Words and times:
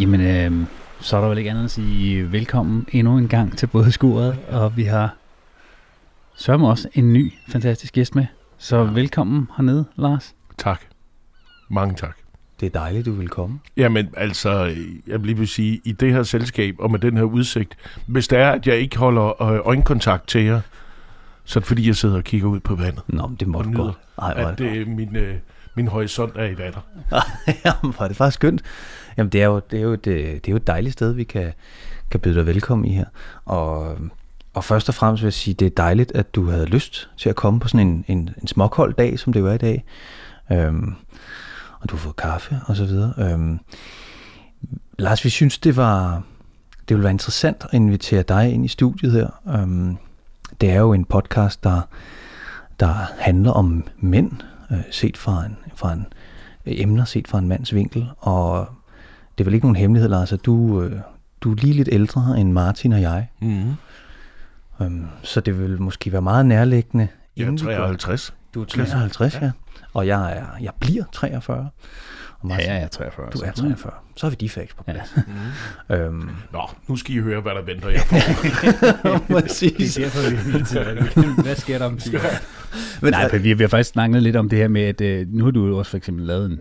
Jamen, 0.00 0.20
øh, 0.20 0.66
så 1.00 1.16
er 1.16 1.20
der 1.20 1.28
vel 1.28 1.38
ikke 1.38 1.50
andet 1.50 1.64
at 1.64 1.70
sige 1.70 2.32
velkommen 2.32 2.86
endnu 2.92 3.18
en 3.18 3.28
gang 3.28 3.58
til 3.58 3.66
både 3.66 3.92
skuret, 3.92 4.36
og 4.48 4.76
vi 4.76 4.84
har 4.84 5.16
sørme 6.36 6.68
også 6.68 6.88
en 6.94 7.12
ny 7.12 7.32
fantastisk 7.48 7.92
gæst 7.94 8.14
med. 8.14 8.26
Så 8.58 8.76
ja. 8.76 8.82
velkommen 8.82 9.48
hernede, 9.56 9.84
Lars. 9.96 10.34
Tak. 10.58 10.80
Mange 11.68 11.94
tak. 11.94 12.16
Det 12.60 12.66
er 12.66 12.70
dejligt, 12.70 13.06
du 13.06 13.12
vil 13.12 13.28
komme. 13.28 13.60
Jamen 13.76 14.08
altså, 14.16 14.50
jeg 15.06 15.20
vil 15.20 15.26
lige 15.26 15.36
vil 15.38 15.48
sige, 15.48 15.80
i 15.84 15.92
det 15.92 16.12
her 16.12 16.22
selskab 16.22 16.74
og 16.78 16.90
med 16.90 16.98
den 16.98 17.16
her 17.16 17.24
udsigt, 17.24 17.76
hvis 18.06 18.28
det 18.28 18.38
er, 18.38 18.50
at 18.50 18.66
jeg 18.66 18.76
ikke 18.76 18.98
holder 18.98 19.42
øh, 19.42 19.60
øjenkontakt 19.64 20.28
til 20.28 20.44
jer, 20.44 20.60
så 21.44 21.58
er 21.58 21.60
det 21.60 21.68
fordi, 21.68 21.86
jeg 21.86 21.96
sidder 21.96 22.16
og 22.16 22.24
kigger 22.24 22.48
ud 22.48 22.60
på 22.60 22.74
vandet. 22.74 23.02
Nå, 23.06 23.26
men 23.26 23.36
det 23.36 23.48
må 23.48 23.62
du 23.62 23.68
nyder, 23.68 23.82
godt. 23.84 23.98
Ej, 24.18 24.32
er 24.36 24.46
at 24.46 24.58
det 24.58 24.76
øh, 24.76 24.88
min, 24.88 25.16
øh, 25.16 25.34
min 25.74 25.88
horisont 25.88 26.36
er 26.36 26.44
i 26.44 26.58
vatter. 26.58 26.80
Jamen, 27.64 27.94
hvor 27.94 28.02
er 28.02 28.08
det 28.08 28.16
faktisk 28.16 28.34
skønt. 28.34 28.62
Jamen, 29.18 29.32
det 29.32 29.42
er 29.42 29.46
jo, 29.46 29.60
det 29.70 29.78
er 29.78 29.82
jo, 29.82 29.92
et, 29.92 30.06
øh, 30.06 30.34
det 30.34 30.48
er 30.48 30.52
jo 30.52 30.56
et 30.56 30.66
dejligt 30.66 30.92
sted, 30.92 31.12
vi 31.12 31.24
kan, 31.24 31.52
kan 32.10 32.20
byde 32.20 32.34
dig 32.34 32.46
velkommen 32.46 32.84
i 32.84 32.94
her. 32.94 33.06
Og, 33.44 33.96
og 34.54 34.64
først 34.64 34.88
og 34.88 34.94
fremmest 34.94 35.22
vil 35.22 35.26
jeg 35.26 35.32
sige, 35.32 35.54
det 35.54 35.66
er 35.66 35.70
dejligt, 35.70 36.12
at 36.12 36.34
du 36.34 36.50
havde 36.50 36.66
lyst 36.66 37.10
til 37.16 37.28
at 37.28 37.36
komme 37.36 37.60
på 37.60 37.68
sådan 37.68 37.86
en, 37.86 38.04
en, 38.08 38.30
en 38.42 38.48
småkold 38.48 38.94
dag, 38.94 39.18
som 39.18 39.32
det 39.32 39.40
jo 39.40 39.46
er 39.46 39.52
i 39.52 39.58
dag. 39.58 39.84
Øhm, 40.52 40.94
og 41.80 41.90
du 41.90 41.96
har 41.96 42.00
fået 42.00 42.16
kaffe 42.16 42.60
og 42.66 42.76
så 42.76 42.84
videre. 42.84 43.14
Øhm, 43.18 43.60
Lars, 44.98 45.24
vi 45.24 45.30
synes, 45.30 45.58
det 45.58 45.76
var 45.76 46.22
det 46.88 46.96
ville 46.96 47.04
være 47.04 47.12
interessant 47.12 47.64
at 47.64 47.74
invitere 47.74 48.22
dig 48.22 48.52
ind 48.52 48.64
i 48.64 48.68
studiet 48.68 49.12
her. 49.12 49.28
Øhm, 49.48 49.96
det 50.60 50.70
er 50.70 50.78
jo 50.78 50.92
en 50.92 51.04
podcast, 51.04 51.64
der, 51.64 51.80
der 52.80 52.94
handler 53.18 53.50
om 53.50 53.84
mænd, 53.98 54.32
øh, 54.70 54.78
set 54.90 55.16
fra 55.16 55.44
en, 55.44 55.56
fra 55.74 55.92
en 55.92 56.06
øh, 56.66 56.80
emner 56.80 57.04
set 57.04 57.28
fra 57.28 57.38
en 57.38 57.48
mands 57.48 57.74
vinkel, 57.74 58.08
og 58.18 58.68
det 59.38 59.40
er 59.40 59.44
vel 59.44 59.54
ikke 59.54 59.66
nogen 59.66 59.76
hemmelighed, 59.76 60.08
Lars, 60.10 60.32
at 60.32 60.44
du, 60.46 60.82
øh, 60.82 60.92
du 61.40 61.50
er 61.50 61.54
lige 61.56 61.74
lidt 61.74 61.88
ældre 61.92 62.34
end 62.40 62.52
Martin 62.52 62.92
og 62.92 63.00
jeg. 63.00 63.28
Mm-hmm. 63.42 63.74
Øhm, 64.82 65.06
så 65.22 65.40
det 65.40 65.58
vil 65.60 65.82
måske 65.82 66.12
være 66.12 66.22
meget 66.22 66.46
nærliggende. 66.46 67.08
Jeg 67.36 67.42
er 67.44 67.46
inden 67.48 67.68
vi 67.68 67.72
går- 67.74 67.78
53. 67.78 68.34
Du 68.54 68.60
er 68.62 68.64
53, 68.64 69.34
ja. 69.34 69.44
ja. 69.44 69.50
Og 69.94 70.06
jeg, 70.06 70.32
er, 70.38 70.44
jeg 70.62 70.72
bliver 70.80 71.04
43. 71.12 71.56
Og 71.58 71.64
Ja, 72.44 72.48
Martin, 72.48 72.66
ja, 72.66 72.74
jeg 72.74 72.82
er 72.82 72.88
43. 72.88 73.26
Du 73.32 73.38
er 73.38 73.50
så- 73.54 73.62
43. 73.62 73.92
Så 74.16 74.26
har 74.26 74.30
vi 74.30 74.36
de 74.40 74.48
facts 74.48 74.74
på 74.74 74.82
plads. 74.82 75.14
Ja. 75.90 75.96
øhm, 75.96 76.28
Nå, 76.52 76.60
nu 76.88 76.96
skal 76.96 77.14
I 77.14 77.18
høre, 77.18 77.40
hvad 77.40 77.52
der 77.52 77.62
venter 77.62 77.88
jer 77.88 78.00
for. 78.00 79.18
præcis. 79.40 79.94
Det 79.94 80.04
er 80.04 80.10
derfor, 80.10 80.58
vi 80.58 80.64
tiden 80.64 81.42
Hvad 81.44 81.56
sker 81.56 81.78
der 81.78 81.86
om 81.86 81.98
ti 81.98 82.16
år? 82.16 82.20
Men, 83.02 83.12
Nej, 83.12 83.30
for 83.30 83.38
vi, 83.38 83.52
vi 83.52 83.62
har 83.62 83.68
faktisk 83.68 83.90
snakket 83.90 84.22
lidt 84.22 84.36
om 84.36 84.48
det 84.48 84.58
her 84.58 84.68
med, 84.68 84.82
at 84.82 85.00
øh, 85.00 85.26
nu 85.28 85.44
har 85.44 85.50
du 85.50 85.66
jo 85.66 85.78
også 85.78 85.90
for 85.90 85.96
eksempel 85.96 86.26
lavet 86.26 86.50
en, 86.50 86.58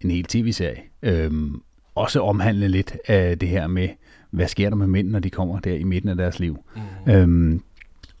en 0.00 0.10
hel 0.10 0.24
tv-serie, 0.24 0.76
øhm, 1.02 1.60
også 1.98 2.20
omhandle 2.20 2.68
lidt 2.68 2.96
af 3.06 3.38
det 3.38 3.48
her 3.48 3.66
med, 3.66 3.88
hvad 4.30 4.48
sker 4.48 4.68
der 4.68 4.76
med 4.76 4.86
mænd, 4.86 5.08
når 5.08 5.18
de 5.18 5.30
kommer 5.30 5.60
der 5.60 5.74
i 5.74 5.84
midten 5.84 6.08
af 6.08 6.16
deres 6.16 6.40
liv. 6.40 6.58
Mm. 7.06 7.12
Øhm, 7.12 7.62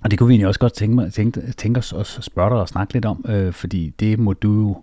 og 0.00 0.10
det 0.10 0.18
kunne 0.18 0.26
vi 0.26 0.32
egentlig 0.32 0.46
også 0.46 0.60
godt 0.60 0.72
tænke, 0.72 0.94
mig, 0.94 1.12
tænke, 1.12 1.52
tænke 1.52 1.78
os 1.78 1.92
at 1.92 2.06
spørge 2.06 2.50
dig 2.50 2.58
og 2.58 2.68
snakke 2.68 2.92
lidt 2.92 3.04
om, 3.04 3.24
øh, 3.28 3.52
fordi 3.52 3.94
det 4.00 4.18
må 4.18 4.32
du 4.32 4.52
jo 4.52 4.82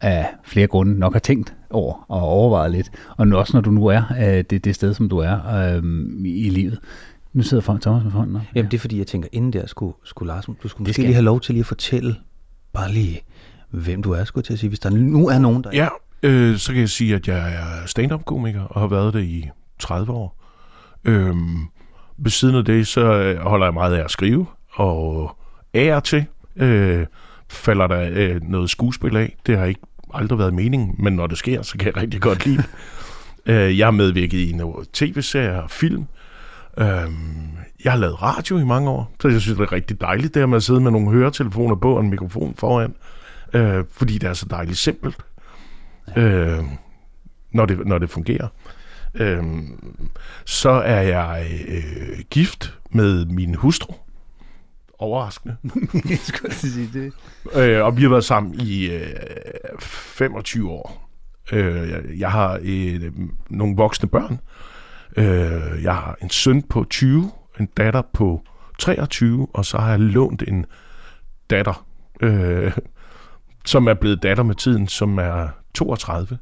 af 0.00 0.26
flere 0.44 0.66
grunde 0.66 0.98
nok 0.98 1.12
have 1.12 1.20
tænkt 1.20 1.54
over 1.70 2.04
og 2.08 2.20
overvejet 2.20 2.70
lidt. 2.70 2.90
Og 3.16 3.28
nu, 3.28 3.36
også 3.36 3.56
når 3.56 3.60
du 3.60 3.70
nu 3.70 3.86
er 3.86 4.02
øh, 4.18 4.44
det, 4.50 4.64
det 4.64 4.74
sted, 4.74 4.94
som 4.94 5.08
du 5.08 5.18
er 5.18 5.54
øh, 5.54 5.82
i, 6.24 6.48
livet. 6.50 6.78
Nu 7.32 7.42
sidder 7.42 7.60
folk 7.60 7.82
Thomas 7.82 8.04
med 8.04 8.12
hånden 8.12 8.36
op. 8.36 8.42
Jamen 8.54 8.70
det 8.70 8.76
er 8.76 8.80
fordi, 8.80 8.98
jeg 8.98 9.06
tænker, 9.06 9.28
inden 9.32 9.52
der 9.52 9.66
skulle, 9.66 9.94
skulle 10.04 10.26
Lars, 10.32 10.44
du 10.62 10.68
skulle 10.68 10.82
måske 10.82 10.92
skal 10.92 11.04
lige 11.04 11.14
have 11.14 11.24
lov 11.24 11.40
til 11.40 11.54
lige 11.54 11.60
at 11.60 11.66
fortælle, 11.66 12.16
bare 12.72 12.92
lige, 12.92 13.20
hvem 13.70 14.02
du 14.02 14.12
er, 14.12 14.24
skulle 14.24 14.42
jeg 14.42 14.44
til 14.44 14.52
at 14.52 14.58
sige, 14.58 14.68
hvis 14.68 14.80
der 14.80 14.90
nu 14.90 15.28
er 15.28 15.38
nogen, 15.38 15.64
der 15.64 15.70
Ja, 15.72 15.88
øh, 16.24 16.56
så 16.58 16.72
kan 16.72 16.80
jeg 16.80 16.88
sige, 16.88 17.14
at 17.14 17.28
jeg 17.28 17.54
er 17.54 17.86
stand-up-komiker 17.86 18.62
og 18.62 18.80
har 18.80 18.88
været 18.88 19.14
det 19.14 19.24
i 19.24 19.50
30 19.78 20.12
år. 20.12 20.40
Øhm, 21.04 21.58
ved 22.16 22.30
siden 22.30 22.54
af 22.54 22.64
det, 22.64 22.86
så 22.86 23.00
øh, 23.00 23.38
holder 23.40 23.66
jeg 23.66 23.74
meget 23.74 23.94
af 23.94 24.04
at 24.04 24.10
skrive, 24.10 24.46
og 24.72 25.36
af 25.74 25.96
og 25.96 26.04
til 26.04 26.24
øh, 26.56 27.06
falder 27.50 27.86
der 27.86 28.10
øh, 28.12 28.42
noget 28.42 28.70
skuespil 28.70 29.16
af. 29.16 29.36
Det 29.46 29.58
har 29.58 29.64
ikke 29.64 29.80
aldrig 30.14 30.38
været 30.38 30.54
meningen, 30.54 30.94
men 30.98 31.12
når 31.12 31.26
det 31.26 31.38
sker, 31.38 31.62
så 31.62 31.78
kan 31.78 31.86
jeg 31.86 31.96
rigtig 31.96 32.20
godt 32.20 32.46
lide 32.46 32.62
øh, 33.46 33.78
Jeg 33.78 33.86
har 33.86 33.90
medvirket 33.90 34.38
i 34.38 34.52
nogle 34.52 34.74
tv-serier 34.92 35.60
og 35.60 35.70
film. 35.70 36.06
Øhm, 36.78 37.48
jeg 37.84 37.92
har 37.92 37.98
lavet 37.98 38.22
radio 38.22 38.58
i 38.58 38.64
mange 38.64 38.90
år, 38.90 39.14
så 39.20 39.28
jeg 39.28 39.40
synes, 39.40 39.58
det 39.58 39.64
er 39.64 39.72
rigtig 39.72 40.00
dejligt, 40.00 40.34
det 40.34 40.40
her 40.40 40.46
med 40.46 40.56
at 40.56 40.62
sidde 40.62 40.80
med 40.80 40.90
nogle 40.90 41.10
høretelefoner 41.10 41.74
på 41.74 41.94
og 41.94 42.00
en 42.00 42.10
mikrofon 42.10 42.54
foran, 42.58 42.94
øh, 43.52 43.84
fordi 43.92 44.18
det 44.18 44.28
er 44.28 44.34
så 44.34 44.46
dejligt 44.50 44.78
simpelt 44.78 45.16
øh, 46.16 46.64
når, 47.52 47.66
det, 47.66 47.86
når 47.86 47.98
det 47.98 48.10
fungerer. 48.10 48.48
Øh, 49.14 49.44
så 50.44 50.70
er 50.70 51.00
jeg 51.00 51.46
øh, 51.68 52.18
gift 52.30 52.78
med 52.90 53.26
min 53.26 53.54
hustru. 53.54 53.94
Overraskende. 54.98 55.56
jeg 56.10 56.18
skulle 56.18 56.50
at 56.50 56.56
sige 56.56 56.90
det. 56.92 57.12
Øh, 57.54 57.84
og 57.84 57.96
vi 57.96 58.02
har 58.02 58.08
været 58.08 58.24
sammen 58.24 58.54
i 58.60 58.90
øh, 58.90 59.06
25 59.80 60.70
år. 60.70 61.10
Øh, 61.52 61.90
jeg, 61.90 62.02
jeg 62.18 62.30
har 62.30 62.60
øh, 62.62 63.12
nogle 63.50 63.76
voksne 63.76 64.08
børn. 64.08 64.40
Øh, 65.16 65.82
jeg 65.82 65.94
har 65.94 66.16
en 66.22 66.30
søn 66.30 66.62
på 66.62 66.84
20, 66.90 67.30
en 67.60 67.66
datter 67.66 68.02
på 68.12 68.42
23, 68.78 69.46
og 69.54 69.64
så 69.64 69.78
har 69.78 69.90
jeg 69.90 70.00
lånt 70.00 70.42
en 70.48 70.66
datter, 71.50 71.86
øh, 72.20 72.72
som 73.64 73.86
er 73.86 73.94
blevet 73.94 74.22
datter 74.22 74.42
med 74.42 74.54
tiden, 74.54 74.88
som 74.88 75.18
er 75.18 75.48
32. 75.74 76.38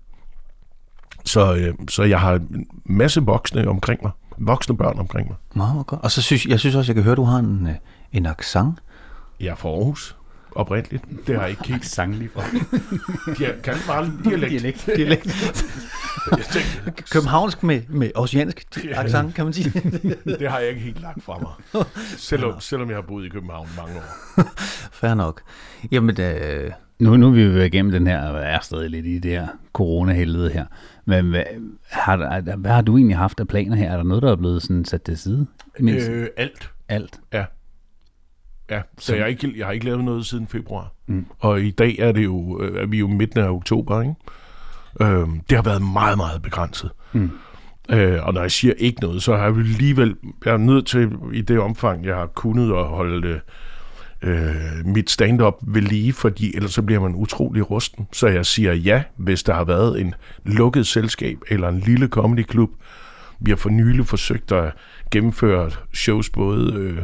Så, 1.25 1.55
øh, 1.55 1.75
så 1.89 2.03
jeg 2.03 2.21
har 2.21 2.35
en 2.35 2.67
masse 2.85 3.21
voksne 3.21 3.69
omkring 3.69 4.03
mig. 4.03 4.11
Voksne 4.39 4.77
børn 4.77 4.99
omkring 4.99 5.29
mig. 5.29 5.37
Meget, 5.55 5.75
meget 5.75 5.87
godt. 5.87 6.01
Og 6.03 6.11
så 6.11 6.23
synes 6.23 6.47
jeg 6.47 6.61
synes 6.61 6.75
også, 6.75 6.91
jeg 6.93 6.95
kan 6.95 7.05
høre, 7.05 7.15
du 7.15 7.25
har 7.25 7.39
en, 7.39 7.67
øh, 7.67 7.75
en 8.13 8.27
accent. 8.27 8.79
Jeg 9.41 9.49
er 9.49 9.55
fra 9.55 9.69
Aarhus, 9.69 10.17
oprindeligt. 10.55 11.05
Det 11.27 11.35
har 11.35 11.43
jeg 11.43 11.51
ikke 11.51 11.69
helt. 11.69 11.87
Sang 11.87 12.15
lige 12.15 12.31
fra. 12.35 12.43
De 13.39 13.45
har, 13.45 13.53
kan 13.63 13.75
bare 13.87 14.05
lidt 14.05 14.25
dialekt. 14.25 14.53
Dialekt. 14.53 14.97
Dialekt. 14.97 15.27
Jeg 16.31 16.45
tænkte, 16.45 17.03
Københavnsk 17.11 17.63
med, 17.63 17.83
med 17.89 18.11
oceansk 18.15 18.77
accent, 18.93 19.35
kan 19.35 19.45
man 19.45 19.53
sige. 19.53 19.73
det 20.41 20.51
har 20.51 20.59
jeg 20.59 20.69
ikke 20.69 20.81
helt 20.81 21.01
lagt 21.01 21.25
fra 21.25 21.39
mig. 21.39 21.85
Selvom, 22.17 22.61
selvom 22.61 22.89
jeg 22.89 22.97
har 22.97 23.03
boet 23.03 23.27
i 23.27 23.29
København 23.29 23.69
mange 23.77 23.97
år. 23.97 24.43
Fair 24.93 25.15
nok. 25.15 25.43
Jamen, 25.93 26.21
øh, 26.21 26.71
Nu, 27.03 27.17
nu 27.17 27.27
er 27.27 27.31
vi 27.31 27.43
jo 27.43 27.61
igennem 27.61 27.93
den 27.93 28.07
her, 28.07 28.29
og 28.29 28.41
er 28.43 28.59
stadig 28.63 28.91
lidt 28.91 29.07
i 29.07 29.19
det 29.19 29.31
her 29.31 29.47
corona-helvede 29.73 30.51
her. 30.51 30.67
Men 31.05 31.31
hvad 31.31 31.43
har, 31.91 32.41
hvad 32.57 32.71
har 32.71 32.83
du 32.83 32.97
egentlig 32.97 33.17
haft 33.17 33.41
af 33.41 33.49
planer 33.49 33.77
her? 33.77 33.91
Er 33.91 33.97
der 33.97 34.05
noget, 34.05 34.23
der 34.23 34.33
er 34.33 34.37
blevet 34.37 34.63
sådan 34.63 34.85
sat 34.85 35.03
til 35.03 35.19
side? 35.19 35.47
Imens? 35.79 36.09
Øh. 36.09 36.23
Øh, 36.23 36.29
alt. 36.37 36.71
Alt. 36.89 37.21
Ja. 37.33 37.45
Ja, 38.71 38.83
så 38.99 39.15
jeg 39.15 39.23
har, 39.23 39.29
ikke, 39.29 39.53
jeg 39.57 39.67
har 39.67 39.73
ikke 39.73 39.85
lavet 39.85 40.05
noget 40.05 40.27
siden 40.27 40.47
februar. 40.47 40.93
Mm. 41.07 41.27
Og 41.39 41.63
i 41.63 41.71
dag 41.71 41.97
er 41.99 42.13
det 42.13 42.25
jo, 42.25 42.63
øh, 42.63 42.83
er 42.83 42.87
vi 42.87 42.99
jo 42.99 43.07
midten 43.07 43.41
af 43.41 43.49
oktober, 43.49 44.01
ikke? 44.01 44.15
Øhm, 45.01 45.41
det 45.41 45.57
har 45.57 45.63
været 45.63 45.83
meget, 45.93 46.17
meget 46.17 46.43
begrænset. 46.43 46.91
Mm. 47.13 47.31
Øh, 47.91 48.27
og 48.27 48.35
når 48.35 48.41
jeg 48.41 48.51
siger 48.51 48.75
ikke 48.79 49.01
noget, 49.01 49.23
så 49.23 49.37
har 49.37 49.47
jeg 49.47 49.57
alligevel, 49.57 50.17
jeg 50.45 50.53
er 50.53 50.57
nødt 50.57 50.87
til 50.87 51.11
i 51.33 51.41
det 51.41 51.59
omfang, 51.59 52.05
jeg 52.05 52.15
har 52.15 52.27
kunnet 52.27 52.73
at 52.77 52.85
holde 52.85 53.41
øh, 54.23 54.87
mit 54.87 55.11
stand-up 55.11 55.55
ved 55.63 55.83
lige, 55.83 56.13
fordi 56.13 56.57
ellers 56.57 56.73
så 56.73 56.83
bliver 56.83 57.01
man 57.01 57.15
utrolig 57.15 57.71
rusten. 57.71 58.09
Så 58.13 58.27
jeg 58.29 58.47
siger 58.47 58.73
ja, 58.73 59.03
hvis 59.17 59.43
der 59.43 59.55
har 59.55 59.65
været 59.65 60.01
en 60.01 60.15
lukket 60.45 60.87
selskab 60.87 61.39
eller 61.49 61.69
en 61.69 61.79
lille 61.79 62.07
comedyklub. 62.07 62.71
Vi 63.41 63.51
har 63.51 63.57
for 63.57 63.71
nylig 63.71 64.07
forsøgt 64.07 64.53
at 64.53 64.73
gennemføre 65.11 65.71
shows 65.95 66.31
både 66.31 66.73
øh, 66.75 66.99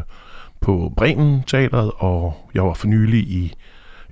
på 0.60 0.92
Bremen 0.96 1.42
Teatret, 1.46 1.90
og 1.96 2.50
jeg 2.54 2.64
var 2.64 2.74
for 2.74 2.86
nylig 2.86 3.20
i 3.20 3.54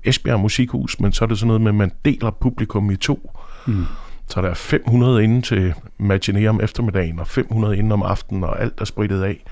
Esbjerg 0.03 0.39
Musikhus, 0.39 0.99
men 0.99 1.11
så 1.11 1.25
er 1.25 1.27
det 1.27 1.39
sådan 1.39 1.47
noget 1.47 1.61
med, 1.61 1.71
at 1.71 1.75
man 1.75 1.91
deler 2.05 2.31
publikum 2.31 2.91
i 2.91 2.95
to. 2.95 3.31
Mm. 3.67 3.85
Så 4.27 4.41
der 4.41 4.49
er 4.49 4.53
500 4.53 5.23
inde 5.23 5.41
til 5.41 5.73
matiné 5.99 6.45
om 6.45 6.59
eftermiddagen, 6.63 7.19
og 7.19 7.27
500 7.27 7.77
inde 7.77 7.93
om 7.93 8.01
aftenen, 8.01 8.43
og 8.43 8.61
alt 8.61 8.81
er 8.81 8.85
spritet 8.85 9.23
af. 9.23 9.43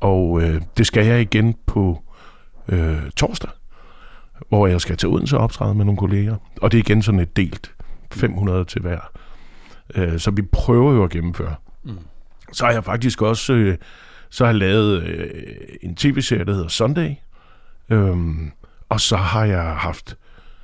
Og 0.00 0.42
øh, 0.42 0.62
det 0.76 0.86
skal 0.86 1.06
jeg 1.06 1.20
igen 1.20 1.54
på 1.66 2.02
øh, 2.70 3.10
torsdag, 3.16 3.50
hvor 4.48 4.66
jeg 4.66 4.80
skal 4.80 4.96
til 4.96 5.08
Odense 5.08 5.36
og 5.36 5.44
optræde 5.44 5.74
med 5.74 5.84
nogle 5.84 5.98
kolleger. 5.98 6.36
Og 6.62 6.72
det 6.72 6.78
er 6.78 6.82
igen 6.82 7.02
sådan 7.02 7.20
et 7.20 7.36
delt 7.36 7.74
500 8.12 8.64
til 8.64 8.80
hver. 8.80 9.00
Øh, 9.94 10.18
så 10.18 10.30
vi 10.30 10.42
prøver 10.42 10.92
jo 10.92 11.04
at 11.04 11.10
gennemføre. 11.10 11.54
Mm. 11.84 11.98
Så 12.52 12.64
har 12.64 12.72
jeg 12.72 12.84
faktisk 12.84 13.22
også 13.22 13.52
øh, 13.52 13.78
så 14.30 14.44
har 14.44 14.52
jeg 14.52 14.58
lavet 14.58 15.02
øh, 15.02 15.30
en 15.82 15.96
tv-serie, 15.96 16.44
der 16.44 16.52
hedder 16.52 16.68
Sunday. 16.68 17.14
Øhm, 17.90 18.50
og 18.88 19.00
så 19.00 19.16
har 19.16 19.44
jeg 19.44 19.62
haft 19.62 20.16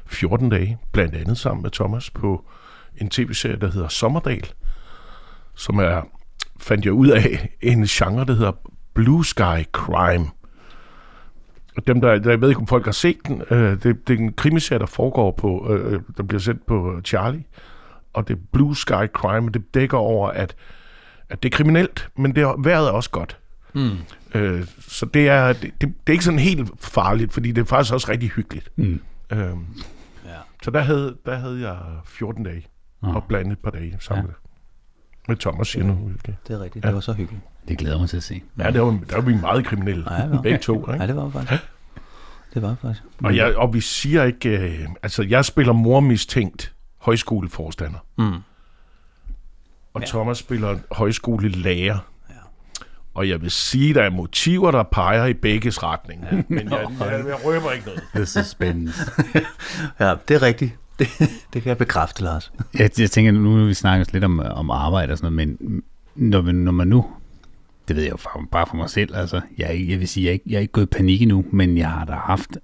14 0.06 0.48
dage, 0.48 0.78
blandt 0.92 1.14
andet 1.14 1.38
sammen 1.38 1.62
med 1.62 1.70
Thomas, 1.70 2.10
på 2.10 2.44
en 2.96 3.08
tv-serie, 3.08 3.56
der 3.56 3.70
hedder 3.70 3.88
Sommerdal, 3.88 4.52
som 5.54 5.78
er, 5.78 6.02
fandt 6.60 6.84
jeg 6.84 6.92
ud 6.92 7.08
af, 7.08 7.48
en 7.60 7.84
genre, 7.84 8.24
der 8.24 8.34
hedder 8.34 8.52
Blue 8.94 9.24
Sky 9.24 9.64
Crime. 9.72 10.26
Og 11.76 11.86
dem, 11.86 12.00
der, 12.00 12.18
der 12.18 12.30
jeg 12.30 12.40
ved 12.40 12.48
ikke, 12.48 12.60
om 12.60 12.66
folk 12.66 12.84
har 12.84 12.92
set 12.92 13.16
den, 13.26 13.42
øh, 13.50 13.82
det, 13.82 14.08
det 14.08 14.14
er 14.14 14.18
en 14.18 14.32
krimiserie, 14.32 14.78
der 14.78 14.86
foregår 14.86 15.30
på, 15.30 15.72
øh, 15.72 16.00
der 16.16 16.22
bliver 16.22 16.40
sendt 16.40 16.66
på 16.66 17.00
Charlie. 17.04 17.44
og 18.12 18.28
det 18.28 18.34
er 18.36 18.40
blue 18.52 18.76
sky 18.76 19.06
crime, 19.12 19.48
og 19.48 19.54
det 19.54 19.74
dækker 19.74 19.98
over, 19.98 20.28
at, 20.28 20.56
at 21.28 21.42
det 21.42 21.52
er 21.52 21.56
kriminelt, 21.56 22.08
men 22.16 22.34
det 22.34 22.42
er, 22.42 22.62
vejret 22.62 22.88
er 22.88 22.92
også 22.92 23.10
godt. 23.10 23.38
Mm. 23.74 23.90
Øh, 24.34 24.66
så 24.80 25.06
det 25.06 25.28
er, 25.28 25.52
det, 25.52 25.62
det, 25.62 25.80
det 25.80 25.92
er 26.06 26.12
ikke 26.12 26.24
sådan 26.24 26.38
helt 26.38 26.70
farligt, 26.80 27.32
fordi 27.32 27.52
det 27.52 27.60
er 27.60 27.64
faktisk 27.64 27.94
også 27.94 28.10
rigtig 28.10 28.30
hyggeligt. 28.30 28.70
Mm. 28.76 29.00
Øh, 29.32 29.38
ja. 29.38 30.36
Så 30.62 30.70
der 30.70 30.80
havde, 30.80 31.16
der 31.26 31.36
havde 31.36 31.60
jeg 31.60 31.78
14 32.04 32.44
dage, 32.44 32.66
oh. 33.02 33.16
og 33.16 33.24
blandet 33.24 33.52
et 33.52 33.58
par 33.58 33.70
dage 33.70 33.96
sammen 34.00 34.26
ja. 34.26 34.45
Med, 35.28 35.36
Thomas 35.36 35.68
siger 35.68 35.84
nu. 35.84 36.10
Det 36.26 36.54
er 36.54 36.60
rigtigt, 36.60 36.84
ja. 36.84 36.88
det 36.88 36.94
var 36.94 37.00
så 37.00 37.12
hyggeligt. 37.12 37.44
Det 37.68 37.78
glæder 37.78 37.98
mig 37.98 38.08
til 38.08 38.16
at 38.16 38.22
se. 38.22 38.42
Ja, 38.58 38.70
der 38.70 38.80
var, 38.80 38.98
der 39.10 39.14
var 39.16 39.22
vi 39.22 39.34
meget 39.34 39.66
kriminelle, 39.66 40.14
ja, 40.14 40.26
var. 40.26 40.42
begge 40.42 40.58
to. 40.58 40.92
Ikke? 40.92 41.02
Ja, 41.02 41.06
det 41.06 41.16
var 41.16 41.30
faktisk. 41.30 41.62
Det 42.54 42.62
var 42.62 42.76
faktisk. 42.82 43.02
Og, 43.24 43.36
jeg, 43.36 43.56
og 43.56 43.74
vi 43.74 43.80
siger 43.80 44.24
ikke, 44.24 44.48
øh, 44.48 44.88
altså 45.02 45.22
jeg 45.22 45.44
spiller 45.44 45.72
mormistænkt 45.72 46.74
højskoleforstander. 46.98 47.98
Mm. 48.18 48.34
Og 49.94 50.00
ja. 50.00 50.06
Thomas 50.06 50.38
spiller 50.38 50.78
højskolelærer. 50.92 51.98
Ja. 52.28 52.34
Og 53.14 53.28
jeg 53.28 53.42
vil 53.42 53.50
sige, 53.50 53.94
der 53.94 54.02
er 54.02 54.10
motiver, 54.10 54.70
der 54.70 54.82
peger 54.82 55.26
i 55.26 55.34
begges 55.34 55.82
retning. 55.82 56.24
Ja. 56.32 56.42
Men 56.48 56.70
jeg, 56.70 56.86
jeg, 57.00 57.24
jeg 57.26 57.44
røber 57.44 57.72
ikke 57.72 57.86
noget. 57.86 58.02
Det 58.14 58.36
er 58.36 58.42
spændende. 58.42 58.92
ja, 60.00 60.14
det 60.28 60.34
er 60.34 60.42
rigtigt. 60.42 60.76
Det, 60.98 61.08
det 61.52 61.62
kan 61.62 61.68
jeg 61.68 61.78
bekræfte, 61.78 62.22
Lars. 62.22 62.52
jeg, 62.74 62.90
jeg 62.98 63.10
tænker, 63.10 63.32
nu 63.32 63.66
vi 63.66 63.74
snakker 63.74 64.06
lidt 64.12 64.24
om, 64.24 64.38
om 64.38 64.70
arbejde 64.70 65.12
og 65.12 65.18
sådan 65.18 65.32
noget, 65.32 65.58
men 65.58 65.82
når, 66.14 66.52
når 66.52 66.72
man 66.72 66.88
nu 66.88 67.06
det 67.88 67.96
ved 67.96 68.02
jeg 68.02 68.12
jo 68.12 68.46
bare 68.50 68.66
for 68.66 68.76
mig 68.76 68.90
selv, 68.90 69.16
altså, 69.16 69.40
jeg, 69.58 69.84
jeg 69.88 70.00
vil 70.00 70.08
sige, 70.08 70.24
jeg 70.24 70.30
er, 70.30 70.32
ikke, 70.32 70.44
jeg 70.48 70.56
er 70.56 70.60
ikke 70.60 70.72
gået 70.72 70.86
i 70.86 70.96
panik 70.96 71.22
endnu, 71.22 71.44
men 71.50 71.78
jeg 71.78 71.90
har 71.90 72.04
da 72.04 72.12
haft 72.12 72.58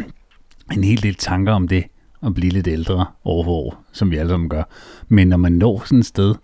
en 0.76 0.84
hel 0.84 1.02
del 1.02 1.14
tanker 1.14 1.52
om 1.52 1.68
det, 1.68 1.84
at 2.26 2.34
blive 2.34 2.52
lidt 2.52 2.66
ældre 2.66 3.06
år 3.24 3.44
for 3.44 3.50
år, 3.50 3.84
som 3.92 4.10
vi 4.10 4.16
alle 4.16 4.30
sammen 4.30 4.48
gør. 4.48 4.62
Men 5.08 5.28
når 5.28 5.36
man 5.36 5.52
når 5.52 5.82
sådan 5.84 5.98
et 5.98 6.06
sted, 6.06 6.34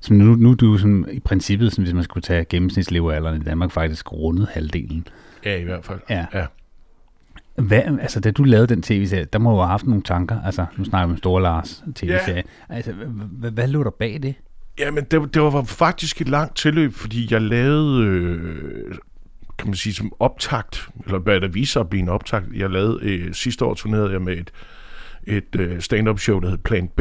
som 0.00 0.16
nu, 0.16 0.34
nu 0.34 0.50
er 0.50 0.54
du 0.54 0.78
som, 0.78 1.06
i 1.12 1.20
princippet, 1.20 1.72
som 1.72 1.84
hvis 1.84 1.94
man 1.94 2.04
skulle 2.04 2.22
tage 2.22 2.44
gennemsnitslevealderen 2.44 3.40
i 3.40 3.44
Danmark, 3.44 3.70
faktisk 3.70 4.12
rundet 4.12 4.48
halvdelen. 4.50 5.06
Ja, 5.44 5.56
i 5.56 5.64
hvert 5.64 5.84
fald. 5.84 6.00
Ja. 6.10 6.26
ja. 6.34 6.46
Hvad, 7.58 7.82
altså, 8.00 8.20
da 8.20 8.30
du 8.30 8.44
lavede 8.44 8.66
den 8.66 8.82
tv-serie, 8.82 9.24
der 9.24 9.38
må 9.38 9.50
du 9.50 9.56
have 9.56 9.68
haft 9.68 9.86
nogle 9.86 10.02
tanker. 10.02 10.42
Altså, 10.42 10.66
nu 10.76 10.84
snakker 10.84 11.06
vi 11.06 11.12
om 11.12 11.18
Store 11.18 11.42
Lars 11.42 11.84
tv-serie. 11.94 12.42
Ja. 12.70 12.74
Altså, 12.74 12.92
hvad, 12.92 13.50
hvad 13.50 13.68
lå 13.68 13.84
der 13.84 13.90
bag 13.90 14.18
det? 14.22 14.34
Jamen, 14.78 15.04
det, 15.04 15.34
det 15.34 15.42
var 15.42 15.62
faktisk 15.62 16.20
et 16.20 16.28
langt 16.28 16.56
tilløb, 16.56 16.94
fordi 16.94 17.28
jeg 17.30 17.42
lavede, 17.42 18.04
øh, 18.04 18.94
kan 19.58 19.66
man 19.66 19.74
sige, 19.74 19.94
som 19.94 20.12
optakt, 20.20 20.88
eller 21.06 21.18
hvad 21.18 21.40
der 21.40 21.48
viser 21.48 21.80
at 21.80 21.88
blive 21.88 22.02
en 22.02 22.08
optakt. 22.08 22.46
Jeg 22.54 22.70
lavede, 22.70 22.98
øh, 23.02 23.34
sidste 23.34 23.64
år 23.64 23.74
turnerede 23.74 24.12
jeg 24.12 24.22
med 24.22 24.36
et, 24.36 24.50
et 25.24 25.56
øh, 25.60 25.80
stand-up 25.80 26.18
show, 26.18 26.40
der 26.40 26.48
hed 26.48 26.58
Plan 26.58 26.88
B, 26.88 27.00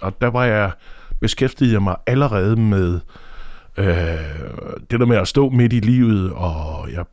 og 0.00 0.20
der 0.20 0.28
var 0.28 0.44
jeg, 0.44 0.70
beskæftiget 1.20 1.72
jeg 1.72 1.82
mig 1.82 1.96
allerede 2.06 2.56
med 2.56 3.00
øh, 3.76 3.86
det 4.90 5.00
der 5.00 5.06
med 5.06 5.16
at 5.16 5.28
stå 5.28 5.50
midt 5.50 5.72
i 5.72 5.80
livet, 5.80 6.32
og 6.32 6.92
jeg 6.92 7.04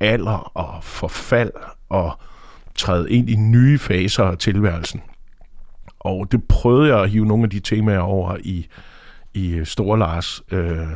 alder 0.00 0.50
og 0.56 0.84
forfald, 0.84 1.50
og 1.88 2.18
træde 2.76 3.10
ind 3.10 3.30
i 3.30 3.34
nye 3.34 3.78
faser 3.78 4.24
af 4.24 4.38
tilværelsen. 4.38 5.00
Og 6.00 6.32
det 6.32 6.44
prøvede 6.44 6.94
jeg 6.94 7.02
at 7.02 7.10
hive 7.10 7.26
nogle 7.26 7.44
af 7.44 7.50
de 7.50 7.60
temaer 7.60 7.98
over 7.98 8.36
i 8.40 8.66
i 9.34 9.60
Store 9.64 9.98
Lars. 9.98 10.42
Øh, 10.50 10.86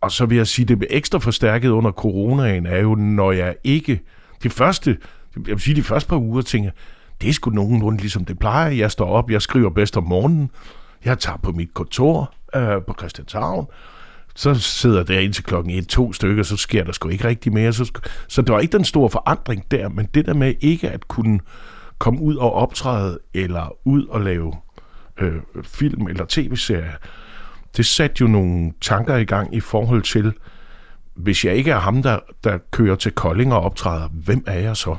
og 0.00 0.12
så 0.12 0.26
vil 0.26 0.36
jeg 0.36 0.46
sige, 0.46 0.66
det 0.66 0.78
blev 0.78 0.88
ekstra 0.90 1.18
forstærket 1.18 1.68
under 1.68 1.90
coronaen, 1.90 2.66
er 2.66 2.78
jo, 2.78 2.94
når 2.94 3.32
jeg 3.32 3.56
ikke... 3.64 4.00
De 4.42 4.50
første, 4.50 4.98
jeg 5.36 5.46
vil 5.46 5.60
sige, 5.60 5.76
de 5.76 5.82
første 5.82 6.08
par 6.08 6.16
uger 6.16 6.42
tænker 6.42 6.70
det 7.20 7.28
er 7.28 7.32
sgu 7.32 7.50
nogenlunde 7.50 8.00
ligesom 8.00 8.24
det 8.24 8.38
plejer. 8.38 8.70
Jeg 8.70 8.90
står 8.90 9.06
op, 9.06 9.30
jeg 9.30 9.42
skriver 9.42 9.70
bedst 9.70 9.96
om 9.96 10.04
morgenen, 10.04 10.50
jeg 11.04 11.18
tager 11.18 11.38
på 11.38 11.52
mit 11.52 11.74
kontor 11.74 12.34
øh, 12.54 12.82
på 12.86 12.94
Christianshavn, 12.98 13.66
så 14.38 14.54
sidder 14.54 15.02
der 15.02 15.18
indtil 15.18 15.44
klokken 15.44 15.74
et, 15.74 15.88
to 15.88 16.12
stykker, 16.12 16.42
så 16.42 16.56
sker 16.56 16.84
der 16.84 16.92
sgu 16.92 17.08
ikke 17.08 17.28
rigtig 17.28 17.52
mere. 17.52 17.72
Så, 17.72 18.00
så 18.28 18.42
der 18.42 18.52
var 18.52 18.60
ikke 18.60 18.76
den 18.76 18.84
store 18.84 19.10
forandring 19.10 19.70
der, 19.70 19.88
men 19.88 20.08
det 20.14 20.26
der 20.26 20.34
med 20.34 20.54
ikke 20.60 20.90
at 20.90 21.08
kunne 21.08 21.40
komme 21.98 22.20
ud 22.20 22.36
og 22.36 22.52
optræde, 22.52 23.18
eller 23.34 23.76
ud 23.84 24.06
og 24.06 24.20
lave 24.20 24.52
øh, 25.16 25.34
film 25.64 26.06
eller 26.06 26.24
tv-serie, 26.28 26.92
det 27.76 27.86
satte 27.86 28.16
jo 28.20 28.26
nogle 28.26 28.72
tanker 28.80 29.16
i 29.16 29.24
gang 29.24 29.54
i 29.54 29.60
forhold 29.60 30.02
til, 30.02 30.32
hvis 31.14 31.44
jeg 31.44 31.56
ikke 31.56 31.70
er 31.70 31.78
ham, 31.78 32.02
der, 32.02 32.18
der 32.44 32.58
kører 32.70 32.96
til 32.96 33.12
Kolding 33.12 33.52
og 33.52 33.60
optræder, 33.60 34.08
hvem 34.08 34.44
er 34.46 34.58
jeg 34.58 34.76
så? 34.76 34.96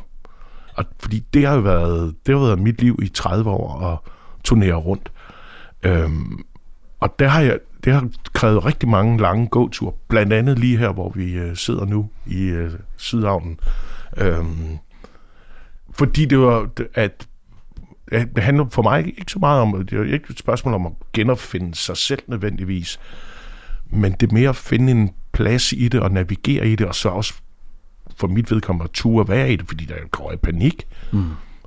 Og, 0.74 0.86
fordi 1.00 1.20
det 1.34 1.48
har 1.48 1.56
jo 1.56 1.62
været, 1.62 2.16
det 2.26 2.36
har 2.36 2.46
været 2.46 2.60
mit 2.60 2.82
liv 2.82 3.00
i 3.02 3.08
30 3.08 3.50
år 3.50 3.82
at 3.82 4.12
turnere 4.44 4.76
rundt. 4.76 5.12
Øhm, 5.84 6.44
og 7.00 7.20
der 7.20 7.28
har 7.28 7.42
jeg, 7.42 7.60
det 7.84 7.94
har 7.94 8.10
krævet 8.34 8.66
rigtig 8.66 8.90
mange 8.90 9.22
lange 9.22 9.48
gåture, 9.48 9.94
blandt 10.08 10.34
andet 10.34 10.60
lige 10.60 10.78
her, 10.78 10.92
hvor 10.92 11.10
vi 11.10 11.34
øh, 11.34 11.56
sidder 11.56 11.86
nu 11.86 12.10
i 12.26 12.44
øh, 12.44 12.72
Sydhavnen. 12.98 13.60
Øhm, 14.18 14.78
fordi 15.92 16.26
det 16.26 16.40
var, 16.40 16.70
at 16.94 17.28
det 18.12 18.44
handler 18.44 18.66
for 18.70 18.82
mig 18.82 19.08
ikke 19.08 19.32
så 19.32 19.40
meget 19.40 19.62
om, 19.62 19.86
det 19.86 20.00
er 20.00 20.14
ikke 20.14 20.26
et 20.30 20.40
spørgsmål 20.40 20.74
om 20.74 20.86
at 20.86 20.92
genopfinde 21.14 21.76
sig 21.76 21.98
selv 21.98 22.22
nødvendigvis, 22.28 23.00
men 23.90 24.12
det 24.12 24.30
er 24.30 24.34
mere 24.34 24.50
at 24.50 24.56
finde 24.56 24.92
en 24.92 25.10
plads 25.32 25.74
i 25.74 25.88
det 25.88 26.00
og 26.00 26.12
navigere 26.12 26.68
i 26.68 26.76
det, 26.76 26.88
og 26.88 26.96
så 26.96 27.10
også 27.10 27.34
for 28.16 28.28
mit 28.28 28.52
vedkommende 28.52 28.84
at 28.84 28.92
ture 28.92 29.28
være 29.28 29.54
i 29.54 29.56
det, 29.56 29.68
fordi 29.68 29.86
der 29.86 29.96
går 30.12 30.32
i 30.32 30.36
panik. 30.36 30.88
Mm. 31.12 31.24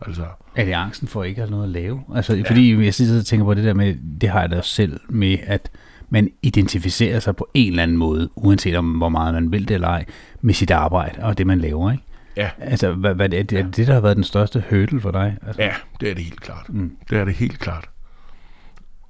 Altså. 0.06 0.24
Er 0.56 0.64
det 0.64 0.72
angsten 0.72 1.08
for 1.08 1.24
ikke 1.24 1.42
at 1.42 1.48
have 1.48 1.50
noget 1.50 1.64
at 1.64 1.70
lave? 1.82 2.02
Altså, 2.14 2.34
ja. 2.34 2.42
Fordi 2.50 2.84
jeg 2.84 2.94
sidder 2.94 3.18
og 3.18 3.26
tænker 3.26 3.44
på 3.44 3.54
det 3.54 3.64
der 3.64 3.74
med, 3.74 3.96
det 4.20 4.28
har 4.28 4.40
jeg 4.40 4.50
da 4.50 4.60
selv 4.62 5.00
med, 5.08 5.38
at 5.46 5.70
man 6.12 6.28
identificerer 6.42 7.20
sig 7.20 7.36
på 7.36 7.48
en 7.54 7.68
eller 7.68 7.82
anden 7.82 7.96
måde, 7.96 8.30
uanset 8.34 8.76
om 8.76 8.90
hvor 8.90 9.08
meget 9.08 9.34
man 9.34 9.52
vil 9.52 9.68
det 9.68 9.74
eller 9.74 9.88
ej, 9.88 10.04
med 10.40 10.54
sit 10.54 10.70
arbejde 10.70 11.22
og 11.22 11.38
det, 11.38 11.46
man 11.46 11.58
laver, 11.58 11.92
ikke? 11.92 12.04
Ja. 12.36 12.50
Altså, 12.58 12.92
hvad, 12.92 13.14
hvad, 13.14 13.32
er, 13.32 13.42
det, 13.42 13.58
er 13.58 13.62
det 13.62 13.76
det, 13.76 13.86
der 13.86 13.94
har 13.94 14.00
været 14.00 14.16
den 14.16 14.24
største 14.24 14.64
hurdle 14.70 15.00
for 15.00 15.10
dig? 15.10 15.36
Altså? 15.46 15.62
Ja, 15.62 15.74
det 16.00 16.10
er 16.10 16.14
det 16.14 16.24
helt 16.24 16.40
klart. 16.40 16.68
Mm. 16.68 16.96
Det 17.10 17.18
er 17.18 17.24
det 17.24 17.34
helt 17.34 17.58
klart. 17.58 17.88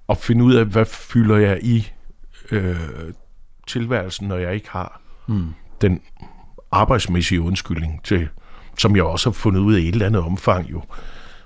At 0.09 0.19
finde 0.19 0.45
ud 0.45 0.55
af, 0.55 0.65
hvad 0.65 0.85
fylder 0.85 1.37
jeg 1.37 1.59
i 1.63 1.93
øh, 2.51 2.77
tilværelsen, 3.67 4.29
når 4.29 4.37
jeg 4.37 4.55
ikke 4.55 4.71
har 4.71 5.01
mm. 5.27 5.55
den 5.81 6.01
arbejdsmæssige 6.73 7.41
undskyldning 7.41 8.01
til, 8.05 8.29
som 8.79 8.97
jeg 8.97 9.05
også 9.05 9.31
har 9.31 9.35
fundet 9.35 9.61
ud 9.61 9.75
af 9.75 9.81
i 9.81 9.89
et 9.89 9.93
eller 9.93 10.07
andet 10.07 10.23
omfang 10.23 10.71
jo, 10.71 10.83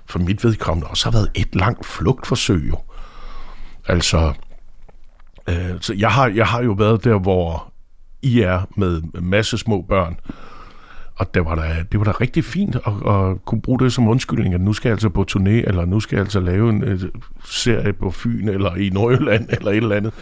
for 0.05 0.19
mit 0.19 0.43
vedkommende 0.43 0.87
også 0.87 1.05
har 1.05 1.11
været 1.11 1.31
et 1.35 1.55
langt 1.55 1.85
flugtforsøg 1.85 2.67
jo. 2.69 2.77
Altså, 3.87 4.33
øh, 5.49 5.81
så 5.81 5.93
jeg 5.93 6.09
har, 6.09 6.27
jeg 6.27 6.47
har 6.47 6.63
jo 6.63 6.71
været 6.71 7.03
der, 7.03 7.19
hvor 7.19 7.73
I 8.21 8.41
er 8.41 8.61
med 8.75 9.01
en 9.01 9.11
masse 9.21 9.57
små 9.57 9.81
børn, 9.81 10.19
og 11.15 11.33
det 11.33 11.45
var 11.45 11.55
da, 11.55 11.85
det 11.91 11.99
var 11.99 12.03
da 12.03 12.11
rigtig 12.11 12.43
fint 12.43 12.75
at, 12.75 13.11
at 13.13 13.45
kunne 13.45 13.61
bruge 13.61 13.79
det 13.79 13.93
som 13.93 14.07
undskyldning, 14.07 14.53
at 14.53 14.61
nu 14.61 14.73
skal 14.73 14.89
jeg 14.89 14.93
altså 14.93 15.09
på 15.09 15.25
turné, 15.31 15.49
eller 15.49 15.85
nu 15.85 15.99
skal 15.99 16.15
jeg 16.15 16.23
altså 16.23 16.39
lave 16.39 16.69
en 16.69 16.83
uh, 16.83 16.99
serie 17.45 17.93
på 17.93 18.11
Fyn, 18.11 18.49
eller 18.49 18.75
i 18.75 18.89
Nordjylland, 18.89 19.47
eller 19.57 19.71
et 19.71 19.77
eller 19.77 19.95
andet. 19.95 20.13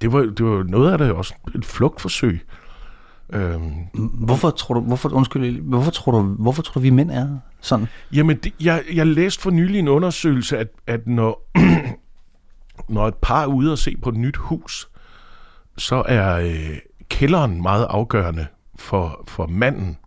Det 0.00 0.12
var, 0.12 0.20
det 0.20 0.44
var 0.46 0.62
noget 0.62 0.92
af 0.92 0.98
det 0.98 1.12
også 1.12 1.34
et 1.54 1.64
flugtforsøg. 1.64 2.40
Øhm. 3.32 3.72
Hvorfor 3.94 4.50
tror 4.50 4.74
du, 4.74 4.80
hvorfor, 4.80 5.12
undskyld, 5.12 5.60
hvorfor 5.60 5.90
tror 5.90 6.12
du, 6.12 6.22
hvorfor 6.22 6.62
tror 6.62 6.72
du, 6.72 6.80
vi 6.80 6.90
mænd 6.90 7.10
er 7.10 7.38
sådan? 7.60 7.86
Jamen, 8.12 8.36
det, 8.36 8.52
jeg, 8.60 8.82
jeg 8.94 9.06
læste 9.06 9.42
for 9.42 9.50
nylig 9.50 9.78
en 9.78 9.88
undersøgelse, 9.88 10.58
at, 10.58 10.68
at 10.86 11.06
når, 11.06 11.50
når 12.88 13.08
et 13.08 13.14
par 13.14 13.42
er 13.42 13.46
ude 13.46 13.72
og 13.72 13.78
se 13.78 13.96
på 14.02 14.08
et 14.08 14.16
nyt 14.16 14.36
hus, 14.36 14.88
så 15.78 16.02
er 16.08 16.34
øh, 16.34 16.78
kælderen 17.08 17.62
meget 17.62 17.86
afgørende 17.90 18.46
for, 18.76 19.24
for 19.28 19.46
manden 19.46 19.98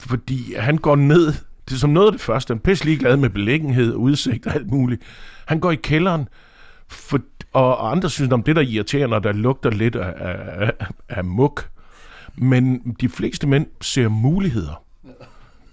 fordi 0.00 0.54
han 0.54 0.78
går 0.78 0.96
ned, 0.96 1.26
det 1.68 1.74
er 1.74 1.78
som 1.78 1.90
noget 1.90 2.06
af 2.06 2.12
det 2.12 2.20
første, 2.20 2.50
han 2.50 2.58
er 2.58 2.62
pisse 2.62 2.96
glad 2.96 3.16
med 3.16 3.30
belæggenhed, 3.30 3.94
udsigt 3.94 4.46
og 4.46 4.54
alt 4.54 4.70
muligt. 4.70 5.02
Han 5.46 5.60
går 5.60 5.70
i 5.70 5.76
kælderen, 5.76 6.28
for, 6.88 7.20
og 7.52 7.90
andre 7.90 8.10
synes, 8.10 8.32
om 8.32 8.42
det 8.42 8.56
der 8.56 8.62
irriterer, 8.62 9.06
når 9.06 9.18
der 9.18 9.32
lugter 9.32 9.70
lidt 9.70 9.96
af, 9.96 10.14
af, 10.18 10.72
af 11.08 11.24
muk. 11.24 11.68
Men 12.36 12.78
de 13.00 13.08
fleste 13.08 13.46
mænd 13.46 13.66
ser 13.80 14.08
muligheder. 14.08 14.82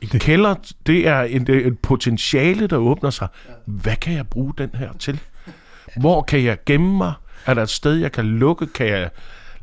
I 0.02 0.06
kælder, 0.06 0.56
det 0.86 1.08
er 1.08 1.22
en, 1.22 1.48
det 1.48 1.58
er 1.58 1.68
et 1.68 1.80
potentiale, 1.80 2.68
der 2.68 2.78
åbner 2.78 3.10
sig. 3.10 3.28
Hvad 3.66 3.96
kan 3.96 4.14
jeg 4.14 4.28
bruge 4.28 4.54
den 4.58 4.70
her 4.74 4.94
til? 4.94 5.20
Hvor 5.96 6.22
kan 6.22 6.44
jeg 6.44 6.58
gemme 6.66 6.98
mig? 6.98 7.14
Er 7.46 7.54
der 7.54 7.64
et 7.64 7.70
sted, 7.70 7.94
jeg 7.96 8.12
kan 8.12 8.26
lukke? 8.26 8.68
Kan 8.68 8.88
jeg 8.88 9.10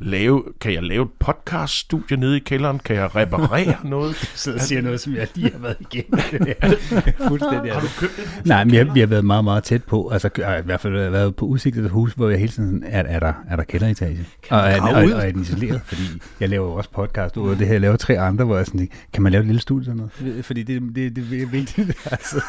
lave, 0.01 0.43
kan 0.61 0.73
jeg 0.73 0.83
lave 0.83 1.03
et 1.03 1.09
podcaststudie 1.19 2.17
nede 2.17 2.37
i 2.37 2.39
kælderen? 2.39 2.79
Kan 2.79 2.95
jeg 2.95 3.15
reparere 3.15 3.75
noget? 3.89 4.15
Så 4.35 4.53
siger 4.57 4.81
noget, 4.81 4.99
som 4.99 5.15
jeg 5.15 5.27
lige 5.35 5.51
har 5.51 5.59
været 5.59 5.77
igennem. 5.79 6.19
Fuldstændig. 7.27 7.73
Har 7.73 7.81
du 7.81 7.87
købt 7.99 8.19
et 8.19 8.27
hus? 8.35 8.45
Nej, 8.45 8.63
men 8.63 8.73
jeg, 8.73 8.93
vi 8.93 8.99
har 8.99 9.07
været 9.07 9.25
meget, 9.25 9.43
meget 9.43 9.63
tæt 9.63 9.83
på. 9.83 10.09
Altså, 10.09 10.29
jeg 10.37 10.47
har 10.47 10.57
i 10.57 10.61
hvert 10.61 10.79
fald 10.79 11.09
været 11.09 11.35
på 11.35 11.45
udsigt 11.45 11.77
af 11.77 11.81
et 11.81 11.89
hus, 11.89 12.13
hvor 12.13 12.29
jeg 12.29 12.39
hele 12.39 12.51
tiden 12.51 12.81
sådan, 12.81 12.93
er, 12.93 13.15
er, 13.15 13.19
der, 13.19 13.33
er 13.49 13.55
der 13.55 13.63
kælderetage? 13.63 14.25
Og 14.49 14.59
er, 14.59 15.03
ud? 15.05 15.11
og, 15.11 15.17
og 15.17 15.27
er 15.27 15.31
den 15.31 15.41
isoleret? 15.41 15.81
Fordi 15.85 16.03
jeg 16.39 16.49
laver 16.49 16.67
jo 16.67 16.73
også 16.73 16.89
podcast 16.89 17.37
ud 17.37 17.51
af 17.51 17.57
det 17.57 17.67
her. 17.67 17.73
Jeg 17.73 17.81
laver 17.81 17.95
tre 17.95 18.19
andre, 18.19 18.45
hvor 18.45 18.57
jeg 18.57 18.65
sådan, 18.65 18.89
kan 19.13 19.23
man 19.23 19.31
lave 19.31 19.41
et 19.41 19.47
lille 19.47 19.61
studie 19.61 19.85
sådan 19.85 20.09
noget? 20.21 20.45
Fordi 20.45 20.63
det, 20.63 20.81
det, 20.95 21.15
det 21.15 21.41
er 21.41 21.47
vigtigt. 21.47 21.91
Altså. 22.11 22.41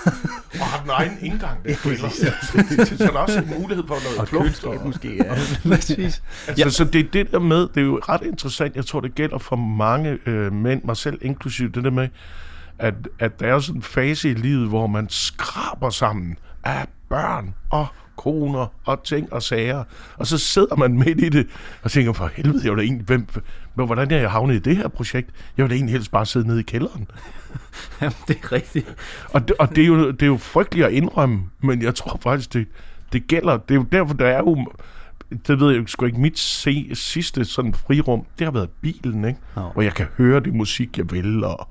Og 0.60 0.66
har 0.66 0.82
den 0.82 0.90
egen 0.90 1.18
indgang, 1.22 1.64
den 1.64 1.74
kælder. 1.74 2.08
Så 2.08 3.04
er 3.04 3.10
der 3.10 3.18
også 3.18 3.38
en 3.38 3.50
mulighed 3.60 3.84
for 3.86 3.94
noget 3.94 4.18
Og 4.18 4.28
køleskab 4.28 4.84
måske. 4.84 5.16
Ja. 5.16 5.34
Præcis. 5.68 6.22
Altså, 6.48 6.70
så 6.70 6.84
det 6.84 7.00
er 7.00 7.04
det 7.12 7.32
der 7.32 7.38
med, 7.42 7.68
det 7.68 7.76
er 7.76 7.84
jo 7.84 8.00
ret 8.08 8.22
interessant, 8.22 8.76
jeg 8.76 8.86
tror, 8.86 9.00
det 9.00 9.14
gælder 9.14 9.38
for 9.38 9.56
mange 9.56 10.18
øh, 10.26 10.52
mænd, 10.52 10.82
mig 10.84 10.96
selv 10.96 11.18
inklusive, 11.22 11.68
det 11.68 11.84
der 11.84 11.90
med, 11.90 12.08
at, 12.78 12.94
at 13.18 13.40
der 13.40 13.46
er 13.46 13.58
sådan 13.58 13.78
en 13.78 13.82
fase 13.82 14.30
i 14.30 14.34
livet, 14.34 14.68
hvor 14.68 14.86
man 14.86 15.08
skraber 15.08 15.90
sammen 15.90 16.36
af 16.64 16.86
børn 17.08 17.54
og 17.70 17.86
koner 18.16 18.66
og 18.84 19.04
ting 19.04 19.32
og 19.32 19.42
sager, 19.42 19.84
og 20.16 20.26
så 20.26 20.38
sidder 20.38 20.76
man 20.76 20.98
midt 20.98 21.20
i 21.20 21.28
det 21.28 21.46
og 21.82 21.90
tænker, 21.90 22.12
for 22.12 22.30
helvede, 22.34 22.60
jeg 22.64 22.72
vil 22.72 22.78
da 22.78 22.82
egentlig, 22.82 23.06
hvem, 23.06 23.26
men 23.74 23.86
hvordan 23.86 24.10
er 24.10 24.18
jeg 24.18 24.30
havnet 24.30 24.54
i 24.54 24.58
det 24.58 24.76
her 24.76 24.88
projekt? 24.88 25.30
Jeg 25.56 25.62
vil 25.62 25.70
da 25.70 25.74
egentlig 25.74 25.92
helst 25.92 26.10
bare 26.10 26.26
sidde 26.26 26.46
nede 26.46 26.60
i 26.60 26.62
kælderen. 26.62 27.06
Jamen, 28.00 28.14
det 28.28 28.38
er 28.42 28.52
rigtigt. 28.52 28.94
Og, 29.32 29.48
det, 29.48 29.56
og 29.58 29.76
det, 29.76 29.82
er 29.82 29.86
jo, 29.86 30.10
det 30.10 30.22
er 30.22 30.26
jo 30.26 30.36
frygteligt 30.36 30.86
at 30.86 30.92
indrømme, 30.92 31.42
men 31.60 31.82
jeg 31.82 31.94
tror 31.94 32.18
faktisk, 32.22 32.52
det, 32.52 32.66
det 33.12 33.26
gælder. 33.26 33.56
Det 33.56 33.74
er 33.74 33.78
jo 33.78 33.86
derfor, 33.92 34.14
der 34.14 34.26
er 34.26 34.38
jo... 34.38 34.66
Det 35.46 35.60
ved 35.60 35.74
jeg 35.74 35.82
sgu 35.86 36.06
ikke. 36.06 36.20
Mit 36.20 36.38
se, 36.38 36.90
sidste 36.94 37.44
sådan 37.44 37.74
frirum, 37.74 38.26
det 38.38 38.46
har 38.46 38.52
været 38.52 38.70
bilen, 38.70 39.24
ikke? 39.24 39.40
Nå. 39.56 39.62
Hvor 39.72 39.82
jeg 39.82 39.94
kan 39.94 40.06
høre 40.16 40.40
det 40.40 40.54
musik, 40.54 40.98
jeg 40.98 41.10
vil, 41.10 41.44
og, 41.44 41.68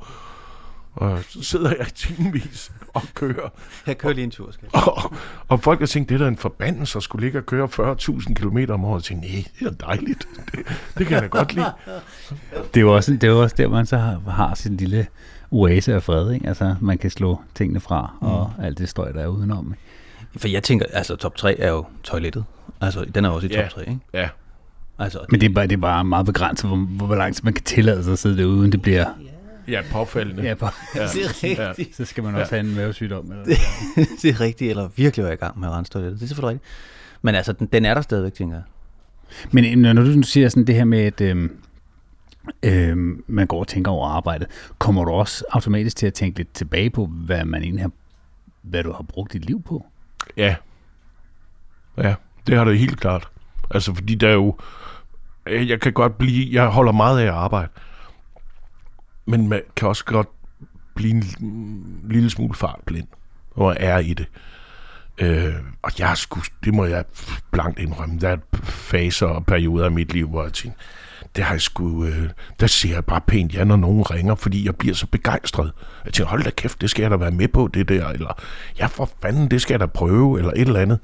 og 0.94 1.20
så 1.30 1.44
sidder 1.44 1.70
jeg 1.70 1.88
i 1.88 1.92
timevis 1.92 2.72
og 2.94 3.02
kører. 3.14 3.50
Jeg 3.88 3.98
kører 3.98 4.14
lige 4.14 4.24
en 4.24 4.32
tur, 4.32 4.52
skal 4.52 4.70
Og, 4.74 5.14
og 5.48 5.60
folk 5.60 5.80
har 5.80 5.88
tænkt, 5.88 6.10
det 6.10 6.16
er 6.16 6.20
da 6.20 6.28
en 6.28 6.38
forbandelse 6.38 6.98
at 6.98 7.04
skulle 7.04 7.26
ligge 7.26 7.40
og 7.40 7.46
køre 7.46 7.96
40.000 8.00 8.34
km 8.34 8.58
om 8.70 8.86
året. 8.86 9.00
Jeg 9.00 9.04
tænkte, 9.04 9.28
nej, 9.28 9.46
det 9.60 9.68
er 9.68 9.86
dejligt. 9.86 10.28
Det, 10.52 10.66
det 10.98 11.08
kan 11.08 11.14
jeg 11.14 11.22
da 11.22 11.28
godt 11.28 11.54
lide. 11.54 11.74
Det 12.74 12.78
er 12.78 12.82
jo 12.82 12.96
også, 12.96 13.12
det 13.12 13.24
er 13.24 13.28
jo 13.28 13.42
også 13.42 13.56
der, 13.58 13.68
man 13.68 13.86
så 13.86 13.98
har, 13.98 14.20
har 14.30 14.56
sin 14.56 14.78
lille 14.78 15.08
oase 15.52 15.94
af 15.94 16.04
fred. 16.04 16.32
Ikke? 16.32 16.48
Altså, 16.48 16.76
man 16.82 16.98
kan 16.98 17.10
slå 17.10 17.42
tingene 17.56 17.80
fra, 17.80 18.14
og 18.22 18.52
alt 18.60 18.78
det 18.78 18.90
støj, 18.90 19.12
der 19.12 19.22
er 19.22 19.28
udenom. 19.28 19.74
Ikke? 19.74 19.91
For 20.38 20.48
jeg 20.48 20.64
tænker, 20.64 20.86
altså 20.94 21.16
top 21.16 21.36
3 21.36 21.60
er 21.60 21.70
jo 21.70 21.86
toilettet. 22.04 22.46
Altså, 22.82 23.06
den 23.16 23.26
er 23.26 23.30
også 23.30 23.48
i 23.48 23.50
top 23.50 23.58
Ja. 23.64 23.68
3, 23.68 23.82
ikke? 23.82 24.00
Ja, 24.14 24.30
Altså, 25.00 25.20
Men 25.32 25.42
det 25.42 25.50
er 25.50 25.54
bare, 25.54 25.68
det 25.68 25.74
er 25.74 25.78
bare 25.82 26.04
meget 26.04 26.26
begrænset, 26.26 26.70
hvor, 26.70 26.78
hvor, 26.78 27.06
hvor 27.06 27.16
lang 27.16 27.36
tid 27.36 27.44
man 27.44 27.54
kan 27.54 27.64
tillade 27.64 28.04
sig 28.04 28.14
at 28.14 28.20
sidde 28.20 28.38
derude, 28.38 28.56
uden 28.58 28.72
det 28.72 28.82
bliver... 28.82 29.06
ja 29.68 29.82
påfaldende. 29.92 30.44
Ja, 30.44 30.54
på, 30.54 30.66
Ja. 30.96 31.02
det 31.42 31.60
er 31.60 31.70
rigtigt. 31.70 31.96
så 31.96 32.06
skal 32.06 32.24
man 32.24 32.36
også 32.36 32.56
have 32.56 32.70
en 32.70 32.76
mavesygdom. 32.76 33.32
Eller 33.32 33.46
det 34.22 34.26
er 34.26 34.40
rigtigt, 34.40 34.70
eller 34.70 34.90
virkelig 34.96 35.24
være 35.24 35.34
i 35.34 35.38
gang 35.38 35.60
med 35.60 35.68
at 35.68 35.74
rense 35.74 35.92
toilettet. 35.92 36.20
Det 36.20 36.26
er 36.26 36.28
selvfølgelig 36.28 36.50
rigtigt. 36.50 36.72
Men 37.22 37.36
altså, 37.36 37.54
den, 37.54 37.68
den 37.68 37.86
er 37.86 37.94
der 37.94 38.02
stadigvæk, 38.02 38.34
tænker 38.34 38.56
jeg. 38.56 38.64
Men 39.52 39.80
når 39.80 39.94
når 39.94 40.04
du 40.04 40.10
nu 40.10 40.24
siger 40.24 40.50
sådan 40.50 40.68
det 40.68 40.76
her 40.76 40.84
med, 40.86 41.00
at 41.00 41.22
øhm, 41.22 41.52
øhm, 42.64 43.24
man 43.28 43.48
går 43.48 43.60
og 43.60 43.68
tænker 43.68 43.92
over 43.92 44.08
arbejdet, 44.08 44.48
kommer 44.78 45.06
du 45.06 45.12
også 45.12 45.44
automatisk 45.52 45.98
til 45.98 46.08
at 46.08 46.14
tænke 46.14 46.40
lidt 46.40 46.54
tilbage 46.54 46.90
på, 46.90 47.06
hvad 47.06 47.46
man 47.46 47.64
egentlig 47.64 47.84
har, 47.84 47.92
hvad 48.62 48.84
du 48.84 48.92
har 48.92 49.04
brugt 49.04 49.34
dit 49.34 49.46
liv 49.46 49.62
på? 49.64 49.86
Ja. 50.38 50.56
Ja, 51.98 52.16
det 52.48 52.58
har 52.58 52.64
det 52.66 52.80
helt 52.80 53.00
klart. 53.00 53.28
Altså, 53.72 53.94
fordi 53.96 54.16
der 54.16 54.30
er 54.30 54.34
jo... 54.34 54.58
Øh, 55.46 55.70
jeg 55.70 55.82
kan 55.82 55.94
godt 55.94 56.18
blive... 56.18 56.54
Jeg 56.54 56.68
holder 56.68 56.92
meget 56.92 57.20
af 57.20 57.24
at 57.24 57.30
arbejde. 57.34 57.70
Men 59.26 59.50
man 59.50 59.62
kan 59.76 59.88
også 59.88 60.06
godt 60.06 60.28
blive 60.96 61.12
en 61.14 61.22
l- 61.24 61.46
mm, 61.46 62.10
lille 62.10 62.30
smule 62.30 62.54
fartblind, 62.54 63.08
og 63.52 63.76
er 63.80 63.98
i 63.98 64.14
det. 64.14 64.28
Øh, 65.18 65.54
og 65.82 65.92
jeg 66.00 66.18
skulle, 66.18 66.46
det 66.64 66.74
må 66.74 66.86
jeg 66.86 67.06
blankt 67.52 67.80
indrømme, 67.80 68.20
der 68.20 68.30
er 68.30 68.38
faser 68.64 69.28
og 69.28 69.46
perioder 69.46 69.86
i 69.86 69.90
mit 69.90 70.14
liv, 70.14 70.30
hvor 70.30 70.44
jeg 70.44 70.54
tænker, 70.54 70.78
det 71.36 71.44
har 71.44 71.54
jeg 71.54 71.62
sgu, 71.62 72.06
øh, 72.06 72.30
der 72.60 72.68
siger 72.68 72.96
jeg 72.96 73.06
bare 73.06 73.22
pænt 73.28 73.54
ja, 73.54 73.64
når 73.64 73.76
nogen 73.76 74.12
ringer, 74.12 74.36
fordi 74.36 74.66
jeg 74.66 74.76
bliver 74.76 74.96
så 74.96 75.08
begejstret. 75.08 75.72
Jeg 76.06 76.14
tænker, 76.14 76.30
hold 76.30 76.44
da 76.44 76.50
kæft, 76.50 76.82
det 76.82 76.90
skal 76.90 77.02
jeg 77.02 77.12
da 77.12 77.16
være 77.16 77.32
med 77.32 77.48
på, 77.48 77.70
det 77.74 77.90
der, 77.90 78.08
eller 78.08 78.42
ja, 78.80 78.86
for 78.86 79.10
fanden, 79.22 79.52
det 79.52 79.62
skal 79.62 79.74
jeg 79.74 79.80
da 79.80 79.86
prøve, 79.86 80.40
eller 80.40 80.52
et 80.52 80.62
eller 80.62 80.80
andet. 80.80 81.00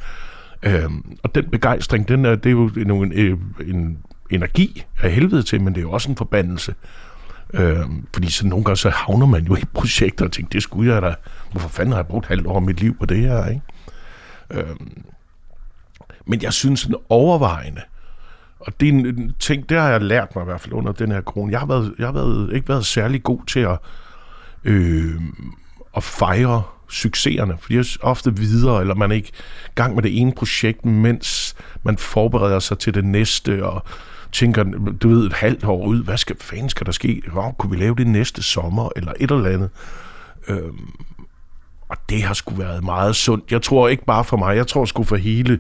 Øhm, 0.64 1.18
og 1.24 1.36
den 1.36 1.50
begejstring, 1.50 2.08
den 2.08 2.26
er, 2.26 2.36
det 2.36 2.46
er 2.46 2.52
jo 2.52 2.68
en, 2.68 2.92
en, 2.92 3.12
øh, 3.12 3.38
en, 3.68 3.98
energi 4.30 4.86
af 5.02 5.12
helvede 5.12 5.44
til, 5.44 5.62
men 5.62 5.74
det 5.74 5.80
er 5.80 5.84
jo 5.84 5.92
også 5.92 6.10
en 6.10 6.18
forbandelse. 6.18 6.76
Øh, 7.54 7.80
fordi 8.14 8.32
så 8.32 8.48
nogle 8.48 8.66
gange 8.66 8.78
så 8.78 8.90
havner 8.90 9.26
man 9.26 9.46
jo 9.46 9.56
i 9.56 9.64
projekter 9.74 10.26
og 10.26 10.32
tænker, 10.32 10.50
det 10.50 10.64
skulle 10.64 10.94
jeg 10.94 11.02
da, 11.02 11.16
hvorfor 11.52 11.70
fanden 11.70 11.92
har 11.92 12.00
jeg 12.00 12.08
brugt 12.08 12.28
halvt 12.28 12.48
år 12.48 12.56
af 12.56 12.62
mit 12.62 12.80
liv 12.80 12.98
på 12.98 13.06
det 13.06 13.18
her, 13.18 13.46
ikke? 13.46 13.62
Øh, 14.52 14.76
men 16.26 16.42
jeg 16.42 16.54
synes 16.54 16.86
den 16.86 16.96
overvejende, 17.10 17.82
og 18.60 18.80
det 18.80 18.90
er 18.90 18.94
en, 18.94 19.06
en 19.06 19.36
ting, 19.40 19.70
det 19.70 19.78
har 19.78 19.90
jeg 19.90 20.02
lært 20.02 20.36
mig 20.36 20.42
i 20.42 20.46
hvert 20.46 20.62
fald 20.62 20.74
under 20.74 20.92
den 20.92 21.12
her 21.12 21.22
corona. 21.22 21.52
Jeg 21.52 21.60
har, 21.60 21.68
været, 21.68 21.94
jeg 22.00 22.08
har 22.08 22.14
været, 22.14 22.54
ikke 22.54 22.70
været 22.70 22.86
særlig 22.86 23.24
god 23.24 23.40
til 23.48 23.60
at, 23.60 23.78
øh, 24.64 25.22
at 25.98 26.04
fejre 26.04 26.64
succeserne, 26.90 27.58
fordi 27.60 27.74
jeg 27.74 27.80
er 27.80 27.98
ofte 28.02 28.38
videre, 28.38 28.82
eller 28.82 28.96
man 28.96 29.12
er 29.12 29.16
ikke 29.16 29.32
i 29.66 29.72
gang 29.76 29.96
med 29.96 30.04
det 30.04 30.22
ene 30.22 30.34
projekt, 30.34 30.86
mens 30.86 31.56
man 31.84 31.98
forbereder 31.98 32.60
sig 32.60 32.80
til 32.80 32.94
det 32.94 33.06
næste, 33.06 33.66
og 33.66 33.84
tænker, 34.32 34.64
du 35.02 35.10
ved, 35.10 35.26
et 35.26 35.34
halvt 35.34 35.64
år 35.64 35.86
ud, 35.86 36.04
hvad 36.04 36.18
skal, 36.18 36.36
fanden 36.42 36.70
skal 36.70 36.86
der 36.86 36.92
ske? 36.92 37.22
Hvor 37.32 37.52
kunne 37.52 37.72
vi 37.72 37.78
lave 37.78 37.96
det 37.96 38.08
næste 38.08 38.44
sommer, 38.44 38.90
eller 38.96 39.14
et 39.20 39.32
eller 39.32 39.50
andet? 39.50 39.70
Øh, 40.48 40.74
og 41.90 41.98
det 42.10 42.24
har 42.24 42.34
sgu 42.34 42.56
været 42.56 42.84
meget 42.84 43.16
sundt. 43.16 43.52
Jeg 43.52 43.62
tror 43.62 43.88
ikke 43.88 44.06
bare 44.06 44.24
for 44.24 44.38
mig, 44.38 44.56
jeg 44.56 44.68
tror 44.68 44.86
sgu 44.86 45.04
for 45.04 45.16
hele 45.16 45.60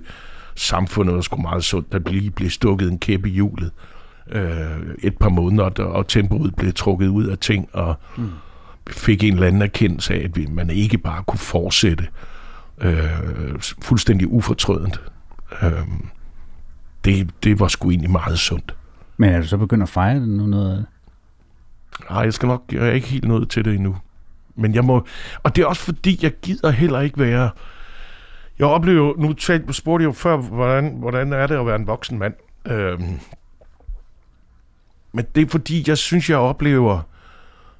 samfundet 0.57 1.15
var 1.15 1.21
sgu 1.21 1.41
meget 1.41 1.63
sundt, 1.63 1.93
at 1.93 2.11
lige 2.11 2.31
blev 2.31 2.49
stukket 2.49 2.91
en 2.91 2.99
kæp 2.99 3.25
i 3.25 3.29
hjulet 3.29 3.71
øh, 4.31 4.95
et 4.99 5.17
par 5.17 5.29
måneder, 5.29 5.83
og, 5.83 6.07
tempoet 6.07 6.55
blev 6.55 6.73
trukket 6.73 7.07
ud 7.07 7.25
af 7.25 7.37
ting, 7.37 7.69
og 7.73 7.95
mm. 8.17 8.29
fik 8.89 9.23
en 9.23 9.33
eller 9.33 9.47
anden 9.47 9.61
erkendelse 9.61 10.13
af, 10.13 10.23
at 10.23 10.49
man 10.49 10.69
ikke 10.69 10.97
bare 10.97 11.23
kunne 11.23 11.39
fortsætte 11.39 12.07
øh, 12.81 13.59
fuldstændig 13.81 14.27
ufortrødent. 14.27 15.01
Øh, 15.61 15.71
det, 17.05 17.29
det 17.43 17.59
var 17.59 17.67
sgu 17.67 17.89
egentlig 17.89 18.11
meget 18.11 18.39
sundt. 18.39 18.75
Men 19.17 19.29
er 19.29 19.41
du 19.41 19.47
så 19.47 19.57
begyndt 19.57 19.83
at 19.83 19.89
fejre 19.89 20.19
det 20.19 20.29
nu 20.29 20.45
noget? 20.45 20.85
Nej, 22.09 22.19
jeg 22.19 22.33
skal 22.33 22.47
nok, 22.47 22.63
jeg 22.71 22.87
er 22.87 22.91
ikke 22.91 23.07
helt 23.07 23.27
nået 23.27 23.49
til 23.49 23.65
det 23.65 23.75
endnu. 23.75 23.97
Men 24.55 24.75
jeg 24.75 24.85
må, 24.85 25.05
og 25.43 25.55
det 25.55 25.61
er 25.61 25.65
også 25.65 25.81
fordi, 25.81 26.19
jeg 26.21 26.31
gider 26.41 26.71
heller 26.71 26.99
ikke 26.99 27.19
være, 27.19 27.49
jeg 28.59 28.67
oplever 28.67 28.97
jo, 29.07 29.15
nu 29.17 29.33
talte, 29.33 29.73
spurgte 29.73 30.03
jeg 30.03 30.07
jo 30.07 30.13
før, 30.13 30.37
hvordan, 30.37 30.89
hvordan 30.99 31.33
er 31.33 31.47
det 31.47 31.55
at 31.55 31.65
være 31.65 31.75
en 31.75 31.87
voksen 31.87 32.19
mand? 32.19 32.33
Øhm, 32.67 33.19
men 35.13 35.25
det 35.35 35.41
er 35.43 35.49
fordi, 35.49 35.83
jeg 35.87 35.97
synes, 35.97 36.29
jeg 36.29 36.37
oplever 36.37 37.01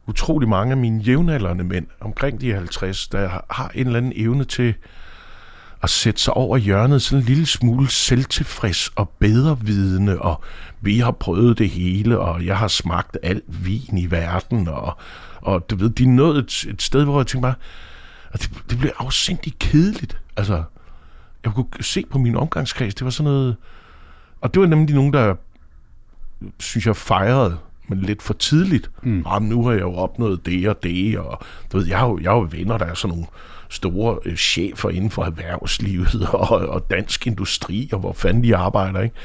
utrolig 0.08 0.50
mange 0.50 0.72
af 0.72 0.78
mine 0.78 1.02
jævnaldrende 1.02 1.64
mænd, 1.64 1.88
omkring 2.02 2.42
de 2.42 2.54
50, 2.54 3.08
der 3.08 3.28
har- 3.30 3.46
har 3.50 3.72
en 3.76 3.86
eller 3.88 3.98
anden 3.98 4.14
evne 4.16 4.44
til 4.44 4.74
at 5.84 5.90
sætte 5.90 6.22
sig 6.22 6.34
over 6.34 6.58
hjørnet 6.58 7.02
sådan 7.02 7.20
en 7.22 7.26
lille 7.28 7.46
smule 7.46 7.90
selvtilfreds 7.90 8.90
og 8.96 9.10
bedrevidende, 9.20 10.20
og 10.22 10.42
vi 10.82 11.00
har 11.00 11.12
prøvet 11.12 11.58
det 11.58 11.70
hele, 11.70 12.20
og 12.20 12.46
jeg 12.46 12.58
har 12.58 12.68
smagt 12.68 13.18
alt 13.24 13.44
vin 13.66 13.98
i 13.98 14.12
verden, 14.12 14.68
og, 14.68 14.98
og 15.42 15.70
du 15.70 15.76
ved, 15.76 15.90
de 15.90 16.04
er 16.04 16.08
nået 16.08 16.38
et, 16.38 16.66
et 16.70 16.82
sted, 16.82 17.04
hvor 17.04 17.20
jeg 17.20 17.28
tænker 17.28 17.48
bare, 17.48 17.56
at 18.32 18.42
det, 18.42 18.70
det 18.70 18.80
blev 18.80 18.92
afsindigt 18.98 19.60
kedeligt. 19.60 20.18
Altså, 20.38 20.64
jeg 21.44 21.54
kunne 21.54 21.68
se 21.82 22.06
på 22.10 22.18
min 22.18 22.36
omgangskreds, 22.36 22.96
det 22.96 23.06
var 23.06 23.12
sådan 23.12 23.32
noget, 23.32 23.56
og 24.42 24.54
det 24.54 24.62
var 24.62 24.68
nemlig 24.68 24.96
nogen, 24.96 25.14
der, 25.14 25.36
synes 26.60 26.88
jeg, 26.88 26.96
fejrede, 26.96 27.58
men 27.88 28.02
lidt 28.02 28.22
for 28.22 28.34
tidligt. 28.34 28.92
Mm. 29.04 29.26
Jamen, 29.28 29.50
nu 29.50 29.64
har 29.64 29.72
jeg 29.72 29.82
jo 29.82 29.94
opnået 29.94 30.46
det 30.46 30.70
og 30.70 30.84
det, 30.84 31.20
og 31.20 31.42
du 31.72 31.78
ved, 31.78 31.88
jeg 31.88 32.00
har 32.00 32.08
jo, 32.08 32.20
jeg 32.20 32.32
har 32.32 32.38
jo 32.38 32.48
venner, 32.52 32.78
der 32.78 32.86
er 32.86 32.94
sådan 32.94 33.16
nogle 33.16 33.28
store 33.70 34.20
øh, 34.26 34.36
chefer 34.36 34.90
inden 34.90 35.12
for 35.12 35.24
erhvervslivet 35.24 36.30
og, 36.34 36.50
og 36.50 36.90
dansk 36.90 37.28
industri, 37.28 37.90
og 37.94 38.00
hvor 38.00 38.14
fanden 38.14 38.44
de 38.44 38.56
arbejder, 38.56 39.02
ikke? 39.02 39.16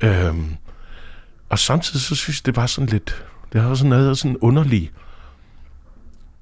Øhm, 0.00 0.56
og 1.48 1.58
samtidig 1.58 2.00
så 2.00 2.14
synes 2.14 2.40
jeg, 2.40 2.46
det 2.46 2.56
var 2.56 2.66
sådan 2.66 2.88
lidt, 2.88 3.24
det 3.52 3.60
har 3.60 3.74
sådan 3.74 3.90
noget 3.90 4.18
sådan 4.18 4.36
underlig 4.36 4.90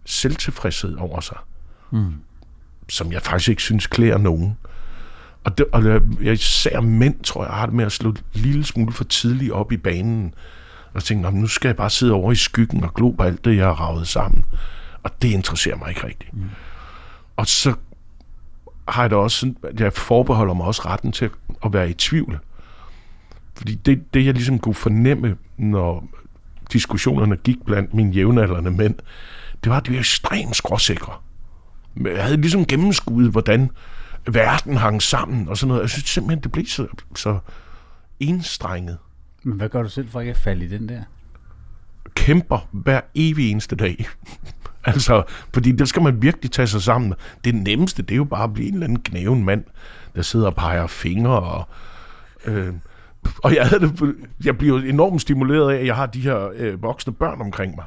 selvtilfredshed 0.04 0.96
over 0.96 1.20
sig, 1.20 1.36
mm. 1.90 2.12
som 2.88 3.12
jeg 3.12 3.22
faktisk 3.22 3.48
ikke 3.48 3.62
synes 3.62 3.86
klæder 3.86 4.18
nogen. 4.18 4.56
Og, 5.44 5.58
det, 5.58 5.66
og 5.72 5.84
jeg, 6.22 6.32
især 6.32 6.80
mænd, 6.80 7.22
tror 7.22 7.44
jeg, 7.44 7.52
har 7.54 7.66
det 7.66 7.74
med 7.74 7.84
at 7.84 7.92
slå 7.92 8.10
en 8.10 8.16
lille 8.32 8.64
smule 8.64 8.92
for 8.92 9.04
tidligt 9.04 9.52
op 9.52 9.72
i 9.72 9.76
banen, 9.76 10.34
og 10.94 11.04
tænke, 11.04 11.22
"Nå, 11.22 11.30
men 11.30 11.40
nu 11.40 11.46
skal 11.46 11.68
jeg 11.68 11.76
bare 11.76 11.90
sidde 11.90 12.12
over 12.12 12.32
i 12.32 12.34
skyggen 12.34 12.84
og 12.84 12.94
glo 12.94 13.10
på 13.10 13.22
alt 13.22 13.44
det, 13.44 13.56
jeg 13.56 13.66
har 13.66 13.72
ravet 13.72 14.08
sammen. 14.08 14.44
Og 15.02 15.22
det 15.22 15.28
interesserer 15.28 15.76
mig 15.76 15.88
ikke 15.88 16.06
rigtigt. 16.06 16.34
Mm. 16.34 16.50
Og 17.36 17.46
så 17.46 17.74
har 18.88 19.02
jeg 19.02 19.10
da 19.10 19.16
også 19.16 19.52
jeg 19.78 19.92
forbeholder 19.92 20.54
mig 20.54 20.66
også 20.66 20.82
retten 20.84 21.12
til 21.12 21.30
at 21.64 21.72
være 21.72 21.90
i 21.90 21.92
tvivl. 21.92 22.38
Fordi 23.54 23.74
det, 23.74 24.14
det, 24.14 24.26
jeg 24.26 24.34
ligesom 24.34 24.58
kunne 24.58 24.74
fornemme, 24.74 25.36
når 25.56 26.04
diskussionerne 26.72 27.36
gik 27.36 27.56
blandt 27.66 27.94
mine 27.94 28.12
jævnaldrende 28.12 28.70
mænd, 28.70 28.94
det 29.64 29.70
var, 29.70 29.76
at 29.76 29.86
de 29.86 29.92
var 29.92 29.98
ekstremt 29.98 30.56
skråsikre. 30.56 31.12
Jeg 32.04 32.24
havde 32.24 32.40
ligesom 32.40 32.66
gennemskuddet, 32.66 33.32
hvordan 33.32 33.70
verden 34.32 34.76
hang 34.76 35.02
sammen 35.02 35.48
og 35.48 35.56
sådan 35.56 35.68
noget. 35.68 35.82
Jeg 35.82 35.90
synes 35.90 36.04
simpelthen, 36.04 36.42
det 36.42 36.52
blev 36.52 36.66
så, 36.66 36.86
så 37.14 37.38
enstrenget. 38.20 38.98
Men 39.42 39.56
hvad 39.56 39.68
gør 39.68 39.82
du 39.82 39.88
selv 39.88 40.08
for 40.08 40.20
ikke 40.20 40.30
at 40.30 40.36
falde 40.36 40.64
i 40.64 40.68
den 40.68 40.88
der? 40.88 41.02
Kæmper 42.14 42.68
hver 42.72 43.00
evig 43.14 43.50
eneste 43.50 43.76
dag. 43.76 44.08
altså, 44.84 45.22
fordi 45.54 45.72
der 45.72 45.84
skal 45.84 46.02
man 46.02 46.22
virkelig 46.22 46.50
tage 46.50 46.66
sig 46.66 46.82
sammen. 46.82 47.14
Det 47.44 47.54
nemmeste, 47.54 48.02
det 48.02 48.10
er 48.10 48.16
jo 48.16 48.24
bare 48.24 48.44
at 48.44 48.52
blive 48.52 48.68
en 48.68 48.74
eller 48.74 48.86
anden 48.86 49.02
knæven 49.02 49.44
mand, 49.44 49.64
der 50.14 50.22
sidder 50.22 50.46
og 50.46 50.54
peger 50.54 50.86
fingre 50.86 51.40
og... 51.40 51.68
Øh, 52.44 52.74
og 53.44 53.54
jeg, 53.54 53.68
havde 53.68 53.80
det, 53.80 54.14
jeg 54.44 54.58
bliver 54.58 54.80
enormt 54.80 55.20
stimuleret 55.20 55.72
af, 55.72 55.76
at 55.80 55.86
jeg 55.86 55.96
har 55.96 56.06
de 56.06 56.20
her 56.20 56.50
øh, 56.54 56.82
voksne 56.82 57.12
børn 57.12 57.40
omkring 57.40 57.76
mig. 57.76 57.84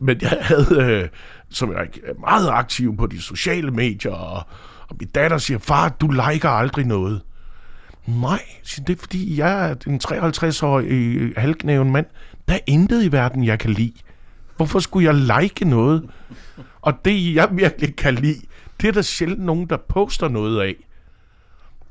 Men 0.00 0.18
jeg 0.22 0.38
havde, 0.40 0.76
øh, 0.80 1.08
som 1.50 1.72
jeg 1.72 1.88
er 2.04 2.20
meget 2.20 2.48
aktiv 2.48 2.96
på 2.96 3.06
de 3.06 3.22
sociale 3.22 3.70
medier, 3.70 4.12
og, 4.12 4.42
og 4.88 4.96
min 5.00 5.08
datter 5.08 5.38
siger, 5.38 5.58
far, 5.58 5.88
du 5.88 6.08
liker 6.08 6.48
aldrig 6.48 6.86
noget. 6.86 7.22
Nej, 8.06 8.42
det 8.76 8.90
er 8.90 9.00
fordi, 9.00 9.38
jeg 9.38 9.70
er 9.70 9.74
en 9.86 10.00
53-årig 10.04 10.86
øh, 10.86 11.32
halvknæven 11.36 11.92
mand. 11.92 12.06
Der 12.48 12.54
er 12.54 12.60
intet 12.66 13.04
i 13.04 13.12
verden, 13.12 13.44
jeg 13.44 13.58
kan 13.58 13.70
lide. 13.70 13.92
Hvorfor 14.56 14.78
skulle 14.78 15.06
jeg 15.06 15.40
like 15.40 15.64
noget? 15.64 16.10
Og 16.80 17.04
det, 17.04 17.34
jeg 17.34 17.48
virkelig 17.52 17.96
kan 17.96 18.14
lide, 18.14 18.40
det 18.80 18.88
er 18.88 18.92
der 18.92 19.02
sjældent 19.02 19.44
nogen, 19.44 19.66
der 19.66 19.76
poster 19.76 20.28
noget 20.28 20.60
af. 20.60 20.74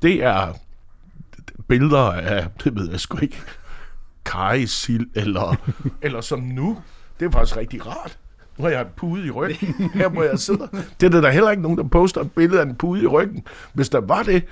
Det 0.01 0.23
er 0.23 0.53
billeder 1.67 2.11
af, 2.11 2.47
det 2.63 2.75
ved 2.75 2.89
jeg 2.91 2.99
sgu 2.99 3.17
ikke, 3.17 3.41
kajsild, 4.25 5.07
eller, 5.15 5.55
eller 6.01 6.21
som 6.21 6.39
nu. 6.39 6.77
Det 7.19 7.25
er 7.25 7.31
faktisk 7.31 7.57
rigtig 7.57 7.87
rart. 7.87 8.17
Nu 8.57 8.63
har 8.63 8.71
jeg 8.71 8.81
en 8.81 8.87
pude 8.95 9.25
i 9.25 9.31
ryggen, 9.31 9.75
her 9.99 10.09
hvor 10.09 10.23
jeg 10.23 10.39
sidder. 10.39 10.67
Det 10.99 11.05
er 11.05 11.09
der, 11.09 11.21
der 11.21 11.29
heller 11.29 11.51
ikke 11.51 11.63
nogen, 11.63 11.77
der 11.77 11.83
poster 11.83 12.21
et 12.21 12.31
billede 12.31 12.61
af 12.61 12.65
en 12.65 12.75
pude 12.75 13.03
i 13.03 13.07
ryggen. 13.07 13.43
Hvis 13.73 13.89
der 13.89 14.01
var 14.01 14.23
det, 14.23 14.43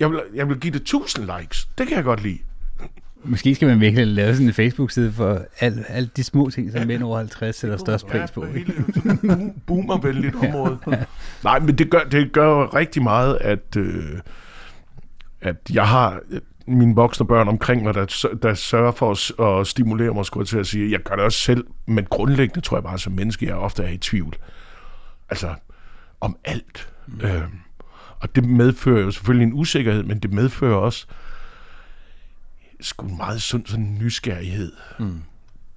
jeg 0.00 0.10
vil, 0.10 0.20
jeg 0.34 0.48
vil 0.48 0.60
give 0.60 0.72
det 0.72 0.80
1000 0.80 1.28
likes. 1.38 1.68
Det 1.78 1.86
kan 1.86 1.96
jeg 1.96 2.04
godt 2.04 2.22
lide. 2.22 2.38
Måske 3.24 3.54
skal 3.54 3.68
man 3.68 3.80
virkelig 3.80 4.06
lave 4.06 4.34
sådan 4.34 4.46
en 4.46 4.52
Facebook-side 4.52 5.12
for 5.12 5.42
alle 5.60 5.84
al 5.90 6.10
de 6.16 6.24
små 6.24 6.50
ting, 6.50 6.72
som 6.72 6.86
mænd 6.86 7.02
over 7.02 7.18
50 7.18 7.56
sætter 7.56 7.76
størst 7.76 8.06
pris 8.06 8.30
på. 8.30 8.44
Ja, 8.44 8.52
hele 8.52 8.74
boomervenligt 9.66 10.34
område. 10.34 10.78
Nej, 11.44 11.58
men 11.58 11.78
det 11.78 11.90
gør, 11.90 12.00
det 12.00 12.32
gør 12.32 12.74
rigtig 12.74 13.02
meget, 13.02 13.38
at, 13.40 13.76
øh, 13.76 14.18
at 15.40 15.56
jeg 15.72 15.88
har 15.88 16.20
mine 16.66 16.94
voksne 16.94 17.26
børn 17.26 17.48
omkring 17.48 17.82
mig, 17.82 17.94
der, 17.94 18.36
der 18.42 18.54
sørger 18.54 18.92
for 18.92 19.10
at, 19.10 19.60
at 19.60 19.66
stimulere 19.66 20.14
mig, 20.14 20.26
skulle 20.26 20.42
jeg 20.42 20.48
til 20.48 20.58
at 20.58 20.66
sige. 20.66 20.90
Jeg 20.90 21.00
gør 21.00 21.14
det 21.14 21.24
også 21.24 21.38
selv, 21.38 21.66
men 21.86 22.04
grundlæggende 22.04 22.60
tror 22.60 22.76
jeg 22.76 22.84
bare, 22.84 22.98
som 22.98 23.12
menneske, 23.12 23.46
jeg 23.46 23.54
ofte 23.54 23.82
er 23.82 23.88
i 23.88 23.98
tvivl. 23.98 24.34
Altså, 25.30 25.54
om 26.20 26.36
alt. 26.44 26.88
Mm. 27.06 27.20
Øh, 27.20 27.42
og 28.20 28.34
det 28.34 28.44
medfører 28.44 29.00
jo 29.00 29.10
selvfølgelig 29.10 29.46
en 29.46 29.52
usikkerhed, 29.52 30.02
men 30.02 30.18
det 30.18 30.32
medfører 30.32 30.76
også 30.76 31.06
sgu 32.80 33.06
en 33.06 33.16
meget 33.16 33.42
sund 33.42 33.66
sådan 33.66 33.98
nysgerrighed. 34.00 34.72
Mm. 34.98 35.22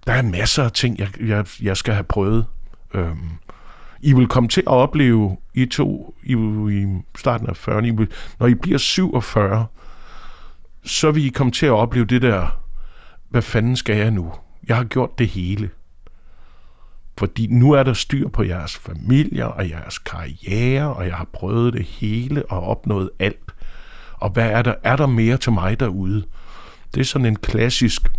Der 0.08 0.14
er 0.14 0.22
masser 0.22 0.64
af 0.64 0.72
ting, 0.72 1.00
jeg, 1.00 1.22
jeg, 1.22 1.46
jeg 1.62 1.78
skal 1.78 1.94
have 1.94 2.04
prøvet. 2.04 2.46
Øhm, 2.94 3.30
I 4.02 4.14
vil 4.14 4.28
komme 4.28 4.50
til 4.50 4.62
at 4.62 4.68
opleve, 4.68 5.38
I 5.54 5.66
to, 5.66 6.16
I, 6.24 6.34
i 6.72 6.88
starten 7.18 7.48
af 7.48 7.68
40'erne, 7.68 7.86
I 7.86 7.92
vil, 7.92 8.12
når 8.40 8.48
I 8.48 8.54
bliver 8.54 8.78
47, 8.78 9.66
så 10.84 11.12
vil 11.12 11.26
I 11.26 11.30
komme 11.30 11.52
til 11.52 11.66
at 11.66 11.72
opleve 11.72 12.06
det 12.06 12.22
der, 12.22 12.62
hvad 13.30 13.42
fanden 13.42 13.76
skal 13.76 13.98
jeg 13.98 14.12
nu? 14.12 14.34
Jeg 14.68 14.76
har 14.78 14.84
gjort 14.84 15.20
det 15.20 15.28
hele. 15.28 15.70
Fordi 17.18 17.48
nu 17.48 17.72
er 17.72 17.84
der 17.84 17.94
styr 17.94 18.28
på 18.28 18.44
jeres 18.44 18.78
familier 18.78 19.46
og 19.46 19.70
jeres 19.70 19.98
karriere, 19.98 20.94
og 20.94 21.06
jeg 21.06 21.16
har 21.16 21.28
prøvet 21.34 21.74
det 21.74 21.86
hele 21.86 22.46
og 22.46 22.64
opnået 22.64 23.10
alt. 23.20 23.54
Og 24.14 24.30
hvad 24.30 24.50
er 24.50 24.62
der? 24.62 24.74
Er 24.84 24.96
der 24.96 25.08
mere 25.08 25.38
til 25.38 25.52
mig 25.52 25.80
derude? 25.80 26.26
Det 26.94 27.02
er 27.02 27.06
sådan 27.06 27.26
en 27.26 27.36
klassisk 27.36 28.12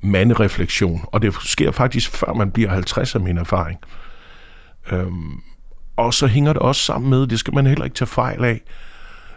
mandereflektion, 0.00 1.04
og 1.04 1.22
det 1.22 1.34
sker 1.34 1.70
faktisk 1.70 2.10
før 2.10 2.32
man 2.32 2.50
bliver 2.50 2.70
50 2.70 3.14
af 3.14 3.20
min 3.20 3.38
erfaring. 3.38 3.80
Øhm, 4.90 5.40
og 5.96 6.14
så 6.14 6.26
hænger 6.26 6.52
det 6.52 6.62
også 6.62 6.82
sammen 6.82 7.10
med, 7.10 7.26
det 7.26 7.38
skal 7.38 7.54
man 7.54 7.66
heller 7.66 7.84
ikke 7.84 7.96
tage 7.96 8.08
fejl 8.08 8.44
af, 8.44 8.60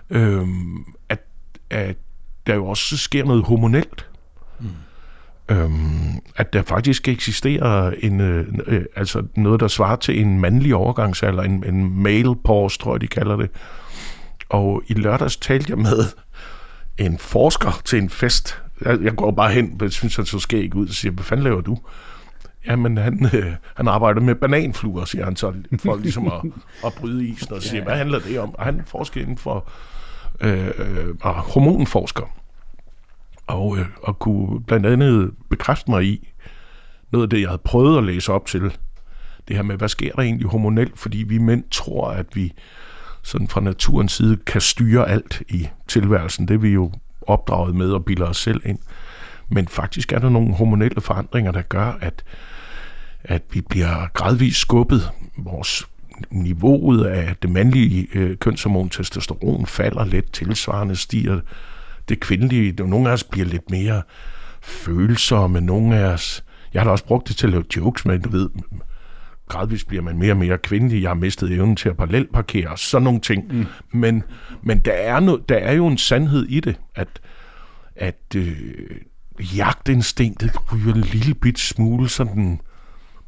øhm, 0.09 0.85
at, 1.09 1.19
at 1.71 1.97
der 2.47 2.55
jo 2.55 2.67
også 2.67 2.97
sker 2.97 3.25
noget 3.25 3.43
hormonelt. 3.43 4.09
Mm. 4.59 4.67
Øhm, 5.49 6.19
at 6.35 6.53
der 6.53 6.61
faktisk 6.61 7.07
eksisterer 7.07 7.91
en, 7.99 8.21
øh, 8.21 8.47
øh, 8.67 8.85
altså 8.95 9.23
noget, 9.35 9.59
der 9.59 9.67
svarer 9.67 9.95
til 9.95 10.21
en 10.21 10.39
mandlig 10.39 10.75
overgangsalder, 10.75 11.43
en, 11.43 11.63
en 11.63 12.01
male 12.03 12.35
pause, 12.45 12.79
tror 12.79 12.93
jeg, 12.93 13.01
de 13.01 13.07
kalder 13.07 13.35
det. 13.35 13.49
Og 14.49 14.83
i 14.87 14.93
lørdags 14.93 15.37
talte 15.37 15.69
jeg 15.69 15.77
med 15.77 16.05
en 16.97 17.17
forsker 17.17 17.81
til 17.85 17.99
en 17.99 18.09
fest. 18.09 18.61
Jeg, 18.85 19.01
jeg 19.01 19.15
går 19.15 19.31
bare 19.31 19.51
hen, 19.51 19.81
og 19.81 19.91
synes, 19.91 20.15
han 20.15 20.25
så 20.25 20.39
skæg 20.39 20.75
ud, 20.75 20.87
og 20.87 20.93
siger, 20.93 21.11
hvad 21.11 21.23
fanden 21.23 21.43
laver 21.43 21.61
du? 21.61 21.77
Jamen, 22.67 22.97
han, 22.97 23.29
øh, 23.33 23.53
han 23.75 23.87
arbejder 23.87 24.21
med 24.21 24.35
bananfluer, 24.35 25.05
siger 25.05 25.25
han 25.25 25.35
så, 25.35 25.53
for 25.79 25.95
ligesom 25.95 26.27
at, 26.27 26.41
at 26.85 26.93
bryde 26.93 27.27
isen, 27.27 27.53
og 27.53 27.61
siger, 27.61 27.83
hvad 27.83 27.95
handler 27.95 28.19
det 28.19 28.39
om? 28.39 28.55
Og 28.55 28.63
han 28.63 28.81
forsker 28.85 29.21
inden 29.21 29.37
for 29.37 29.69
øh, 30.41 30.69
og 31.21 31.33
hormonforsker, 31.33 32.37
og, 33.47 33.77
øh, 33.77 33.85
og 34.03 34.19
kunne 34.19 34.63
blandt 34.63 34.85
andet 34.85 35.31
bekræfte 35.49 35.91
mig 35.91 36.03
i 36.03 36.33
noget 37.11 37.25
af 37.25 37.29
det, 37.29 37.41
jeg 37.41 37.49
havde 37.49 37.61
prøvet 37.65 37.97
at 37.97 38.03
læse 38.03 38.31
op 38.31 38.45
til, 38.45 38.71
det 39.47 39.55
her 39.55 39.63
med, 39.63 39.77
hvad 39.77 39.89
sker 39.89 40.11
der 40.11 40.21
egentlig 40.21 40.47
hormonelt, 40.47 40.99
fordi 40.99 41.17
vi 41.17 41.37
mænd 41.37 41.63
tror, 41.71 42.09
at 42.09 42.25
vi 42.33 42.53
sådan 43.21 43.47
fra 43.47 43.61
naturens 43.61 44.11
side 44.11 44.37
kan 44.37 44.61
styre 44.61 45.09
alt 45.09 45.43
i 45.49 45.67
tilværelsen. 45.87 46.47
Det 46.47 46.53
er 46.53 46.57
vi 46.57 46.69
jo 46.69 46.91
opdraget 47.21 47.75
med 47.75 47.91
og 47.91 48.05
bilder 48.05 48.25
os 48.25 48.37
selv 48.37 48.61
ind. 48.65 48.79
Men 49.49 49.67
faktisk 49.67 50.13
er 50.13 50.19
der 50.19 50.29
nogle 50.29 50.53
hormonelle 50.53 51.01
forandringer, 51.01 51.51
der 51.51 51.61
gør, 51.61 51.97
at, 52.01 52.23
at 53.23 53.43
vi 53.51 53.61
bliver 53.61 54.07
gradvist 54.13 54.59
skubbet. 54.59 55.11
Vores 55.37 55.87
niveauet 56.31 57.05
af 57.05 57.35
det 57.41 57.49
mandlige 57.49 58.07
øh, 58.13 58.37
kønshormon 58.37 58.89
testosteron 58.89 59.65
falder 59.65 60.05
lidt, 60.05 60.33
tilsvarende 60.33 60.95
stiger 60.95 61.39
det 62.09 62.19
kvindelige. 62.19 62.71
Nogle 62.71 63.09
af 63.09 63.13
os 63.13 63.23
bliver 63.23 63.45
lidt 63.45 63.71
mere 63.71 64.01
følsomme, 64.61 65.61
nogle 65.61 65.97
af 65.97 66.05
os... 66.05 66.43
Jeg 66.73 66.81
har 66.81 66.85
da 66.85 66.91
også 66.91 67.05
brugt 67.05 67.27
det 67.27 67.35
til 67.35 67.47
at 67.47 67.51
lave 67.51 67.63
jokes 67.77 68.05
med, 68.05 68.19
du 68.19 68.29
ved, 68.29 68.49
gradvist 69.51 69.87
bliver 69.87 70.03
man 70.03 70.17
mere 70.17 70.33
og 70.33 70.37
mere 70.37 70.57
kvindelig, 70.57 71.01
jeg 71.01 71.09
har 71.09 71.15
mistet 71.15 71.51
evnen 71.51 71.75
til 71.75 71.89
at 71.89 71.97
parallelparkere, 71.97 72.77
sådan 72.77 73.03
nogle 73.03 73.19
ting. 73.19 73.53
Mm. 73.53 73.65
Men, 73.93 74.23
men 74.63 74.79
der, 74.79 74.91
er 74.91 75.19
no, 75.19 75.37
der 75.49 75.55
er 75.57 75.73
jo 75.73 75.87
en 75.87 75.97
sandhed 75.97 76.43
i 76.43 76.59
det, 76.59 76.79
at, 76.95 77.21
at 77.95 78.35
øh, 78.35 78.55
jagtinstinktet 79.57 80.73
ryger 80.73 80.93
en 80.93 81.01
lille 81.01 81.33
bit 81.33 81.59
smule 81.59 82.09
sådan 82.09 82.59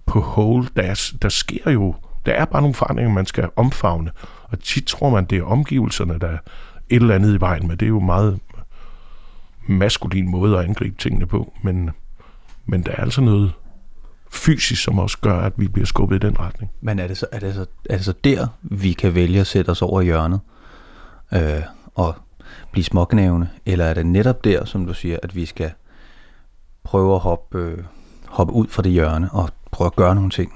på 0.05 0.19
hold. 0.19 0.67
Der, 0.75 0.81
er, 0.81 1.11
der 1.21 1.29
sker 1.29 1.71
jo, 1.71 1.95
der 2.25 2.33
er 2.33 2.45
bare 2.45 2.61
nogle 2.61 2.75
forandringer, 2.75 3.13
man 3.13 3.25
skal 3.25 3.49
omfavne. 3.55 4.11
Og 4.43 4.59
tit 4.59 4.85
tror 4.85 5.09
man, 5.09 5.25
det 5.25 5.37
er 5.37 5.43
omgivelserne, 5.43 6.19
der 6.19 6.27
er 6.27 6.37
et 6.89 7.01
eller 7.01 7.15
andet 7.15 7.37
i 7.37 7.39
vejen 7.39 7.67
med. 7.67 7.77
Det 7.77 7.85
er 7.85 7.89
jo 7.89 7.99
meget 7.99 8.39
maskulin 9.67 10.29
måde 10.29 10.57
at 10.57 10.65
angribe 10.65 10.95
tingene 10.97 11.25
på, 11.25 11.53
men, 11.63 11.89
men 12.65 12.83
der 12.83 12.91
er 12.91 13.01
altså 13.01 13.21
noget 13.21 13.53
fysisk, 14.31 14.83
som 14.83 14.99
også 14.99 15.17
gør, 15.21 15.39
at 15.39 15.53
vi 15.57 15.67
bliver 15.67 15.85
skubbet 15.85 16.15
i 16.15 16.27
den 16.27 16.39
retning. 16.39 16.71
Men 16.81 16.99
er 16.99 17.07
det 17.07 17.17
så, 17.17 17.25
er 17.31 17.39
det 17.39 17.55
så, 17.55 17.65
er 17.89 17.95
det 17.95 18.05
så 18.05 18.13
der, 18.23 18.47
vi 18.61 18.93
kan 18.93 19.15
vælge 19.15 19.39
at 19.39 19.47
sætte 19.47 19.69
os 19.69 19.81
over 19.81 20.01
hjørnet 20.01 20.39
øh, 21.33 21.61
og 21.95 22.15
blive 22.71 22.83
småknævende? 22.83 23.47
Eller 23.65 23.85
er 23.85 23.93
det 23.93 24.05
netop 24.05 24.43
der, 24.43 24.65
som 24.65 24.85
du 24.85 24.93
siger, 24.93 25.17
at 25.23 25.35
vi 25.35 25.45
skal 25.45 25.71
prøve 26.83 27.15
at 27.15 27.19
hoppe, 27.19 27.57
øh, 27.57 27.83
hoppe 28.27 28.53
ud 28.53 28.67
fra 28.67 28.81
det 28.81 28.91
hjørne 28.91 29.29
og 29.31 29.49
prøve 29.71 29.85
at 29.85 29.95
gøre 29.95 30.15
nogle 30.15 30.29
ting? 30.29 30.53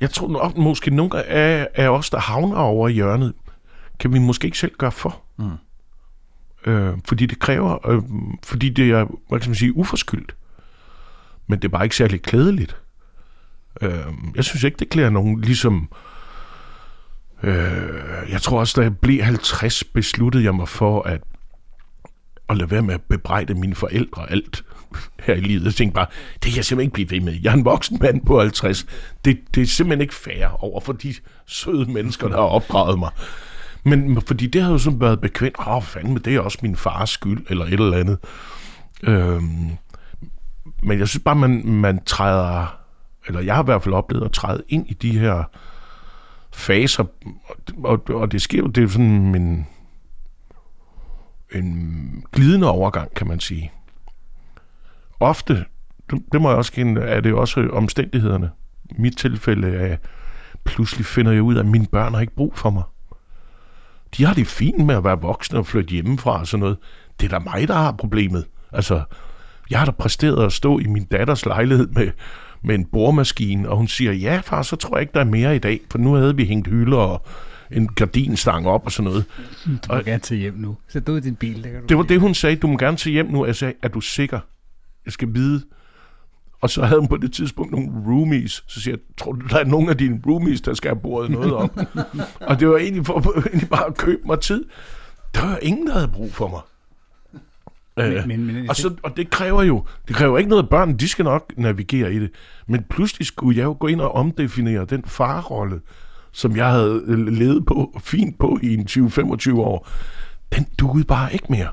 Jeg 0.00 0.10
tror 0.10 0.28
nok, 0.28 0.56
måske 0.56 0.90
nogle 0.90 1.24
af, 1.24 1.68
af 1.74 1.88
os, 1.88 2.10
der 2.10 2.18
havner 2.18 2.56
over 2.56 2.88
hjørnet, 2.88 3.34
kan 3.98 4.12
vi 4.12 4.18
måske 4.18 4.44
ikke 4.44 4.58
selv 4.58 4.76
gøre 4.78 4.92
for. 4.92 5.22
Mm. 5.36 5.50
Øh, 6.66 6.98
fordi 7.04 7.26
det 7.26 7.38
kræver, 7.38 7.88
øh, 7.90 8.02
fordi 8.44 8.68
det 8.68 8.90
er, 8.90 9.06
hvad 9.28 9.40
kan 9.40 9.50
man 9.50 9.54
sige, 9.54 9.76
uforskyldt. 9.76 10.36
Men 11.46 11.58
det 11.58 11.64
er 11.64 11.72
bare 11.72 11.84
ikke 11.84 11.96
særlig 11.96 12.22
klædeligt. 12.22 12.76
Øh, 13.80 14.06
jeg 14.34 14.44
synes 14.44 14.64
ikke, 14.64 14.76
det 14.78 14.88
klæder 14.88 15.10
nogen, 15.10 15.40
ligesom... 15.40 15.88
Øh, 17.42 18.30
jeg 18.30 18.42
tror 18.42 18.60
også, 18.60 18.80
da 18.80 18.84
jeg 18.84 18.98
blev 18.98 19.22
50, 19.22 19.84
besluttede 19.84 20.44
jeg 20.44 20.54
mig 20.54 20.68
for 20.68 21.02
at, 21.02 21.20
at 22.48 22.56
lade 22.56 22.70
være 22.70 22.82
med 22.82 22.94
at 22.94 23.02
bebrejde 23.02 23.54
mine 23.54 23.74
forældre 23.74 24.30
alt 24.30 24.64
her 25.26 25.34
i 25.34 25.40
livet. 25.40 25.64
Jeg 25.64 25.74
tænkte 25.74 25.94
bare, 25.94 26.06
det 26.34 26.42
kan 26.42 26.56
jeg 26.56 26.64
simpelthen 26.64 26.86
ikke 26.86 27.08
blive 27.08 27.10
ved 27.10 27.32
med. 27.32 27.40
Jeg 27.42 27.50
er 27.50 27.56
en 27.56 27.64
voksen 27.64 27.98
mand 28.00 28.26
på 28.26 28.40
50. 28.40 28.86
Det, 29.24 29.38
det 29.54 29.62
er 29.62 29.66
simpelthen 29.66 30.00
ikke 30.00 30.14
fair 30.14 30.64
over 30.64 30.80
for 30.80 30.92
de 30.92 31.14
søde 31.46 31.92
mennesker, 31.92 32.28
der 32.28 32.36
har 32.36 32.42
opdraget 32.42 32.98
mig. 32.98 33.10
Men 33.84 34.20
fordi 34.20 34.46
det 34.46 34.62
har 34.62 34.70
jo 34.70 34.78
sådan 34.78 35.00
været 35.00 35.20
bekvemt. 35.20 35.56
Åh, 35.58 35.76
oh, 35.76 35.82
fanden, 35.82 36.16
det 36.16 36.34
er 36.34 36.40
også 36.40 36.58
min 36.62 36.76
fars 36.76 37.10
skyld, 37.10 37.46
eller 37.48 37.64
et 37.64 37.72
eller 37.72 37.96
andet. 37.96 38.18
Øhm, 39.02 39.70
men 40.82 40.98
jeg 40.98 41.08
synes 41.08 41.22
bare, 41.24 41.36
man, 41.36 41.66
man 41.66 42.04
træder, 42.04 42.78
eller 43.26 43.40
jeg 43.40 43.54
har 43.54 43.62
i 43.62 43.64
hvert 43.64 43.82
fald 43.82 43.94
oplevet 43.94 44.24
at 44.24 44.32
træde 44.32 44.62
ind 44.68 44.86
i 44.88 44.94
de 44.94 45.18
her 45.18 45.44
faser, 46.52 47.04
og, 47.84 48.02
og 48.08 48.32
det 48.32 48.42
sker 48.42 48.58
jo, 48.58 48.66
det 48.66 48.84
er 48.84 48.88
sådan 48.88 49.34
en, 49.34 49.66
en 51.54 52.24
glidende 52.32 52.70
overgang, 52.70 53.14
kan 53.14 53.26
man 53.26 53.40
sige. 53.40 53.72
Ofte, 55.20 55.64
det, 56.10 56.22
det 56.32 56.40
må 56.40 56.48
jeg 56.48 56.58
også 56.58 56.72
kende, 56.72 57.00
er 57.00 57.20
det 57.20 57.34
også 57.34 57.68
omstændighederne. 57.72 58.50
Mit 58.98 59.16
tilfælde 59.16 59.68
er, 59.68 59.96
pludselig 60.64 61.06
finder 61.06 61.32
jeg 61.32 61.42
ud 61.42 61.54
af, 61.54 61.60
at 61.60 61.66
mine 61.66 61.86
børn 61.92 62.14
har 62.14 62.20
ikke 62.20 62.34
brug 62.34 62.52
for 62.56 62.70
mig. 62.70 62.82
De 64.16 64.24
har 64.24 64.34
det 64.34 64.46
fint 64.46 64.86
med 64.86 64.94
at 64.94 65.04
være 65.04 65.20
voksne 65.20 65.58
og 65.58 65.66
flytte 65.66 65.90
hjemmefra 65.90 66.40
og 66.40 66.46
sådan 66.46 66.60
noget. 66.60 66.76
Det 67.20 67.32
er 67.32 67.38
da 67.38 67.44
mig, 67.44 67.68
der 67.68 67.74
har 67.74 67.92
problemet. 67.92 68.44
Altså, 68.72 69.02
jeg 69.70 69.78
har 69.78 69.86
da 69.86 69.90
præsteret 69.90 70.46
at 70.46 70.52
stå 70.52 70.78
i 70.78 70.86
min 70.86 71.04
datters 71.04 71.46
lejlighed 71.46 71.86
med, 71.86 72.10
med 72.62 72.74
en 72.74 72.84
boremaskine, 72.84 73.68
og 73.68 73.76
hun 73.76 73.88
siger, 73.88 74.12
ja 74.12 74.40
far, 74.44 74.62
så 74.62 74.76
tror 74.76 74.96
jeg 74.96 75.00
ikke, 75.00 75.12
der 75.12 75.20
er 75.20 75.24
mere 75.24 75.56
i 75.56 75.58
dag, 75.58 75.80
for 75.90 75.98
nu 75.98 76.14
havde 76.14 76.36
vi 76.36 76.44
hængt 76.44 76.68
hylder 76.68 76.96
og 76.96 77.26
en 77.70 77.88
gardinstang 77.88 78.68
op 78.68 78.84
og 78.84 78.92
sådan 78.92 79.10
noget. 79.10 79.24
Du 79.66 79.70
må 79.88 79.98
og, 79.98 80.04
gerne 80.04 80.18
tage 80.18 80.40
hjem 80.40 80.54
nu. 80.54 80.76
Så 80.88 81.00
du 81.00 81.16
i 81.16 81.20
din 81.20 81.36
bil. 81.36 81.64
Der 81.64 81.70
kan 81.70 81.80
du 81.80 81.86
det 81.86 81.96
var 81.96 82.02
det, 82.02 82.20
hun 82.20 82.34
sagde. 82.34 82.56
Du 82.56 82.66
må 82.66 82.76
gerne 82.76 82.96
tage 82.96 83.12
hjem 83.12 83.26
nu. 83.26 83.46
Jeg 83.46 83.56
sagde, 83.56 83.74
er 83.82 83.88
du 83.88 84.00
sikker? 84.00 84.40
Jeg 85.06 85.12
skal 85.12 85.34
vide. 85.34 85.62
Og 86.60 86.70
så 86.70 86.84
havde 86.84 87.00
hun 87.00 87.08
på 87.08 87.16
det 87.16 87.32
tidspunkt 87.32 87.72
nogle 87.72 87.88
roomies. 88.06 88.64
Så 88.66 88.80
siger 88.80 88.92
jeg, 88.92 89.00
tror 89.16 89.32
du, 89.32 89.46
der 89.46 89.58
er 89.58 89.64
nogen 89.64 89.88
af 89.88 89.96
dine 89.96 90.20
roomies, 90.26 90.60
der 90.60 90.74
skal 90.74 90.88
have 90.88 91.00
bordet 91.00 91.30
noget 91.30 91.54
om? 91.54 91.70
og 92.48 92.60
det 92.60 92.68
var 92.68 92.76
egentlig, 92.76 93.06
for, 93.06 93.20
egentlig 93.48 93.68
bare 93.68 93.86
at 93.86 93.96
købe 93.96 94.22
mig 94.26 94.40
tid. 94.40 94.64
Der 95.34 95.46
var 95.46 95.58
ingen, 95.62 95.86
der 95.86 95.92
havde 95.92 96.08
brug 96.08 96.32
for 96.32 96.48
mig. 96.48 96.60
Men, 97.96 98.28
men, 98.28 98.46
men, 98.46 98.70
og, 98.70 98.76
så, 98.76 98.94
og 99.02 99.16
det 99.16 99.30
kræver 99.30 99.62
jo 99.62 99.84
det 100.08 100.16
kræver 100.16 100.38
ikke 100.38 100.50
noget 100.50 100.68
børn, 100.68 100.96
de 100.96 101.08
skal 101.08 101.24
nok 101.24 101.52
navigere 101.56 102.14
i 102.14 102.18
det. 102.18 102.30
Men 102.66 102.84
pludselig 102.90 103.26
skulle 103.26 103.58
jeg 103.58 103.64
jo 103.64 103.76
gå 103.80 103.86
ind 103.86 104.00
og 104.00 104.12
omdefinere 104.12 104.84
den 104.84 105.04
farrolle, 105.04 105.80
som 106.32 106.56
jeg 106.56 106.70
havde 106.70 107.30
levet 107.30 107.66
på, 107.66 108.00
fint 108.00 108.38
på 108.38 108.58
i 108.62 108.74
en 108.74 108.86
20-25 108.90 109.54
år. 109.54 109.88
Den 110.54 110.66
duede 110.78 111.04
bare 111.04 111.32
ikke 111.32 111.46
mere. 111.50 111.68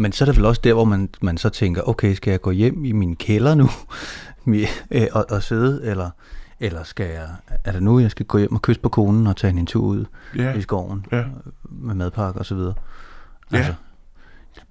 Men 0.00 0.12
så 0.12 0.24
er 0.24 0.26
det 0.26 0.36
vel 0.36 0.44
også 0.44 0.60
der, 0.64 0.72
hvor 0.72 0.84
man, 0.84 1.08
man 1.20 1.38
så 1.38 1.48
tænker, 1.48 1.82
okay, 1.82 2.14
skal 2.14 2.30
jeg 2.30 2.40
gå 2.40 2.50
hjem 2.50 2.84
i 2.84 2.92
min 2.92 3.16
kælder 3.16 3.54
nu 3.54 3.68
øh, 4.90 5.06
og, 5.12 5.26
og 5.30 5.42
sidde, 5.42 5.80
eller, 5.84 6.10
eller 6.60 6.82
skal 6.84 7.06
jeg, 7.06 7.28
er 7.64 7.72
det 7.72 7.82
nu, 7.82 7.98
jeg 7.98 8.10
skal 8.10 8.26
gå 8.26 8.38
hjem 8.38 8.54
og 8.54 8.62
kysse 8.62 8.80
på 8.80 8.88
konen 8.88 9.26
og 9.26 9.36
tage 9.36 9.58
en 9.58 9.66
tur 9.66 9.84
ud 9.84 10.04
ja. 10.36 10.54
i 10.54 10.60
skoven 10.60 11.06
ja. 11.12 11.24
med 11.70 11.94
madpakke 11.94 12.40
og 12.40 12.46
så 12.46 12.54
videre? 12.54 12.74
Ja. 13.52 13.56
Altså, 13.56 13.74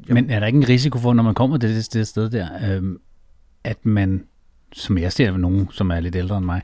men 0.07 0.29
er 0.29 0.39
der 0.39 0.47
ikke 0.47 0.57
en 0.57 0.69
risiko 0.69 0.99
for, 0.99 1.13
når 1.13 1.23
man 1.23 1.33
kommer 1.33 1.57
til 1.57 1.75
det, 1.75 1.93
det 1.93 2.07
sted 2.07 2.29
der, 2.29 2.47
øhm, 2.71 2.97
at 3.63 3.85
man, 3.85 4.25
som 4.73 4.97
jeg 4.97 5.11
ser 5.11 5.37
nogen, 5.37 5.69
som 5.71 5.91
er 5.91 5.99
lidt 5.99 6.15
ældre 6.15 6.37
end 6.37 6.45
mig, 6.45 6.61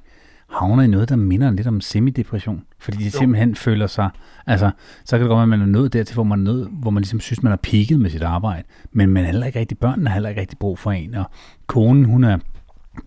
havner 0.53 0.83
i 0.83 0.87
noget, 0.87 1.09
der 1.09 1.15
minder 1.15 1.51
lidt 1.51 1.67
om 1.67 1.81
semidepression. 1.81 2.63
Fordi 2.79 2.97
de 2.97 3.03
jo. 3.03 3.09
simpelthen 3.09 3.55
føler 3.55 3.87
sig... 3.87 4.09
Altså, 4.47 4.71
så 5.05 5.17
kan 5.17 5.21
det 5.21 5.29
godt 5.29 5.37
være, 5.37 5.43
at 5.43 5.49
man 5.49 5.61
er 5.61 5.65
nået 5.65 5.93
dertil, 5.93 6.13
hvor 6.13 6.23
man 6.23 6.39
er 6.39 6.43
nået, 6.43 6.69
hvor 6.71 6.91
man 6.91 7.01
ligesom 7.01 7.19
synes, 7.19 7.43
man 7.43 7.51
har 7.51 7.59
peaked 7.63 7.97
med 7.97 8.09
sit 8.09 8.23
arbejde. 8.23 8.63
Men 8.91 9.09
man 9.09 9.23
er 9.23 9.27
heller 9.27 9.45
ikke 9.45 9.59
rigtig... 9.59 9.77
Børnene 9.77 10.09
har 10.09 10.13
heller 10.13 10.29
ikke 10.29 10.41
rigtig 10.41 10.57
brug 10.57 10.79
for 10.79 10.91
en. 10.91 11.15
Og 11.15 11.25
konen, 11.67 12.05
hun 12.05 12.23
er... 12.23 12.37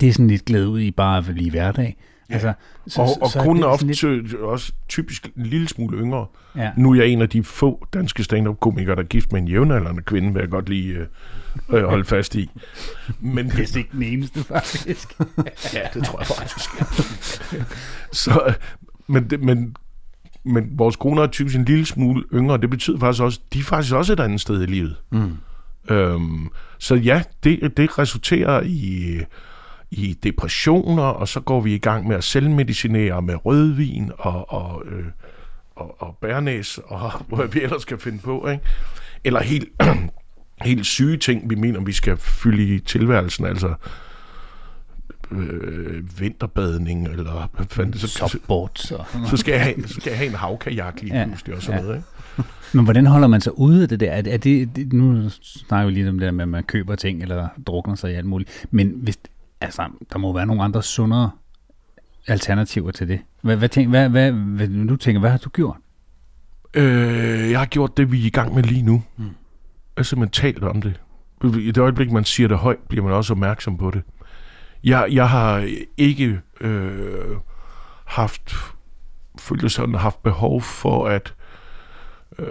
Det 0.00 0.08
er 0.08 0.12
sådan 0.12 0.28
lidt 0.28 0.44
glædet 0.44 0.66
ud 0.66 0.80
i 0.80 0.90
bare 0.90 1.18
at 1.18 1.24
blive 1.24 1.50
hverdag. 1.50 1.96
Ja. 2.30 2.34
Altså, 2.34 2.52
så, 2.86 3.02
og 3.02 3.08
og 3.22 3.30
så 3.30 3.40
konen 3.40 3.62
er, 3.62 3.66
ofte 3.66 3.86
lidt... 3.86 4.34
også 4.34 4.72
typisk 4.88 5.28
en 5.36 5.46
lille 5.46 5.68
smule 5.68 5.98
yngre. 5.98 6.26
Ja. 6.56 6.70
Nu 6.76 6.90
er 6.90 6.94
jeg 6.94 7.06
en 7.06 7.22
af 7.22 7.28
de 7.28 7.42
få 7.42 7.86
danske 7.92 8.24
stand-up-komikere, 8.24 8.96
der 8.96 9.02
er 9.02 9.06
gift 9.06 9.32
med 9.32 9.40
en 9.40 9.48
jævnaldrende 9.48 10.02
kvinde, 10.02 10.32
vil 10.32 10.40
jeg 10.40 10.48
godt 10.48 10.68
lige 10.68 10.94
øh, 10.94 11.06
øh, 11.70 11.84
holde 11.84 12.04
fast 12.04 12.34
i. 12.34 12.50
Men, 13.20 13.50
det 13.50 13.74
er 13.74 13.76
ikke 13.76 13.90
den 13.92 14.02
eneste, 14.02 14.44
faktisk. 14.44 15.18
ja, 15.74 15.80
det 15.94 16.04
tror 16.04 16.18
jeg 16.18 16.26
faktisk. 16.26 16.70
så, 18.12 18.54
men, 19.06 19.30
det, 19.30 19.40
men, 19.40 19.76
men 20.44 20.68
vores 20.70 20.96
koner 20.96 21.22
er 21.22 21.26
typisk 21.26 21.56
en 21.56 21.64
lille 21.64 21.86
smule 21.86 22.24
yngre, 22.34 22.58
det 22.58 22.70
betyder 22.70 22.98
faktisk 22.98 23.22
også, 23.22 23.40
de 23.52 23.58
er 23.58 23.62
faktisk 23.62 23.94
også 23.94 24.12
et 24.12 24.20
andet 24.20 24.40
sted 24.40 24.62
i 24.62 24.66
livet. 24.66 24.96
Mm. 25.10 25.36
Øhm, 25.90 26.48
så 26.78 26.94
ja, 26.94 27.22
det, 27.44 27.76
det 27.76 27.98
resulterer 27.98 28.62
i 28.64 29.18
i 29.96 30.18
depressioner, 30.22 31.02
og 31.02 31.28
så 31.28 31.40
går 31.40 31.60
vi 31.60 31.74
i 31.74 31.78
gang 31.78 32.08
med 32.08 32.16
at 32.16 32.24
selvmedicinere 32.24 33.22
med 33.22 33.46
rødvin 33.46 34.10
og, 34.18 34.52
og, 34.52 34.82
øh, 34.86 35.04
og, 35.76 36.02
og 36.02 36.18
bærnæs, 36.20 36.80
og 36.84 37.12
hvad 37.36 37.48
vi 37.48 37.62
ellers 37.62 37.82
skal 37.82 37.98
finde 37.98 38.18
på. 38.18 38.48
Ikke? 38.48 38.64
Eller 39.24 39.42
helt, 39.42 39.68
helt 40.62 40.86
syge 40.86 41.16
ting, 41.16 41.50
vi 41.50 41.54
mener, 41.54 41.80
vi 41.80 41.92
skal 41.92 42.16
fylde 42.16 42.74
i 42.74 42.78
tilværelsen, 42.78 43.46
altså 43.46 43.74
øh, 45.30 46.20
vinterbadning, 46.20 47.08
eller 47.08 47.50
hvad 47.56 47.66
fanden 47.70 47.98
så, 47.98 48.08
så, 48.08 48.38
så, 48.74 49.04
så, 49.30 49.36
skal 49.36 49.52
jeg 49.52 49.62
have, 49.62 49.88
så 49.88 49.94
skal 50.00 50.10
jeg 50.10 50.18
have 50.18 50.28
en 50.28 50.34
havkajak 50.34 51.00
lige 51.02 51.18
ja, 51.18 51.26
pludselig, 51.26 51.56
og 51.56 51.62
sådan 51.62 51.80
ja. 51.80 51.84
noget. 51.84 51.96
Ikke? 51.96 52.08
Men 52.72 52.84
hvordan 52.84 53.06
holder 53.06 53.28
man 53.28 53.40
sig 53.40 53.58
ude 53.58 53.82
af 53.82 53.88
det 53.88 54.00
der? 54.00 54.10
Er, 54.10 54.22
er 54.26 54.36
det, 54.36 54.76
det, 54.76 54.92
nu 54.92 55.30
snakker 55.42 55.86
vi 55.86 55.92
lige 55.92 56.08
om 56.08 56.18
det 56.18 56.26
der 56.26 56.32
med, 56.32 56.42
at 56.42 56.48
man 56.48 56.64
køber 56.64 56.94
ting, 56.94 57.22
eller 57.22 57.48
drukner 57.66 57.94
sig 57.94 58.10
i 58.12 58.14
alt 58.14 58.26
muligt, 58.26 58.66
men 58.70 58.92
hvis, 58.96 59.18
altså, 59.60 59.88
der 60.12 60.18
må 60.18 60.32
være 60.32 60.46
nogle 60.46 60.62
andre 60.62 60.82
sundere 60.82 61.30
alternativer 62.26 62.90
til 62.90 63.08
det. 63.08 63.20
Hvad, 63.42 63.56
hvad, 63.56 63.68
tænk, 63.68 63.88
hvad, 63.88 64.08
hvad, 64.08 64.32
hvad, 64.32 64.86
du 64.88 64.96
tænker, 64.96 65.20
hvad 65.20 65.30
har 65.30 65.38
du 65.38 65.48
gjort? 65.48 65.76
Øh, 66.74 67.50
jeg 67.50 67.58
har 67.58 67.66
gjort 67.66 67.96
det, 67.96 68.12
vi 68.12 68.22
er 68.22 68.26
i 68.26 68.30
gang 68.30 68.54
med 68.54 68.62
lige 68.62 68.82
nu. 68.82 69.02
Mm. 69.16 69.24
Jeg 69.24 69.32
har 69.96 70.02
simpelthen 70.02 70.52
talt 70.52 70.64
om 70.64 70.82
det. 70.82 71.00
I 71.44 71.66
det 71.66 71.78
øjeblik, 71.78 72.12
man 72.12 72.24
siger 72.24 72.48
det 72.48 72.58
højt, 72.58 72.78
bliver 72.88 73.04
man 73.04 73.12
også 73.12 73.32
opmærksom 73.32 73.76
på 73.78 73.90
det. 73.90 74.02
Jeg, 74.84 75.08
jeg 75.10 75.28
har 75.28 75.68
ikke 75.96 76.40
øh, 76.60 77.36
haft 78.04 78.54
følt 79.38 79.72
sådan 79.72 79.94
haft 79.94 80.22
behov 80.22 80.62
for 80.62 81.06
at 81.06 81.34
øh, 82.38 82.46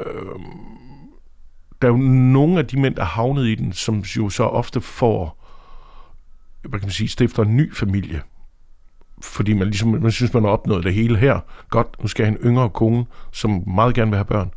der 1.81 1.87
er 1.87 1.91
jo 1.91 1.97
nogle 2.07 2.59
af 2.59 2.67
de 2.67 2.79
mænd, 2.79 2.95
der 2.95 3.01
er 3.01 3.05
havnet 3.05 3.47
i 3.47 3.55
den, 3.55 3.73
som 3.73 3.99
jo 3.99 4.29
så 4.29 4.43
ofte 4.43 4.81
får 4.81 5.44
hvad 6.69 6.79
kan 6.79 6.87
man 6.87 6.91
sige, 6.91 7.07
stifter 7.07 7.43
en 7.43 7.57
ny 7.57 7.75
familie. 7.75 8.21
Fordi 9.21 9.53
man, 9.53 9.67
ligesom, 9.67 9.89
man 9.89 10.11
synes, 10.11 10.33
man 10.33 10.43
har 10.43 10.49
opnået 10.49 10.83
det 10.83 10.93
hele 10.93 11.17
her. 11.17 11.39
Godt, 11.69 11.87
nu 12.01 12.07
skal 12.07 12.23
jeg 12.23 12.31
have 12.31 12.39
en 12.39 12.47
yngre 12.47 12.69
kone, 12.69 13.05
som 13.31 13.63
meget 13.67 13.95
gerne 13.95 14.11
vil 14.11 14.17
have 14.17 14.25
børn. 14.25 14.49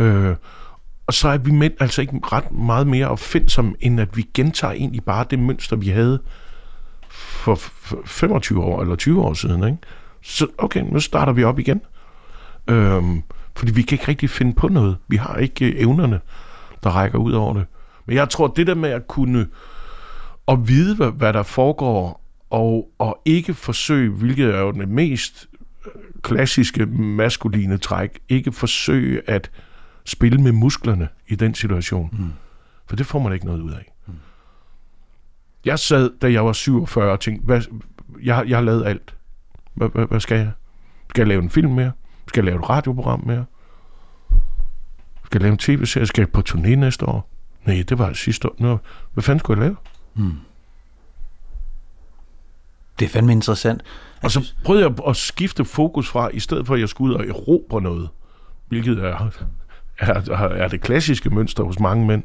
Øh, 0.00 0.36
og 1.06 1.14
så 1.14 1.28
er 1.28 1.38
vi 1.38 1.50
mænd 1.50 1.72
altså 1.80 2.00
ikke 2.00 2.20
ret 2.22 2.52
meget 2.52 2.86
mere 2.86 3.08
opfindsomme, 3.08 3.74
end 3.80 4.00
at 4.00 4.16
vi 4.16 4.28
gentager 4.34 4.72
egentlig 4.72 5.04
bare 5.04 5.26
det 5.30 5.38
mønster, 5.38 5.76
vi 5.76 5.88
havde 5.88 6.22
for 7.10 7.54
25 8.04 8.62
år 8.62 8.82
eller 8.82 8.96
20 8.96 9.22
år 9.22 9.34
siden. 9.34 9.64
Ikke? 9.64 9.78
Så 10.22 10.46
okay, 10.58 10.80
nu 10.80 11.00
starter 11.00 11.32
vi 11.32 11.44
op 11.44 11.58
igen. 11.58 11.80
Øhm, 12.68 13.22
fordi 13.56 13.72
vi 13.72 13.82
kan 13.82 13.96
ikke 13.96 14.08
rigtig 14.08 14.30
finde 14.30 14.52
på 14.52 14.68
noget. 14.68 14.96
Vi 15.08 15.16
har 15.16 15.36
ikke 15.36 15.66
øh, 15.66 15.74
evnerne, 15.76 16.20
der 16.84 16.90
rækker 16.90 17.18
ud 17.18 17.32
over 17.32 17.54
det. 17.54 17.64
Men 18.06 18.16
jeg 18.16 18.28
tror, 18.28 18.46
det 18.46 18.66
der 18.66 18.74
med 18.74 18.90
at 18.90 19.08
kunne 19.08 19.38
øh, 19.38 19.46
at 20.48 20.68
vide, 20.68 20.96
hvad, 20.96 21.10
hvad 21.10 21.32
der 21.32 21.42
foregår, 21.42 22.22
og, 22.50 22.90
og 22.98 23.22
ikke 23.24 23.54
forsøge, 23.54 24.10
hvilket 24.10 24.54
er 24.54 24.60
jo 24.60 24.72
det 24.72 24.88
mest 24.88 25.48
øh, 25.86 25.92
klassiske 26.22 26.86
maskuline 26.86 27.78
træk, 27.78 28.20
ikke 28.28 28.52
forsøge 28.52 29.30
at 29.30 29.50
spille 30.04 30.42
med 30.42 30.52
musklerne 30.52 31.08
i 31.28 31.34
den 31.34 31.54
situation. 31.54 32.08
Mm. 32.12 32.32
For 32.86 32.96
det 32.96 33.06
får 33.06 33.18
man 33.18 33.32
ikke 33.32 33.46
noget 33.46 33.60
ud 33.60 33.72
af. 33.72 33.92
Mm. 34.06 34.14
Jeg 35.64 35.78
sad, 35.78 36.10
da 36.22 36.32
jeg 36.32 36.46
var 36.46 36.52
47, 36.52 37.12
og 37.12 37.20
tænkte, 37.20 37.44
hvad, 37.44 37.62
jeg, 38.22 38.44
jeg 38.48 38.56
har 38.56 38.64
lavet 38.64 38.86
alt. 38.86 39.16
Hvad, 39.74 39.88
hvad, 39.88 40.06
hvad 40.06 40.20
skal 40.20 40.38
jeg? 40.38 40.50
Skal 41.10 41.20
jeg 41.20 41.28
lave 41.28 41.42
en 41.42 41.50
film 41.50 41.72
mere? 41.72 41.92
Skal 42.28 42.40
jeg 42.40 42.44
lave 42.44 42.58
et 42.58 42.70
radioprogram 42.70 43.22
mere? 43.26 43.44
Skal 45.24 45.38
jeg 45.38 45.42
lave 45.42 45.52
en 45.52 45.58
tv-serie? 45.58 46.06
Skal 46.06 46.22
jeg 46.22 46.28
på 46.28 46.42
turné 46.48 46.74
næste 46.74 47.06
år? 47.06 47.30
Nej, 47.64 47.84
det 47.88 47.98
var 47.98 48.12
sidste 48.12 48.48
år. 48.48 48.54
Nå, 48.58 48.78
hvad 49.12 49.22
fanden 49.22 49.38
skulle 49.38 49.60
jeg 49.60 49.68
lave? 49.68 49.76
Hmm. 50.14 50.38
Det 52.98 53.04
er 53.04 53.08
fandme 53.08 53.32
interessant. 53.32 53.82
Og 54.22 54.30
så 54.30 54.54
prøvede 54.64 54.84
jeg 54.84 54.94
at 55.08 55.16
skifte 55.16 55.64
fokus 55.64 56.08
fra, 56.08 56.28
i 56.28 56.40
stedet 56.40 56.66
for 56.66 56.74
at 56.74 56.80
jeg 56.80 56.88
skulle 56.88 57.14
ud 57.14 57.20
og 57.20 57.26
erobre 57.26 57.82
noget, 57.82 58.08
hvilket 58.68 58.98
er, 58.98 59.30
er, 59.98 60.48
er 60.48 60.68
det 60.68 60.80
klassiske 60.80 61.30
mønster 61.30 61.64
hos 61.64 61.80
mange 61.80 62.06
mænd, 62.06 62.22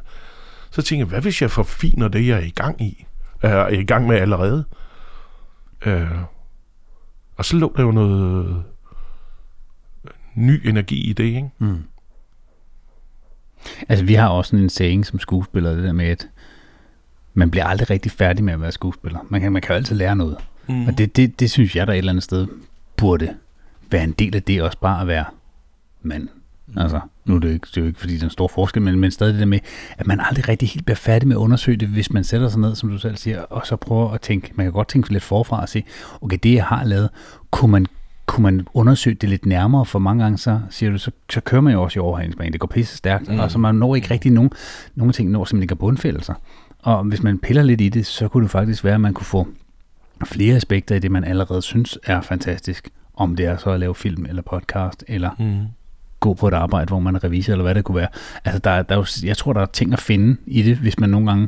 så 0.72 0.82
tænkte 0.82 1.00
jeg, 1.00 1.08
hvad 1.08 1.22
hvis 1.22 1.42
jeg 1.42 1.52
forfiner 1.52 2.08
det, 2.08 2.28
jeg 2.28 2.38
er 2.38 2.46
i 2.46 2.50
gang 2.50 2.82
i? 2.82 3.06
Er 3.42 3.68
i 3.68 3.84
gang 3.84 4.08
med 4.08 4.16
allerede? 4.16 4.66
Øh, 5.86 6.12
og 7.38 7.46
så 7.46 7.56
lå 7.56 7.74
der 7.78 7.84
jo 7.84 7.92
noget 7.92 8.64
ny 10.36 10.68
energi 10.68 11.10
i 11.10 11.14
det, 11.14 11.24
ikke? 11.24 11.50
Mm. 11.60 11.84
Altså, 13.90 14.06
vi 14.06 14.14
har 14.14 14.28
også 14.28 14.56
en 14.56 14.70
saying 14.70 15.06
som 15.06 15.20
skuespiller, 15.20 15.76
det 15.76 15.84
der 15.84 15.92
med, 15.92 16.06
at 16.06 16.28
man 17.38 17.52
bliver 17.52 17.66
aldrig 17.66 17.90
rigtig 17.90 18.12
færdig 18.12 18.44
med 18.44 18.54
at 18.54 18.62
være 18.62 18.72
skuespiller. 18.72 19.20
Man 19.30 19.42
kan, 19.42 19.52
man 19.52 19.62
kan 19.62 19.70
jo 19.70 19.76
altid 19.76 19.96
lære 19.96 20.16
noget. 20.16 20.38
Mm. 20.68 20.88
Og 20.88 20.98
det, 20.98 21.16
det, 21.16 21.40
det 21.40 21.52
synes 21.52 21.76
jeg, 21.76 21.88
der 21.88 21.94
et 21.94 21.98
eller 21.98 22.12
andet 22.12 22.24
sted 22.24 22.48
burde 22.96 23.36
være 23.92 24.04
en 24.04 24.12
del 24.12 24.36
af 24.36 24.44
det, 24.44 24.62
også 24.62 24.78
bare 24.80 25.02
at 25.02 25.08
være 25.08 25.26
mand. 26.02 26.28
Mm. 26.68 26.78
Altså, 26.78 27.00
nu 27.26 27.36
er 27.36 27.40
det, 27.40 27.48
jo 27.48 27.54
ikke, 27.54 27.68
det 27.70 27.78
er 27.78 27.82
jo 27.82 27.88
ikke, 27.88 28.00
fordi 28.00 28.14
der 28.14 28.22
er 28.22 28.24
en 28.24 28.30
stor 28.30 28.48
forskel, 28.48 28.82
men, 28.82 29.00
men 29.00 29.12
stadig 29.12 29.34
det 29.34 29.40
der 29.40 29.46
med, 29.46 29.60
at 29.98 30.08
man 30.08 30.20
aldrig 30.20 30.50
rigtig 30.50 30.70
helt 30.70 30.86
bliver 30.86 30.96
færdig 30.96 31.28
med 31.28 31.36
at 31.36 31.40
undersøge 31.40 31.78
det, 31.78 31.88
hvis 31.88 32.12
man 32.12 32.24
sætter 32.24 32.50
sig 32.50 32.60
ned, 32.60 32.76
som 32.76 32.90
du 32.90 32.98
selv 32.98 33.18
siger, 33.18 33.42
og 33.42 33.68
så 33.68 33.76
prøver 33.76 34.12
at 34.12 34.22
tænke, 34.22 34.52
man 34.56 34.66
kan 34.66 34.74
godt 34.74 34.88
tænke 34.88 35.12
lidt 35.12 35.24
forfra 35.24 35.62
og 35.62 35.70
sige, 35.70 35.86
okay, 36.22 36.38
det 36.44 36.54
jeg 36.54 36.66
har 36.66 36.84
lavet, 36.84 37.10
kunne 37.52 37.72
man, 37.72 37.86
kunne 38.26 38.44
man 38.44 38.68
undersøge 38.74 39.16
det 39.16 39.30
lidt 39.30 39.46
nærmere, 39.46 39.86
for 39.86 40.00
mange 40.00 40.24
gange 40.24 40.38
så 40.38 40.60
siger 40.70 40.92
du, 40.92 40.98
så, 40.98 41.12
så 41.30 41.42
kører 41.42 41.62
man 41.62 41.74
jo 41.74 41.84
også 41.84 42.00
i 42.00 42.02
overhalingsbanen, 42.02 42.54
det 42.54 42.60
går 42.60 42.68
pisse 42.68 42.98
stærkt, 42.98 43.30
mm. 43.30 43.40
og 43.40 43.52
så 43.52 43.58
man 43.58 43.76
når 43.76 43.96
ikke 43.96 44.12
rigtig 44.12 44.32
nogen, 44.32 44.52
nogle 44.96 45.14
ting, 45.14 45.32
når 45.32 45.46
simpelthen 45.46 45.64
ikke 45.64 45.74
er 45.74 45.76
bundfældelser. 45.76 46.34
Og 46.80 47.04
hvis 47.04 47.24
man 47.24 47.40
piller 47.40 47.64
lidt 47.64 47.82
i 47.82 47.90
det, 47.90 48.06
så 48.06 48.28
kunne 48.28 48.44
det 48.44 48.52
faktisk 48.52 48.84
være, 48.84 48.96
at 48.96 49.02
man 49.02 49.14
kunne 49.14 49.26
få 49.26 49.48
flere 50.26 50.56
aspekter 50.56 50.96
i 50.96 51.00
det, 51.00 51.12
man 51.12 51.24
allerede 51.24 51.62
synes 51.62 52.00
er 52.04 52.22
fantastisk. 52.22 52.90
Om 53.14 53.36
det 53.36 53.46
er 53.46 53.58
så 53.58 53.70
at 53.70 53.80
lave 53.80 53.96
film 53.96 54.26
eller 54.26 54.42
podcast, 54.42 55.04
eller 55.08 55.30
mm. 55.40 55.68
gå 56.20 56.34
på 56.34 56.48
et 56.48 56.54
arbejde, 56.54 56.88
hvor 56.88 57.00
man 57.00 57.16
er 57.16 57.24
revisor, 57.24 57.54
eller 57.54 57.64
hvad 57.64 57.76
det 57.76 57.84
kunne 57.84 57.96
være. 57.96 58.08
Altså, 58.46 58.60
der, 58.60 58.82
der 58.82 58.96
er 58.96 59.00
jo, 59.00 59.06
jeg 59.24 59.38
tror, 59.38 59.54
der 59.54 59.62
er 59.62 59.66
ting 59.66 59.94
at 59.94 60.02
finde 60.02 60.38
i 60.46 60.62
det, 60.62 60.78
hvis 60.78 61.00
man 61.00 61.10
nogle 61.10 61.28
gange, 61.28 61.48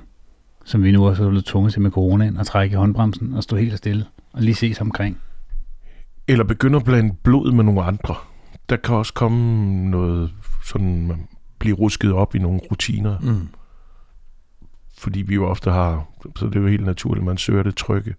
som 0.65 0.83
vi 0.83 0.91
nu 0.91 1.07
også 1.07 1.23
er 1.23 1.29
blevet 1.29 1.45
tvunget 1.45 1.73
til 1.73 1.81
med 1.81 1.91
coronaen, 1.91 2.37
at 2.37 2.45
trække 2.45 2.73
i 2.73 2.77
håndbremsen 2.77 3.33
og 3.33 3.43
stå 3.43 3.55
helt 3.55 3.77
stille 3.77 4.05
og 4.33 4.41
lige 4.41 4.55
se 4.55 4.73
sig 4.73 4.81
omkring. 4.81 5.17
Eller 6.27 6.43
begynde 6.43 6.77
at 6.77 6.83
blande 6.83 7.15
blod 7.23 7.51
med 7.51 7.63
nogle 7.63 7.83
andre. 7.83 8.15
Der 8.69 8.75
kan 8.75 8.95
også 8.95 9.13
komme 9.13 9.89
noget 9.89 10.31
sådan, 10.65 11.27
blive 11.59 11.75
rusket 11.75 12.13
op 12.13 12.35
i 12.35 12.39
nogle 12.39 12.59
rutiner. 12.71 13.19
Mm. 13.19 13.47
Fordi 14.99 15.21
vi 15.21 15.35
jo 15.35 15.45
ofte 15.45 15.71
har, 15.71 16.07
så 16.35 16.45
det 16.45 16.55
er 16.55 16.59
jo 16.59 16.67
helt 16.67 16.85
naturligt, 16.85 17.25
man 17.25 17.37
søger 17.37 17.63
det 17.63 17.75
trygge. 17.75 18.15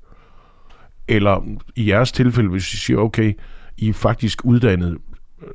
Eller 1.08 1.58
i 1.76 1.90
jeres 1.90 2.12
tilfælde, 2.12 2.50
hvis 2.50 2.74
I 2.74 2.76
siger, 2.76 2.98
okay, 2.98 3.32
I 3.76 3.88
er 3.88 3.92
faktisk 3.92 4.44
uddannet, 4.44 4.98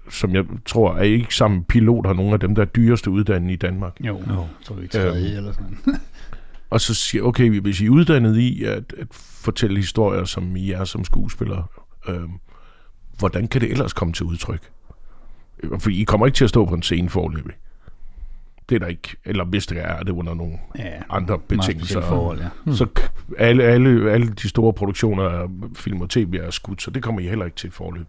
som 0.09 0.35
jeg 0.35 0.45
tror, 0.65 0.95
er 0.95 1.01
ikke 1.01 1.35
sammen 1.35 1.63
pilot, 1.63 2.05
har 2.05 2.13
nogle 2.13 2.33
af 2.33 2.39
dem, 2.39 2.55
der 2.55 2.61
er 2.61 2.65
dyreste 2.65 3.09
uddannet 3.09 3.53
i 3.53 3.55
Danmark. 3.55 3.93
Jo, 3.99 4.21
så 4.61 4.73
er 4.73 4.77
vi 4.77 4.83
ikke 4.83 4.99
øhm, 4.99 5.37
eller 5.37 5.51
sådan. 5.51 5.77
og 6.69 6.81
så 6.81 6.93
siger 6.93 7.23
okay, 7.23 7.59
hvis 7.59 7.81
I 7.81 7.85
er 7.85 7.89
uddannet 7.89 8.37
i 8.37 8.63
at, 8.63 8.93
at 8.97 9.07
fortælle 9.11 9.77
historier, 9.77 10.25
som 10.25 10.55
I 10.55 10.71
er 10.71 10.83
som 10.83 11.03
skuespillere, 11.03 11.65
øhm, 12.07 12.31
hvordan 13.17 13.47
kan 13.47 13.61
det 13.61 13.71
ellers 13.71 13.93
komme 13.93 14.13
til 14.13 14.25
udtryk? 14.25 14.71
For 15.79 15.89
I 15.89 16.03
kommer 16.03 16.25
ikke 16.25 16.35
til 16.35 16.43
at 16.43 16.49
stå 16.49 16.65
på 16.65 16.75
en 16.75 16.81
scene 16.81 17.09
forløbig. 17.09 17.53
Det 18.69 18.75
er 18.75 18.79
der 18.79 18.87
ikke. 18.87 19.15
Eller 19.25 19.45
hvis 19.45 19.67
det 19.67 19.77
er, 19.77 19.87
er 19.87 20.03
det 20.03 20.11
under 20.11 20.33
nogle 20.33 20.53
ja, 20.79 20.91
andre 21.09 21.39
betingelser. 21.39 22.01
Forhold, 22.01 22.39
ja. 22.39 22.47
hmm. 22.63 22.73
Så 22.73 22.87
alle, 23.37 23.63
alle, 23.63 24.11
alle 24.11 24.27
de 24.27 24.49
store 24.49 24.73
produktioner 24.73 25.23
af 25.23 25.47
film 25.75 26.01
og 26.01 26.09
tv 26.09 26.39
er 26.43 26.51
skudt, 26.51 26.81
så 26.81 26.91
det 26.91 27.03
kommer 27.03 27.21
I 27.21 27.27
heller 27.27 27.45
ikke 27.45 27.57
til 27.57 27.71
forløb. 27.71 28.07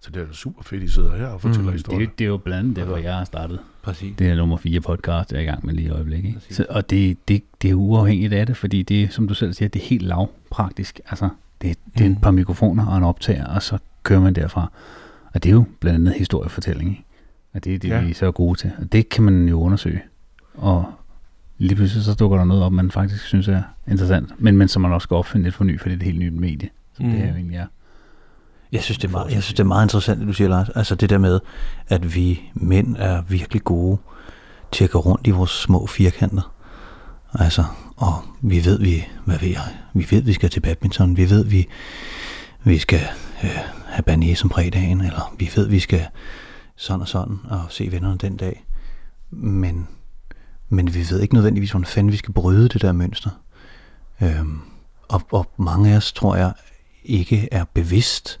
Så 0.00 0.10
det 0.10 0.22
er 0.22 0.26
super 0.32 0.62
fedt, 0.62 0.82
I 0.82 0.88
sidder 0.88 1.16
her 1.16 1.26
og 1.26 1.40
fortæller 1.40 1.70
mm, 1.70 1.72
historier. 1.72 1.98
Det, 2.06 2.18
det 2.18 2.24
er 2.24 2.28
jo 2.28 2.36
blandt 2.36 2.58
andet 2.58 2.76
det, 2.76 2.84
hvor 2.84 2.96
jeg 2.96 3.14
har 3.14 3.24
startet. 3.24 3.58
Præcis. 3.82 4.14
Det 4.18 4.26
er 4.26 4.36
nummer 4.36 4.56
fire 4.56 4.80
podcast, 4.80 5.32
jeg 5.32 5.38
er 5.38 5.42
i 5.42 5.44
gang 5.44 5.66
med 5.66 5.74
lige 5.74 5.86
i 5.86 5.90
øjeblikket. 5.90 6.28
Ikke? 6.28 6.54
Så, 6.54 6.66
og 6.68 6.90
det, 6.90 7.28
det, 7.28 7.42
det 7.62 7.70
er 7.70 7.74
uafhængigt 7.74 8.32
af 8.32 8.46
det, 8.46 8.56
fordi 8.56 8.82
det 8.82 9.12
som 9.12 9.28
du 9.28 9.34
selv 9.34 9.52
siger, 9.52 9.68
det 9.68 9.82
er 9.82 9.86
helt 9.86 10.02
lavpraktisk. 10.02 11.00
Altså, 11.06 11.28
det, 11.62 11.78
det 11.98 12.04
er 12.04 12.08
mm. 12.08 12.14
et 12.14 12.22
par 12.22 12.30
mikrofoner 12.30 12.86
og 12.86 12.98
en 12.98 13.04
optager, 13.04 13.46
og 13.46 13.62
så 13.62 13.78
kører 14.02 14.20
man 14.20 14.34
derfra. 14.34 14.70
Og 15.34 15.42
det 15.42 15.48
er 15.48 15.54
jo 15.54 15.64
blandt 15.80 15.98
andet 15.98 16.14
historiefortælling. 16.18 16.90
Ikke? 16.90 17.04
Og 17.54 17.64
det 17.64 17.74
er 17.74 17.78
det, 17.78 17.88
ja. 17.88 18.00
vi 18.00 18.10
er 18.10 18.14
så 18.14 18.30
gode 18.30 18.58
til. 18.58 18.72
Og 18.78 18.92
det 18.92 19.08
kan 19.08 19.24
man 19.24 19.48
jo 19.48 19.60
undersøge. 19.60 20.02
Og 20.54 20.84
lige 21.58 21.76
pludselig 21.76 22.04
så 22.04 22.14
dukker 22.14 22.38
der 22.38 22.44
noget 22.44 22.62
op, 22.62 22.72
man 22.72 22.90
faktisk 22.90 23.24
synes 23.24 23.48
er 23.48 23.62
interessant. 23.88 24.32
Men, 24.38 24.56
men 24.56 24.68
som 24.68 24.82
man 24.82 24.92
også 24.92 25.04
skal 25.04 25.14
opfinde 25.14 25.44
lidt 25.44 25.54
for 25.54 25.64
ny, 25.64 25.80
for 25.80 25.88
det 25.88 25.92
er 25.92 25.96
et 25.96 26.02
helt 26.02 26.18
nyt 26.18 26.32
medie. 26.32 26.68
Så 26.96 27.02
mm. 27.02 27.10
det 27.10 27.20
er 27.20 27.28
jo 27.28 27.34
egentlig 27.34 27.56
er. 27.56 27.66
Jeg 28.72 28.82
synes, 28.82 28.98
det 28.98 29.08
er, 29.08 29.12
meget, 29.12 29.32
jeg 29.32 29.42
synes, 29.42 29.54
det 29.54 29.60
er 29.60 29.68
meget 29.68 29.84
interessant, 29.84 30.20
det 30.20 30.28
du 30.28 30.32
siger, 30.32 30.48
Lars. 30.48 30.68
Altså 30.68 30.94
det 30.94 31.10
der 31.10 31.18
med, 31.18 31.40
at 31.88 32.14
vi 32.14 32.40
mænd 32.54 32.96
er 32.98 33.22
virkelig 33.22 33.64
gode 33.64 33.98
til 34.72 34.84
at 34.84 34.90
gå 34.90 34.98
rundt 34.98 35.26
i 35.26 35.30
vores 35.30 35.50
små 35.50 35.86
firkanter. 35.86 36.54
Altså, 37.34 37.64
og 37.96 38.14
vi 38.40 38.64
ved, 38.64 38.78
vi, 38.78 39.04
hvad 39.24 39.38
ved 39.38 39.48
jeg, 39.48 39.62
vi 39.94 40.06
ved, 40.10 40.22
vi 40.22 40.32
skal 40.32 40.50
til 40.50 40.60
badminton, 40.60 41.16
vi 41.16 41.30
ved, 41.30 41.44
vi, 41.44 41.68
vi 42.64 42.78
skal 42.78 43.00
øh, 43.44 43.58
have 43.86 44.04
bané 44.08 44.34
som 44.34 44.50
fredagen, 44.50 45.00
eller 45.00 45.34
vi 45.38 45.50
ved, 45.56 45.68
vi 45.68 45.78
skal 45.78 46.06
sådan 46.76 47.00
og 47.00 47.08
sådan, 47.08 47.38
og 47.50 47.60
se 47.68 47.88
vennerne 47.90 48.18
den 48.18 48.36
dag. 48.36 48.64
Men, 49.30 49.88
men 50.68 50.94
vi 50.94 51.06
ved 51.10 51.20
ikke 51.20 51.34
nødvendigvis, 51.34 51.70
hvordan 51.70 51.86
fanden 51.86 52.12
vi 52.12 52.16
skal 52.16 52.34
bryde 52.34 52.68
det 52.68 52.82
der 52.82 52.92
mønster. 52.92 53.30
Øhm, 54.22 54.60
og, 55.08 55.22
og 55.32 55.50
mange 55.56 55.92
af 55.92 55.96
os, 55.96 56.12
tror 56.12 56.36
jeg, 56.36 56.52
ikke 57.04 57.48
er 57.52 57.64
bevidst 57.74 58.40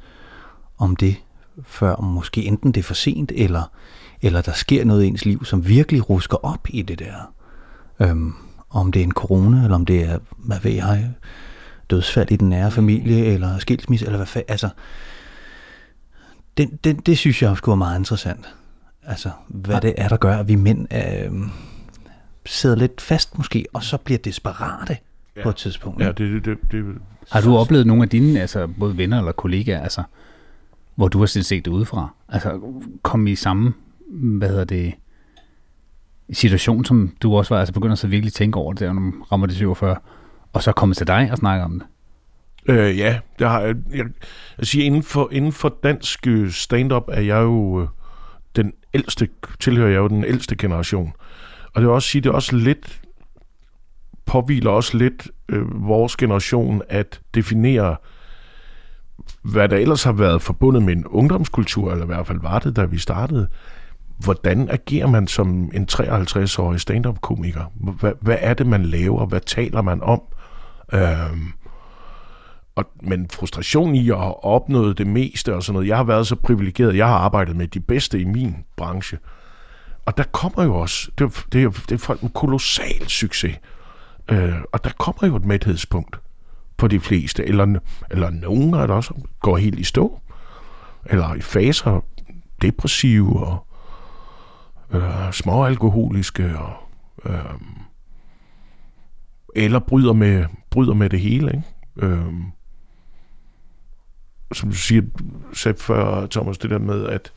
om 0.78 0.96
det, 0.96 1.16
før 1.64 1.96
måske 1.96 2.44
enten 2.44 2.72
det 2.72 2.80
er 2.80 2.84
for 2.84 2.94
sent, 2.94 3.32
eller, 3.34 3.70
eller 4.22 4.42
der 4.42 4.52
sker 4.52 4.84
noget 4.84 5.04
i 5.04 5.06
ens 5.06 5.24
liv, 5.24 5.44
som 5.44 5.68
virkelig 5.68 6.10
rusker 6.10 6.36
op 6.44 6.68
i 6.70 6.82
det 6.82 6.98
der. 6.98 7.32
Øhm, 8.00 8.34
om 8.70 8.92
det 8.92 9.00
er 9.00 9.04
en 9.04 9.12
corona, 9.12 9.62
eller 9.62 9.74
om 9.74 9.86
det 9.86 10.04
er, 10.04 10.18
hvad 10.36 10.60
ved 10.60 10.72
jeg, 10.72 11.10
dødsfald 11.90 12.30
i 12.30 12.36
den 12.36 12.48
nære 12.48 12.70
familie, 12.70 13.24
eller 13.24 13.58
skilsmisse, 13.58 14.06
eller 14.06 14.16
hvad 14.16 14.26
fanden. 14.26 14.50
Altså, 14.50 14.68
det, 16.56 16.84
det, 16.84 17.06
det 17.06 17.18
synes 17.18 17.42
jeg 17.42 17.56
skulle 17.56 17.72
er 17.72 17.76
meget 17.76 17.98
interessant. 17.98 18.54
Altså, 19.02 19.30
hvad 19.48 19.74
ja. 19.74 19.80
det 19.80 19.94
er, 19.96 20.08
der 20.08 20.16
gør, 20.16 20.36
at 20.36 20.48
vi 20.48 20.54
mænd 20.54 20.86
øh, 20.94 21.48
sidder 22.46 22.76
lidt 22.76 23.00
fast 23.00 23.38
måske, 23.38 23.66
og 23.72 23.82
så 23.82 23.96
bliver 23.96 24.18
desperate 24.18 24.96
ja. 25.36 25.42
på 25.42 25.48
et 25.48 25.56
tidspunkt. 25.56 26.00
Ja, 26.00 26.06
det, 26.06 26.18
det, 26.18 26.44
det, 26.44 26.58
det. 26.70 26.84
Har 27.30 27.40
du 27.40 27.56
oplevet 27.56 27.86
nogle 27.86 28.02
af 28.02 28.08
dine, 28.08 28.40
altså 28.40 28.66
både 28.66 28.96
venner 28.96 29.18
eller 29.18 29.32
kollegaer, 29.32 29.80
altså, 29.80 30.02
hvor 30.94 31.08
du 31.08 31.18
har 31.18 31.26
set 31.26 31.64
det 31.64 31.70
udefra? 31.70 32.14
Altså, 32.28 32.60
kom 33.02 33.26
i 33.26 33.34
samme, 33.34 33.74
hvad 34.10 34.48
hedder 34.48 34.64
det, 34.64 34.94
situation, 36.32 36.84
som 36.84 37.12
du 37.22 37.36
også 37.36 37.54
var, 37.54 37.60
altså 37.60 37.72
begynder 37.72 37.94
så 37.94 38.06
virkelig 38.06 38.32
tænke 38.32 38.58
over 38.58 38.72
det, 38.72 38.94
når 38.94 39.00
man 39.00 39.12
rammer 39.32 39.46
de 39.46 39.54
47, 39.54 39.96
og 40.52 40.62
så 40.62 40.72
komme 40.72 40.94
til 40.94 41.06
dig 41.06 41.28
og 41.30 41.38
snakke 41.38 41.64
om 41.64 41.72
det? 41.72 41.88
Øh, 42.66 42.98
ja, 42.98 43.18
det 43.38 43.48
har 43.48 43.60
jeg. 43.60 43.76
Jeg, 43.90 44.06
jeg 44.58 44.66
siger, 44.66 44.84
inden 44.84 45.02
for, 45.02 45.28
inden 45.32 45.52
for 45.52 45.76
dansk 45.82 46.26
øh, 46.26 46.50
stand-up 46.50 47.04
er 47.08 47.20
jeg 47.20 47.42
jo 47.42 47.82
øh, 47.82 47.88
den 48.56 48.72
ældste, 48.94 49.28
tilhører 49.60 49.90
jeg 49.90 49.98
jo 49.98 50.08
den 50.08 50.24
ældste 50.24 50.56
generation. 50.56 51.12
Og 51.74 51.80
det 51.80 51.82
vil 51.82 51.94
også 51.94 52.08
sige, 52.08 52.22
det 52.22 52.28
er 52.28 52.34
også 52.34 52.56
lidt, 52.56 53.00
påviler 54.26 54.70
også 54.70 54.96
lidt 54.96 55.28
øh, 55.48 55.86
vores 55.86 56.16
generation 56.16 56.82
at 56.88 57.20
definere, 57.34 57.96
hvad 59.42 59.68
der 59.68 59.76
ellers 59.76 60.04
har 60.04 60.12
været 60.12 60.42
forbundet 60.42 60.82
med 60.82 60.96
en 60.96 61.06
ungdomskultur, 61.06 61.92
eller 61.92 62.04
i 62.04 62.06
hvert 62.06 62.26
fald 62.26 62.40
var 62.40 62.58
det, 62.58 62.76
da 62.76 62.84
vi 62.84 62.98
startede. 62.98 63.48
Hvordan 64.18 64.68
agerer 64.70 65.06
man 65.06 65.26
som 65.26 65.70
en 65.74 65.88
53-årig 65.92 66.80
stand-up-komiker? 66.80 67.72
Hvad, 68.00 68.12
hvad 68.20 68.36
er 68.40 68.54
det, 68.54 68.66
man 68.66 68.82
laver? 68.82 69.26
Hvad 69.26 69.40
taler 69.40 69.82
man 69.82 70.02
om? 70.02 70.22
Øh, 70.92 71.36
og, 72.74 72.84
men 73.02 73.30
frustration 73.30 73.94
i 73.94 74.10
at 74.10 74.18
have 74.18 74.44
opnået 74.44 74.98
det 74.98 75.06
meste 75.06 75.54
og 75.54 75.62
sådan 75.62 75.74
noget. 75.74 75.88
Jeg 75.88 75.96
har 75.96 76.04
været 76.04 76.26
så 76.26 76.36
privilegeret, 76.36 76.96
jeg 76.96 77.06
har 77.06 77.14
arbejdet 77.14 77.56
med 77.56 77.68
de 77.68 77.80
bedste 77.80 78.20
i 78.20 78.24
min 78.24 78.56
branche. 78.76 79.18
Og 80.06 80.16
der 80.16 80.22
kommer 80.22 80.64
jo 80.64 80.74
også, 80.74 81.10
det 81.18 81.46
det 81.52 81.88
det 81.88 81.94
er 81.94 81.98
folk 81.98 82.22
med 82.22 82.30
kolossal 82.30 83.08
succes. 83.08 83.56
Øh, 84.28 84.54
og 84.72 84.84
der 84.84 84.90
kommer 84.98 85.26
jo 85.26 85.36
et 85.36 85.44
mæthedspunkt 85.44 86.20
for 86.78 86.88
de 86.88 87.00
fleste. 87.00 87.44
Eller, 87.44 87.78
eller 88.10 88.30
nogen 88.30 88.74
af 88.74 88.88
der 88.88 88.94
også 88.94 89.14
går 89.40 89.56
helt 89.56 89.78
i 89.78 89.84
stå. 89.84 90.20
Eller 91.06 91.34
i 91.34 91.40
faser 91.40 92.00
depressive 92.62 93.46
og 93.46 93.66
øh, 94.90 95.32
småalkoholiske 95.32 96.58
og 96.58 96.72
øh, 97.24 97.54
eller 99.56 99.78
bryder 99.78 100.12
med, 100.12 100.44
bryder 100.70 100.94
med 100.94 101.10
det 101.10 101.20
hele. 101.20 101.52
Ikke? 101.54 102.06
Øh, 102.06 102.32
som 104.52 104.70
du 104.70 104.76
siger, 104.76 105.02
sagde 105.52 105.78
før, 105.78 106.26
Thomas, 106.26 106.58
det 106.58 106.70
der 106.70 106.78
med, 106.78 107.06
at, 107.06 107.32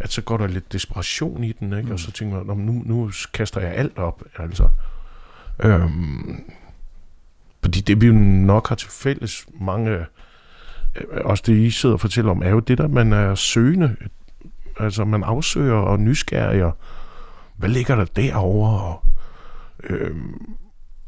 at 0.00 0.12
så 0.12 0.22
går 0.22 0.36
der 0.36 0.46
lidt 0.46 0.72
desperation 0.72 1.44
i 1.44 1.52
den, 1.52 1.72
ikke? 1.72 1.86
Mm. 1.86 1.92
og 1.92 1.98
så 1.98 2.12
tænker 2.12 2.44
man, 2.44 2.56
nu, 2.56 2.82
nu 2.84 3.10
kaster 3.32 3.60
jeg 3.60 3.74
alt 3.74 3.98
op, 3.98 4.22
altså. 4.38 4.68
Øhm, 5.62 6.44
fordi 7.62 7.80
det 7.80 8.00
vi 8.00 8.06
jo 8.06 8.12
nok 8.12 8.68
har 8.68 8.74
til 8.74 8.90
fælles, 8.90 9.46
mange, 9.60 9.90
øh, 9.90 11.06
også 11.24 11.42
det 11.46 11.56
I 11.56 11.70
sidder 11.70 11.94
og 11.94 12.00
fortæller 12.00 12.30
om, 12.30 12.42
er 12.42 12.50
jo 12.50 12.58
det 12.58 12.78
der, 12.78 12.88
man 12.88 13.12
er 13.12 13.34
søgende, 13.34 13.96
altså 14.80 15.04
man 15.04 15.22
afsøger 15.22 15.74
og 15.74 16.00
nysgerriger, 16.00 16.70
hvad 17.56 17.68
ligger 17.68 17.96
der 17.96 18.04
derovre, 18.04 18.82
og, 18.82 19.04
øhm, 19.84 20.56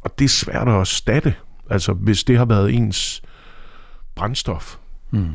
og 0.01 0.19
det 0.19 0.25
er 0.25 0.29
svært 0.29 0.69
at 0.69 0.75
erstatte, 0.75 1.35
altså 1.71 1.93
hvis 1.93 2.25
det 2.25 2.39
har 2.39 2.45
været 2.45 2.75
ens 2.75 3.23
brændstof, 4.15 4.77
mm. 5.11 5.33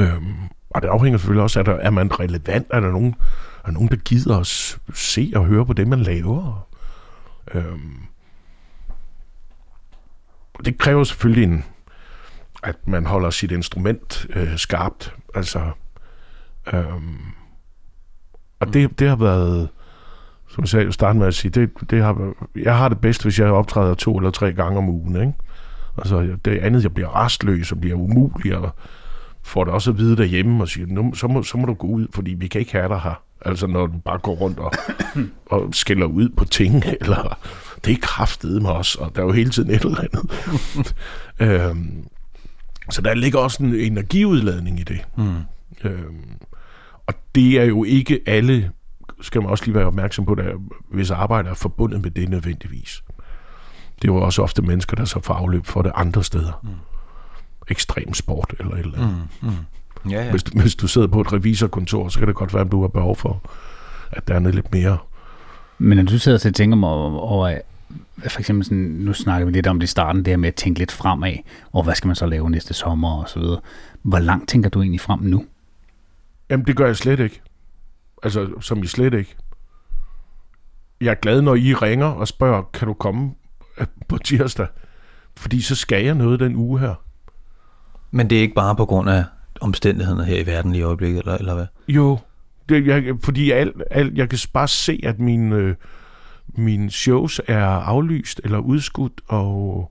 Øhm, 0.00 0.34
og 0.70 0.82
det 0.82 0.88
afhænger 0.88 1.18
selvfølgelig 1.18 1.42
også, 1.42 1.58
er, 1.58 1.64
der, 1.64 1.74
er 1.74 1.90
man 1.90 2.20
relevant? 2.20 2.66
Er 2.70 2.80
der 2.80 2.90
nogen, 2.92 3.14
er 3.60 3.66
der 3.66 3.72
nogen 3.72 3.88
der 3.88 3.96
gider 3.96 4.38
os 4.38 4.78
se 4.94 5.32
og 5.36 5.44
høre 5.44 5.66
på 5.66 5.72
det, 5.72 5.88
man 5.88 6.00
laver? 6.00 6.68
Øhm, 7.54 7.96
det 10.64 10.78
kræver 10.78 11.04
selvfølgelig 11.04 11.44
en, 11.44 11.64
at 12.62 12.76
man 12.88 13.06
holder 13.06 13.30
sit 13.30 13.50
instrument 13.50 14.26
øh, 14.30 14.56
skarpt. 14.56 15.14
Altså, 15.34 15.70
øhm, 16.72 17.18
Og 18.60 18.72
det, 18.72 18.98
det 18.98 19.08
har 19.08 19.16
været, 19.16 19.68
som 20.48 20.62
jeg 20.62 20.68
sagde, 20.68 20.92
starten 20.92 21.18
med 21.18 21.26
at 21.26 21.34
sige, 21.34 21.50
det, 21.50 21.70
det 21.90 22.02
har, 22.02 22.32
jeg 22.56 22.76
har 22.78 22.88
det 22.88 23.00
bedst, 23.00 23.22
hvis 23.22 23.38
jeg 23.38 23.48
optræder 23.48 23.94
to 23.94 24.16
eller 24.16 24.30
tre 24.30 24.52
gange 24.52 24.78
om 24.78 24.88
ugen. 24.88 25.16
Ikke? 25.16 25.32
Altså, 25.98 26.36
det 26.44 26.58
andet, 26.58 26.82
jeg 26.82 26.94
bliver 26.94 27.24
restløs 27.24 27.72
og 27.72 27.80
bliver 27.80 27.96
umulig, 27.96 28.56
og 28.56 28.74
får 29.42 29.64
det 29.64 29.72
også 29.72 29.90
at 29.90 29.98
vide 29.98 30.16
derhjemme 30.16 30.62
og 30.62 30.68
siger, 30.68 30.86
nu, 30.86 31.14
så, 31.14 31.28
må, 31.28 31.42
så 31.42 31.58
må 31.58 31.66
du 31.66 31.74
gå 31.74 31.86
ud, 31.86 32.06
fordi 32.14 32.30
vi 32.30 32.48
kan 32.48 32.60
ikke 32.60 32.72
have 32.72 32.88
dig 32.88 33.00
her. 33.00 33.22
Altså, 33.44 33.66
når 33.66 33.86
du 33.86 33.98
bare 33.98 34.18
går 34.18 34.34
rundt 34.34 34.58
og, 34.58 34.72
og 35.60 35.74
skælder 35.74 36.06
ud 36.06 36.28
på 36.28 36.44
ting, 36.44 36.84
eller 37.00 37.38
det 37.84 37.92
er 37.92 37.98
kraftet 38.02 38.62
med 38.62 38.70
os, 38.70 38.96
og 38.96 39.12
der 39.14 39.22
er 39.22 39.26
jo 39.26 39.32
hele 39.32 39.50
tiden 39.50 39.70
et 39.70 39.84
eller 39.84 40.00
andet. 40.00 40.94
øhm, 41.70 42.04
så 42.90 43.02
der 43.02 43.14
ligger 43.14 43.38
også 43.38 43.62
en 43.62 43.74
energiudladning 43.74 44.80
i 44.80 44.82
det. 44.82 45.00
Mm. 45.16 45.34
Øhm, 45.84 46.38
og 47.06 47.14
det 47.34 47.60
er 47.60 47.64
jo 47.64 47.84
ikke 47.84 48.20
alle, 48.26 48.70
skal 49.20 49.40
man 49.40 49.50
også 49.50 49.64
lige 49.64 49.74
være 49.74 49.86
opmærksom 49.86 50.24
på, 50.24 50.34
der, 50.34 50.52
hvis 50.90 51.10
arbejde 51.10 51.48
er 51.48 51.54
forbundet 51.54 52.02
med 52.02 52.10
det 52.10 52.28
nødvendigvis. 52.28 53.02
Det 54.02 54.08
er 54.08 54.12
jo 54.12 54.16
også 54.16 54.42
ofte 54.42 54.62
mennesker, 54.62 54.96
der 54.96 55.04
så 55.04 55.20
får 55.20 55.34
afløb 55.34 55.66
for 55.66 55.82
det 55.82 55.92
andre 55.94 56.24
steder. 56.24 56.60
Mm. 56.62 56.68
Ekstrem 57.68 58.14
sport 58.14 58.54
eller 58.58 58.72
et 58.72 58.78
eller 58.78 58.98
andet. 58.98 59.28
Mm. 59.42 59.48
Mm. 59.48 60.10
Ja, 60.10 60.24
ja. 60.24 60.30
Hvis, 60.30 60.42
hvis 60.42 60.74
du 60.74 60.88
sidder 60.88 61.06
på 61.06 61.20
et 61.20 61.32
revisorkontor, 61.32 62.08
så 62.08 62.18
kan 62.18 62.28
det 62.28 62.36
godt 62.36 62.54
være, 62.54 62.64
at 62.64 62.72
du 62.72 62.80
har 62.80 62.88
behov 62.88 63.16
for, 63.16 63.42
at 64.10 64.28
der 64.28 64.34
er 64.34 64.38
noget 64.38 64.54
lidt 64.54 64.72
mere. 64.72 64.98
Men 65.78 65.98
når 65.98 66.04
du 66.04 66.18
sidder 66.18 66.48
og 66.48 66.54
tænker 66.54 66.76
mig 66.76 66.90
over, 66.90 67.18
over 67.18 67.58
for 68.28 68.40
eksempel 68.40 68.64
sådan, 68.64 68.78
nu 68.78 69.12
snakker 69.12 69.46
vi 69.46 69.52
lidt 69.52 69.66
om 69.66 69.80
det 69.80 69.84
i 69.84 69.90
starten, 69.90 70.24
det 70.24 70.30
her 70.30 70.36
med 70.36 70.48
at 70.48 70.54
tænke 70.54 70.78
lidt 70.78 70.92
fremad, 70.92 71.36
og 71.72 71.82
hvad 71.82 71.94
skal 71.94 72.06
man 72.08 72.16
så 72.16 72.26
lave 72.26 72.50
næste 72.50 72.74
sommer 72.74 73.22
og 73.22 73.28
så 73.28 73.40
videre. 73.40 73.60
Hvor 74.02 74.18
langt 74.18 74.48
tænker 74.48 74.70
du 74.70 74.82
egentlig 74.82 75.00
frem 75.00 75.20
nu? 75.20 75.44
Jamen, 76.50 76.66
det 76.66 76.76
gør 76.76 76.86
jeg 76.86 76.96
slet 76.96 77.20
ikke. 77.20 77.42
Altså, 78.22 78.50
som 78.60 78.82
I 78.82 78.86
slet 78.86 79.14
ikke. 79.14 79.36
Jeg 81.00 81.10
er 81.10 81.14
glad, 81.14 81.42
når 81.42 81.54
I 81.54 81.74
ringer 81.74 82.06
og 82.06 82.28
spørger, 82.28 82.62
kan 82.72 82.88
du 82.88 82.94
komme 82.94 83.34
på 84.08 84.18
tirsdag? 84.18 84.66
Fordi 85.36 85.60
så 85.60 85.74
skal 85.74 86.04
jeg 86.04 86.14
noget 86.14 86.40
den 86.40 86.56
uge 86.56 86.80
her. 86.80 86.94
Men 88.10 88.30
det 88.30 88.38
er 88.38 88.42
ikke 88.42 88.54
bare 88.54 88.76
på 88.76 88.84
grund 88.84 89.10
af 89.10 89.24
omstændighederne 89.60 90.24
her 90.24 90.36
i 90.36 90.46
verden 90.46 90.74
i 90.74 90.82
øjeblikket, 90.82 91.20
eller, 91.20 91.34
eller 91.34 91.54
hvad? 91.54 91.66
Jo, 91.88 92.18
det, 92.68 92.86
jeg, 92.86 93.14
fordi 93.22 93.50
alt, 93.50 93.82
alt, 93.90 94.18
jeg 94.18 94.28
kan 94.28 94.38
bare 94.52 94.68
se, 94.68 95.00
at 95.02 95.18
mine, 95.18 95.56
øh, 95.56 95.74
mine 96.48 96.90
shows 96.90 97.40
er 97.46 97.64
aflyst 97.64 98.40
eller 98.44 98.58
udskudt, 98.58 99.20
og 99.28 99.90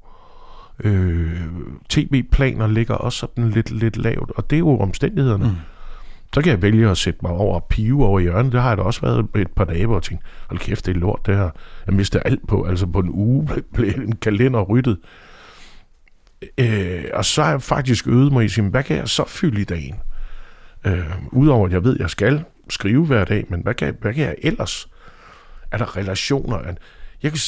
øh, 0.84 1.42
tv-planer 1.90 2.68
ligger 2.68 2.96
også 2.96 3.20
sådan 3.20 3.50
lidt, 3.50 3.72
lidt 3.72 3.98
lavt, 3.98 4.32
og 4.32 4.50
det 4.50 4.56
er 4.56 4.60
jo 4.60 4.80
omstændighederne. 4.80 5.46
Mm. 5.46 5.56
Så 6.34 6.42
kan 6.42 6.52
jeg 6.52 6.62
vælge 6.62 6.90
at 6.90 6.98
sætte 6.98 7.20
mig 7.24 7.32
over 7.32 7.56
og 7.56 7.68
pive 7.70 8.06
over 8.06 8.20
i 8.20 8.24
hjørnet. 8.24 8.52
Det 8.52 8.62
har 8.62 8.70
jeg 8.70 8.78
da 8.78 8.84
også 8.84 9.02
været 9.02 9.28
et 9.36 9.52
par 9.52 9.64
dage, 9.64 9.86
hvor 9.86 9.96
jeg 9.96 10.04
tænkte, 10.04 10.26
hold 10.48 10.60
kæft, 10.60 10.86
det 10.86 10.96
er 10.96 11.00
lort 11.00 11.26
det 11.26 11.38
her. 11.38 11.50
Jeg 11.88 11.96
mister 11.96 12.20
alt 12.20 12.48
på, 12.48 12.64
altså 12.64 12.88
på 12.88 13.00
en 13.00 13.10
uge 13.10 13.48
blev 13.74 13.90
en 13.90 14.16
kalender 14.16 14.62
ryddet. 14.62 14.98
Øh, 16.58 17.04
og 17.14 17.26
så 17.26 17.44
har 17.44 17.52
jeg 17.52 17.62
faktisk 17.62 18.08
øvet 18.08 18.32
mig 18.34 18.46
i 18.46 18.50
sin, 18.50 18.68
hvad 18.68 18.84
kan 18.84 18.98
jeg 18.98 19.10
så 19.10 19.24
fylde 19.28 19.62
i 19.62 19.64
dagen? 19.64 19.96
Øh, 20.86 21.12
Udover 21.32 21.66
at 21.66 21.74
jeg 21.74 21.84
ved, 21.84 21.94
at 21.96 22.00
jeg 22.00 22.10
skal 22.10 22.44
skrive 22.70 23.06
hver 23.06 23.26
dag, 23.26 23.46
men 23.50 23.62
hvad 23.62 23.74
kan, 23.74 23.96
hvad 24.02 24.14
kan 24.14 24.24
jeg 24.24 24.36
ellers? 24.44 24.90
Er 25.72 25.78
der 25.78 25.98
relationer? 25.98 26.58
Jeg, 27.24 27.32
kan, 27.32 27.40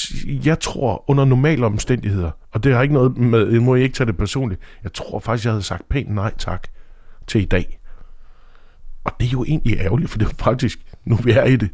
jeg 0.46 0.60
tror 0.60 1.10
under 1.10 1.26
normale 1.26 1.66
omstændigheder, 1.66 2.32
og 2.52 2.64
det 2.64 2.74
har 2.74 2.82
ikke 2.82 2.94
noget 2.94 3.18
med, 3.18 3.74
jeg 3.76 3.84
ikke 3.84 3.96
tage 3.96 4.08
det 4.08 4.18
personligt, 4.18 4.62
jeg 4.84 4.94
tror 4.94 5.20
faktisk, 5.20 5.46
jeg 5.46 5.54
havde 5.54 5.64
sagt 5.64 5.90
pænt 5.90 6.10
nej 6.10 6.34
tak 6.38 6.68
til 7.28 7.42
i 7.42 7.46
dag. 7.46 7.79
Og 9.10 9.16
det 9.20 9.28
er 9.28 9.32
jo 9.32 9.44
egentlig 9.44 9.78
ærgerligt, 9.80 10.12
for 10.12 10.18
det 10.18 10.28
er 10.28 10.34
faktisk, 10.40 10.80
nu 11.06 11.16
vi 11.16 11.32
er 11.32 11.44
i 11.44 11.56
det, 11.56 11.70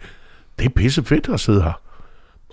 det 0.60 0.66
er 0.66 0.70
pisse 0.70 1.04
fedt 1.04 1.30
at 1.30 1.40
sidde 1.40 1.64
her. 1.64 1.82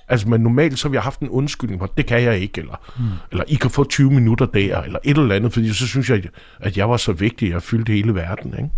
Altså, 0.08 0.28
men 0.28 0.40
normalt 0.40 0.78
så 0.78 0.88
har 0.88 0.90
vi 0.90 0.96
haft 0.96 1.20
en 1.20 1.28
undskyldning 1.28 1.80
for, 1.80 1.86
det 1.86 2.06
kan 2.06 2.22
jeg 2.22 2.38
ikke, 2.38 2.60
eller, 2.60 2.76
mm. 2.98 3.04
eller 3.30 3.44
I 3.48 3.54
kan 3.54 3.70
få 3.70 3.84
20 3.84 4.10
minutter 4.10 4.46
der, 4.46 4.80
eller 4.80 4.98
et 5.04 5.18
eller 5.18 5.34
andet, 5.34 5.52
fordi 5.52 5.72
så 5.72 5.86
synes 5.86 6.10
jeg, 6.10 6.22
at 6.60 6.76
jeg 6.76 6.90
var 6.90 6.96
så 6.96 7.12
vigtig, 7.12 7.48
at 7.48 7.52
jeg 7.52 7.62
fyldte 7.62 7.92
hele 7.92 8.14
verden. 8.14 8.54
Ikke? 8.58 8.70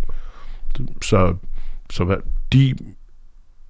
Så, 1.02 1.34
så 1.90 2.20
de 2.52 2.74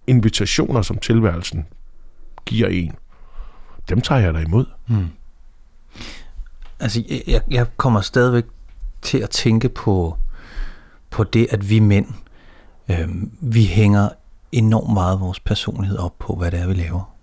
invitationer, 0.07 0.83
som 0.83 0.99
tilværelsen 0.99 1.67
giver 2.47 2.69
en, 2.69 2.93
dem 3.89 4.01
tager 4.01 4.21
jeg 4.21 4.35
da 4.35 4.39
imod. 4.39 4.67
Mm. 4.87 5.09
Altså, 6.81 7.03
jeg, 7.27 7.41
jeg 7.51 7.67
kommer 7.77 8.01
stadigvæk 8.01 8.45
til 9.03 9.19
at 9.19 9.31
tænke 9.31 9.69
på, 9.69 10.19
på 11.11 11.25
det, 11.25 11.47
at 11.51 11.71
vi 11.71 11.79
mænd, 11.79 12.07
øh, 12.89 13.09
vi 13.41 13.65
hænger 13.65 14.09
enormt 14.53 14.93
meget 14.93 15.21
vores 15.21 15.41
personlighed 15.41 15.99
op 15.99 16.19
på, 16.19 16.35
hvad 16.35 16.51
det 16.51 16.61
er, 16.61 16.67
vi 16.67 16.75
laver. 16.75 17.15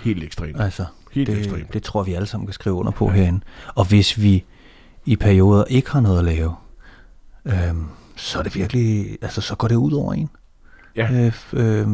Helt 0.00 0.24
ekstremt. 0.24 0.60
Altså, 0.60 0.84
Helt 1.12 1.26
det, 1.26 1.38
ekstremt. 1.38 1.72
det 1.72 1.82
tror 1.82 2.02
vi 2.02 2.14
alle 2.14 2.26
sammen 2.26 2.46
kan 2.46 2.54
skrive 2.54 2.74
under 2.74 2.92
på 2.92 3.06
ja. 3.06 3.12
herinde. 3.12 3.40
Og 3.74 3.88
hvis 3.88 4.20
vi 4.22 4.44
i 5.06 5.16
perioder 5.16 5.64
ikke 5.64 5.90
har 5.90 6.00
noget 6.00 6.18
at 6.18 6.24
lave, 6.24 6.54
øh, 7.44 7.74
så 8.16 8.38
er 8.38 8.42
det 8.42 8.54
virkelig, 8.54 9.18
altså 9.22 9.40
så 9.40 9.56
går 9.56 9.68
det 9.68 9.74
ud 9.74 9.92
over 9.92 10.12
en. 10.14 10.30
Ja. 10.96 11.12
Øh, 11.12 11.32
øh, 11.52 11.88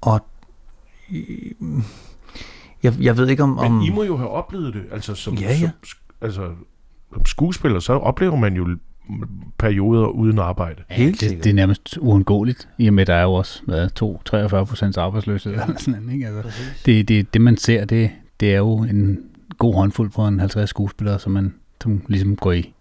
og 0.00 0.26
øh, 1.12 1.52
jeg, 2.82 2.94
jeg 3.00 3.16
ved 3.16 3.28
ikke 3.28 3.42
om, 3.42 3.58
om... 3.58 3.72
Men 3.72 3.82
I 3.82 3.90
må 3.90 4.02
jo 4.02 4.16
have 4.16 4.30
oplevet 4.30 4.74
det, 4.74 4.84
altså 4.92 5.14
som, 5.14 5.34
ja, 5.34 5.48
ja. 5.48 5.58
som, 5.58 5.98
altså, 6.20 6.50
som 7.12 7.24
skuespiller, 7.24 7.80
så 7.80 7.92
oplever 7.92 8.36
man 8.36 8.54
jo 8.54 8.76
perioder 9.58 10.06
uden 10.06 10.38
arbejde. 10.38 10.82
Ja, 10.90 10.94
Helt 10.94 11.20
det, 11.20 11.44
det 11.44 11.50
er 11.50 11.54
nærmest 11.54 11.98
uundgåeligt, 12.00 12.68
i 12.78 12.86
og 12.86 12.94
med, 12.94 13.00
at 13.00 13.06
der 13.06 13.14
er 13.14 13.22
jo 13.22 13.32
også 13.32 13.62
hvad, 13.64 13.88
2-43 14.02 14.64
procents 14.64 14.98
arbejdsløshed. 14.98 15.52
Ja. 15.52 15.62
Eller 15.62 15.78
sådan, 15.78 16.10
ikke? 16.12 16.26
Altså, 16.26 16.62
det, 16.86 17.08
det, 17.08 17.34
det, 17.34 17.40
man 17.40 17.56
ser, 17.56 17.84
det, 17.84 18.10
det 18.40 18.52
er 18.52 18.58
jo 18.58 18.76
en 18.76 19.18
god 19.58 19.74
håndfuld 19.74 20.10
på 20.10 20.26
en 20.26 20.40
50 20.40 20.70
skuespillere, 20.70 21.18
som 21.18 21.32
man 21.32 21.54
som 21.82 22.02
ligesom 22.08 22.36
går, 22.36 22.52
i, 22.52 22.74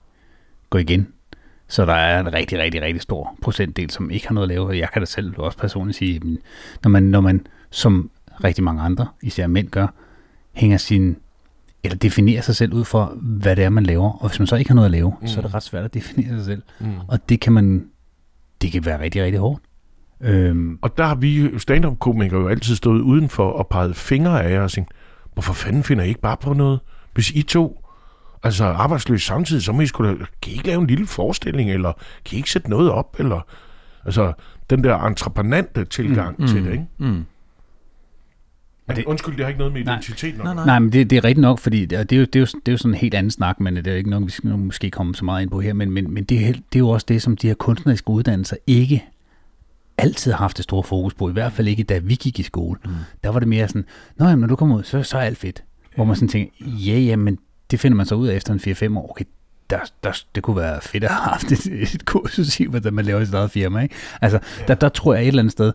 går 0.69 0.79
igen. 0.79 1.07
Så 1.67 1.85
der 1.85 1.93
er 1.93 2.19
en 2.19 2.33
rigtig, 2.33 2.59
rigtig, 2.59 2.81
rigtig 2.81 3.01
stor 3.01 3.37
procentdel, 3.41 3.91
som 3.91 4.11
ikke 4.11 4.27
har 4.27 4.33
noget 4.33 4.49
at 4.49 4.55
lave. 4.55 4.77
Jeg 4.77 4.89
kan 4.93 5.01
da 5.01 5.05
selv 5.05 5.33
også 5.37 5.57
personligt 5.57 5.97
sige, 5.97 6.21
når 6.83 6.89
man, 6.89 7.03
når 7.03 7.21
man 7.21 7.47
som 7.69 8.09
rigtig 8.43 8.63
mange 8.63 8.81
andre, 8.81 9.07
især 9.21 9.47
mænd 9.47 9.69
gør, 9.69 9.87
hænger 10.53 10.77
sin 10.77 11.17
eller 11.85 11.97
definere 11.97 12.41
sig 12.41 12.55
selv 12.55 12.73
ud 12.73 12.85
for, 12.85 13.05
hvad 13.21 13.55
det 13.55 13.63
er, 13.63 13.69
man 13.69 13.83
laver. 13.83 14.11
Og 14.11 14.29
hvis 14.29 14.39
man 14.39 14.47
så 14.47 14.55
ikke 14.55 14.69
har 14.69 14.75
noget 14.75 14.85
at 14.85 14.91
lave, 14.91 15.13
mm. 15.21 15.27
så 15.27 15.39
er 15.39 15.41
det 15.41 15.53
ret 15.53 15.63
svært 15.63 15.85
at 15.85 15.93
definere 15.93 16.29
sig 16.29 16.45
selv. 16.45 16.61
Mm. 16.79 16.87
Og 17.07 17.29
det 17.29 17.39
kan 17.39 17.53
man, 17.53 17.85
det 18.61 18.71
kan 18.71 18.85
være 18.85 18.99
rigtig, 18.99 19.23
rigtig 19.23 19.39
hårdt. 19.39 19.63
Øhm. 20.21 20.79
Og 20.81 20.97
der 20.97 21.05
har 21.05 21.15
vi 21.15 21.59
stand-up-komikere 21.59 22.39
jo 22.39 22.47
altid 22.47 22.75
stået 22.75 23.01
udenfor 23.01 23.51
og 23.51 23.67
peget 23.67 23.95
fingre 23.95 24.43
af 24.43 24.51
jer 24.51 24.61
og 24.61 24.71
tænkt, 24.71 24.91
hvorfor 25.33 25.53
fanden 25.53 25.83
finder 25.83 26.03
I 26.03 26.07
ikke 26.07 26.21
bare 26.21 26.37
på 26.37 26.53
noget? 26.53 26.79
Hvis 27.13 27.31
I 27.31 27.41
to 27.41 27.85
altså 28.43 28.65
arbejdsløs 28.65 29.23
samtidig, 29.23 29.63
så 29.63 29.71
må 29.71 29.81
I 29.81 29.87
skulle 29.87 30.17
kan 30.41 30.51
I 30.51 30.55
ikke 30.55 30.67
lave 30.67 30.81
en 30.81 30.87
lille 30.87 31.07
forestilling, 31.07 31.71
eller 31.71 31.93
kan 32.25 32.35
I 32.35 32.37
ikke 32.37 32.51
sætte 32.51 32.69
noget 32.69 32.91
op, 32.91 33.15
eller 33.19 33.47
altså 34.05 34.33
den 34.69 34.83
der 34.83 34.97
entreprenante 34.99 35.85
tilgang 35.85 36.35
mm, 36.39 36.47
til 36.47 36.57
mm, 36.57 36.63
det, 36.65 36.71
ikke? 36.71 36.85
Mm. 36.97 37.25
Men 38.87 38.97
det, 38.97 39.05
undskyld, 39.05 39.35
det 39.35 39.43
har 39.43 39.47
ikke 39.47 39.59
noget 39.59 39.73
med 39.73 39.81
identitet 39.81 40.37
nej, 40.37 40.53
nej. 40.53 40.65
nej, 40.65 40.79
men 40.79 40.91
det, 40.91 41.09
det 41.09 41.17
er 41.17 41.23
rigtigt 41.23 41.41
nok, 41.41 41.59
fordi 41.59 41.85
det, 41.85 42.09
det, 42.09 42.15
er 42.15 42.19
jo, 42.19 42.25
det, 42.25 42.35
er 42.35 42.39
jo, 42.39 42.45
det 42.45 42.67
er 42.67 42.71
jo 42.71 42.77
sådan 42.77 42.91
en 42.91 42.97
helt 42.97 43.13
anden 43.13 43.31
snak, 43.31 43.59
men 43.59 43.75
det 43.75 43.87
er 43.87 43.95
ikke 43.95 44.09
noget, 44.09 44.25
vi 44.25 44.31
skal 44.31 44.57
måske 44.57 44.91
komme 44.91 45.15
så 45.15 45.25
meget 45.25 45.41
ind 45.41 45.49
på 45.49 45.61
her, 45.61 45.73
men, 45.73 45.91
men, 45.91 46.13
men 46.13 46.23
det, 46.23 46.47
er, 46.47 46.51
det 46.51 46.75
er 46.75 46.79
jo 46.79 46.89
også 46.89 47.05
det, 47.09 47.21
som 47.21 47.37
de 47.37 47.47
her 47.47 47.53
kunstneriske 47.53 48.09
uddannelser 48.09 48.57
ikke 48.67 49.05
altid 49.97 50.31
har 50.31 50.37
haft 50.37 50.59
et 50.59 50.63
stort 50.63 50.85
fokus 50.85 51.13
på, 51.13 51.29
i 51.29 51.33
hvert 51.33 51.53
fald 51.53 51.67
ikke 51.67 51.83
da 51.83 51.97
vi 51.97 52.15
gik 52.15 52.39
i 52.39 52.43
skole. 52.43 52.79
Mm. 52.85 52.91
Der 53.23 53.29
var 53.29 53.39
det 53.39 53.47
mere 53.47 53.67
sådan, 53.67 53.85
nå 54.17 54.25
jamen, 54.25 54.39
når 54.39 54.47
du 54.47 54.55
kommer 54.55 54.77
ud, 54.77 54.83
så, 54.83 55.03
så 55.03 55.17
er 55.17 55.21
alt 55.21 55.37
fedt. 55.37 55.63
Hvor 55.95 56.05
man 56.05 56.15
sådan 56.15 56.27
tænker, 56.27 56.51
ja, 56.61 56.99
ja, 56.99 57.15
men 57.15 57.39
det 57.71 57.79
finder 57.79 57.95
man 57.95 58.05
så 58.05 58.15
ud 58.15 58.27
af 58.27 58.35
efter 58.35 58.53
en 58.53 58.59
4-5 58.93 58.97
år. 58.97 59.09
Okay, 59.09 59.25
der, 59.69 59.79
der, 60.03 60.23
det 60.35 60.43
kunne 60.43 60.55
være 60.55 60.81
fedt 60.81 61.03
at 61.03 61.09
have 61.09 61.23
haft 61.23 61.51
et, 61.51 61.65
et 61.93 62.05
kursus 62.05 62.59
i, 62.59 62.65
hvordan 62.65 62.93
man 62.93 63.05
laver 63.05 63.25
sit 63.25 63.33
eget 63.33 63.51
firma. 63.51 63.81
Ikke? 63.81 63.95
Altså, 64.21 64.39
ja. 64.59 64.65
der, 64.67 64.75
der 64.75 64.89
tror 64.89 65.13
jeg 65.13 65.23
et 65.23 65.27
eller 65.27 65.41
andet 65.41 65.51
sted, 65.51 65.73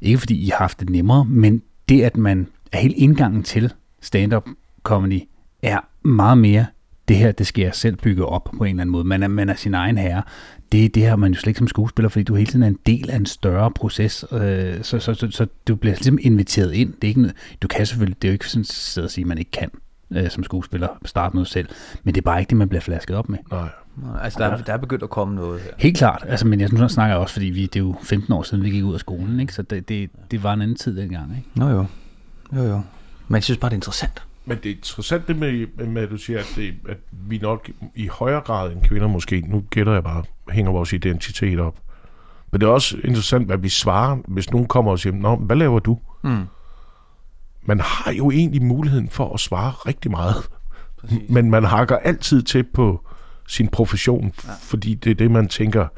ikke 0.00 0.18
fordi 0.18 0.46
I 0.46 0.48
har 0.48 0.58
haft 0.58 0.80
det 0.80 0.90
nemmere, 0.90 1.24
men 1.24 1.62
det, 1.90 2.02
at 2.02 2.16
man 2.16 2.46
er 2.72 2.78
helt 2.78 2.96
indgangen 2.96 3.42
til 3.42 3.72
stand-up 4.00 4.48
comedy, 4.82 5.20
er 5.62 5.80
meget 6.02 6.38
mere, 6.38 6.66
det 7.08 7.16
her, 7.16 7.32
det 7.32 7.46
skal 7.46 7.62
jeg 7.62 7.74
selv 7.74 7.96
bygge 7.96 8.26
op 8.26 8.44
på 8.44 8.64
en 8.64 8.70
eller 8.70 8.80
anden 8.80 8.92
måde. 8.92 9.04
Man 9.04 9.22
er, 9.22 9.28
man 9.28 9.48
er 9.48 9.54
sin 9.54 9.74
egen 9.74 9.98
herre. 9.98 10.22
Det, 10.72 10.94
det 10.94 11.06
har 11.06 11.16
man 11.16 11.32
jo 11.32 11.38
slet 11.38 11.50
ikke 11.50 11.58
som 11.58 11.68
skuespiller, 11.68 12.08
fordi 12.08 12.22
du 12.22 12.34
hele 12.34 12.46
tiden 12.46 12.62
er 12.62 12.66
en 12.66 12.78
del 12.86 13.10
af 13.10 13.16
en 13.16 13.26
større 13.26 13.70
proces, 13.70 14.24
øh, 14.32 14.82
så, 14.82 14.98
så, 14.98 15.14
så, 15.14 15.30
så 15.30 15.46
du 15.68 15.74
bliver 15.74 15.94
ligesom 15.94 16.18
inviteret 16.20 16.74
ind. 16.74 16.92
Det 16.92 17.04
er 17.04 17.08
ikke, 17.08 17.32
du 17.62 17.68
kan 17.68 17.86
selvfølgelig, 17.86 18.22
det 18.22 18.28
er 18.28 18.32
jo 18.32 18.32
ikke 18.32 18.48
sådan 18.48 19.04
at 19.04 19.10
sige, 19.10 19.22
at 19.22 19.28
man 19.28 19.38
ikke 19.38 19.50
kan 19.50 19.70
øh, 20.10 20.30
som 20.30 20.44
skuespiller 20.44 20.88
starte 21.04 21.36
noget 21.36 21.48
selv, 21.48 21.68
men 22.04 22.14
det 22.14 22.20
er 22.20 22.24
bare 22.24 22.40
ikke 22.40 22.50
det, 22.50 22.58
man 22.58 22.68
bliver 22.68 22.82
flasket 22.82 23.16
op 23.16 23.28
med. 23.28 23.38
Nej. 23.50 23.68
Altså 24.22 24.38
der, 24.38 24.46
er, 24.46 24.62
der 24.62 24.72
er 24.72 24.76
begyndt 24.76 25.02
at 25.02 25.10
komme 25.10 25.34
noget 25.34 25.60
her. 25.60 25.70
Helt 25.78 25.96
klart, 25.96 26.24
altså, 26.28 26.46
men 26.46 26.60
jeg 26.60 26.68
nu 26.72 26.88
snakker 26.88 27.16
også, 27.16 27.32
fordi 27.32 27.46
vi, 27.46 27.62
det 27.62 27.76
er 27.76 27.80
jo 27.80 27.96
15 28.02 28.32
år 28.32 28.42
siden, 28.42 28.64
vi 28.64 28.70
gik 28.70 28.84
ud 28.84 28.94
af 28.94 29.00
skolen, 29.00 29.40
ikke? 29.40 29.54
så 29.54 29.62
det, 29.62 29.88
det, 29.88 30.10
det 30.30 30.42
var 30.42 30.52
en 30.52 30.62
anden 30.62 30.76
tid 30.76 30.96
dengang. 30.96 31.36
Ikke? 31.36 31.48
Nå 31.54 31.68
jo, 31.68 31.86
jo 32.56 32.62
jo. 32.62 32.80
Men 33.28 33.34
jeg 33.34 33.42
synes 33.42 33.58
bare, 33.58 33.68
det 33.68 33.74
er 33.74 33.78
interessant. 33.78 34.22
Men 34.44 34.58
det 34.62 34.70
er 34.70 34.74
interessant 34.74 35.28
det 35.28 35.36
med, 35.36 35.66
med 35.86 36.02
at 36.02 36.10
du 36.10 36.16
siger, 36.16 36.38
at, 36.38 36.52
det, 36.56 36.74
at 36.88 36.98
vi 37.10 37.38
nok 37.38 37.70
i 37.94 38.06
højere 38.06 38.40
grad 38.40 38.72
end 38.72 38.82
kvinder 38.82 39.08
måske, 39.08 39.40
nu 39.40 39.64
gætter 39.70 39.92
jeg 39.92 40.04
bare, 40.04 40.24
hænger 40.50 40.72
vores 40.72 40.92
identitet 40.92 41.60
op 41.60 41.74
Men 42.52 42.60
det 42.60 42.66
er 42.66 42.70
også 42.70 42.96
interessant, 43.04 43.46
hvad 43.46 43.58
vi 43.58 43.68
svarer, 43.68 44.16
hvis 44.28 44.50
nogen 44.50 44.66
kommer 44.66 44.90
og 44.90 44.98
siger, 44.98 45.16
Nå, 45.16 45.36
hvad 45.36 45.56
laver 45.56 45.78
du? 45.78 45.98
Mm. 46.22 46.44
Man 47.62 47.80
har 47.80 48.12
jo 48.12 48.30
egentlig 48.30 48.62
muligheden 48.62 49.08
for 49.08 49.34
at 49.34 49.40
svare 49.40 49.70
rigtig 49.70 50.10
meget. 50.10 50.36
Præcis. 51.00 51.30
Men 51.30 51.50
man 51.50 51.64
hakker 51.64 51.96
altid 51.96 52.42
til 52.42 52.64
på 52.74 53.06
sin 53.50 53.68
profession, 53.68 54.32
ja. 54.46 54.52
fordi 54.60 54.94
det 54.94 55.10
er 55.10 55.14
det, 55.14 55.30
man 55.30 55.48
tænker, 55.48 55.88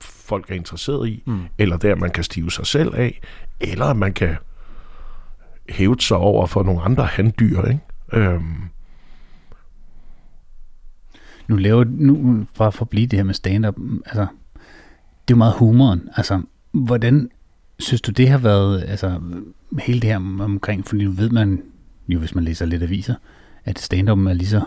folk 0.00 0.50
er 0.50 0.54
interesseret 0.54 1.08
i, 1.08 1.22
mm. 1.26 1.40
eller 1.58 1.76
der, 1.76 1.94
man 1.94 2.10
kan 2.10 2.24
stive 2.24 2.50
sig 2.50 2.66
selv 2.66 2.94
af, 2.94 3.20
eller 3.60 3.92
man 3.92 4.12
kan 4.12 4.36
hæve 5.68 5.96
sig 6.00 6.16
over 6.16 6.46
for 6.46 6.62
nogle 6.62 6.82
andre 6.82 7.06
handdyr, 7.06 7.62
ikke? 7.62 7.80
Øhm. 8.12 8.62
Nu 11.48 11.56
laver 11.56 11.84
nu 11.84 12.46
for 12.54 12.82
at 12.82 12.88
blive 12.88 13.06
det 13.06 13.18
her 13.18 13.24
med 13.24 13.34
stand-up, 13.34 13.76
altså, 14.06 14.26
det 15.28 15.34
er 15.34 15.36
jo 15.36 15.36
meget 15.36 15.54
humoren. 15.58 16.08
Altså, 16.16 16.42
hvordan 16.72 17.30
synes 17.78 18.00
du, 18.00 18.10
det 18.10 18.28
har 18.28 18.38
været, 18.38 18.84
altså, 18.88 19.20
hele 19.78 20.00
det 20.00 20.10
her 20.10 20.16
omkring, 20.40 20.86
for 20.86 20.96
nu 20.96 21.10
ved 21.10 21.30
man 21.30 21.62
jo, 22.08 22.18
hvis 22.18 22.34
man 22.34 22.44
læser 22.44 22.66
lidt 22.66 22.82
aviser, 22.82 23.14
at 23.64 23.78
stand-up 23.78 24.18
er 24.18 24.32
lige 24.32 24.48
så 24.48 24.62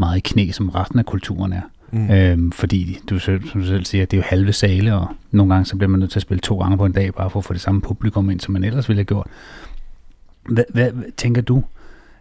meget 0.00 0.16
i 0.16 0.20
knæ, 0.20 0.50
som 0.50 0.68
resten 0.68 0.98
af 0.98 1.06
kulturen 1.06 1.52
er. 1.52 1.62
Mm. 1.92 2.10
Øhm, 2.10 2.52
fordi 2.52 2.98
du, 3.10 3.18
som 3.18 3.38
du 3.38 3.66
selv 3.66 3.84
siger, 3.84 4.04
det 4.04 4.16
er 4.16 4.18
jo 4.20 4.24
halve 4.26 4.52
sale, 4.52 4.94
og 4.94 5.08
nogle 5.30 5.54
gange 5.54 5.66
så 5.66 5.76
bliver 5.76 5.88
man 5.88 6.00
nødt 6.00 6.10
til 6.10 6.18
at 6.18 6.22
spille 6.22 6.40
to 6.40 6.58
gange 6.58 6.76
på 6.76 6.84
en 6.84 6.92
dag, 6.92 7.14
bare 7.14 7.30
for 7.30 7.38
at 7.38 7.44
få 7.44 7.52
det 7.52 7.60
samme 7.60 7.80
publikum 7.80 8.30
ind, 8.30 8.40
som 8.40 8.52
man 8.52 8.64
ellers 8.64 8.88
ville 8.88 8.98
have 8.98 9.04
gjort. 9.04 9.26
Hvad, 10.48 10.64
hvad, 10.68 10.90
hvad 10.92 11.12
tænker 11.16 11.42
du? 11.42 11.64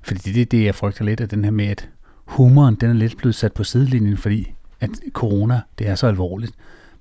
Fordi 0.01 0.31
det 0.31 0.41
er 0.41 0.45
det, 0.45 0.65
jeg 0.65 0.75
frygter 0.75 1.05
lidt, 1.05 1.21
at 1.21 1.31
den 1.31 1.43
her 1.43 1.51
med, 1.51 1.65
at 1.65 1.89
humoren, 2.25 2.75
den 2.75 2.89
er 2.89 2.93
lidt 2.93 3.17
blevet 3.17 3.35
sat 3.35 3.53
på 3.53 3.63
sidelinjen, 3.63 4.17
fordi 4.17 4.51
at 4.79 4.89
corona, 5.13 5.61
det 5.79 5.87
er 5.87 5.95
så 5.95 6.07
alvorligt. 6.07 6.51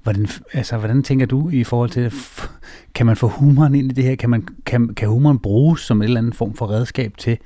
Hvordan, 0.02 0.28
altså, 0.52 0.76
hvordan 0.78 1.02
tænker 1.02 1.26
du 1.26 1.50
i 1.50 1.64
forhold 1.64 1.90
til, 1.90 2.12
kan 2.94 3.06
man 3.06 3.16
få 3.16 3.28
humoren 3.28 3.74
ind 3.74 3.90
i 3.90 3.94
det 3.94 4.04
her? 4.04 4.16
Kan, 4.16 4.30
man, 4.30 4.48
kan, 4.66 4.94
kan 4.94 5.08
humoren 5.08 5.38
bruges 5.38 5.80
som 5.80 5.98
en 5.98 6.02
eller 6.02 6.18
anden 6.18 6.32
form 6.32 6.54
for 6.54 6.70
redskab 6.70 7.16
til, 7.18 7.38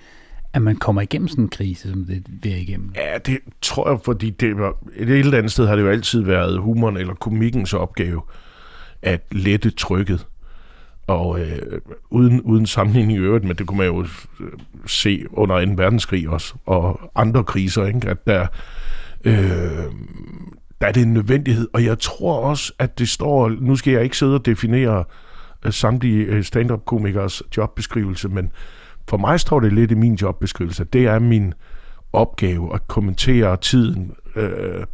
at 0.55 0.63
man 0.63 0.77
kommer 0.77 1.03
igennem 1.03 1.29
sådan 1.29 1.45
en 1.45 1.51
krise, 1.51 1.91
som 1.91 2.05
det 2.43 2.53
er 2.53 2.57
igennem? 2.57 2.93
Ja, 2.97 3.19
det 3.19 3.39
tror 3.63 3.91
jeg, 3.91 3.99
fordi 4.05 4.31
det 4.31 4.59
var, 4.59 4.77
et 4.97 5.11
eller 5.11 5.39
andet 5.39 5.53
sted 5.53 5.67
har 5.67 5.77
det 5.77 5.83
jo 5.83 5.89
altid 5.89 6.21
været 6.21 6.59
humoren 6.59 6.97
eller 6.97 7.15
komikkens 7.15 7.73
opgave 7.73 8.23
at 9.03 9.23
lette 9.31 9.71
trykket. 9.71 10.27
Og 11.07 11.41
øh, 11.41 11.81
uden, 12.11 12.41
uden 12.41 12.67
sammenligning 12.67 13.19
i 13.19 13.23
øvrigt, 13.23 13.45
men 13.45 13.57
det 13.57 13.67
kunne 13.67 13.79
man 13.79 13.87
jo 13.87 14.03
øh, 14.41 14.49
se 14.87 15.25
under 15.31 15.67
2. 15.67 15.73
verdenskrig 15.77 16.29
også, 16.29 16.55
og 16.67 17.11
andre 17.15 17.45
kriser, 17.45 17.87
ikke? 17.87 18.09
at 18.09 18.27
der, 18.27 18.47
øh, 19.25 19.35
der 20.81 20.87
er 20.87 20.93
det 20.93 21.03
en 21.03 21.15
nødvendighed. 21.15 21.69
Og 21.73 21.85
jeg 21.85 21.99
tror 21.99 22.41
også, 22.41 22.73
at 22.79 22.99
det 22.99 23.09
står, 23.09 23.49
nu 23.49 23.77
skal 23.77 23.93
jeg 23.93 24.03
ikke 24.05 24.19
sidde 24.19 24.35
og 24.35 24.47
definere 24.47 25.05
øh, 25.67 25.73
samtlige 25.73 26.25
øh, 26.25 26.45
stand-up-komikers 26.45 27.43
jobbeskrivelse, 27.57 28.29
men 28.29 28.51
for 29.09 29.17
mig 29.17 29.41
står 29.41 29.61
det 29.61 29.73
lidt 29.73 29.91
i 29.91 29.95
min 29.95 30.15
jobbeskrivelse. 30.15 30.85
Det 30.85 31.07
er 31.07 31.19
min 31.19 31.55
opgave 32.13 32.75
at 32.75 32.89
kommentere 32.89 33.57
tiden, 33.57 34.13
øh, 34.37 34.85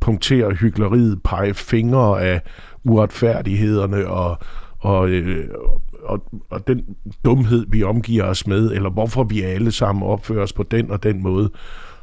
punktere 0.00 0.52
hyggeleriet, 0.52 1.22
pege 1.24 1.54
fingre 1.54 2.22
af 2.22 2.42
uretfærdighederne 2.84 4.06
og 4.06 4.38
og, 4.78 5.08
øh, 5.08 5.48
og, 6.02 6.24
og 6.50 6.66
den 6.66 6.96
dumhed, 7.24 7.66
vi 7.68 7.82
omgiver 7.82 8.24
os 8.24 8.46
med, 8.46 8.72
eller 8.72 8.90
hvorfor 8.90 9.24
vi 9.24 9.42
alle 9.42 9.72
sammen 9.72 10.02
opfører 10.02 10.42
os 10.42 10.52
på 10.52 10.62
den 10.62 10.90
og 10.90 11.02
den 11.02 11.22
måde. 11.22 11.50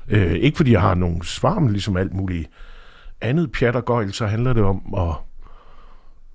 Øh, 0.07 0.33
ikke 0.33 0.57
fordi 0.57 0.71
jeg 0.71 0.81
har 0.81 0.95
nogen 0.95 1.23
svar, 1.23 1.59
men 1.59 1.71
ligesom 1.71 1.97
alt 1.97 2.13
muligt 2.13 2.49
andet 3.21 3.51
pjat 3.51 3.75
og 3.75 3.85
gøjl, 3.85 4.13
så 4.13 4.25
handler 4.25 4.53
det 4.53 4.63
om 4.63 4.93
at 4.97 5.13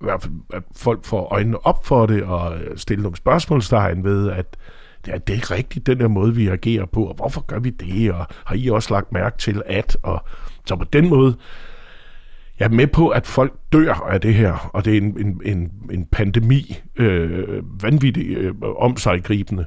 i 0.01 0.03
hvert 0.03 0.21
fald, 0.21 0.33
at 0.53 0.63
folk 0.75 1.05
får 1.05 1.33
øjnene 1.33 1.65
op 1.65 1.85
for 1.85 2.05
det, 2.05 2.23
og 2.23 2.53
stille 2.75 3.03
nogle 3.03 3.17
spørgsmålstegn 3.17 4.03
ved, 4.03 4.29
at 4.29 4.57
det 5.05 5.13
er, 5.13 5.17
det 5.17 5.33
er 5.33 5.37
ikke 5.37 5.53
rigtigt, 5.53 5.87
den 5.87 5.99
der 5.99 6.07
måde, 6.07 6.35
vi 6.35 6.47
agerer 6.47 6.85
på, 6.85 7.03
og 7.03 7.15
hvorfor 7.15 7.41
gør 7.41 7.59
vi 7.59 7.69
det, 7.69 8.11
og 8.11 8.27
har 8.45 8.55
I 8.55 8.67
også 8.67 8.93
lagt 8.93 9.11
mærke 9.11 9.37
til 9.37 9.61
at, 9.65 9.97
og 10.03 10.23
så 10.65 10.75
på 10.75 10.83
den 10.83 11.09
måde, 11.09 11.35
jeg 12.59 12.65
er 12.65 12.69
med 12.69 12.87
på, 12.87 13.09
at 13.09 13.27
folk 13.27 13.53
dør 13.73 13.93
af 13.93 14.21
det 14.21 14.33
her, 14.33 14.69
og 14.73 14.85
det 14.85 14.93
er 14.93 14.97
en, 14.97 15.19
en, 15.19 15.41
en, 15.45 15.71
en 15.91 16.05
pandemi, 16.05 16.79
øh, 16.95 17.83
vanvittigt 17.83 18.37
øh, 18.37 18.53
omsaggribende, 18.61 19.65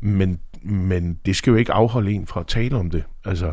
men, 0.00 0.38
men 0.62 1.18
det 1.26 1.36
skal 1.36 1.50
jo 1.50 1.56
ikke 1.56 1.72
afholde 1.72 2.12
en 2.12 2.26
fra 2.26 2.40
at 2.40 2.46
tale 2.46 2.76
om 2.76 2.90
det. 2.90 3.04
Altså, 3.24 3.52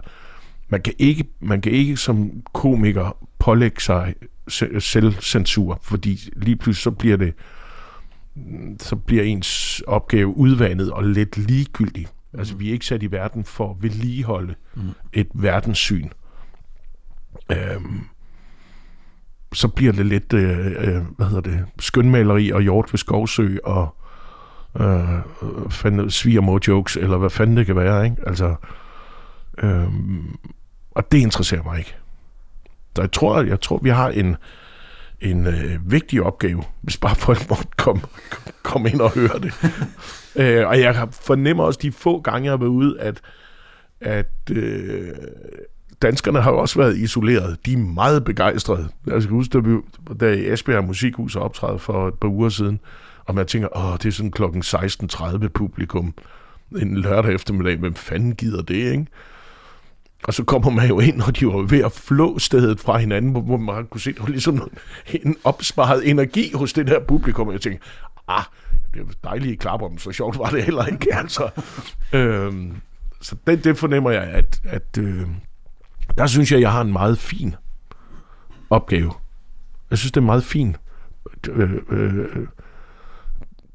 man 0.70 0.82
kan 0.82 0.94
ikke, 1.00 1.26
man 1.40 1.62
kan 1.62 1.72
ikke 1.72 1.98
som 1.98 2.32
komiker 2.54 3.18
pålægge 3.40 3.82
sig 3.82 4.16
selvcensur, 4.80 5.80
fordi 5.84 6.20
lige 6.36 6.56
pludselig 6.56 6.84
så 6.84 6.92
bliver 6.92 7.18
det 7.18 7.34
så 8.80 8.96
bliver 8.96 9.24
ens 9.24 9.82
opgave 9.88 10.38
udvandet 10.38 10.92
og 10.92 11.04
lidt 11.04 11.38
ligegyldig. 11.38 12.08
Altså, 12.38 12.56
vi 12.56 12.70
er 12.70 12.74
ikke 12.74 12.86
sat 12.86 13.04
i 13.04 13.12
verden 13.12 13.44
for 13.44 13.72
at 13.72 13.84
vedligeholde 13.84 14.56
mm. 14.76 14.82
et 15.14 15.28
verdenssyn. 15.34 16.10
Øhm, 17.52 18.02
så 19.54 19.68
bliver 19.68 19.92
det 19.92 20.06
lidt, 20.06 20.34
øh, 20.34 20.68
øh, 20.68 21.02
hvad 21.18 21.28
hedder 21.28 21.42
det, 21.42 21.66
skønmaleri 21.80 22.50
og 22.50 22.62
hjort 22.62 22.94
ved 22.94 22.98
Skovsø 22.98 23.58
og 23.64 23.96
øh, 24.80 25.20
fanden, 25.70 26.12
svigermor 26.12 26.60
jokes, 26.68 26.98
eller 26.98 27.18
hvad 27.18 27.30
fanden 27.30 27.58
det 27.58 27.66
kan 27.66 27.76
være, 27.76 28.06
ikke? 28.06 28.18
Altså, 28.28 28.56
øh, 29.58 29.88
og 30.92 31.12
det 31.12 31.18
interesserer 31.18 31.64
mig 31.64 31.80
ikke. 31.80 31.96
Så 32.96 33.02
jeg 33.02 33.12
tror, 33.12 33.42
jeg 33.42 33.62
tror 33.62 33.80
vi 33.84 33.90
har 33.90 34.10
en, 34.10 34.36
en 35.22 35.48
øh, 35.48 35.92
vigtig 35.92 36.22
opgave, 36.22 36.64
hvis 36.82 36.98
bare 36.98 37.16
folk 37.16 37.50
måtte 37.50 37.68
komme, 37.78 38.02
komme 38.64 38.90
ind 38.90 39.02
og 39.02 39.12
høre 39.12 39.40
det. 39.40 39.54
øh, 40.42 40.68
og 40.68 40.80
jeg 40.80 41.08
fornemmer 41.12 41.64
også 41.64 41.80
de 41.82 41.92
få 41.92 42.22
gange, 42.22 42.46
jeg 42.46 42.52
har 42.52 42.58
været 42.58 42.70
ude, 42.70 43.00
at, 43.00 43.22
at 44.02 44.52
øh, 44.52 45.12
danskerne 46.02 46.42
har 46.42 46.52
jo 46.52 46.58
også 46.58 46.80
været 46.80 46.98
isoleret. 46.98 47.58
De 47.66 47.74
er 47.74 47.78
meget 47.78 48.24
begejstrede. 48.24 48.90
Jeg 49.08 49.22
skal 49.22 49.34
huske, 49.34 49.52
da, 49.52 49.58
vi, 49.58 49.76
da 50.20 50.34
i 50.34 50.54
Esbjerg 50.54 50.84
Musikhus 50.84 51.36
optræde 51.36 51.80
for 51.80 52.08
et 52.08 52.14
par 52.14 52.28
uger 52.28 52.50
siden, 52.50 52.80
og 53.26 53.36
man 53.36 53.46
tænker, 53.46 53.78
åh, 53.78 53.94
det 53.94 54.06
er 54.06 54.12
sådan 54.12 54.32
klokken 54.32 54.62
16.30 54.62 55.48
publikum 55.48 56.14
en 56.82 56.98
lørdag 56.98 57.34
eftermiddag. 57.34 57.78
Hvem 57.78 57.94
fanden 57.94 58.36
gider 58.36 58.62
det, 58.62 58.76
ikke? 58.76 59.06
Og 60.28 60.34
så 60.34 60.44
kommer 60.44 60.70
man 60.70 60.88
jo 60.88 61.00
ind, 61.00 61.22
og 61.22 61.40
de 61.40 61.48
var 61.48 61.62
ved 61.62 61.84
at 61.84 61.92
flå 61.92 62.40
stedet 62.40 62.80
fra 62.80 62.98
hinanden, 62.98 63.32
hvor 63.32 63.58
man 63.58 63.86
kunne 63.86 64.02
se, 64.02 64.14
der 64.14 64.22
var 64.22 64.30
ligesom 64.30 64.72
en 65.08 65.38
opsparet 65.44 66.10
energi 66.10 66.52
hos 66.54 66.74
det 66.74 66.88
der 66.88 67.00
publikum. 67.00 67.52
Jeg 67.52 67.62
tænkte, 67.62 67.88
ah, 68.28 68.44
det 68.94 69.02
er 69.02 69.06
dejligt 69.24 69.52
i 69.52 69.56
klapper, 69.56 69.90
men 69.90 69.98
så 69.98 70.12
sjovt 70.12 70.40
var 70.40 70.50
det 70.50 70.64
heller 70.64 70.86
ikke, 70.86 71.16
altså. 71.22 71.50
øhm, 72.14 72.76
så 73.22 73.36
det, 73.48 73.64
det 73.64 73.78
fornemmer 73.78 74.12
jeg, 74.12 74.24
at, 74.24 74.62
at 74.64 74.98
øh, 75.00 75.28
der 76.18 76.28
synes 76.28 76.52
jeg, 76.52 76.62
jeg 76.62 76.72
har 76.72 76.82
en 76.82 76.94
meget 76.94 77.18
fin 77.18 77.56
opgave. 78.70 79.14
Jeg 79.90 79.98
synes, 79.98 80.12
det 80.12 80.18
er 80.18 80.22
en 80.22 80.26
meget 80.26 80.44
fin 80.44 80.76
øh, 81.50 81.72
øh, 81.90 82.48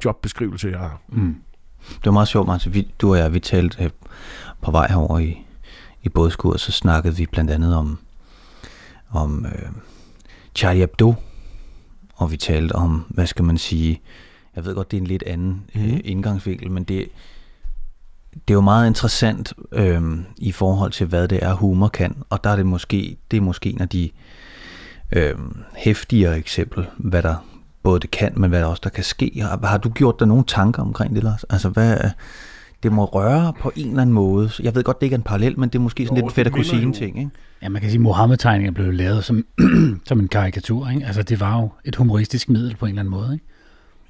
jobbeskrivelse, 0.04 0.68
jeg 0.68 0.78
har. 0.78 1.00
Mm. 1.08 1.36
Det 1.86 2.04
var 2.04 2.12
meget 2.12 2.28
sjovt, 2.28 2.46
Martin. 2.46 2.74
Vi, 2.74 2.92
du 3.00 3.10
og 3.10 3.18
jeg, 3.18 3.32
vi 3.32 3.40
talte 3.40 3.84
øh, 3.84 3.90
på 4.62 4.70
vej 4.70 4.86
herover 4.88 5.18
i, 5.18 5.46
i 6.02 6.08
bådskur, 6.08 6.56
så 6.56 6.72
snakkede 6.72 7.16
vi 7.16 7.26
blandt 7.26 7.50
andet 7.50 7.76
om, 7.76 7.98
om 9.10 9.46
øh, 9.46 9.68
Charlie 10.54 10.80
Hebdo, 10.80 11.14
og 12.14 12.30
vi 12.30 12.36
talte 12.36 12.72
om, 12.72 13.04
hvad 13.08 13.26
skal 13.26 13.44
man 13.44 13.58
sige, 13.58 14.00
jeg 14.56 14.64
ved 14.64 14.74
godt, 14.74 14.90
det 14.90 14.96
er 14.96 15.00
en 15.00 15.06
lidt 15.06 15.22
anden 15.22 15.64
øh, 15.74 16.00
indgangsvinkel, 16.04 16.70
men 16.70 16.84
det, 16.84 17.08
det 18.32 18.50
er 18.50 18.54
jo 18.54 18.60
meget 18.60 18.86
interessant 18.86 19.52
øhm, 19.72 20.24
i 20.38 20.52
forhold 20.52 20.92
til, 20.92 21.06
hvad 21.06 21.28
det 21.28 21.44
er, 21.44 21.54
humor 21.54 21.88
kan. 21.88 22.22
Og 22.30 22.44
der 22.44 22.50
er 22.50 22.56
det 22.56 22.66
måske, 22.66 23.16
det 23.30 23.36
er 23.36 23.40
måske 23.40 23.70
en 23.70 23.80
af 23.80 23.88
de 23.88 24.10
øhm, 25.12 25.56
hæftigere 25.76 26.38
eksempel, 26.38 26.86
hvad 26.96 27.22
der 27.22 27.36
både 27.82 28.00
det 28.00 28.10
kan, 28.10 28.32
men 28.36 28.50
hvad 28.50 28.60
der 28.60 28.66
også 28.66 28.80
der 28.84 28.90
kan 28.90 29.04
ske. 29.04 29.32
Har, 29.40 29.66
har 29.66 29.78
du 29.78 29.90
gjort 29.90 30.18
dig 30.18 30.28
nogle 30.28 30.44
tanker 30.44 30.82
omkring 30.82 31.14
det, 31.14 31.24
Lars? 31.24 31.44
Altså, 31.44 31.68
hvad, 31.68 31.98
det 32.82 32.92
må 32.92 33.04
røre 33.04 33.52
på 33.60 33.72
en 33.76 33.88
eller 33.88 34.02
anden 34.02 34.14
måde. 34.14 34.50
Jeg 34.62 34.74
ved 34.74 34.82
godt, 34.82 35.00
det 35.00 35.06
ikke 35.06 35.14
er 35.14 35.18
en 35.18 35.22
parallel, 35.22 35.58
men 35.58 35.68
det 35.68 35.74
er 35.74 35.82
måske 35.82 36.06
sådan 36.06 36.18
jo, 36.18 36.24
lidt 36.24 36.34
fedt 36.34 36.46
at 36.46 36.52
kusine 36.52 36.92
ting, 36.92 37.18
ikke? 37.18 37.30
Ja, 37.62 37.68
man 37.68 37.80
kan 37.80 37.90
sige, 37.90 37.98
at 37.98 38.02
Mohammed-tegninger 38.02 38.72
blev 38.72 38.92
lavet 38.92 39.24
som, 39.24 39.44
som 40.08 40.20
en 40.20 40.28
karikatur, 40.28 40.88
ikke? 40.88 41.06
Altså, 41.06 41.22
det 41.22 41.40
var 41.40 41.60
jo 41.60 41.70
et 41.84 41.96
humoristisk 41.96 42.48
middel 42.48 42.76
på 42.76 42.86
en 42.86 42.90
eller 42.90 43.00
anden 43.00 43.10
måde, 43.10 43.32
ikke? 43.32 43.44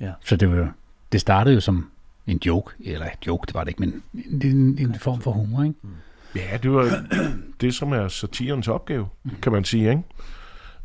Ja. 0.01 0.13
Så 0.25 0.37
det, 0.37 0.51
var, 0.51 0.73
det 1.13 1.21
startede 1.21 1.55
jo 1.55 1.61
som 1.61 1.91
en 2.27 2.41
joke, 2.47 2.75
eller 2.81 3.07
et 3.07 3.27
joke, 3.27 3.47
det 3.47 3.55
var 3.55 3.65
det 3.65 3.69
ikke, 3.69 3.81
men 3.81 4.03
en, 4.15 4.57
en, 4.57 4.79
en 4.79 4.95
form 4.95 5.21
for 5.21 5.31
humor, 5.31 5.63
ikke? 5.63 5.75
Ja, 6.37 6.57
det 6.63 6.73
var 6.73 7.05
det, 7.61 7.75
som 7.75 7.93
er 7.93 8.09
satirens 8.09 8.69
opgave, 8.69 9.07
kan 9.43 9.53
man 9.53 9.65
sige, 9.65 9.91
ikke? 9.91 10.03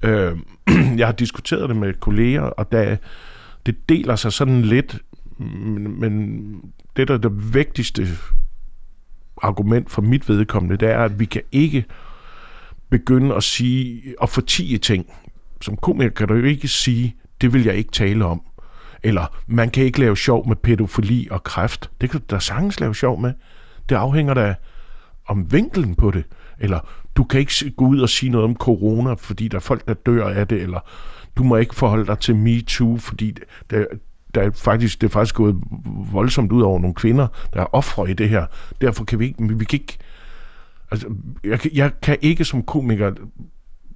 Øh, 0.02 0.38
jeg 1.00 1.08
har 1.08 1.14
diskuteret 1.14 1.70
det 1.70 1.78
med 1.78 1.94
kolleger, 1.94 2.42
og 2.42 2.72
da 2.72 2.98
det 3.66 3.90
deler 3.90 4.16
sig 4.16 4.34
sådan 4.34 4.62
lidt, 4.62 4.98
men, 5.38 6.00
men 6.00 6.62
det, 6.98 7.08
der 7.08 7.14
er 7.14 7.18
det 7.18 7.54
vigtigste 7.54 8.08
argument 9.42 9.92
for 9.92 10.02
mit 10.02 10.30
vedkommende, 10.30 10.78
det 10.78 10.90
er, 10.90 11.00
at 11.00 11.20
vi 11.20 11.26
kan 11.26 11.42
ikke 11.52 11.86
begynde 12.90 13.36
at 13.36 13.44
sige 13.44 14.16
og 14.20 14.30
fortige 14.30 14.78
ting, 14.78 15.14
som 15.62 15.78
komiker 15.78 16.10
kan 16.10 16.28
du 16.28 16.34
jo 16.34 16.44
ikke 16.44 16.68
sige, 16.68 17.16
det 17.42 17.54
vil 17.54 17.64
jeg 17.64 17.76
ikke 17.76 17.92
tale 17.92 18.26
om. 18.26 18.42
Eller 19.04 19.26
man 19.48 19.70
kan 19.70 19.84
ikke 19.84 20.00
lave 20.00 20.18
sjov 20.18 20.48
med 20.48 20.56
pædofili 20.56 21.28
og 21.32 21.44
kræft. 21.44 21.90
Det 22.02 22.10
kan 22.10 22.20
du 22.20 22.26
da 22.36 22.40
sagtens 22.40 22.80
lave 22.80 22.96
sjov 22.96 23.22
med. 23.22 23.34
Det 23.90 23.96
afhænger 23.96 24.34
da 24.34 24.56
om 25.28 25.52
vinkelen 25.52 25.96
på 25.96 26.12
det. 26.12 26.24
Eller 26.60 26.80
du 27.16 27.24
kan 27.24 27.40
ikke 27.40 27.72
gå 27.78 27.86
ud 27.86 28.00
og 28.00 28.10
sige 28.10 28.30
noget 28.30 28.46
om 28.46 28.56
corona, 28.56 29.14
fordi 29.14 29.48
der 29.48 29.58
er 29.58 29.62
folk, 29.62 29.88
der 29.88 29.94
dør 29.94 30.28
af 30.28 30.48
det. 30.48 30.62
Eller 30.62 30.80
du 31.38 31.44
må 31.44 31.56
ikke 31.56 31.76
forholde 31.76 32.06
dig 32.06 32.20
til 32.20 32.36
MeToo, 32.36 32.98
fordi 32.98 33.38
det 33.70 33.88
der 34.36 34.42
er 34.42 34.52
faktisk, 34.52 35.02
det 35.02 35.08
er 35.08 35.12
faktisk 35.12 35.36
gået 35.36 35.56
voldsomt 36.12 36.52
ud 36.52 36.62
over 36.62 36.80
nogle 36.80 36.96
kvinder, 36.96 37.28
der 37.54 37.62
er 37.62 37.76
ofre 37.76 38.10
i 38.10 38.14
det 38.14 38.30
her. 38.30 38.46
Derfor 38.82 39.04
kan 39.04 39.20
vi 39.20 39.26
ikke, 39.26 39.58
vi 39.58 39.66
kan 39.66 39.80
ikke 39.80 39.98
altså, 40.92 41.08
jeg, 41.44 41.60
jeg 41.74 41.92
kan 42.02 42.18
ikke 42.22 42.46
som 42.46 42.64
komiker 42.64 43.12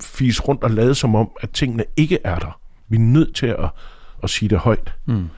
fise 0.01 0.41
rundt 0.41 0.63
og 0.63 0.71
lade 0.71 0.95
som 0.95 1.15
om, 1.15 1.31
at 1.41 1.49
tingene 1.49 1.85
ikke 1.97 2.19
er 2.23 2.39
der. 2.39 2.59
Vi 2.87 2.95
er 2.95 3.01
nødt 3.01 3.35
til 3.35 3.47
at, 3.47 3.69
at 4.23 4.29
sige 4.29 4.49
det 4.49 4.57
højt. 4.57 4.95
Mm. 5.05 5.29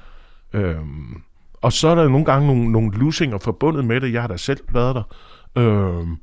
Øhm, 0.54 1.22
og 1.62 1.74
så 1.74 1.88
er 1.88 1.96
der 1.96 2.10
nogle 2.10 2.26
gange 2.26 2.48
nogle, 2.48 2.72
nogle 2.72 2.98
losinger 2.98 3.38
forbundet 3.38 3.86
med 3.86 4.02
det. 4.02 4.14
Jeg 4.14 4.22
har 4.22 4.28
da 4.28 4.38
selv 4.38 4.60
været 4.74 4.96
der. 4.96 5.04
Øhm, 5.58 6.18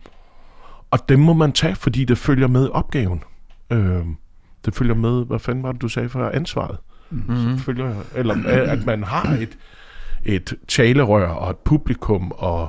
og 0.90 1.08
dem 1.08 1.18
må 1.18 1.32
man 1.32 1.52
tage, 1.52 1.74
fordi 1.74 2.04
det 2.04 2.18
følger 2.18 2.46
med 2.46 2.68
opgaven. 2.68 3.22
Øhm, 3.70 4.16
det 4.64 4.74
følger 4.74 4.94
med, 4.94 5.26
hvad 5.26 5.38
fanden 5.38 5.64
var 5.64 5.72
det, 5.72 5.82
du 5.82 5.88
sagde 5.88 6.08
for 6.08 6.28
ansvaret? 6.28 6.78
Mm-hmm. 7.10 7.58
Følger, 7.58 7.94
eller 8.14 8.34
at 8.46 8.86
man 8.86 9.04
har 9.04 9.32
et, 9.32 9.58
et 10.24 10.54
talerør 10.68 11.28
og 11.28 11.50
et 11.50 11.56
publikum, 11.56 12.32
og, 12.36 12.68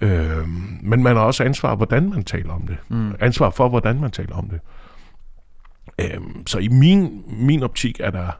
øhm, 0.00 0.78
men 0.82 1.02
man 1.02 1.16
har 1.16 1.22
også 1.22 1.44
ansvar, 1.44 1.74
hvordan 1.74 2.10
man 2.10 2.24
taler 2.24 2.52
om 2.52 2.66
det. 2.66 2.76
Mm. 2.88 3.14
Ansvar 3.20 3.50
for, 3.50 3.68
hvordan 3.68 4.00
man 4.00 4.10
taler 4.10 4.36
om 4.36 4.50
det. 4.50 4.60
Øhm, 5.98 6.46
så 6.46 6.58
i 6.58 6.68
min, 6.68 7.24
min 7.26 7.62
optik 7.62 8.00
er 8.00 8.10
der 8.10 8.30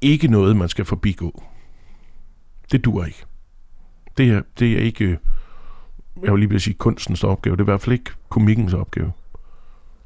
ikke 0.00 0.28
noget, 0.28 0.56
man 0.56 0.68
skal 0.68 0.84
forbigå. 0.84 1.42
Det 2.72 2.84
dur 2.84 3.04
ikke. 3.04 3.24
Det 4.16 4.30
er, 4.30 4.42
det 4.58 4.72
er 4.72 4.78
ikke, 4.78 5.18
jeg 6.22 6.32
vil 6.32 6.38
lige 6.38 6.50
vil 6.50 6.60
sige, 6.60 6.74
kunstens 6.74 7.24
opgave. 7.24 7.56
Det 7.56 7.60
er 7.60 7.64
i 7.64 7.70
hvert 7.70 7.80
fald 7.80 7.92
ikke 7.92 8.10
komikkens 8.28 8.74
opgave. 8.74 9.12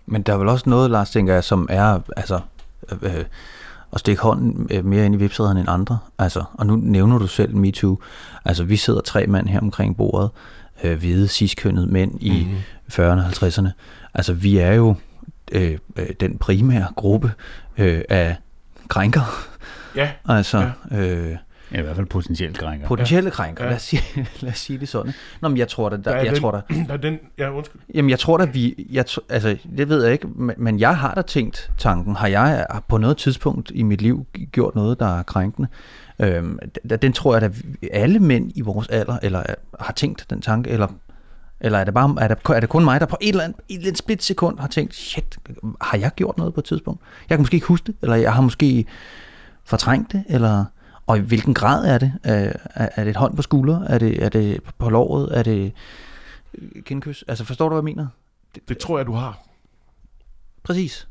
Men 0.07 0.23
der 0.23 0.33
er 0.33 0.37
vel 0.37 0.49
også 0.49 0.71
noget, 0.71 0.91
Lars, 0.91 1.11
tænker 1.11 1.35
jeg, 1.35 1.45
som 1.45 1.67
er 1.71 2.01
altså, 2.17 2.41
øh, 3.03 3.25
at 3.93 4.01
stikke 4.01 4.23
hånden 4.23 4.67
øh, 4.71 4.85
mere 4.85 5.07
ind 5.07 5.15
i 5.15 5.19
vipsæderne 5.19 5.61
end 5.61 5.69
andre. 5.69 5.99
Altså, 6.19 6.45
og 6.53 6.67
nu 6.67 6.77
nævner 6.77 7.19
du 7.19 7.27
selv 7.27 7.57
MeToo. 7.57 7.99
Altså, 8.45 8.65
vi 8.65 8.77
sidder 8.77 9.01
tre 9.01 9.27
mand 9.27 9.49
her 9.49 9.61
omkring 9.61 9.97
bordet, 9.97 10.31
øh, 10.85 10.99
hvide, 10.99 11.29
ciskønnede 11.29 11.87
mænd 11.87 12.13
i 12.21 12.45
mm-hmm. 12.45 12.59
40'erne 12.93 13.25
og 13.25 13.27
50'erne. 13.27 13.69
Altså, 14.15 14.33
vi 14.33 14.59
er 14.59 14.73
jo 14.73 14.95
øh, 15.53 15.79
øh, 15.97 16.07
den 16.21 16.39
primære 16.39 16.87
gruppe 16.97 17.33
øh, 17.79 18.03
af 18.09 18.37
krænker. 18.89 19.49
Ja. 19.97 20.11
Altså, 20.29 20.71
ja. 20.91 20.97
Øh, 20.99 21.37
Ja, 21.73 21.79
i 21.79 21.83
hvert 21.83 21.97
fald 21.97 22.07
potentielt 22.07 22.59
krænker. 22.59 22.87
Potentielle 22.87 23.29
ja. 23.29 23.35
krænker, 23.35 23.65
ja. 23.65 23.71
lad, 23.71 23.77
os 23.77 23.83
sige, 23.83 24.03
lad 24.41 24.53
os 24.53 24.59
sige 24.59 24.79
det 24.79 24.89
sådan. 24.89 25.13
Nå, 25.41 25.49
men 25.49 25.59
jeg 25.59 25.69
tror 25.69 25.89
da, 25.89 25.97
der, 25.97 26.03
der 26.03 26.17
jeg 26.17 26.33
den, 26.33 26.41
tror 26.41 26.51
da, 26.51 26.61
der 26.89 26.93
er 26.93 26.97
den, 26.97 27.19
ja, 27.39 27.51
undskyld. 27.51 27.81
Jamen, 27.95 28.11
jeg 28.11 28.19
tror 28.19 28.37
da, 28.37 28.45
vi, 28.45 28.87
jeg, 28.91 29.05
altså, 29.29 29.57
det 29.77 29.89
ved 29.89 30.03
jeg 30.05 30.13
ikke, 30.13 30.29
men, 30.35 30.55
men 30.59 30.81
jeg 30.81 30.97
har 30.97 31.15
da 31.15 31.23
tænkt 31.23 31.71
tanken, 31.79 32.17
har 32.17 32.27
jeg 32.27 32.67
på 32.89 32.99
noget 32.99 33.17
tidspunkt 33.17 33.73
i 33.75 33.83
mit 33.83 34.03
liv 34.03 34.27
gjort 34.53 34.75
noget, 34.75 35.01
der 35.01 35.19
er 35.19 35.23
krænkende? 35.23 35.69
Øhm, 36.19 36.59
den 37.03 37.13
tror 37.13 37.35
jeg, 37.35 37.43
at 37.43 37.53
alle 37.93 38.19
mænd 38.19 38.53
i 38.55 38.61
vores 38.61 38.89
alder, 38.89 39.19
eller 39.23 39.43
har 39.81 39.93
tænkt 39.93 40.27
den 40.31 40.41
tanke, 40.41 40.71
eller 40.71 40.89
eller 41.65 41.79
er 41.79 41.85
det, 41.85 41.95
bare, 41.95 42.17
er, 42.21 42.29
det, 42.29 42.39
er 42.49 42.61
det 42.61 42.69
kun 42.69 42.85
mig, 42.85 43.01
der 43.01 43.07
på 43.07 43.17
et 43.21 43.29
eller 43.29 43.45
andet, 43.45 43.61
et 43.69 43.75
eller 43.75 43.87
andet 43.87 43.99
split 43.99 44.23
sekund 44.23 44.59
har 44.59 44.69
tænkt, 44.69 44.95
shit, 44.95 45.39
har 45.81 45.99
jeg 45.99 46.11
gjort 46.17 46.39
noget 46.39 46.55
på 46.55 46.61
et 46.61 46.65
tidspunkt? 46.65 47.01
Jeg 47.29 47.37
kan 47.37 47.43
måske 47.43 47.55
ikke 47.55 47.67
huske 47.67 47.87
det, 47.87 47.95
eller 48.03 48.17
jeg 48.17 48.33
har 48.33 48.43
måske 48.43 48.87
fortrængt 49.65 50.13
det, 50.13 50.25
eller... 50.29 50.65
Og 51.07 51.19
i 51.19 51.21
hvilken 51.21 51.55
grad 51.55 51.87
er 51.95 51.99
det? 51.99 52.13
Er, 52.23 52.53
er 52.75 53.05
det 53.05 53.11
et 53.11 53.17
hånd 53.17 53.37
på 53.37 53.43
skulder? 53.43 53.81
Er 53.83 53.99
det, 53.99 54.25
er 54.25 54.29
det 54.29 54.61
på 54.79 54.91
låret? 54.91 55.39
Er 55.39 55.43
det 55.43 55.73
kindkys? 56.85 57.25
Altså 57.29 57.45
forstår 57.45 57.69
du, 57.69 57.75
hvad 57.75 57.91
jeg 57.91 57.97
mener? 57.97 58.07
Det, 58.55 58.69
det 58.69 58.79
tror 58.79 58.99
jeg, 58.99 59.07
du 59.07 59.13
har. 59.13 59.39
Præcis. 60.63 61.09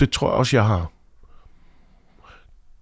Det 0.00 0.10
tror 0.10 0.28
jeg 0.28 0.36
også, 0.36 0.56
jeg 0.56 0.66
har. 0.66 0.90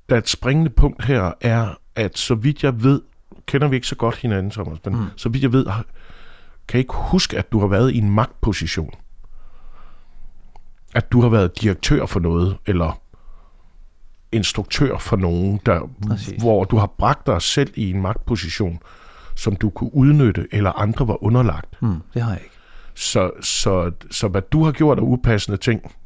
Der 0.09 0.17
et 0.19 0.29
springende 0.29 0.71
punkt 0.71 1.05
her 1.05 1.33
er, 1.41 1.75
at 1.95 2.19
så 2.19 2.35
vidt 2.35 2.63
jeg 2.63 2.83
ved, 2.83 3.03
kender 3.47 3.69
vi 3.69 3.77
ikke 3.77 3.87
så 3.87 3.97
godt 3.97 4.17
hinanden, 4.17 4.51
Thomas, 4.51 4.79
men 4.85 4.97
mm. 4.97 5.07
så 5.17 5.29
vidt 5.29 5.43
jeg 5.43 5.53
ved, 5.53 5.65
kan 5.65 6.79
jeg 6.79 6.79
ikke 6.79 6.95
huske, 6.95 7.39
at 7.39 7.53
du 7.53 7.61
har 7.61 7.67
været 7.67 7.93
i 7.93 7.99
en 7.99 8.11
magtposition. 8.11 8.91
At 10.95 11.13
du 11.13 11.21
har 11.21 11.29
været 11.29 11.61
direktør 11.61 12.07
for 12.07 12.21
noget, 12.21 12.57
eller 12.67 13.01
instruktør 14.33 14.99
for 14.99 15.17
nogen, 15.17 15.61
der, 15.67 15.81
hvor 16.39 16.65
du 16.65 16.77
har 16.77 16.87
bragt 16.99 17.27
dig 17.27 17.43
selv 17.43 17.73
i 17.75 17.91
en 17.91 18.03
magtposition, 18.03 18.79
som 19.35 19.57
du 19.57 19.71
kunne 19.71 19.95
udnytte, 19.95 20.47
eller 20.53 20.73
andre 20.73 21.09
var 21.09 21.25
underlagt. 21.25 21.83
Mm, 21.83 22.03
det 22.15 22.23
har 22.23 22.31
jeg 22.31 22.41
ikke. 22.45 22.55
Så, 22.95 23.31
så, 23.41 23.91
så 24.11 24.29
hvad 24.29 24.43
du 24.43 24.65
har 24.65 24.73
gjort 24.73 24.99
af 24.99 25.03
upassende 25.03 25.59
ting, 25.59 25.97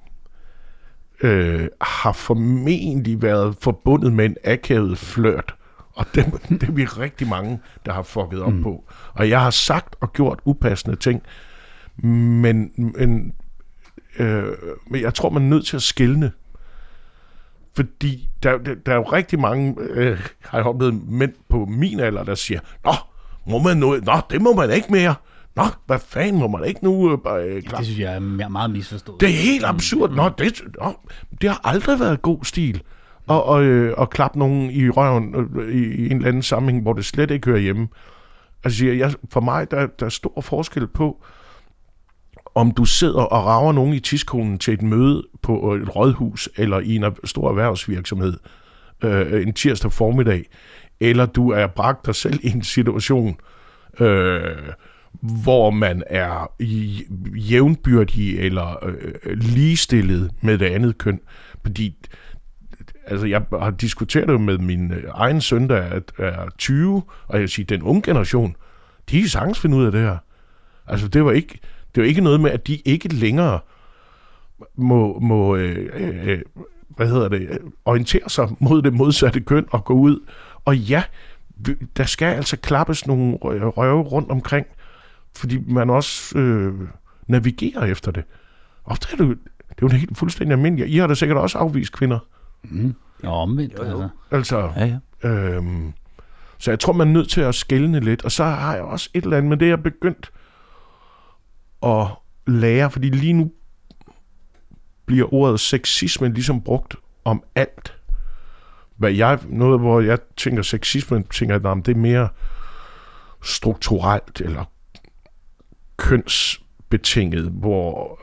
øh, 1.22 1.68
har 1.80 2.12
formentlig 2.12 3.22
været 3.22 3.56
forbundet 3.60 4.12
med 4.12 4.24
en 4.24 4.36
akavet 4.44 4.98
flørt. 4.98 5.54
Og 5.92 6.06
det, 6.14 6.26
det 6.60 6.62
er 6.62 6.72
vi 6.72 6.84
rigtig 6.84 7.28
mange, 7.28 7.60
der 7.86 7.92
har 7.92 8.02
fucket 8.02 8.42
op 8.42 8.52
mm. 8.52 8.62
på. 8.62 8.84
Og 9.12 9.28
jeg 9.28 9.40
har 9.40 9.50
sagt 9.50 9.96
og 10.00 10.12
gjort 10.12 10.38
upassende 10.44 10.96
ting, 10.96 11.22
men, 12.02 12.70
men, 12.76 13.32
øh, 14.18 14.52
men 14.90 15.00
jeg 15.00 15.14
tror, 15.14 15.30
man 15.30 15.42
er 15.42 15.46
nødt 15.46 15.66
til 15.66 15.76
at 15.76 15.82
skille 15.82 16.32
fordi 17.80 18.28
der, 18.42 18.58
der, 18.58 18.74
der 18.74 18.92
er 18.92 18.96
jo 18.96 19.02
rigtig 19.02 19.40
mange, 19.40 19.76
øh, 19.80 20.18
har 20.40 20.58
jeg 20.58 20.66
oplevet, 20.66 21.08
mænd 21.08 21.32
på 21.48 21.64
min 21.68 22.00
alder, 22.00 22.24
der 22.24 22.34
siger, 22.34 22.60
Nå, 22.84 22.92
må 23.46 23.58
man 23.58 23.76
noget? 23.76 24.04
Nå, 24.04 24.12
det 24.30 24.42
må 24.42 24.54
man 24.54 24.70
ikke 24.70 24.92
mere. 24.92 25.14
Nå, 25.56 25.62
hvad 25.86 25.98
fanden 25.98 26.40
må 26.40 26.48
man 26.48 26.64
ikke 26.64 26.84
nu? 26.84 27.12
Øh, 27.12 27.18
øh 27.46 27.62
det 27.62 27.84
synes 27.84 27.98
jeg 27.98 28.14
er 28.14 28.48
meget 28.48 28.70
misforstået. 28.70 29.20
Det 29.20 29.28
er 29.28 29.32
helt 29.32 29.64
absurd. 29.64 30.10
Nå, 30.10 30.28
det, 30.38 30.62
nå, 30.80 30.92
det 31.40 31.50
har 31.50 31.60
aldrig 31.64 32.00
været 32.00 32.22
god 32.22 32.44
stil 32.44 32.82
at, 33.30 33.42
og, 33.42 33.62
øh, 33.62 33.94
at 34.00 34.10
klappe 34.10 34.38
nogen 34.38 34.70
i 34.70 34.88
røven 34.88 35.34
øh, 35.34 35.74
i, 35.74 35.78
i 35.78 36.06
en 36.06 36.16
eller 36.16 36.28
anden 36.28 36.42
sammenhæng, 36.42 36.82
hvor 36.82 36.92
det 36.92 37.04
slet 37.04 37.30
ikke 37.30 37.46
hører 37.46 37.58
hjemme. 37.58 37.88
Altså, 38.64 38.86
jeg, 38.86 39.14
for 39.30 39.40
mig, 39.40 39.70
der, 39.70 39.86
der 39.86 40.06
er 40.06 40.10
stor 40.10 40.40
forskel 40.40 40.86
på, 40.86 41.24
om 42.54 42.70
du 42.70 42.84
sidder 42.84 43.22
og 43.22 43.46
rager 43.46 43.72
nogen 43.72 43.94
i 43.94 44.00
tidskonen 44.00 44.58
til 44.58 44.74
et 44.74 44.82
møde 44.82 45.26
på 45.42 45.74
et 45.74 45.96
rådhus 45.96 46.48
eller 46.56 46.78
i 46.80 46.96
en 46.96 47.04
stor 47.24 47.48
erhvervsvirksomhed 47.48 48.36
øh, 49.04 49.42
en 49.42 49.52
tirsdag 49.52 49.92
formiddag, 49.92 50.44
eller 51.00 51.26
du 51.26 51.50
er 51.50 51.66
bragt 51.66 52.06
dig 52.06 52.14
selv 52.14 52.40
i 52.42 52.50
en 52.50 52.62
situation, 52.62 53.36
øh, 54.00 54.56
hvor 55.42 55.70
man 55.70 56.02
er 56.06 56.52
jævnbyrdig 57.34 58.38
eller 58.38 58.84
øh, 58.84 59.32
ligestillet 59.32 60.30
med 60.40 60.58
det 60.58 60.66
andet 60.66 60.98
køn. 60.98 61.20
Fordi 61.62 61.96
altså 63.06 63.26
jeg 63.26 63.42
har 63.60 63.70
diskuteret 63.70 64.28
det 64.28 64.40
med 64.40 64.58
min 64.58 64.92
øh, 64.92 65.04
egen 65.14 65.40
søn, 65.40 65.68
der 65.68 65.76
er, 65.76 66.00
er 66.18 66.48
20, 66.58 67.02
og 67.26 67.40
jeg 67.40 67.48
siger, 67.48 67.66
den 67.66 67.82
unge 67.82 68.02
generation, 68.02 68.56
de 69.10 69.20
kan 69.20 69.28
sagtens 69.28 69.60
finde 69.60 69.76
ud 69.76 69.84
af 69.84 69.92
det 69.92 70.00
her. 70.00 70.16
Altså 70.86 71.08
det 71.08 71.24
var 71.24 71.32
ikke, 71.32 71.58
det 71.94 72.00
er 72.00 72.04
jo 72.04 72.08
ikke 72.08 72.20
noget 72.20 72.40
med, 72.40 72.50
at 72.50 72.66
de 72.66 72.76
ikke 72.76 73.08
længere 73.08 73.58
må, 74.76 75.18
må 75.18 75.56
øh, 75.56 75.90
øh, 75.94 76.42
hvad 76.88 77.08
hedder 77.08 77.28
det, 77.28 77.58
orientere 77.84 78.28
sig 78.28 78.48
mod 78.58 78.82
det 78.82 78.92
modsatte 78.92 79.40
køn 79.40 79.66
og 79.70 79.84
gå 79.84 79.94
ud. 79.94 80.26
Og 80.64 80.76
ja, 80.76 81.02
der 81.96 82.04
skal 82.04 82.34
altså 82.34 82.56
klappes 82.56 83.06
nogle 83.06 83.36
røve 83.36 84.02
rundt 84.02 84.30
omkring, 84.30 84.66
fordi 85.36 85.58
man 85.66 85.90
også 85.90 86.38
øh, 86.38 86.74
navigerer 87.26 87.84
efter 87.84 88.10
det. 88.10 88.24
Og 88.84 88.96
det 89.00 89.12
er, 89.12 89.16
det, 89.16 89.38
det 89.68 89.82
er 89.82 89.82
jo 89.82 89.88
helt 89.88 90.18
fuldstændig 90.18 90.52
almindeligt. 90.52 90.90
I 90.90 90.96
har 90.96 91.06
da 91.06 91.14
sikkert 91.14 91.38
også 91.38 91.58
afvist 91.58 91.92
kvinder. 91.92 92.18
Mm. 92.62 92.94
Ja, 93.22 93.28
omvendt. 93.28 93.74
Jo, 93.78 93.84
jo. 93.84 94.08
Altså, 94.30 94.70
ja, 94.76 94.84
ja. 95.24 95.28
Øhm, 95.28 95.92
så 96.58 96.70
jeg 96.70 96.80
tror, 96.80 96.92
man 96.92 97.08
er 97.08 97.12
nødt 97.12 97.28
til 97.28 97.40
at 97.40 97.54
skælne 97.54 98.00
lidt. 98.00 98.24
Og 98.24 98.32
så 98.32 98.44
har 98.44 98.74
jeg 98.74 98.82
også 98.82 99.10
et 99.14 99.24
eller 99.24 99.36
andet, 99.36 99.50
men 99.50 99.60
det 99.60 99.70
er 99.70 99.76
begyndt 99.76 100.30
at 101.82 102.06
lære, 102.46 102.90
fordi 102.90 103.10
lige 103.10 103.32
nu 103.32 103.52
bliver 105.06 105.34
ordet 105.34 105.60
sexisme 105.60 106.28
ligesom 106.28 106.60
brugt 106.60 106.96
om 107.24 107.42
alt. 107.54 107.94
Hvad 108.96 109.12
jeg, 109.12 109.38
noget, 109.48 109.80
hvor 109.80 110.00
jeg 110.00 110.18
tænker 110.36 110.62
sexisme, 110.62 111.22
tænker 111.22 111.54
jeg, 111.54 111.86
det 111.86 111.92
er 111.92 111.98
mere 111.98 112.28
strukturelt 113.42 114.40
eller 114.40 114.64
kønsbetinget, 115.96 117.44
hvor 117.44 118.18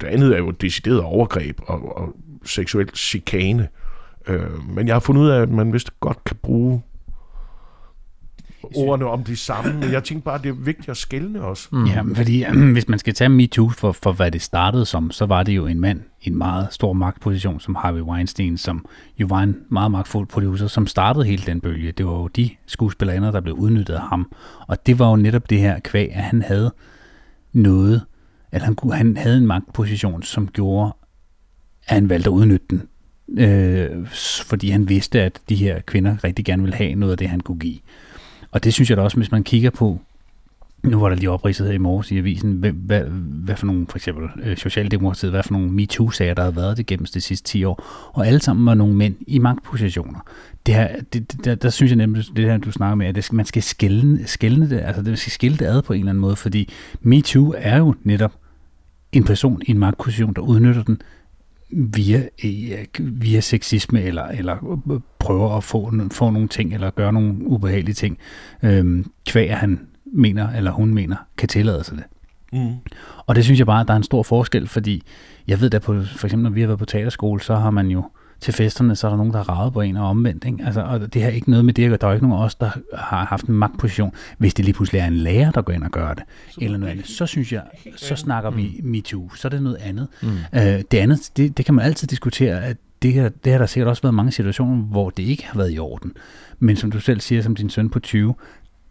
det 0.00 0.06
andet 0.06 0.34
er 0.34 0.38
jo 0.38 0.50
decideret 0.50 1.00
overgreb 1.00 1.60
og, 1.66 1.96
og 1.96 2.16
seksuel 2.44 2.90
chikane. 2.94 3.68
Øh, 4.26 4.68
men 4.68 4.86
jeg 4.86 4.94
har 4.94 5.00
fundet 5.00 5.22
ud 5.22 5.28
af, 5.28 5.42
at 5.42 5.48
man 5.48 5.72
vist 5.72 6.00
godt 6.00 6.24
kan 6.24 6.36
bruge 6.42 6.82
ordene 8.74 9.06
om 9.06 9.24
de 9.24 9.36
samme, 9.36 9.72
men 9.72 9.92
jeg 9.92 10.04
tænkte 10.04 10.24
bare, 10.24 10.34
at 10.34 10.42
det 10.42 10.48
er 10.48 10.54
vigtigt 10.54 10.88
at 10.88 10.96
skælne 10.96 11.42
også. 11.42 11.68
Mm. 11.72 11.86
Ja, 11.86 12.02
fordi 12.14 12.44
hvis 12.72 12.88
man 12.88 12.98
skal 12.98 13.14
tage 13.14 13.28
MeToo 13.28 13.68
for, 13.68 13.92
for, 13.92 14.12
hvad 14.12 14.30
det 14.30 14.42
startede 14.42 14.86
som, 14.86 15.10
så 15.10 15.26
var 15.26 15.42
det 15.42 15.56
jo 15.56 15.66
en 15.66 15.80
mand 15.80 16.00
i 16.22 16.28
en 16.28 16.38
meget 16.38 16.68
stor 16.70 16.92
magtposition, 16.92 17.60
som 17.60 17.74
Harvey 17.74 18.00
Weinstein, 18.00 18.58
som 18.58 18.86
jo 19.18 19.26
var 19.26 19.42
en 19.42 19.56
meget 19.68 19.90
magtfuld 19.90 20.26
producer, 20.26 20.66
som 20.66 20.86
startede 20.86 21.24
hele 21.24 21.42
den 21.46 21.60
bølge. 21.60 21.92
Det 21.92 22.06
var 22.06 22.12
jo 22.12 22.28
de 22.28 22.50
skuespillere, 22.66 23.32
der 23.32 23.40
blev 23.40 23.54
udnyttet 23.54 23.94
af 23.94 24.00
ham. 24.00 24.32
Og 24.66 24.86
det 24.86 24.98
var 24.98 25.10
jo 25.10 25.16
netop 25.16 25.50
det 25.50 25.58
her 25.60 25.80
kvæg, 25.80 26.12
at 26.12 26.22
han 26.22 26.42
havde 26.42 26.74
noget, 27.52 28.02
at 28.52 28.62
han, 28.62 28.76
han 28.92 29.16
havde 29.16 29.38
en 29.38 29.46
magtposition, 29.46 30.22
som 30.22 30.48
gjorde, 30.48 30.92
at 31.86 31.94
han 31.94 32.08
valgte 32.08 32.30
at 32.30 32.32
udnytte 32.32 32.66
den 32.70 32.82
øh, 33.28 34.06
fordi 34.44 34.70
han 34.70 34.88
vidste, 34.88 35.22
at 35.22 35.40
de 35.48 35.54
her 35.54 35.80
kvinder 35.80 36.24
rigtig 36.24 36.44
gerne 36.44 36.62
ville 36.62 36.76
have 36.76 36.94
noget 36.94 37.12
af 37.12 37.18
det, 37.18 37.28
han 37.28 37.40
kunne 37.40 37.58
give. 37.58 37.78
Og 38.54 38.64
det 38.64 38.74
synes 38.74 38.90
jeg 38.90 38.96
da 38.96 39.02
også, 39.02 39.16
hvis 39.16 39.30
man 39.30 39.44
kigger 39.44 39.70
på, 39.70 40.00
nu 40.82 41.00
var 41.00 41.08
der 41.08 41.16
lige 41.16 41.30
opridset 41.30 41.66
her 41.66 41.74
i 41.74 41.78
morges 41.78 42.10
i 42.10 42.18
avisen, 42.18 42.52
hvad, 42.52 42.72
hvad, 42.72 43.00
hvad 43.44 43.56
for 43.56 43.66
nogle, 43.66 43.86
for 43.88 43.98
eksempel 43.98 44.28
øh, 44.42 44.56
Socialdemokratiet, 44.56 45.32
hvad 45.32 45.42
for 45.42 45.52
nogle 45.52 45.70
MeToo-sager, 45.70 46.34
der 46.34 46.44
har 46.44 46.50
været 46.50 46.76
det 46.76 46.86
gennem 46.86 47.06
de 47.06 47.20
sidste 47.20 47.50
10 47.50 47.64
år, 47.64 47.84
og 48.12 48.26
alle 48.26 48.40
sammen 48.40 48.66
var 48.66 48.74
nogle 48.74 48.94
mænd 48.94 49.14
i 49.26 49.38
magtpositioner. 49.38 50.18
Det 50.66 50.74
her, 50.74 50.96
det, 51.12 51.44
der, 51.44 51.54
der 51.54 51.70
synes 51.70 51.90
jeg 51.90 51.96
nemlig, 51.96 52.24
det 52.36 52.44
her, 52.44 52.56
du 52.56 52.72
snakker 52.72 52.94
med, 52.94 53.06
at 53.06 53.14
det, 53.14 53.32
man 53.32 53.46
skal 53.46 53.62
skælne, 53.62 54.26
skælne 54.26 54.70
det, 54.70 54.80
altså 54.80 55.02
det 55.02 55.18
skal 55.18 55.32
skille 55.32 55.56
det 55.56 55.64
ad 55.64 55.82
på 55.82 55.92
en 55.92 55.98
eller 55.98 56.10
anden 56.10 56.20
måde, 56.20 56.36
fordi 56.36 56.72
MeToo 57.00 57.54
er 57.56 57.78
jo 57.78 57.94
netop 58.02 58.32
en 59.12 59.24
person 59.24 59.62
i 59.66 59.70
en 59.70 59.78
magtposition, 59.78 60.34
der 60.34 60.42
udnytter 60.42 60.82
den 60.82 61.02
via, 61.76 62.22
via 62.98 63.40
sexisme, 63.40 64.02
eller, 64.02 64.24
eller 64.24 64.80
prøver 65.18 65.56
at 65.56 65.64
få, 65.64 65.92
få 66.12 66.30
nogle 66.30 66.48
ting, 66.48 66.74
eller 66.74 66.90
gøre 66.90 67.12
nogle 67.12 67.34
ubehagelige 67.46 67.94
ting, 67.94 68.18
øhm, 68.62 69.10
kvæg 69.26 69.56
han 69.56 69.80
mener, 70.04 70.52
eller 70.52 70.70
hun 70.70 70.94
mener, 70.94 71.16
kan 71.38 71.48
tillade 71.48 71.84
sig 71.84 71.96
det. 71.96 72.04
Mm. 72.52 72.74
Og 73.26 73.34
det 73.34 73.44
synes 73.44 73.58
jeg 73.58 73.66
bare, 73.66 73.80
at 73.80 73.88
der 73.88 73.94
er 73.94 73.96
en 73.96 74.02
stor 74.02 74.22
forskel, 74.22 74.68
fordi 74.68 75.02
jeg 75.48 75.60
ved 75.60 75.70
da 75.70 75.78
på, 75.78 76.02
for 76.16 76.26
eksempel 76.26 76.42
når 76.42 76.50
vi 76.50 76.60
har 76.60 76.66
været 76.66 76.78
på 76.78 76.84
teaterskole, 76.84 77.40
så 77.40 77.54
har 77.54 77.70
man 77.70 77.88
jo 77.88 78.04
til 78.40 78.54
festerne, 78.54 78.96
så 78.96 79.06
er 79.06 79.10
der 79.10 79.16
nogen, 79.16 79.32
der 79.32 79.38
har 79.38 79.54
ravet 79.54 79.72
på 79.72 79.80
en 79.80 79.96
og 79.96 80.08
omvendt. 80.08 80.44
Ikke? 80.44 80.58
Altså, 80.64 80.80
og 80.80 81.14
det 81.14 81.22
har 81.22 81.30
ikke 81.30 81.50
noget 81.50 81.64
med 81.64 81.74
det 81.74 81.84
at 81.84 81.88
gøre. 81.88 81.98
Der 82.00 82.06
er 82.06 82.12
ikke 82.12 82.26
nogen 82.26 82.42
af 82.42 82.44
os, 82.44 82.54
der 82.54 82.70
har 82.94 83.24
haft 83.24 83.46
en 83.46 83.54
magtposition. 83.54 84.12
Hvis 84.38 84.54
det 84.54 84.64
lige 84.64 84.74
pludselig 84.74 84.98
er 84.98 85.06
en 85.06 85.16
lærer, 85.16 85.50
der 85.50 85.62
går 85.62 85.72
ind 85.72 85.84
og 85.84 85.90
gør 85.90 86.14
det, 86.14 86.24
så 86.50 86.58
eller 86.62 86.78
noget 86.78 86.92
andet, 86.92 87.06
så 87.06 87.26
synes 87.26 87.52
jeg, 87.52 87.62
så 87.96 88.16
snakker 88.16 88.50
mm. 88.50 88.56
vi 88.56 88.80
MeToo. 88.82 89.30
Så 89.34 89.48
er 89.48 89.50
det 89.50 89.62
noget 89.62 89.76
andet. 89.76 90.08
Mm. 90.22 90.28
Øh, 90.54 90.62
det 90.62 90.94
andet, 90.94 91.30
det, 91.36 91.56
det 91.56 91.64
kan 91.64 91.74
man 91.74 91.84
altid 91.84 92.08
diskutere, 92.08 92.64
at 92.64 92.76
det, 93.02 93.12
her, 93.12 93.28
det 93.28 93.52
har 93.52 93.58
der 93.58 93.66
sikkert 93.66 93.88
også 93.88 94.02
været 94.02 94.14
mange 94.14 94.32
situationer, 94.32 94.76
hvor 94.76 95.10
det 95.10 95.22
ikke 95.22 95.46
har 95.46 95.58
været 95.58 95.74
i 95.74 95.78
orden. 95.78 96.12
Men 96.58 96.76
som 96.76 96.90
du 96.90 97.00
selv 97.00 97.20
siger, 97.20 97.42
som 97.42 97.56
din 97.56 97.70
søn 97.70 97.90
på 97.90 98.00
20, 98.00 98.34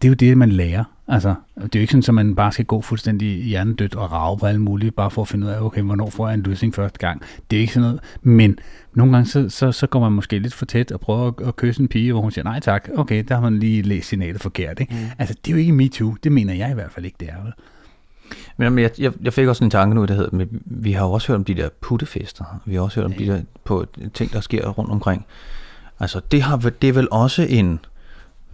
det 0.04 0.08
er 0.08 0.10
jo 0.10 0.30
det, 0.30 0.38
man 0.38 0.52
lærer. 0.52 0.84
Altså, 1.08 1.36
det 1.56 1.64
er 1.64 1.80
jo 1.80 1.80
ikke 1.80 1.92
sådan, 1.92 2.20
at 2.20 2.26
man 2.26 2.36
bare 2.36 2.52
skal 2.52 2.66
gå 2.66 2.82
fuldstændig 2.82 3.44
hjernedødt 3.44 3.96
og 3.96 4.12
rave 4.12 4.38
på 4.38 4.46
alle 4.46 4.62
mulige, 4.62 4.92
bare 4.92 5.12
for 5.12 5.22
at 5.22 5.28
finde 5.28 5.48
ud 5.48 5.52
af, 5.52 5.62
okay, 5.62 5.82
hvornår 5.82 6.10
får 6.10 6.28
jeg 6.28 6.34
en 6.34 6.42
løsning 6.42 6.76
første 6.76 7.00
gang. 7.00 7.22
Det 7.52 7.58
er 7.58 7.62
ikke 7.62 7.74
sådan 7.74 7.88
noget. 7.88 8.00
Men 8.22 8.58
nogle 8.94 9.14
gange, 9.14 9.30
så, 9.30 9.50
så, 9.50 9.72
så 9.72 9.88
går 9.88 10.00
man 10.00 10.12
måske 10.12 10.40
lidt 10.40 10.54
for 10.54 10.66
tæt 10.66 10.92
og 10.92 11.00
prøver 11.00 11.28
at, 11.28 11.48
at 11.48 11.56
kysse 11.56 11.82
en 11.82 11.88
pige, 11.88 12.12
hvor 12.12 12.22
hun 12.22 12.32
siger, 12.32 12.44
nej 12.44 12.60
tak, 12.60 12.90
okay, 12.96 13.24
der 13.28 13.36
har 13.36 13.42
man 13.42 13.60
lige 13.60 13.82
læst 13.82 14.10
signalet 14.10 14.42
forkert. 14.42 14.80
Ikke? 14.80 14.94
Mm. 14.94 15.00
Altså, 15.20 15.36
det 15.46 15.52
er 15.52 15.56
jo 15.56 15.60
ikke 15.60 15.74
MeToo. 15.74 16.16
Det 16.24 16.32
mener 16.32 16.54
jeg 16.54 16.72
i 16.72 16.74
hvert 16.74 16.92
fald 16.92 17.06
ikke, 17.06 17.18
det 17.20 17.30
er 17.30 17.44
vel. 17.44 17.54
Men 18.58 18.80
jeg, 18.80 18.92
jeg, 19.00 19.12
jeg 19.24 19.34
fik 19.34 19.48
også 19.48 19.64
en 19.64 19.70
tanke 19.70 19.96
nu, 19.96 20.06
der 20.06 20.14
hedder, 20.14 20.36
men 20.36 20.62
vi 20.66 20.92
har 20.92 21.06
jo 21.06 21.12
også 21.12 21.28
hørt 21.28 21.36
om 21.36 21.44
de 21.44 21.54
der 21.54 21.70
puttefester. 21.82 22.62
Vi 22.66 22.76
har 22.76 22.82
også 22.82 23.00
hørt 23.00 23.06
om 23.06 23.12
ja. 23.12 23.26
de 23.26 23.38
der 23.38 23.42
på 23.64 23.86
ting, 24.14 24.34
der 24.34 24.40
sker 24.40 24.70
rundt 24.70 24.92
omkring. 24.92 25.26
Altså, 26.00 26.22
det, 26.32 26.42
har, 26.42 26.58
det 26.82 26.90
er 26.90 26.94
vel 26.94 27.08
også 27.12 27.44
en 27.50 27.80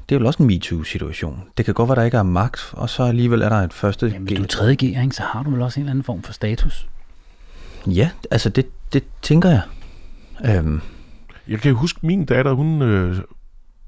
det 0.09 0.15
er 0.15 0.19
jo 0.19 0.27
også 0.27 0.43
en 0.43 0.47
MeToo-situation. 0.47 1.43
Det 1.57 1.65
kan 1.65 1.73
godt 1.73 1.89
være, 1.89 1.95
der 1.95 2.03
ikke 2.03 2.17
er 2.17 2.23
magt, 2.23 2.73
og 2.73 2.89
så 2.89 3.03
alligevel 3.03 3.41
er 3.41 3.49
der 3.49 3.55
et 3.55 3.73
første 3.73 4.07
Jamen, 4.07 4.27
hvis 4.27 4.37
du 4.37 4.43
er 4.43 4.47
tredje 4.47 4.75
G, 4.75 5.13
så 5.13 5.23
har 5.23 5.43
du 5.43 5.49
vel 5.49 5.61
også 5.61 5.79
en 5.79 5.83
eller 5.83 5.91
anden 5.91 6.03
form 6.03 6.23
for 6.23 6.33
status? 6.33 6.87
Ja, 7.87 8.09
altså 8.31 8.49
det, 8.49 8.93
det 8.93 9.03
tænker 9.21 9.49
jeg. 9.49 9.61
Øhm. 10.45 10.81
Jeg 11.47 11.59
kan 11.59 11.73
huske, 11.73 11.99
min 12.03 12.25
datter, 12.25 12.53
hun 12.53 12.81
øh, 12.81 13.17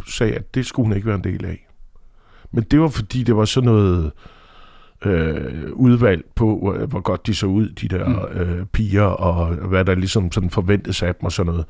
sagde, 0.07 0.33
at 0.33 0.55
det 0.55 0.65
skulle 0.65 0.85
hun 0.85 0.95
ikke 0.95 1.07
være 1.07 1.15
en 1.15 1.23
del 1.23 1.45
af. 1.45 1.67
Men 2.51 2.63
det 2.63 2.81
var 2.81 2.87
fordi, 2.87 3.23
det 3.23 3.35
var 3.35 3.45
sådan 3.45 3.69
noget 3.69 4.11
øh, 5.05 5.71
udvalg 5.73 6.25
på, 6.35 6.59
hvor, 6.59 6.85
hvor 6.85 6.99
godt 6.99 7.27
de 7.27 7.35
så 7.35 7.45
ud, 7.45 7.69
de 7.69 7.87
der 7.87 8.07
mm. 8.07 8.39
øh, 8.39 8.65
piger, 8.65 9.03
og 9.03 9.47
hvad 9.47 9.85
der 9.85 9.95
ligesom 9.95 10.31
sådan 10.31 10.49
forventes 10.49 11.03
af 11.03 11.15
dem 11.15 11.25
og 11.25 11.31
sådan 11.31 11.51
noget. 11.51 11.65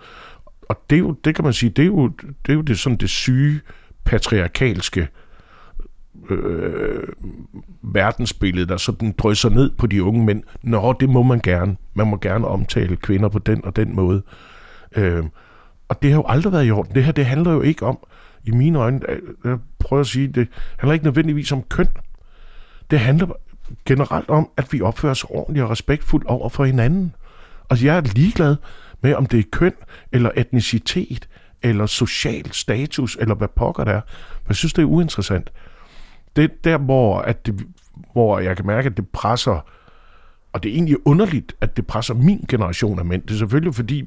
Og 0.69 0.81
det, 0.89 0.95
er 0.95 0.99
jo, 0.99 1.15
det 1.23 1.35
kan 1.35 1.43
man 1.43 1.53
sige, 1.53 1.69
det 1.69 1.81
er 1.81 1.87
jo 1.87 2.07
det, 2.45 2.51
er 2.51 2.53
jo 2.53 2.61
det, 2.61 2.79
sådan 2.79 2.97
det 2.97 3.09
syge 3.09 3.59
patriarkalske 4.05 5.07
øh, 6.29 7.03
verdensbillede, 7.81 8.67
der 8.67 8.77
sådan 8.77 9.15
drysser 9.17 9.49
ned 9.49 9.71
på 9.77 9.87
de 9.87 10.03
unge 10.03 10.25
mænd. 10.25 10.43
Nå, 10.63 10.93
det 10.99 11.09
må 11.09 11.23
man 11.23 11.39
gerne. 11.39 11.77
Man 11.93 12.07
må 12.07 12.17
gerne 12.17 12.47
omtale 12.47 12.95
kvinder 12.95 13.29
på 13.29 13.39
den 13.39 13.65
og 13.65 13.75
den 13.75 13.95
måde. 13.95 14.21
Øh, 14.95 15.23
og 15.87 16.01
det 16.01 16.11
har 16.11 16.17
jo 16.17 16.25
aldrig 16.27 16.53
været 16.53 16.67
i 16.67 16.71
orden. 16.71 16.95
Det 16.95 17.03
her, 17.03 17.11
det 17.11 17.25
handler 17.25 17.51
jo 17.51 17.61
ikke 17.61 17.85
om, 17.85 17.99
i 18.43 18.51
mine 18.51 18.79
øjne, 18.79 19.09
øh, 19.09 19.21
jeg 19.43 19.57
prøver 19.79 20.01
at 20.01 20.07
sige, 20.07 20.27
det 20.27 20.47
handler 20.77 20.93
ikke 20.93 21.05
nødvendigvis 21.05 21.51
om 21.51 21.63
køn. 21.63 21.87
Det 22.91 22.99
handler 22.99 23.27
generelt 23.85 24.29
om, 24.29 24.49
at 24.57 24.73
vi 24.73 24.81
opfører 24.81 25.11
os 25.11 25.23
ordentligt 25.23 25.63
og 25.63 25.69
respektfuldt 25.69 26.25
over 26.25 26.49
for 26.49 26.65
hinanden. 26.65 27.15
Og 27.69 27.83
jeg 27.83 27.97
er 27.97 28.01
ligeglad 28.01 28.55
med, 29.01 29.13
om 29.13 29.25
det 29.25 29.39
er 29.39 29.43
køn, 29.51 29.73
eller 30.11 30.29
etnicitet, 30.35 31.27
eller 31.63 31.85
social 31.85 32.51
status, 32.51 33.17
eller 33.19 33.35
hvad 33.35 33.47
pokker 33.47 33.83
det 33.83 33.93
er. 33.93 34.01
Men 34.43 34.47
jeg 34.47 34.55
synes, 34.55 34.73
det 34.73 34.81
er 34.81 34.85
uinteressant. 34.85 35.51
Det 36.35 36.43
er 36.43 36.47
der, 36.63 36.77
hvor, 36.77 37.19
at 37.19 37.45
det, 37.45 37.67
hvor 38.13 38.39
jeg 38.39 38.55
kan 38.55 38.65
mærke, 38.65 38.85
at 38.85 38.97
det 38.97 39.09
presser, 39.09 39.65
og 40.53 40.63
det 40.63 40.69
er 40.69 40.73
egentlig 40.73 41.07
underligt, 41.07 41.55
at 41.61 41.77
det 41.77 41.87
presser 41.87 42.13
min 42.13 42.45
generation 42.49 42.99
af 42.99 43.05
mænd. 43.05 43.21
Det 43.21 43.31
er 43.31 43.37
selvfølgelig 43.37 43.75
fordi, 43.75 44.03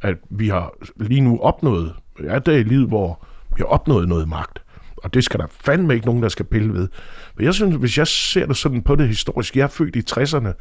at 0.00 0.16
vi 0.30 0.48
har 0.48 0.72
lige 0.96 1.20
nu 1.20 1.38
opnået, 1.38 1.94
jeg 2.22 2.34
er 2.34 2.38
der 2.38 2.52
i 2.52 2.62
livet, 2.62 2.88
hvor 2.88 3.26
vi 3.56 3.58
har 3.58 3.64
opnået 3.64 4.08
noget 4.08 4.28
magt. 4.28 4.62
Og 4.96 5.14
det 5.14 5.24
skal 5.24 5.40
der 5.40 5.46
fandme 5.50 5.94
ikke 5.94 6.06
nogen, 6.06 6.22
der 6.22 6.28
skal 6.28 6.46
pille 6.46 6.72
ved. 6.72 6.88
Men 7.36 7.46
jeg 7.46 7.54
synes, 7.54 7.76
hvis 7.76 7.98
jeg 7.98 8.06
ser 8.06 8.46
det 8.46 8.56
sådan 8.56 8.82
på 8.82 8.96
det 8.96 9.08
historiske, 9.08 9.58
jeg 9.58 9.64
er 9.64 9.68
født 9.68 9.96
i 9.96 10.02
60'erne, 10.10 10.52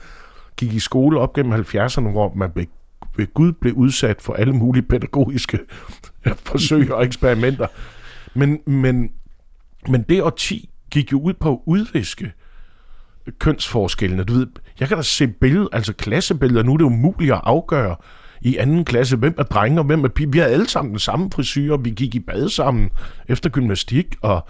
gik 0.57 0.73
i 0.73 0.79
skole 0.79 1.19
op 1.19 1.33
gennem 1.33 1.53
70'erne, 1.53 2.09
hvor 2.09 2.33
man 2.35 2.51
blev 2.51 2.65
ved 3.17 3.33
Gud 3.33 3.51
blev 3.51 3.73
udsat 3.73 4.21
for 4.21 4.33
alle 4.33 4.53
mulige 4.53 4.83
pædagogiske 4.83 5.59
forsøg 6.47 6.91
og 6.91 7.05
eksperimenter. 7.05 7.67
Men, 8.33 8.59
men, 8.65 9.11
men 9.87 10.01
det 10.01 10.23
årti 10.23 10.69
gik 10.91 11.11
jo 11.11 11.19
ud 11.19 11.33
på 11.33 11.51
at 11.51 11.59
udviske 11.65 12.31
kønsforskellene. 13.39 14.23
Du 14.23 14.33
ved, 14.33 14.47
jeg 14.79 14.87
kan 14.87 14.97
da 14.97 15.03
se 15.03 15.27
billeder, 15.27 15.67
altså 15.71 15.93
klassebilleder, 15.93 16.63
nu 16.63 16.73
er 16.73 16.77
det 16.77 16.85
umuligt 16.85 17.33
at 17.33 17.41
afgøre 17.43 17.95
i 18.41 18.57
anden 18.57 18.85
klasse, 18.85 19.17
hvem 19.17 19.35
er 19.37 19.43
drenge 19.43 19.79
og 19.79 19.85
hvem 19.85 20.03
er 20.03 20.07
pige. 20.07 20.31
Vi 20.31 20.37
har 20.37 20.45
alle 20.45 20.69
sammen 20.69 20.91
den 20.91 20.99
samme 20.99 21.31
frisyr, 21.31 21.77
vi 21.77 21.89
gik 21.89 22.15
i 22.15 22.19
bad 22.19 22.49
sammen 22.49 22.89
efter 23.27 23.49
gymnastik, 23.49 24.15
og, 24.21 24.47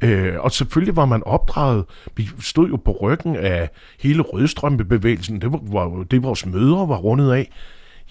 øh, 0.00 0.34
og 0.40 0.52
selvfølgelig 0.52 0.96
var 0.96 1.04
man 1.06 1.22
opdraget. 1.26 1.84
Vi 2.16 2.28
stod 2.40 2.68
jo 2.68 2.76
på 2.76 2.98
ryggen 3.00 3.36
af 3.36 3.70
hele 4.00 4.22
rødstrømpebevægelsen, 4.22 5.40
det 5.40 5.52
var, 5.52 5.60
var 5.62 6.04
det 6.10 6.22
vores 6.22 6.46
mødre 6.46 6.88
var 6.88 6.96
rundet 6.96 7.32
af 7.32 7.50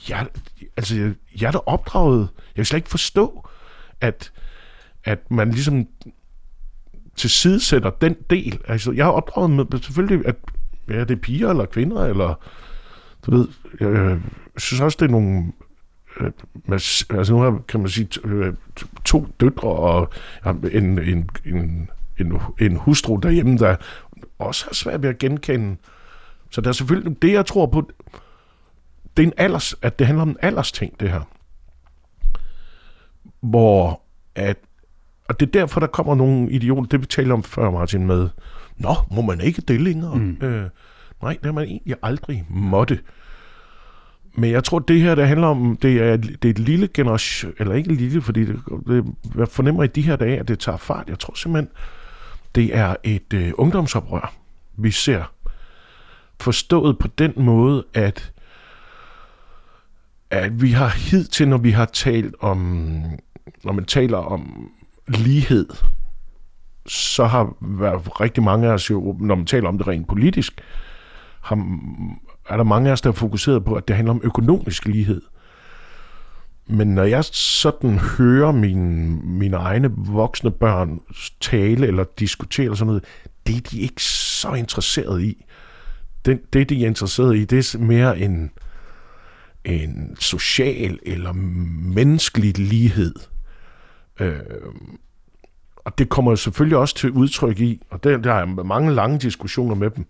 jeg, 0.10 0.28
altså, 0.78 0.96
jeg, 0.96 1.14
jeg 1.42 1.48
er 1.48 1.52
da 1.52 1.60
opdraget. 1.66 2.30
Jeg 2.38 2.56
kan 2.56 2.66
slet 2.66 2.78
ikke 2.78 2.90
forstå, 2.90 3.48
at, 4.02 4.32
at 5.04 5.32
man 5.32 5.52
ligesom 5.52 5.88
tilsidesætter 7.16 7.90
den 7.90 8.16
del. 8.30 8.60
Altså, 8.68 8.92
jeg 8.92 9.04
er 9.04 9.12
opdraget 9.12 9.50
med 9.50 9.66
selvfølgelig, 9.82 10.28
at 10.28 10.36
ja, 10.90 11.00
det 11.00 11.12
er 11.12 11.22
piger 11.22 11.50
eller 11.50 11.66
kvinder, 11.66 12.06
eller 12.06 12.40
du 13.26 13.32
ved, 13.32 13.48
jeg, 13.80 13.92
jeg 13.92 14.20
synes 14.58 14.82
også, 14.82 14.98
det 15.00 15.06
er 15.06 15.12
nogle 15.12 15.52
øh, 16.20 16.32
altså 16.70 17.34
nu 17.34 17.40
har, 17.40 17.62
kan 17.68 17.80
man 17.80 17.90
sige, 17.90 18.08
øh, 18.24 18.54
to 19.06 19.28
døtre 19.40 19.68
og 19.68 20.10
en, 20.46 21.00
en, 21.00 21.30
en, 21.46 21.90
en, 22.20 22.42
en 22.60 22.76
hustru 22.76 23.16
derhjemme, 23.16 23.58
der 23.58 23.76
også 24.40 24.66
har 24.66 24.74
svært 24.74 25.02
ved 25.02 25.10
at 25.10 25.18
genkende. 25.18 25.78
Så 26.50 26.62
der 26.62 26.70
er 26.70 26.74
selvfølgelig 26.74 27.22
det, 27.22 27.32
jeg 27.34 27.46
tror 27.46 27.66
på, 27.66 27.92
det 29.18 29.24
er 29.24 29.28
en 29.28 29.34
alders, 29.38 29.76
at 29.82 30.00
det 30.00 30.08
handler 30.08 30.22
om 30.22 30.30
en 30.30 30.38
alders 30.42 30.72
ting, 30.72 31.00
det 31.00 31.10
her. 31.10 31.22
Hvor 33.42 34.02
at, 34.36 34.58
og 35.28 35.40
det 35.40 35.48
er 35.48 35.52
derfor, 35.52 35.80
der 35.80 35.88
kommer 35.88 36.16
nogle 36.16 36.52
idioter, 36.52 36.90
det 36.90 37.02
vi 37.02 37.06
talte 37.06 37.32
om 37.32 37.44
før, 37.44 37.72
Martin, 37.72 38.08
med, 38.08 38.30
nå, 38.78 38.96
må 39.12 39.22
man 39.22 39.42
ikke 39.42 39.62
det 39.62 39.82
længere? 39.82 40.16
Mm. 40.16 40.38
Øh, 40.42 40.70
nej, 41.22 41.34
det 41.34 41.46
har 41.46 41.52
man 41.52 41.64
egentlig 41.64 41.96
aldrig 42.04 42.46
måtte. 42.50 43.00
Men 44.34 44.52
jeg 44.52 44.64
tror, 44.64 44.80
det 44.80 45.02
her, 45.02 45.16
det 45.16 45.28
handler 45.28 45.48
om, 45.48 45.78
det 45.82 46.02
er, 46.02 46.18
det 46.18 46.46
er 46.46 46.50
et 46.50 46.60
lille 46.60 46.88
generation, 46.88 47.54
eller 47.60 47.74
ikke 47.74 47.94
lille, 47.94 48.22
fordi 48.22 48.46
det, 48.46 48.60
det, 48.88 49.06
jeg 49.38 49.48
fornemmer 49.48 49.84
i 49.84 49.88
de 49.88 50.02
her 50.02 50.16
dage, 50.16 50.40
at 50.40 50.48
det 50.48 50.60
tager 50.60 50.78
fart. 50.78 51.10
Jeg 51.10 51.20
tror 51.20 51.34
simpelthen, 51.34 51.72
det 52.56 52.76
er 52.76 52.96
et 53.04 53.34
øh, 53.34 53.52
ungdomsoprør, 53.58 54.34
vi 54.78 54.92
ser. 54.92 55.24
Forstået 56.40 56.98
på 56.98 57.08
den 57.08 57.34
måde, 57.36 57.86
at 57.94 58.31
at 60.32 60.62
vi 60.62 60.72
har 60.72 60.88
hidtil, 60.88 61.48
når 61.48 61.58
vi 61.58 61.72
har 61.72 61.86
talt 61.86 62.36
om, 62.40 62.58
når 63.64 63.74
man 63.74 63.86
taler 63.86 64.18
om 64.18 64.72
lighed, 65.08 65.68
så 66.88 67.26
har 67.26 67.56
været 67.62 68.22
rigtig 68.22 68.44
mange 68.44 68.68
af 68.68 68.72
os 68.72 68.90
jo, 68.90 69.18
når 69.20 69.36
man 69.36 69.46
taler 69.46 69.68
om 69.68 69.78
det 69.78 69.88
rent 69.88 70.08
politisk, 70.08 70.62
har, 71.42 71.80
er 72.50 72.58
der 72.58 72.64
mange 72.64 72.90
af 72.90 72.94
os, 72.94 73.02
der 73.02 73.10
er 73.10 73.14
fokuseret 73.14 73.66
på, 73.66 73.74
at 73.76 73.88
det 73.88 73.96
handler 73.96 74.14
om 74.14 74.22
økonomisk 74.24 74.86
lighed. 74.86 75.22
Men 76.68 76.88
når 76.88 77.04
jeg 77.04 77.24
sådan 77.24 78.00
hører 78.00 78.52
mine, 78.52 79.18
mine 79.24 79.58
egne 79.58 79.92
voksne 79.96 80.52
børn 80.52 81.00
tale 81.42 81.88
eller 81.88 82.04
diskutere 82.20 82.64
eller 82.64 82.76
sådan 82.76 82.88
noget, 82.88 83.04
det 83.48 83.56
er 83.56 83.62
de 83.72 83.80
ikke 83.80 84.04
så 84.04 84.54
interesseret 84.54 85.22
i. 85.22 85.46
Det, 86.26 86.54
det 86.54 86.70
de 86.70 86.84
er 86.84 86.88
interesseret 86.88 87.38
i, 87.38 87.46
det 87.46 87.76
er 87.76 87.78
mere 87.80 88.20
en, 88.20 88.52
en 89.66 90.16
social 90.20 91.00
eller 91.06 91.32
menneskelig 91.32 92.58
lighed. 92.58 93.16
Øh, 94.20 94.40
og 95.76 95.98
det 95.98 96.10
kommer 96.10 96.36
selvfølgelig 96.36 96.78
også 96.78 96.96
til 96.96 97.12
udtryk 97.12 97.60
i, 97.60 97.82
og 97.90 98.04
der, 98.04 98.18
der 98.18 98.36
jeg 98.36 98.48
mange 98.48 98.94
lange 98.94 99.20
diskussioner 99.20 99.76
med 99.76 99.90
dem, 99.90 100.04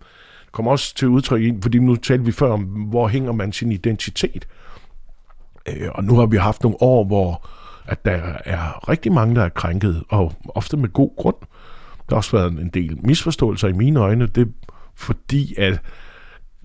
det 0.44 0.52
kommer 0.52 0.72
også 0.72 0.94
til 0.94 1.08
udtryk 1.08 1.42
i, 1.42 1.52
fordi 1.62 1.78
nu 1.78 1.96
talte 1.96 2.24
vi 2.24 2.32
før 2.32 2.52
om, 2.52 2.62
hvor 2.62 3.08
hænger 3.08 3.32
man 3.32 3.52
sin 3.52 3.72
identitet. 3.72 4.48
Øh, 5.68 5.88
og 5.94 6.04
nu 6.04 6.16
har 6.16 6.26
vi 6.26 6.36
haft 6.36 6.62
nogle 6.62 6.82
år, 6.82 7.04
hvor 7.04 7.48
at 7.86 8.04
der 8.04 8.20
er 8.44 8.88
rigtig 8.88 9.12
mange, 9.12 9.34
der 9.34 9.42
er 9.42 9.48
krænket, 9.48 10.02
og 10.08 10.32
ofte 10.48 10.76
med 10.76 10.88
god 10.88 11.16
grund. 11.16 11.36
Der 12.08 12.14
har 12.14 12.16
også 12.16 12.36
været 12.36 12.52
en 12.52 12.68
del 12.68 12.98
misforståelser 13.06 13.68
i 13.68 13.72
mine 13.72 14.00
øjne, 14.00 14.26
det 14.26 14.46
er 14.46 14.52
fordi, 14.94 15.54
at 15.58 15.80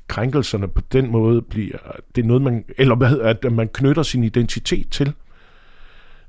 krænkelserne 0.07 0.67
på 0.67 0.81
den 0.91 1.11
måde 1.11 1.41
bliver, 1.41 1.77
det 2.15 2.23
er 2.23 2.27
noget, 2.27 2.41
man, 2.41 2.65
eller 2.77 2.95
hvad, 2.95 3.09
hedder, 3.09 3.25
at 3.25 3.51
man 3.51 3.67
knytter 3.67 4.03
sin 4.03 4.23
identitet 4.23 4.89
til. 4.89 5.13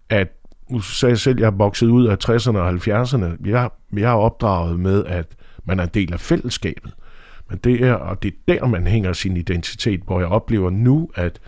At, 0.09 0.29
nu 0.71 0.81
sagde 0.81 1.11
jeg 1.11 1.19
selv, 1.19 1.37
at 1.37 1.41
jeg 1.41 1.47
er 1.47 1.51
vokset 1.51 1.87
ud 1.87 2.07
af 2.07 2.17
60'erne 2.29 2.59
og 2.59 2.71
70'erne. 2.71 3.49
Jeg, 3.49 3.71
jeg 3.93 4.11
er 4.11 4.17
opdraget 4.17 4.81
med, 4.81 5.05
at 5.05 5.27
man 5.65 5.79
er 5.79 5.83
en 5.83 5.91
del 5.95 6.13
af 6.13 6.21
fællesskabet. 6.21 6.93
Men 7.49 7.59
det 7.59 7.85
er, 7.85 7.93
og 7.93 8.23
det 8.23 8.29
er 8.29 8.55
der, 8.55 8.67
man 8.67 8.87
hænger 8.87 9.13
sin 9.13 9.37
identitet, 9.37 10.01
hvor 10.01 10.21
jeg 10.21 10.29
oplever 10.29 10.71
nu, 10.71 11.11
at 11.15 11.41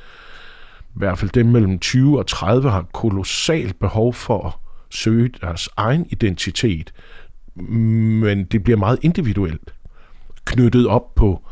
i 0.78 0.98
hvert 0.98 1.18
fald 1.18 1.30
dem 1.30 1.46
mellem 1.46 1.78
20 1.78 2.18
og 2.18 2.26
30 2.26 2.70
har 2.70 2.86
kolossalt 2.92 3.78
behov 3.78 4.14
for 4.14 4.46
at 4.46 4.52
søge 4.90 5.28
deres 5.40 5.68
egen 5.76 6.06
identitet, 6.10 6.92
men 7.54 8.44
det 8.44 8.64
bliver 8.64 8.76
meget 8.76 8.98
individuelt 9.02 9.74
knyttet 10.44 10.86
op 10.86 11.14
på 11.14 11.42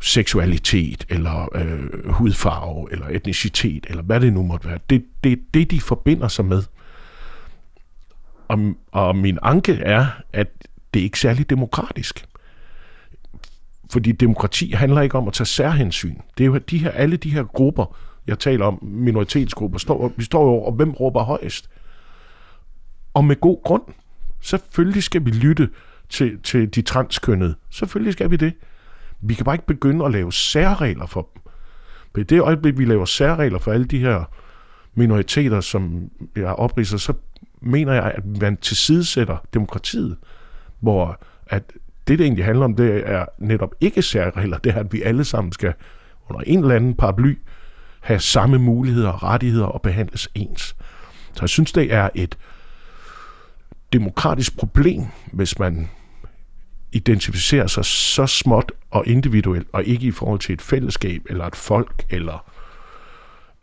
seksualitet, 0.00 1.06
eller 1.08 1.56
øh, 1.56 2.08
hudfarve, 2.10 2.92
eller 2.92 3.06
etnicitet, 3.08 3.86
eller 3.88 4.02
hvad 4.02 4.20
det 4.20 4.32
nu 4.32 4.42
måtte 4.42 4.68
være. 4.68 4.78
Det 4.90 4.96
er 4.96 5.06
det, 5.24 5.38
det, 5.54 5.70
de 5.70 5.80
forbinder 5.80 6.28
sig 6.28 6.44
med. 6.44 6.62
Og, 8.48 8.58
og 8.92 9.16
min 9.16 9.38
anke 9.42 9.72
er, 9.72 10.06
at 10.32 10.48
det 10.94 11.00
er 11.00 11.04
ikke 11.04 11.20
særlig 11.20 11.50
demokratisk. 11.50 12.26
Fordi 13.90 14.12
demokrati 14.12 14.70
handler 14.70 15.00
ikke 15.00 15.18
om 15.18 15.28
at 15.28 15.34
tage 15.34 15.46
særhensyn. 15.46 16.16
Det 16.38 16.44
er 16.44 16.46
jo 16.46 16.56
de 16.56 16.78
her, 16.78 16.90
alle 16.90 17.16
de 17.16 17.30
her 17.30 17.42
grupper, 17.42 17.96
jeg 18.26 18.38
taler 18.38 18.66
om, 18.66 18.78
minoritetsgrupper, 18.82 19.78
står, 19.78 20.12
vi 20.16 20.24
står 20.24 20.44
jo 20.44 20.62
og 20.62 20.72
hvem 20.72 20.90
råber 20.90 21.22
højst? 21.22 21.70
Og 23.14 23.24
med 23.24 23.40
god 23.40 23.62
grund. 23.64 23.82
Selvfølgelig 24.40 25.02
skal 25.02 25.24
vi 25.24 25.30
lytte 25.30 25.68
til, 26.08 26.42
til 26.42 26.74
de 26.74 26.82
transkønnede. 26.82 27.54
Selvfølgelig 27.70 28.12
skal 28.12 28.30
vi 28.30 28.36
det. 28.36 28.52
Vi 29.20 29.34
kan 29.34 29.44
bare 29.44 29.54
ikke 29.54 29.66
begynde 29.66 30.04
at 30.04 30.12
lave 30.12 30.32
særregler 30.32 31.06
for 31.06 31.28
dem. 31.34 31.42
For 32.14 32.20
i 32.20 32.24
det 32.24 32.40
øjeblik, 32.40 32.78
vi 32.78 32.84
laver 32.84 33.04
særregler 33.04 33.58
for 33.58 33.72
alle 33.72 33.86
de 33.86 33.98
her 33.98 34.24
minoriteter, 34.94 35.60
som 35.60 36.10
jeg 36.36 36.46
opridser, 36.46 36.96
så 36.96 37.12
mener 37.60 37.92
jeg, 37.92 38.12
at 38.14 38.26
man 38.26 38.56
tilsidesætter 38.56 39.36
demokratiet, 39.54 40.16
hvor 40.80 41.20
at 41.46 41.72
det, 42.08 42.18
det 42.18 42.24
egentlig 42.24 42.44
handler 42.44 42.64
om, 42.64 42.74
det 42.74 43.02
er 43.10 43.24
netop 43.38 43.74
ikke 43.80 44.02
særregler, 44.02 44.58
det 44.58 44.72
er, 44.74 44.80
at 44.80 44.92
vi 44.92 45.02
alle 45.02 45.24
sammen 45.24 45.52
skal 45.52 45.74
under 46.28 46.40
en 46.46 46.58
eller 46.58 46.74
anden 46.74 46.94
paraply 46.94 47.38
have 48.00 48.20
samme 48.20 48.58
muligheder 48.58 49.08
og 49.08 49.22
rettigheder 49.22 49.66
og 49.66 49.82
behandles 49.82 50.28
ens. 50.34 50.76
Så 51.32 51.42
jeg 51.42 51.48
synes, 51.48 51.72
det 51.72 51.92
er 51.92 52.08
et 52.14 52.38
demokratisk 53.92 54.56
problem, 54.56 55.02
hvis 55.32 55.58
man 55.58 55.88
identificerer 56.96 57.66
sig 57.66 57.84
så 57.84 58.26
småt 58.26 58.72
og 58.90 59.06
individuelt, 59.06 59.68
og 59.72 59.84
ikke 59.84 60.06
i 60.06 60.10
forhold 60.10 60.40
til 60.40 60.52
et 60.52 60.62
fællesskab, 60.62 61.22
eller 61.30 61.44
et 61.44 61.56
folk, 61.56 62.06
eller 62.10 62.52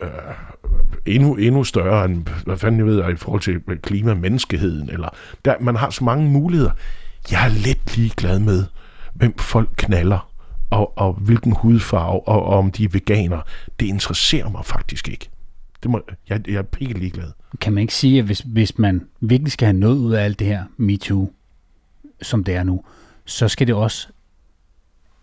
øh, 0.01 0.09
endnu, 1.05 1.35
endnu 1.35 1.63
større 1.63 2.05
end, 2.05 2.27
hvad 2.45 2.57
fanden 2.57 2.79
jeg 2.79 2.85
ved, 2.85 3.13
i 3.13 3.15
forhold 3.15 3.41
til 3.41 3.61
klima, 3.81 4.13
menneskeheden, 4.13 4.89
eller 4.89 5.09
der, 5.45 5.55
man 5.59 5.75
har 5.75 5.89
så 5.89 6.03
mange 6.03 6.29
muligheder. 6.29 6.71
Jeg 7.31 7.45
er 7.45 7.49
lidt 7.49 7.97
ligeglad 7.97 8.39
med, 8.39 8.65
hvem 9.13 9.37
folk 9.37 9.69
knaller, 9.75 10.29
og, 10.69 10.97
og 10.97 11.13
hvilken 11.13 11.51
hudfarve, 11.51 12.27
og, 12.27 12.45
og 12.45 12.57
om 12.57 12.71
de 12.71 12.83
er 12.83 12.89
veganer. 12.89 13.41
Det 13.79 13.85
interesserer 13.85 14.49
mig 14.49 14.65
faktisk 14.65 15.09
ikke. 15.09 15.29
Det 15.83 15.91
må, 15.91 16.01
jeg, 16.29 16.47
jeg 16.47 16.55
er 16.55 16.61
pikke 16.61 16.93
ligeglad. 16.93 17.31
Kan 17.61 17.73
man 17.73 17.81
ikke 17.81 17.93
sige, 17.93 18.19
at 18.19 18.25
hvis, 18.25 18.39
hvis 18.39 18.79
man 18.79 19.01
virkelig 19.21 19.51
skal 19.51 19.65
have 19.65 19.79
noget 19.79 19.97
ud 19.97 20.13
af 20.13 20.23
alt 20.23 20.39
det 20.39 20.47
her 20.47 20.63
MeToo, 20.77 21.31
som 22.21 22.43
det 22.43 22.55
er 22.55 22.63
nu, 22.63 22.83
så 23.25 23.47
skal 23.47 23.67
det 23.67 23.75
også, 23.75 24.07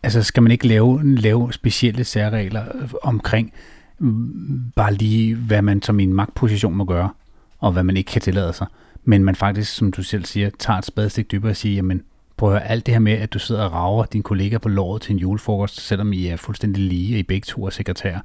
altså 0.03 0.23
skal 0.23 0.43
man 0.43 0.53
ikke 0.53 0.67
lave, 0.67 1.17
lave 1.17 1.53
specielle 1.53 2.05
særregler 2.05 2.65
øh, 2.75 2.91
omkring 3.03 3.53
mm, 3.99 4.73
bare 4.77 4.95
lige, 4.95 5.35
hvad 5.35 5.63
man 5.63 5.83
som 5.83 6.01
i 6.01 6.03
en 6.03 6.15
magtposition 6.15 6.75
må 6.75 6.85
gøre, 6.85 7.11
og 7.59 7.73
hvad 7.73 7.83
man 7.83 7.97
ikke 7.97 8.11
kan 8.11 8.23
tillade 8.23 8.53
sig. 8.53 8.67
Men 9.05 9.25
man 9.25 9.35
faktisk, 9.35 9.75
som 9.75 9.93
du 9.93 10.03
selv 10.03 10.25
siger, 10.25 10.51
tager 10.59 10.79
et 10.79 10.85
spadestik 10.85 11.31
dybere 11.31 11.53
og 11.53 11.57
siger, 11.57 11.75
jamen, 11.75 12.03
prøv 12.37 12.49
at 12.49 12.59
høre, 12.59 12.69
alt 12.69 12.87
det 12.87 12.95
her 12.95 12.99
med, 12.99 13.13
at 13.13 13.33
du 13.33 13.39
sidder 13.39 13.65
og 13.65 13.73
rager 13.73 14.05
din 14.05 14.23
kollega 14.23 14.59
på 14.59 14.69
låret 14.69 15.03
til 15.03 15.13
en 15.13 15.19
julefrokost, 15.19 15.81
selvom 15.81 16.13
I 16.13 16.27
er 16.27 16.37
fuldstændig 16.37 16.83
lige, 16.83 17.15
og 17.15 17.19
I 17.19 17.23
begge 17.23 17.45
to 17.47 17.67
er 17.67 17.71
sekretærer, 17.71 18.21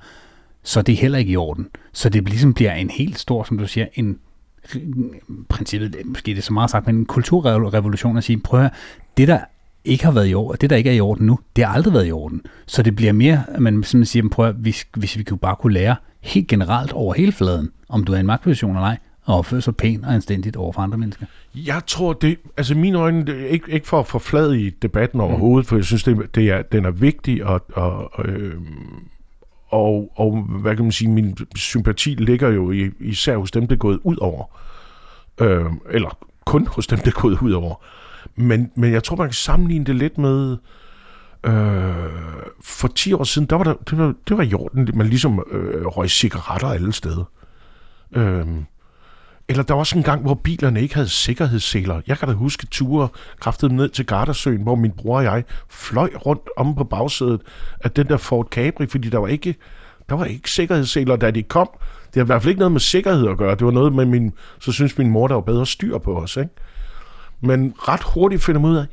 så 0.63 0.81
det 0.81 0.93
er 0.93 0.97
heller 0.97 1.17
ikke 1.17 1.31
i 1.31 1.35
orden. 1.35 1.67
Så 1.93 2.09
det 2.09 2.29
ligesom 2.29 2.53
bliver 2.53 2.73
en 2.73 2.89
helt 2.89 3.19
stor, 3.19 3.43
som 3.43 3.57
du 3.57 3.67
siger, 3.67 3.87
en 3.93 4.19
princippet, 5.49 5.95
måske 6.05 6.31
det 6.31 6.37
er 6.37 6.41
så 6.41 6.53
meget 6.53 6.69
sagt, 6.69 6.85
men 6.85 6.95
en 6.95 7.05
kulturrevolution 7.05 8.17
at 8.17 8.23
sige, 8.23 8.39
prøv 8.39 8.59
at 8.59 8.63
høre, 8.63 8.71
det 9.17 9.27
der 9.27 9.39
ikke 9.85 10.05
har 10.05 10.11
været 10.11 10.29
i 10.29 10.33
orden, 10.33 10.57
det 10.61 10.69
der 10.69 10.75
ikke 10.75 10.89
er 10.89 10.93
i 10.93 10.99
orden 10.99 11.25
nu, 11.25 11.39
det 11.55 11.65
har 11.65 11.73
aldrig 11.73 11.93
været 11.93 12.07
i 12.07 12.11
orden. 12.11 12.41
Så 12.65 12.83
det 12.83 12.95
bliver 12.95 13.13
mere, 13.13 13.43
at 13.47 13.61
man 13.61 13.73
simpelthen 13.73 14.05
siger, 14.05 14.29
prøv 14.29 14.47
at, 14.47 14.55
hvis, 14.55 14.87
hvis 14.97 15.17
vi 15.17 15.23
kunne 15.23 15.37
bare 15.37 15.55
kunne 15.55 15.73
lære 15.73 15.95
helt 16.21 16.47
generelt 16.47 16.93
over 16.93 17.13
hele 17.13 17.31
fladen, 17.31 17.71
om 17.89 18.03
du 18.03 18.11
er 18.11 18.17
i 18.17 18.19
en 18.19 18.25
magtposition 18.25 18.71
eller 18.71 18.87
ej, 18.87 18.97
og 19.25 19.37
opføre 19.37 19.61
sig 19.61 19.75
pænt 19.75 20.05
og 20.05 20.13
anstændigt 20.13 20.55
over 20.55 20.71
for 20.71 20.81
andre 20.81 20.97
mennesker. 20.97 21.25
Jeg 21.55 21.81
tror, 21.87 22.13
det, 22.13 22.37
altså 22.57 22.75
mine 22.75 22.97
øjne, 22.97 23.25
det 23.25 23.41
er 23.41 23.47
ikke, 23.47 23.71
ikke 23.71 23.87
for 23.87 23.99
at 23.99 24.07
forflade 24.07 24.61
i 24.61 24.69
debatten 24.69 25.21
overhovedet, 25.21 25.65
mm. 25.65 25.67
for 25.67 25.75
jeg 25.75 25.85
synes, 25.85 26.03
det, 26.03 26.35
det 26.35 26.49
er, 26.49 26.61
den 26.61 26.85
er 26.85 26.91
vigtig, 26.91 27.45
og, 27.45 27.65
og, 27.73 28.11
øh, 28.25 28.53
og, 29.69 30.11
og 30.15 30.41
hvad 30.41 30.75
kan 30.75 30.85
man 30.85 30.91
sige, 30.91 31.11
min 31.11 31.37
sympati 31.55 32.09
ligger 32.09 32.49
jo 32.49 32.71
i, 32.71 32.89
især 32.99 33.37
hos 33.37 33.51
dem, 33.51 33.67
det 33.67 33.75
er 33.75 33.79
gået 33.79 33.99
ud 34.03 34.17
over. 34.17 34.45
Øh, 35.41 35.65
eller 35.89 36.17
kun 36.45 36.67
hos 36.67 36.87
dem, 36.87 36.99
det 36.99 37.07
er 37.07 37.21
gået 37.21 37.41
ud 37.41 37.51
over. 37.51 37.75
Men, 38.35 38.71
men 38.75 38.93
jeg 38.93 39.03
tror, 39.03 39.15
man 39.15 39.27
kan 39.27 39.33
sammenligne 39.33 39.85
det 39.85 39.95
lidt 39.95 40.17
med... 40.17 40.57
Øh, 41.43 41.93
for 42.61 42.87
10 42.87 43.13
år 43.13 43.23
siden, 43.23 43.47
der 43.47 43.55
var 43.55 43.63
der, 43.63 43.73
det, 43.89 43.97
var, 43.97 44.13
det 44.27 44.37
var 44.37 44.43
i 44.43 44.53
orden, 44.53 44.89
man 44.93 45.07
ligesom 45.07 45.43
øh, 45.51 45.85
røg 45.85 46.09
cigaretter 46.09 46.67
alle 46.67 46.93
steder. 46.93 47.23
Øh, 48.15 48.45
eller 49.47 49.63
der 49.63 49.73
var 49.73 49.79
også 49.79 49.97
en 49.97 50.03
gang, 50.03 50.21
hvor 50.21 50.33
bilerne 50.33 50.81
ikke 50.81 50.95
havde 50.95 51.09
sikkerhedsseler. 51.09 52.01
Jeg 52.07 52.17
kan 52.17 52.27
da 52.27 52.33
huske 52.33 52.67
ture 52.71 53.07
kraftet 53.39 53.71
ned 53.71 53.89
til 53.89 54.05
Gardasøen, 54.05 54.61
hvor 54.61 54.75
min 54.75 54.91
bror 54.91 55.17
og 55.17 55.23
jeg 55.23 55.43
fløj 55.69 56.09
rundt 56.25 56.49
om 56.57 56.75
på 56.75 56.83
bagsædet 56.83 57.41
af 57.83 57.91
den 57.91 58.07
der 58.07 58.17
Ford 58.17 58.47
Capri, 58.51 58.87
fordi 58.87 59.09
der 59.09 59.17
var 59.17 59.27
ikke, 59.27 59.55
der 60.09 60.15
var 60.15 60.25
ikke 60.25 60.51
sikkerhedsseler, 60.51 61.15
da 61.15 61.31
de 61.31 61.43
kom. 61.43 61.69
Det 62.05 62.15
har 62.15 62.23
i 62.23 62.25
hvert 62.25 62.41
fald 62.41 62.49
ikke 62.49 62.59
noget 62.59 62.71
med 62.71 62.79
sikkerhed 62.79 63.27
at 63.29 63.37
gøre. 63.37 63.55
Det 63.55 63.65
var 63.65 63.71
noget 63.71 63.93
med 63.93 64.05
min, 64.05 64.33
så 64.59 64.71
synes 64.71 64.97
min 64.97 65.09
mor, 65.09 65.27
der 65.27 65.35
var 65.35 65.41
bedre 65.41 65.65
styr 65.65 65.97
på 65.97 66.17
os. 66.17 66.37
Ikke? 66.37 66.49
Men 67.45 67.73
ret 67.77 68.03
hurtigt 68.03 68.43
finder 68.43 68.61
man 68.61 68.71
ud 68.71 68.77
af, 68.77 68.85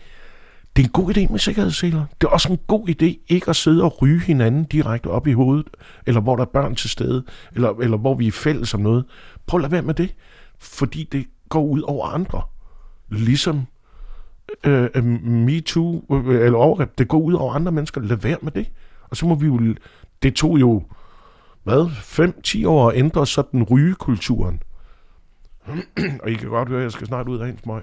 det 0.77 0.83
er 0.83 0.87
en 0.87 0.93
god 0.93 1.17
idé 1.17 1.33
med 1.33 1.39
sikkerhedsseler. 1.39 2.05
Det 2.21 2.27
er 2.27 2.31
også 2.31 2.53
en 2.53 2.59
god 2.67 2.89
idé 2.89 3.25
ikke 3.29 3.49
at 3.49 3.57
sidde 3.57 3.83
og 3.83 4.03
ryge 4.03 4.21
hinanden 4.21 4.65
direkte 4.65 5.07
op 5.07 5.27
i 5.27 5.33
hovedet, 5.33 5.67
eller 6.07 6.21
hvor 6.21 6.37
der 6.37 6.43
er 6.43 6.51
børn 6.53 6.75
til 6.75 6.91
stede, 6.91 7.25
eller, 7.55 7.71
eller 7.83 7.97
hvor 7.97 8.15
vi 8.15 8.27
er 8.27 8.33
fælles 8.33 8.75
om 8.75 8.81
noget. 8.81 9.05
Prøv 9.47 9.59
at 9.59 9.63
lade 9.63 9.73
være 9.73 9.83
med 9.83 9.95
det 9.95 10.15
fordi 10.63 11.09
det 11.13 11.27
går 11.49 11.65
ud 11.65 11.81
over 11.81 12.07
andre. 12.07 12.43
Ligesom 13.11 13.67
øh, 14.65 14.89
øh 14.95 15.05
MeToo, 15.25 16.05
øh, 16.11 16.45
eller 16.47 16.59
overgreb, 16.59 16.99
det 16.99 17.09
går 17.09 17.19
ud 17.19 17.33
over 17.33 17.55
andre 17.55 17.73
mennesker. 17.73 18.01
Lad 18.01 18.17
være 18.17 18.39
med 18.43 18.53
det. 18.53 18.71
Og 19.11 19.17
så 19.17 19.27
må 19.27 19.35
vi 19.35 19.47
jo, 19.47 19.75
det 20.23 20.35
tog 20.35 20.61
jo, 20.61 20.83
hvad, 21.63 21.87
5-10 22.65 22.69
år 22.69 22.91
at 22.91 22.97
ændre 22.97 23.27
sådan 23.27 23.63
rygekulturen 23.63 24.63
og 26.23 26.31
I 26.31 26.35
kan 26.35 26.49
godt 26.49 26.69
høre, 26.69 26.79
at 26.79 26.85
jeg 26.85 26.93
skal 26.93 27.07
snart 27.07 27.29
ud 27.29 27.39
af 27.39 27.49
en 27.49 27.59
smøg. 27.59 27.83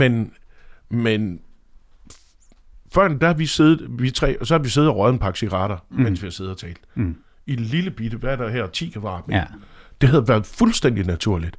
men, 0.00 0.32
men 0.88 1.40
før 2.94 3.08
der 3.08 3.26
har 3.26 3.34
vi 3.34 3.46
siddet, 3.46 3.86
vi 3.90 4.10
tre, 4.10 4.40
og 4.40 4.46
så 4.46 4.54
har 4.54 4.58
vi 4.58 4.68
siddet 4.68 4.90
og 4.90 4.96
røget 4.96 5.12
en 5.12 5.18
pakke 5.18 5.38
cigaretter, 5.38 5.78
mm. 5.90 6.02
mens 6.02 6.22
vi 6.22 6.26
har 6.26 6.30
siddet 6.30 6.52
og 6.52 6.58
talt. 6.58 6.80
Mm. 6.94 7.16
I 7.46 7.52
en 7.52 7.58
lille 7.58 7.90
bitte, 7.90 8.16
hvad 8.16 8.32
er 8.32 8.36
der 8.36 8.48
her, 8.48 8.66
10 8.66 8.88
kvadratmeter. 8.88 9.40
Ja. 9.40 9.46
Det 10.00 10.08
havde 10.08 10.28
været 10.28 10.46
fuldstændig 10.46 11.06
naturligt. 11.06 11.56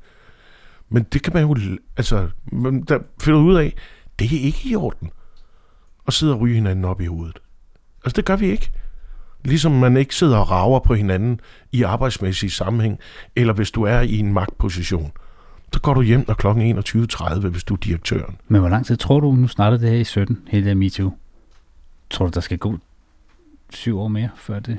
Men 0.89 1.03
det 1.03 1.23
kan 1.23 1.33
man 1.33 1.43
jo, 1.43 1.77
altså, 1.97 2.29
man, 2.51 2.81
der 2.81 2.99
finder 3.21 3.39
ud 3.39 3.55
af, 3.55 3.75
det 4.19 4.25
er 4.25 4.45
ikke 4.45 4.69
i 4.69 4.75
orden 4.75 5.11
at 6.07 6.13
sidde 6.13 6.33
og 6.33 6.39
ryge 6.39 6.55
hinanden 6.55 6.85
op 6.85 7.01
i 7.01 7.05
hovedet. 7.05 7.39
Altså, 8.05 8.15
det 8.15 8.25
gør 8.25 8.35
vi 8.35 8.51
ikke. 8.51 8.71
Ligesom 9.45 9.71
man 9.71 9.97
ikke 9.97 10.15
sidder 10.15 10.37
og 10.37 10.51
rager 10.51 10.79
på 10.79 10.93
hinanden 10.93 11.39
i 11.71 11.83
arbejdsmæssig 11.83 12.51
sammenhæng, 12.51 12.99
eller 13.35 13.53
hvis 13.53 13.71
du 13.71 13.83
er 13.83 13.99
i 13.99 14.17
en 14.17 14.33
magtposition. 14.33 15.11
Så 15.73 15.81
går 15.81 15.93
du 15.93 16.01
hjem, 16.01 16.25
når 16.27 16.33
klokken 16.33 16.77
21.30, 16.79 17.47
hvis 17.47 17.63
du 17.63 17.73
er 17.73 17.77
direktøren. 17.77 18.37
Men 18.47 18.61
hvor 18.61 18.69
lang 18.69 18.85
tid 18.85 18.97
tror 18.97 19.19
du, 19.19 19.31
nu 19.31 19.47
startede 19.47 19.81
det 19.81 19.89
her 19.89 19.97
i 19.97 20.03
17, 20.03 20.41
hele 20.47 20.69
det 20.69 20.77
MeToo? 20.77 21.11
Tror 22.09 22.25
du, 22.25 22.31
der 22.33 22.39
skal 22.39 22.57
gå 22.57 22.77
syv 23.73 23.99
år 23.99 24.07
mere 24.07 24.29
før 24.35 24.59
det? 24.59 24.77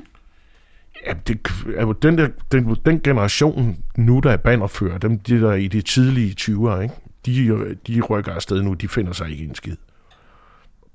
Ja, 1.05 1.13
det, 1.27 1.47
altså, 1.77 1.93
den, 2.01 2.17
der, 2.17 2.27
den, 2.51 2.75
den 2.85 3.01
generation 3.01 3.77
nu, 3.97 4.19
der 4.19 4.31
er 4.31 4.37
bannerfører, 4.37 4.97
dem 4.97 5.19
de 5.19 5.41
der 5.41 5.49
er 5.51 5.55
i 5.55 5.67
de 5.67 5.81
tidlige 5.81 6.35
20'ere, 6.41 6.79
ikke? 6.79 6.95
De, 7.25 7.75
de 7.87 8.01
rykker 8.01 8.33
afsted 8.33 8.61
nu, 8.61 8.73
de 8.73 8.87
finder 8.87 9.13
sig 9.13 9.29
ikke 9.29 9.43
en 9.43 9.55
skid. 9.55 9.75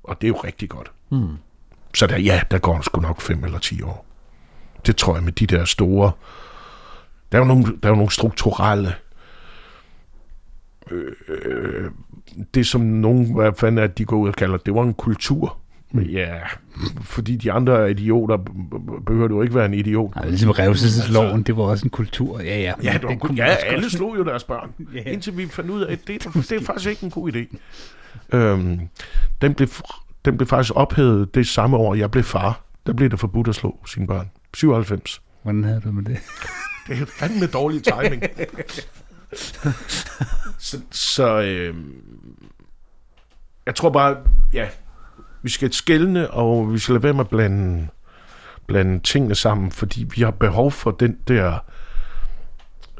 Og 0.03 0.21
det 0.21 0.27
er 0.27 0.29
jo 0.29 0.39
rigtig 0.43 0.69
godt. 0.69 0.91
Mm. 1.09 1.27
Så 1.95 2.07
der, 2.07 2.17
ja, 2.17 2.41
der 2.51 2.57
går 2.57 2.81
sgu 2.81 3.01
nok 3.01 3.21
5 3.21 3.43
eller 3.43 3.59
10 3.59 3.81
år. 3.81 4.05
Det 4.85 4.95
tror 4.95 5.15
jeg 5.15 5.23
med 5.23 5.31
de 5.31 5.45
der 5.45 5.65
store... 5.65 6.11
Der 7.31 7.37
er 7.37 7.41
jo 7.41 7.47
nogle, 7.47 7.63
der 7.65 7.71
er 7.83 7.89
jo 7.89 7.95
nogle 7.95 8.11
strukturelle... 8.11 8.95
Øh, 10.91 11.91
det 12.53 12.67
som 12.67 12.81
nogen, 12.81 13.35
hvad 13.35 13.51
fanden 13.57 13.83
er, 13.83 13.87
de 13.87 14.05
går 14.05 14.17
ud 14.17 14.27
og 14.27 14.35
kalder, 14.35 14.57
det 14.57 14.75
var 14.75 14.81
en 14.83 14.93
kultur. 14.93 15.57
Men 15.91 16.05
ja, 16.05 16.33
fordi 17.01 17.35
de 17.35 17.51
andre 17.51 17.77
er 17.81 17.85
idioter, 17.85 18.37
behøver 19.05 19.27
du 19.27 19.41
ikke 19.41 19.55
være 19.55 19.65
en 19.65 19.73
idiot. 19.73 20.15
Nej, 20.15 20.27
ligesom 20.27 20.49
revselsesloven, 20.49 21.43
det 21.43 21.57
var 21.57 21.63
også 21.63 21.85
en 21.85 21.89
kultur. 21.89 22.39
Ja, 22.39 22.59
ja. 22.59 22.73
Ja, 22.83 22.93
det 22.93 23.03
var, 23.03 23.15
kunne 23.15 23.35
ja 23.35 23.45
alle 23.45 23.89
slog 23.89 24.17
jo 24.17 24.23
deres 24.23 24.43
børn, 24.43 24.71
Ja. 24.95 25.01
indtil 25.11 25.37
vi 25.37 25.47
fandt 25.47 25.69
ud 25.69 25.81
af, 25.81 25.91
at 25.91 25.99
det, 26.07 26.23
det 26.49 26.51
er 26.51 26.61
faktisk 26.65 26.89
ikke 26.89 27.03
en 27.03 27.11
god 27.11 27.31
idé. 27.31 27.57
Øhm, 28.37 28.79
den, 29.41 29.53
blev, 29.53 29.67
den 30.25 30.37
blev 30.37 30.47
faktisk 30.47 30.73
ophævet 30.75 31.35
det 31.35 31.47
samme 31.47 31.77
år, 31.77 31.95
jeg 31.95 32.11
blev 32.11 32.23
far. 32.23 32.61
Der 32.85 32.93
blev 32.93 33.09
det 33.09 33.19
forbudt 33.19 33.47
at 33.47 33.55
slå 33.55 33.79
sine 33.85 34.07
børn. 34.07 34.29
97. 34.53 35.21
Hvordan 35.43 35.63
havde 35.63 35.81
du 35.81 35.91
med 35.91 36.03
det? 36.03 36.17
Det 36.87 37.01
er 37.01 37.05
fandme 37.05 37.47
dårlig 37.47 37.83
timing. 37.83 38.23
så 40.59 40.81
så 40.91 41.41
øh, 41.41 41.75
jeg 43.65 43.75
tror 43.75 43.89
bare, 43.89 44.17
ja, 44.53 44.67
vi 45.41 45.49
skal 45.49 45.73
skælne, 45.73 46.31
og 46.31 46.73
vi 46.73 46.79
skal 46.79 46.93
lade 46.93 47.03
være 47.03 47.13
med 47.13 47.19
at 47.21 47.29
blande, 47.29 47.87
blande 48.67 48.99
tingene 48.99 49.35
sammen, 49.35 49.71
fordi 49.71 50.07
vi 50.15 50.21
har 50.21 50.31
behov 50.31 50.71
for 50.71 50.91
den 50.91 51.17
der, 51.27 51.59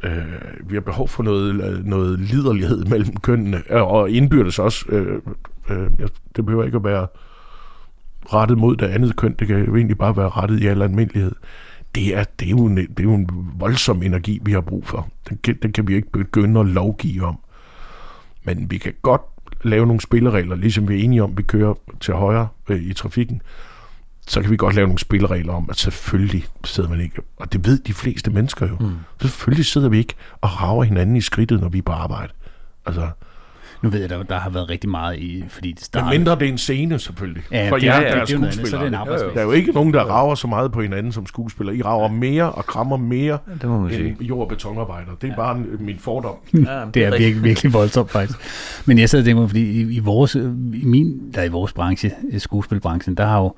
øh, 0.03 0.25
vi 0.69 0.73
har 0.75 0.81
behov 0.81 1.07
for 1.07 1.23
noget, 1.23 1.85
noget 1.85 2.19
liderlighed 2.19 2.85
mellem 2.85 3.17
kønnene, 3.17 3.63
og 3.69 4.09
indbyrdes 4.09 4.59
også. 4.59 4.85
Øh, 4.89 5.21
øh, 5.69 5.89
det 6.35 6.45
behøver 6.45 6.63
ikke 6.63 6.77
at 6.77 6.83
være 6.83 7.07
rettet 8.33 8.57
mod 8.57 8.75
det 8.75 8.85
andet 8.85 9.15
køn, 9.15 9.35
det 9.39 9.47
kan 9.47 9.65
jo 9.65 9.75
egentlig 9.75 9.97
bare 9.97 10.17
være 10.17 10.29
rettet 10.29 10.61
i 10.61 10.67
al 10.67 10.81
almindelighed 10.81 11.31
det 11.95 12.15
er, 12.17 12.23
det, 12.39 12.45
er 12.45 12.49
jo 12.49 12.65
en, 12.65 12.77
det 12.77 12.99
er 12.99 13.03
jo 13.03 13.13
en 13.13 13.29
voldsom 13.59 14.03
energi, 14.03 14.39
vi 14.43 14.51
har 14.51 14.61
brug 14.61 14.87
for. 14.87 15.09
Den, 15.29 15.39
kan- 15.43 15.57
den 15.61 15.71
kan 15.71 15.87
vi 15.87 15.95
ikke 15.95 16.11
begynde 16.11 16.59
at 16.59 16.65
lovgive 16.65 17.25
om. 17.25 17.39
Men 18.43 18.71
vi 18.71 18.77
kan 18.77 18.93
godt 19.01 19.21
lave 19.63 19.85
nogle 19.85 20.01
spilleregler, 20.01 20.55
ligesom 20.55 20.87
vi 20.89 20.99
er 20.99 21.03
enige 21.03 21.23
om, 21.23 21.37
vi 21.37 21.43
kører 21.43 21.73
til 21.99 22.13
højre 22.13 22.47
øh, 22.69 22.81
i 22.83 22.93
trafikken. 22.93 23.41
Så 24.27 24.41
kan 24.41 24.51
vi 24.51 24.57
godt 24.57 24.75
lave 24.75 24.87
nogle 24.87 24.99
spilleregler 24.99 25.53
om, 25.53 25.67
at 25.69 25.77
selvfølgelig 25.77 26.45
sidder 26.63 26.89
man 26.89 26.99
ikke, 26.99 27.21
og 27.37 27.53
det 27.53 27.67
ved 27.67 27.77
de 27.77 27.93
fleste 27.93 28.31
mennesker 28.31 28.67
jo, 28.67 28.77
mm. 28.79 28.95
selvfølgelig 29.21 29.65
sidder 29.65 29.89
vi 29.89 29.97
ikke 29.97 30.13
og 30.41 30.61
rager 30.61 30.83
hinanden 30.83 31.15
i 31.15 31.21
skridtet, 31.21 31.61
når 31.61 31.69
vi 31.69 31.77
er 31.77 31.81
på 31.81 31.91
arbejde. 31.91 32.33
Altså, 32.85 33.09
Nu 33.85 33.91
ved 33.91 33.99
jeg, 34.01 34.09
der, 34.09 34.23
der 34.23 34.39
har 34.39 34.49
været 34.49 34.69
rigtig 34.69 34.89
meget 34.89 35.19
i, 35.19 35.43
fordi 35.49 35.67
det 35.69 35.75
men 35.79 35.83
startede... 35.83 36.17
mindre 36.19 36.35
det 36.35 36.41
er 36.41 36.51
en 36.51 36.57
scene, 36.57 36.99
selvfølgelig. 36.99 37.43
Ja, 37.51 37.69
For 37.69 37.75
det, 37.77 37.83
jer, 37.85 37.93
er, 37.93 37.99
der 37.99 38.05
det, 38.09 38.21
er 38.21 38.25
det, 38.25 38.33
er 38.33 38.37
andet, 38.37 38.67
så 38.67 38.75
er 38.75 38.79
det 38.81 38.87
en 38.87 38.93
arbejdsplads. 38.93 39.33
Der 39.33 39.39
er 39.39 39.43
jo 39.45 39.51
ikke 39.51 39.71
nogen, 39.71 39.93
der 39.93 40.01
rager 40.03 40.35
så 40.35 40.47
meget 40.47 40.71
på 40.71 40.81
hinanden 40.81 41.11
som 41.11 41.25
skuespillere. 41.25 41.75
I 41.75 41.81
rager 41.81 42.07
mere 42.09 42.51
og 42.51 42.65
krammer 42.65 42.97
mere 42.97 43.37
Det 43.61 43.69
må 43.69 43.79
man 43.79 43.91
sige. 43.91 44.07
end 44.09 44.21
jord- 44.21 44.41
og 44.41 44.47
betonarbejder. 44.47 45.11
Det 45.21 45.29
er 45.31 45.35
bare 45.35 45.57
en- 45.57 45.67
min 45.79 45.99
fordom. 45.99 46.35
Ja, 46.53 46.81
Det 46.93 47.03
er 47.05 47.17
virkelig, 47.17 47.43
virkelig 47.43 47.73
voldsomt 47.73 48.11
faktisk. 48.11 48.39
Men 48.85 48.99
jeg 48.99 49.09
sad 49.09 49.19
og 49.19 49.25
tænkte 49.25 49.39
mig, 49.41 49.49
fordi 49.49 49.81
i, 49.81 49.95
i, 49.95 49.99
vores, 49.99 50.35
i 50.73 50.85
min, 50.85 51.31
der 51.35 51.43
i 51.43 51.49
vores 51.49 51.73
branche, 51.73 52.11
skuespilbranchen, 52.37 53.15
der 53.15 53.25
har 53.25 53.39
jo, 53.41 53.53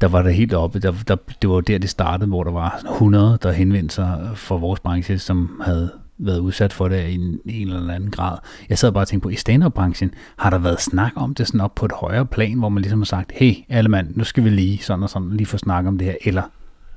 der 0.00 0.08
var 0.08 0.22
der 0.22 0.30
helt 0.30 0.54
oppe, 0.54 0.78
der, 0.78 0.92
der, 1.08 1.16
det 1.42 1.50
var 1.50 1.60
der, 1.60 1.78
det 1.78 1.90
startede, 1.90 2.28
hvor 2.28 2.44
der 2.44 2.52
var 2.52 2.80
100, 2.92 3.38
der 3.42 3.52
henvendte 3.52 3.94
sig 3.94 4.28
for 4.34 4.58
vores 4.58 4.80
branche, 4.80 5.18
som 5.18 5.60
havde 5.64 5.90
været 6.18 6.38
udsat 6.38 6.72
for 6.72 6.88
det 6.88 7.08
i 7.08 7.14
en, 7.14 7.40
en 7.44 7.68
eller 7.68 7.94
anden 7.94 8.10
grad. 8.10 8.38
Jeg 8.68 8.78
sad 8.78 8.92
bare 8.92 9.02
og 9.02 9.08
tænkte 9.08 9.22
på, 9.22 9.28
i 9.28 9.36
stand-up-branchen, 9.36 10.14
har 10.36 10.50
der 10.50 10.58
været 10.58 10.80
snak 10.80 11.12
om 11.16 11.34
det 11.34 11.46
sådan 11.46 11.60
op 11.60 11.74
på 11.74 11.84
et 11.84 11.92
højere 11.92 12.26
plan, 12.26 12.58
hvor 12.58 12.68
man 12.68 12.82
ligesom 12.82 13.00
har 13.00 13.04
sagt, 13.04 13.32
hey, 13.32 13.54
alle 13.68 13.90
mand, 13.90 14.16
nu 14.16 14.24
skal 14.24 14.44
vi 14.44 14.50
lige 14.50 14.78
sådan 14.78 15.02
og 15.02 15.10
sådan, 15.10 15.30
lige 15.30 15.46
få 15.46 15.58
snak 15.58 15.86
om 15.86 15.98
det 15.98 16.06
her, 16.06 16.16
eller 16.24 16.42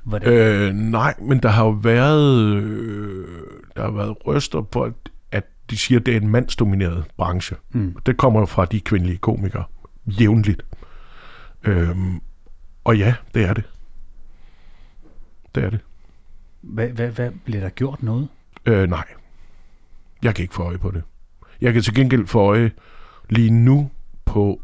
hvordan? 0.03 0.34
Øh, 0.34 0.74
nej, 0.74 1.13
men 1.22 1.39
der 1.39 1.49
har 1.49 1.65
jo 1.65 1.70
været, 1.72 2.53
øh, 2.53 3.28
der 3.76 3.84
har 3.84 3.91
været 3.91 4.15
røster 4.28 4.61
på, 4.61 4.82
at, 4.84 4.93
at 5.32 5.43
de 5.70 5.78
siger, 5.78 5.99
at 5.99 6.05
det 6.05 6.13
er 6.13 6.22
en 6.22 6.28
mandsdomineret 6.28 7.03
branche. 7.17 7.55
Mm. 7.72 7.95
Det 8.05 8.17
kommer 8.17 8.39
jo 8.39 8.45
fra 8.45 8.65
de 8.65 8.80
kvindelige 8.80 9.17
komikere 9.17 9.63
jævnligt. 10.05 10.65
Øhm, 11.63 12.22
og 12.84 12.97
ja, 12.97 13.15
det 13.34 13.43
er 13.43 13.53
det. 13.53 13.63
Det 15.55 15.63
er 15.63 15.70
det. 15.70 15.80
Hvad, 16.61 16.88
hvad, 16.88 17.07
hvad 17.07 17.32
bliver 17.45 17.61
der 17.61 17.70
gjort 17.70 18.03
noget? 18.03 18.28
Øh, 18.66 18.89
nej. 18.89 19.05
Jeg 20.24 20.36
kan 20.36 20.43
ikke 20.43 20.53
få 20.53 20.64
øje 20.64 20.78
på 20.78 20.91
det. 20.91 21.03
Jeg 21.62 21.74
kan 21.74 21.82
til 21.82 21.95
gengæld 21.95 22.28
få 22.28 22.39
øje 22.39 22.72
lige 23.30 23.51
nu 23.51 23.91
på 24.26 24.62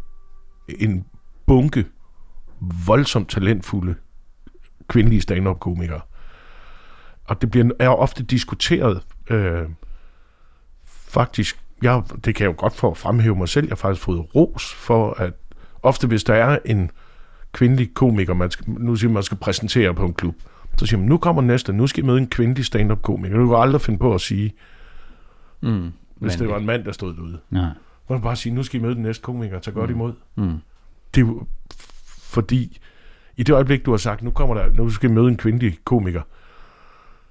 en 0.70 1.06
bunke 1.48 1.86
voldsomt 2.86 3.30
talentfulde 3.30 3.96
kvindelige 4.88 5.22
stand-up-komikere. 5.22 6.02
Og 7.26 7.42
det 7.42 7.52
bliver, 7.52 7.70
er 7.80 7.90
ofte 7.90 8.24
diskuteret 8.24 9.02
øh, 9.30 9.70
faktisk, 10.88 11.60
jeg, 11.82 12.04
det 12.26 12.36
kan 12.36 12.44
jeg 12.44 12.54
jo 12.54 12.56
godt 12.58 12.76
for 12.76 12.92
at 12.92 12.98
fremhæve 12.98 13.36
mig 13.36 13.50
selv, 13.50 13.66
jeg 13.66 13.72
har 13.72 13.76
faktisk 13.76 14.06
fået 14.06 14.36
ros 14.36 14.74
for, 14.74 15.14
at 15.14 15.34
ofte 15.84 16.08
hvis 16.08 16.24
der 16.24 16.34
er 16.34 16.60
en 16.66 16.92
kvindelig 17.52 17.94
komiker, 17.94 18.34
man 18.34 18.52
skal, 18.52 18.70
nu 18.70 18.96
siger 18.96 19.10
man, 19.10 19.14
man 19.14 19.24
skal 19.24 19.38
præsentere 19.38 19.94
på 19.94 20.06
en 20.06 20.14
klub, 20.14 20.36
så 20.78 20.86
siger 20.86 21.00
man, 21.00 21.08
nu 21.10 21.18
kommer 21.18 21.42
næste, 21.42 21.74
nu 21.74 21.88
skal 21.88 22.04
I 22.04 22.08
møde 22.08 22.18
en 22.18 22.28
kvindelig 22.28 22.66
stand-up-komiker. 22.66 23.38
Du 23.38 23.48
kan 23.48 23.56
aldrig 23.58 23.82
finde 23.82 24.00
på 24.00 24.14
at 24.14 24.22
sige, 24.22 24.54
Mm. 25.62 25.92
hvis 26.16 26.36
det 26.36 26.50
var 26.50 26.58
en 26.58 26.66
mand, 26.66 26.84
der 26.84 26.92
stod 26.92 27.14
derude. 27.16 27.40
Nej. 27.50 27.64
Man 28.10 28.20
kan 28.20 28.22
bare 28.22 28.36
sige, 28.36 28.56
nu 28.56 28.64
skal 28.64 28.80
I 28.80 28.84
møde 28.84 28.96
den 28.96 29.04
næste 29.04 29.24
komiker, 29.24 29.60
tag 29.60 29.74
godt 29.74 29.90
imod. 29.90 30.14
Mm. 30.36 30.58
Det 31.16 31.22
er 31.22 31.26
jo 31.26 31.48
fordi, 32.20 32.78
i 33.38 33.44
det 33.44 33.54
øjeblik, 33.54 33.86
du 33.86 33.92
har 33.92 33.98
sagt, 33.98 34.22
nu 34.24 34.32
kommer 34.32 34.56
der, 34.56 34.74
nu 34.74 34.90
skal 34.90 35.10
I 35.10 35.14
møde 35.14 35.28
en 35.28 35.38
kvindelig 35.38 35.78
komiker, 35.86 36.22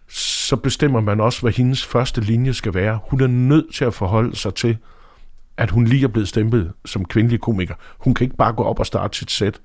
så 0.09 0.57
bestemmer 0.57 1.01
man 1.01 1.21
også, 1.21 1.41
hvad 1.41 1.53
hendes 1.53 1.87
første 1.87 2.21
linje 2.21 2.53
skal 2.53 2.75
være. 2.75 2.99
Hun 3.11 3.21
er 3.21 3.27
nødt 3.27 3.75
til 3.75 3.85
at 3.85 3.95
forholde 3.95 4.37
sig 4.37 4.55
til, 4.55 4.77
at 5.57 5.71
hun 5.71 5.85
lige 5.85 6.05
er 6.05 6.09
blevet 6.09 6.29
stemplet 6.29 6.73
som 6.85 7.05
kvindelig 7.05 7.41
komiker. 7.41 7.75
Hun 7.99 8.15
kan 8.15 8.25
ikke 8.25 8.37
bare 8.37 8.53
gå 8.53 8.63
op 8.63 8.79
og 8.79 8.87
starte 8.87 9.19
sit 9.19 9.31
sæt. 9.31 9.61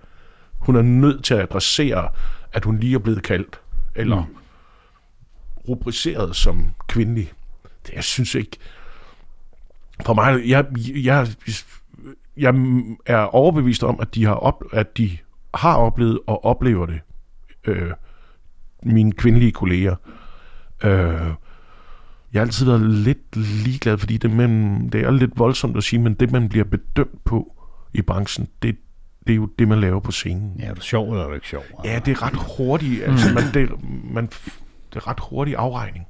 Hun 0.60 0.76
er 0.76 0.82
nødt 0.82 1.24
til 1.24 1.34
at 1.34 1.40
adressere, 1.42 2.10
at 2.54 2.66
hun 2.66 2.78
lige 2.80 2.96
er 2.96 3.00
blevet 3.00 3.24
kaldt, 3.24 3.60
eller 3.96 4.26
Mm. 4.26 4.36
rubriceret 5.70 6.36
som 6.36 6.66
kvindelig. 6.88 7.32
Det, 7.88 7.94
jeg 7.94 8.04
synes 8.04 8.36
ikke... 8.36 8.58
For 10.06 10.14
mig, 10.14 10.50
jeg, 10.50 10.66
jeg, 11.04 11.28
jeg 12.38 12.56
er 13.06 13.18
overbevist 13.22 13.84
om, 13.84 14.00
at 14.00 14.16
de 14.16 14.26
har, 14.26 14.34
op, 14.34 14.64
at 14.74 14.98
de 14.98 15.18
har 15.54 15.76
oplevet 15.76 16.20
og 16.28 16.46
oplever 16.46 16.86
det. 16.86 17.00
Øh, 17.66 17.92
mine 18.84 19.12
kvindelige 19.12 19.52
kolleger. 19.52 19.96
Øh, 20.84 21.34
jeg 22.34 22.40
har 22.40 22.42
altid 22.42 22.66
været 22.66 22.82
lidt 22.82 23.36
ligeglad, 23.36 23.98
fordi 23.98 24.18
det, 24.18 24.32
man, 24.32 24.84
det 24.90 25.02
er 25.02 25.12
lidt 25.12 25.40
voldsomt 25.40 25.78
at 25.78 25.84
sige, 25.84 26.00
men 26.00 26.14
det, 26.14 26.32
man 26.32 26.50
bliver 26.50 26.66
bedømt 26.66 27.24
på 27.26 27.56
i 27.94 28.02
branchen, 28.02 28.48
det, 28.62 28.78
det 29.30 29.34
er 29.34 29.38
jo 29.38 29.50
det, 29.60 29.68
man 29.68 29.82
laver 29.82 30.00
på 30.00 30.12
scenen. 30.12 30.52
Ja, 30.60 30.66
er 30.66 30.74
du 30.74 30.82
sjov, 30.82 31.10
eller 31.12 31.24
er 31.24 31.28
du 31.28 31.34
ikke 31.34 31.48
sjov? 31.48 31.64
Ja, 31.84 32.00
det 32.06 32.12
er 32.12 32.24
ret 32.24 32.58
hurtigt. 32.58 33.04
Altså, 33.04 33.34
man, 33.34 33.44
det, 33.54 33.70
man, 34.14 34.26
det 34.26 34.96
er 34.96 35.08
ret 35.08 35.20
hurtig 35.30 35.56
afregning. 35.56 36.06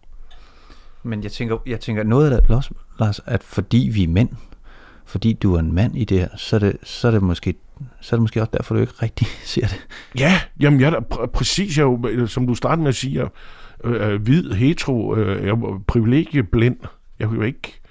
Men 1.03 1.23
jeg 1.23 1.31
tænker, 1.31 1.57
jeg 1.65 1.79
tænker 1.79 2.03
noget 2.03 2.31
af 2.31 2.41
det, 2.41 2.49
Lars, 2.49 2.71
Lars, 2.99 3.21
at 3.25 3.43
fordi 3.43 3.89
vi 3.93 4.03
er 4.03 4.07
mænd, 4.07 4.29
fordi 5.05 5.33
du 5.33 5.55
er 5.55 5.59
en 5.59 5.73
mand 5.73 5.97
i 5.97 6.05
det 6.05 6.19
her, 6.19 6.27
så 6.37 6.55
er 6.55 6.59
det, 6.59 6.77
så 6.83 7.07
er 7.07 7.11
det 7.11 7.23
måske 7.23 7.53
så 8.01 8.15
er 8.15 8.17
det 8.17 8.21
måske 8.21 8.41
også 8.41 8.51
derfor, 8.53 8.75
du 8.75 8.81
ikke 8.81 8.93
rigtig 9.01 9.27
ser 9.53 9.61
det. 9.67 9.87
Ja, 10.19 10.41
jamen 10.59 10.81
jeg 10.81 10.93
er 10.93 11.01
pr- 11.13 11.25
præcis, 11.25 11.77
jeg 11.77 11.83
er 11.83 11.87
jo, 11.87 12.27
som 12.27 12.47
du 12.47 12.55
startede 12.55 12.81
med 12.81 12.89
at 12.89 12.95
sige, 12.95 13.15
jeg 13.19 13.29
er 13.83 14.07
øh, 14.11 14.21
hvid, 14.21 14.51
hetero, 14.51 15.15
øh, 15.15 15.43
jeg 15.45 15.49
er 15.51 15.81
privilegieblind. 15.87 16.77
Jeg 17.19 17.31
vil 17.31 17.37
jo 17.37 17.43
ikke... 17.43 17.81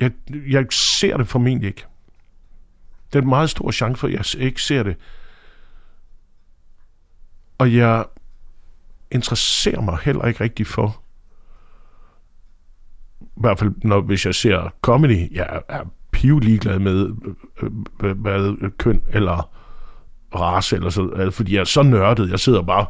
Jeg, 0.00 0.10
jeg 0.50 0.66
ser 0.70 1.16
det 1.16 1.28
formentlig 1.28 1.68
ikke. 1.68 1.84
Det 3.14 3.18
er 3.18 3.22
en 3.22 3.28
meget 3.28 3.50
stor 3.50 3.70
chance 3.70 4.00
for, 4.00 4.06
at 4.06 4.12
jeg 4.12 4.42
ikke 4.42 4.62
ser 4.62 4.82
det. 4.82 4.96
Og 7.58 7.74
jeg 7.74 8.04
interesserer 9.10 9.80
mig 9.80 9.98
heller 10.02 10.24
ikke 10.24 10.44
rigtig 10.44 10.66
for, 10.66 11.02
i 13.20 13.40
hvert 13.40 13.58
fald 13.58 13.72
når, 13.84 14.00
hvis 14.00 14.26
jeg 14.26 14.34
ser 14.34 14.74
comedy, 14.82 15.36
jeg 15.36 15.62
er 15.68 15.84
piv 16.12 16.40
ligeglad 16.40 16.78
med, 16.78 17.08
øh, 17.62 17.70
øh, 18.02 18.10
øh, 18.10 18.20
hvad 18.20 18.70
køn 18.78 19.02
eller 19.08 19.50
race 20.34 20.76
eller 20.76 20.90
så, 20.90 21.30
fordi 21.32 21.54
jeg 21.54 21.60
er 21.60 21.64
så 21.64 21.82
nørdet, 21.82 22.30
jeg 22.30 22.40
sidder 22.40 22.62
bare 22.62 22.86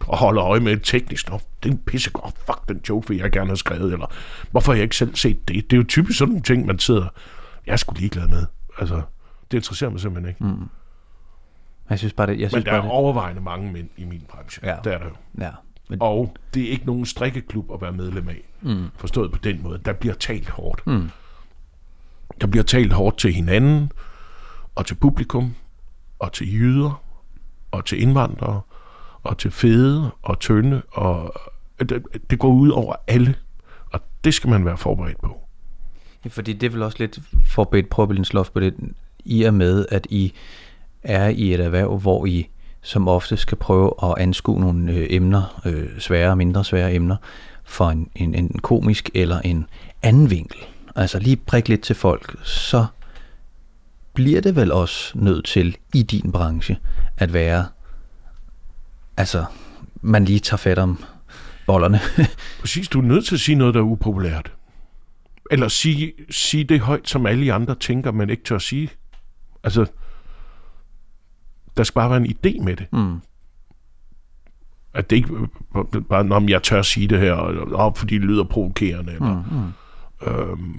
og 0.00 0.18
holder 0.18 0.44
øje 0.44 0.60
med 0.60 0.76
teknisk, 0.78 1.30
Nå, 1.30 1.40
det 1.62 1.68
er 1.68 1.72
en 1.72 1.78
pissegod, 1.78 2.32
fuck 2.46 2.68
den 2.68 2.80
joke, 2.88 3.08
vil 3.08 3.18
jeg 3.18 3.32
gerne 3.32 3.46
have 3.46 3.56
skrevet, 3.56 3.92
eller 3.92 4.06
hvorfor 4.50 4.72
har 4.72 4.76
jeg 4.76 4.82
ikke 4.82 4.96
selv 4.96 5.14
set 5.14 5.48
det? 5.48 5.70
Det 5.70 5.72
er 5.72 5.80
jo 5.80 5.86
typisk 5.88 6.18
sådan 6.18 6.28
nogle 6.28 6.42
ting, 6.42 6.66
man 6.66 6.78
sidder, 6.78 7.08
jeg 7.66 7.72
er 7.72 7.76
sgu 7.76 7.94
ligeglad 7.94 8.28
med. 8.28 8.46
Altså, 8.78 9.02
det 9.50 9.56
interesserer 9.56 9.90
mig 9.90 10.00
simpelthen 10.00 10.28
ikke. 10.28 10.44
Mm. 10.44 10.68
Jeg 11.90 11.98
synes 11.98 12.12
bare 12.12 12.26
det... 12.26 12.40
Jeg 12.40 12.50
synes 12.50 12.64
men 12.64 12.72
der 12.72 12.78
bare 12.80 12.86
er 12.86 12.90
overvejende 12.92 13.42
mange 13.42 13.72
mænd 13.72 13.88
i 13.96 14.04
min 14.04 14.22
branche. 14.28 14.66
Ja. 14.66 14.76
Der 14.84 14.90
er 14.92 14.98
der 14.98 15.04
jo. 15.06 15.14
Ja. 15.44 15.50
Men, 15.88 15.98
Og 16.02 16.36
det 16.54 16.62
er 16.62 16.70
ikke 16.70 16.86
nogen 16.86 17.06
strikkeklub 17.06 17.72
at 17.74 17.80
være 17.80 17.92
medlem 17.92 18.28
af. 18.28 18.40
mm, 18.60 18.84
Forstået 18.96 19.32
på 19.32 19.38
den 19.38 19.62
måde. 19.62 19.78
Der 19.84 19.92
bliver 19.92 20.14
talt 20.14 20.48
hårdt. 20.50 20.86
mm, 20.86 21.10
Der 22.40 22.46
bliver 22.46 22.64
talt 22.64 22.92
hårdt 22.92 23.18
til 23.18 23.32
hinanden, 23.32 23.92
og 24.74 24.86
til 24.86 24.94
publikum, 24.94 25.54
og 26.18 26.32
til 26.32 26.54
jyder, 26.54 27.02
og 27.70 27.84
til 27.84 28.02
indvandrere, 28.02 28.60
og 29.22 29.38
til 29.38 29.50
fede, 29.50 30.10
og 30.22 30.38
tynde, 30.40 30.82
og 30.92 31.34
det, 31.78 32.02
det 32.30 32.38
går 32.38 32.48
ud 32.52 32.68
over 32.70 32.94
alle. 33.06 33.34
Og 33.92 34.00
det 34.24 34.34
skal 34.34 34.50
man 34.50 34.64
være 34.64 34.76
forberedt 34.76 35.20
på. 35.22 35.40
fordi 36.28 36.52
det 36.52 36.66
er 36.66 36.70
vel 36.70 36.82
også 36.82 36.96
lidt 37.00 37.18
forberedt 37.46 37.88
prøvebillensloft 37.88 38.52
på 38.52 38.60
det, 38.60 38.74
i 39.24 39.42
og 39.42 39.54
med, 39.54 39.86
at 39.88 40.06
I 40.10 40.32
er 41.02 41.28
i 41.28 41.54
et 41.54 41.60
erhverv, 41.60 41.98
hvor 41.98 42.26
I 42.26 42.48
som 42.82 43.08
ofte 43.08 43.36
skal 43.36 43.58
prøve 43.58 43.92
at 44.02 44.14
anskue 44.18 44.60
nogle 44.60 44.92
øh, 44.92 45.06
emner, 45.10 45.60
øh, 45.66 45.88
svære 45.98 46.30
og 46.30 46.38
mindre 46.38 46.64
svære 46.64 46.94
emner, 46.94 47.16
for 47.64 47.90
en, 47.90 48.10
en, 48.14 48.34
en 48.34 48.48
komisk 48.62 49.10
eller 49.14 49.40
en 49.40 49.66
anden 50.02 50.30
vinkel. 50.30 50.58
Altså 50.96 51.18
lige 51.18 51.36
prik 51.36 51.68
lidt 51.68 51.80
til 51.80 51.96
folk, 51.96 52.36
så 52.44 52.86
bliver 54.14 54.40
det 54.40 54.56
vel 54.56 54.72
også 54.72 55.18
nødt 55.18 55.44
til 55.44 55.76
i 55.94 56.02
din 56.02 56.32
branche 56.32 56.78
at 57.16 57.32
være, 57.32 57.66
altså 59.16 59.44
man 60.02 60.24
lige 60.24 60.38
tager 60.38 60.58
fat 60.58 60.78
om 60.78 61.04
bollerne. 61.66 62.00
Præcis, 62.60 62.88
du 62.88 62.98
er 62.98 63.04
nødt 63.04 63.26
til 63.26 63.34
at 63.34 63.40
sige 63.40 63.56
noget, 63.56 63.74
der 63.74 63.80
er 63.80 63.84
upopulært. 63.84 64.52
Eller 65.50 65.68
sige, 65.68 66.12
sige 66.30 66.64
det 66.64 66.80
højt, 66.80 67.08
som 67.08 67.26
alle 67.26 67.44
de 67.44 67.52
andre 67.52 67.74
tænker, 67.74 68.12
men 68.12 68.30
ikke 68.30 68.44
tør 68.44 68.56
at 68.56 68.62
sige. 68.62 68.90
Altså, 69.64 69.86
der 71.76 71.82
skal 71.82 71.94
bare 71.94 72.10
være 72.10 72.18
en 72.20 72.26
idé 72.26 72.64
med 72.64 72.76
det. 72.76 72.86
mm. 72.92 73.20
At 74.94 75.10
det 75.10 75.16
ikke 75.16 75.34
øh, 75.94 76.02
bare, 76.08 76.24
når 76.24 76.48
jeg 76.50 76.62
tør 76.62 76.78
at 76.78 76.86
sige 76.86 77.08
det 77.08 77.18
her, 77.20 77.32
og, 77.32 77.96
fordi 77.96 78.14
det 78.14 78.24
lyder 78.24 78.44
provokerende. 78.44 79.12
Eller, 79.12 79.44
Mm, 79.50 79.58
mm. 79.58 80.28
øhm, 80.28 80.76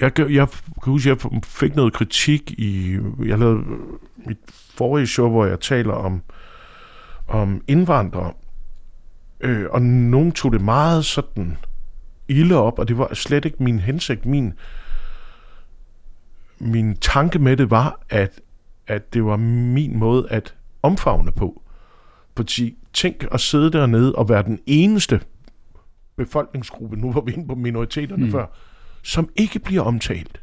jeg, 0.00 0.14
kan- 0.14 0.34
jeg 0.34 0.48
kan 0.82 0.92
huske, 0.92 1.08
jeg 1.08 1.18
fik 1.44 1.76
noget 1.76 1.92
kritik 1.92 2.50
i... 2.50 2.98
Jeg 3.26 3.38
lavede 3.38 3.64
mit 4.26 4.38
forrige 4.74 5.06
show, 5.06 5.30
hvor 5.30 5.46
jeg 5.46 5.60
taler 5.60 5.92
om, 5.94 6.22
om 7.28 7.62
indvandrere. 7.68 8.32
Øh, 9.40 9.66
og 9.70 9.82
nogen 9.82 10.32
tog 10.32 10.52
det 10.52 10.60
meget 10.60 11.04
sådan 11.04 11.56
ilde 12.28 12.56
op, 12.56 12.78
og 12.78 12.88
det 12.88 12.98
var 12.98 13.14
slet 13.14 13.44
ikke 13.44 13.62
min 13.62 13.78
hensigt. 13.78 14.26
Min, 14.26 14.52
min 16.58 16.96
tanke 16.96 17.38
med 17.38 17.56
det 17.56 17.70
var, 17.70 18.00
at, 18.10 18.40
at 18.86 19.14
det 19.14 19.24
var 19.24 19.36
min 19.36 19.98
måde 19.98 20.26
at 20.30 20.54
omfavne 20.82 21.32
på. 21.32 21.62
Fordi 22.36 22.76
tænk 22.92 23.26
at 23.32 23.40
sidde 23.40 23.70
dernede 23.70 24.14
og 24.14 24.28
være 24.28 24.42
den 24.42 24.60
eneste 24.66 25.20
befolkningsgruppe, 26.16 26.96
nu 26.96 27.12
var 27.12 27.20
vi 27.20 27.32
inde 27.32 27.48
på 27.48 27.54
minoriteterne 27.54 28.24
mm. 28.24 28.32
før, 28.32 28.46
som 29.02 29.28
ikke 29.36 29.58
bliver 29.58 29.82
omtalt. 29.82 30.40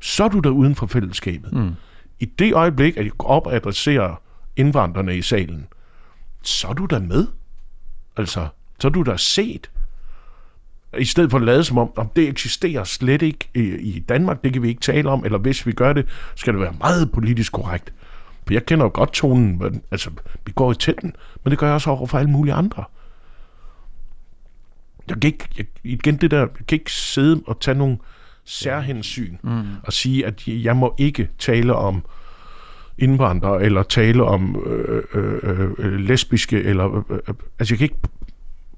Så 0.00 0.24
er 0.24 0.28
du 0.28 0.38
der 0.38 0.50
uden 0.50 0.74
for 0.74 0.86
fællesskabet. 0.86 1.52
Mm. 1.52 1.72
I 2.20 2.24
det 2.24 2.54
øjeblik, 2.54 2.96
at 2.96 3.04
jeg 3.04 3.12
går 3.18 3.28
op 3.28 3.46
og 3.46 3.54
adresserer 3.54 4.22
indvandrerne 4.56 5.16
i 5.16 5.22
salen, 5.22 5.66
så 6.42 6.68
er 6.68 6.72
du 6.72 6.84
der 6.84 7.00
med. 7.00 7.26
Altså, 8.16 8.48
så 8.78 8.88
er 8.88 8.92
du 8.92 9.02
der 9.02 9.16
set. 9.16 9.70
I 10.98 11.04
stedet 11.04 11.30
for 11.30 11.38
at 11.38 11.44
lade 11.44 11.64
som 11.64 11.78
om, 11.78 11.90
om 11.96 12.08
det 12.16 12.28
eksisterer 12.28 12.84
slet 12.84 13.22
ikke 13.22 13.48
i, 13.54 13.60
i 13.60 13.98
Danmark, 13.98 14.44
det 14.44 14.52
kan 14.52 14.62
vi 14.62 14.68
ikke 14.68 14.80
tale 14.80 15.10
om, 15.10 15.24
eller 15.24 15.38
hvis 15.38 15.66
vi 15.66 15.72
gør 15.72 15.92
det, 15.92 16.06
skal 16.34 16.52
det 16.52 16.62
være 16.62 16.74
meget 16.78 17.12
politisk 17.12 17.52
korrekt. 17.52 17.92
For 18.46 18.52
jeg 18.54 18.66
kender 18.66 18.84
jo 18.84 18.90
godt 18.94 19.12
tonen, 19.12 19.58
men, 19.58 19.82
altså, 19.90 20.10
vi 20.46 20.52
går 20.52 20.72
i 20.72 20.74
tætten, 20.74 21.16
men 21.44 21.50
det 21.50 21.58
gør 21.58 21.66
jeg 21.66 21.74
også 21.74 21.90
over 21.90 22.06
for 22.06 22.18
alle 22.18 22.30
mulige 22.30 22.54
andre. 22.54 22.84
Jeg 25.08 25.20
kan 25.20 25.28
ikke, 25.28 25.48
jeg, 25.56 25.66
igen 25.84 26.16
det 26.16 26.30
der, 26.30 26.38
jeg 26.38 26.48
kan 26.68 26.76
ikke 26.78 26.92
sidde 26.92 27.42
og 27.46 27.60
tage 27.60 27.78
nogle 27.78 27.98
særhensyn 28.44 29.36
mm. 29.42 29.62
og 29.82 29.92
sige, 29.92 30.26
at 30.26 30.48
jeg 30.48 30.76
må 30.76 30.94
ikke 30.98 31.28
tale 31.38 31.74
om 31.74 32.04
indvandrere, 32.98 33.62
eller 33.62 33.82
tale 33.82 34.24
om 34.24 34.62
øh, 34.66 35.02
øh, 35.14 35.70
øh, 35.78 36.00
lesbiske, 36.00 36.62
eller 36.62 36.96
øh, 36.96 37.18
øh, 37.28 37.34
altså 37.58 37.74
jeg 37.74 37.78
kan 37.78 37.84
ikke 37.84 38.08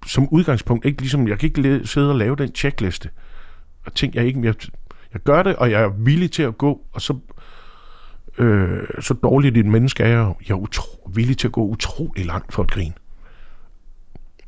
som 0.06 0.28
udgangspunkt 0.28 0.84
ikke 0.84 1.00
ligesom, 1.00 1.28
jeg 1.28 1.38
kan 1.38 1.46
ikke 1.46 1.60
le- 1.62 1.86
sidde 1.86 2.10
og 2.10 2.16
lave 2.18 2.36
den 2.36 2.54
checkliste 2.54 3.10
og 3.86 3.94
ting, 3.94 4.14
jeg 4.14 4.26
ikke, 4.26 4.40
jeg, 4.42 4.54
jeg 5.12 5.20
gør 5.22 5.42
det, 5.42 5.56
og 5.56 5.70
jeg 5.70 5.82
er 5.82 5.88
villig 5.88 6.30
til 6.30 6.42
at 6.42 6.58
gå, 6.58 6.80
og 6.92 7.00
så 7.02 7.18
øh, 8.38 8.82
så 9.00 9.14
dårligt 9.14 9.56
et 9.56 9.66
menneske 9.66 10.02
er 10.02 10.08
jeg, 10.08 10.34
jeg 10.48 10.54
er 10.54 10.58
utro, 10.58 11.10
villig 11.14 11.38
til 11.38 11.46
at 11.48 11.52
gå 11.52 11.62
utrolig 11.66 12.26
langt 12.26 12.52
for 12.54 12.62
at 12.62 12.70
grine. 12.70 12.94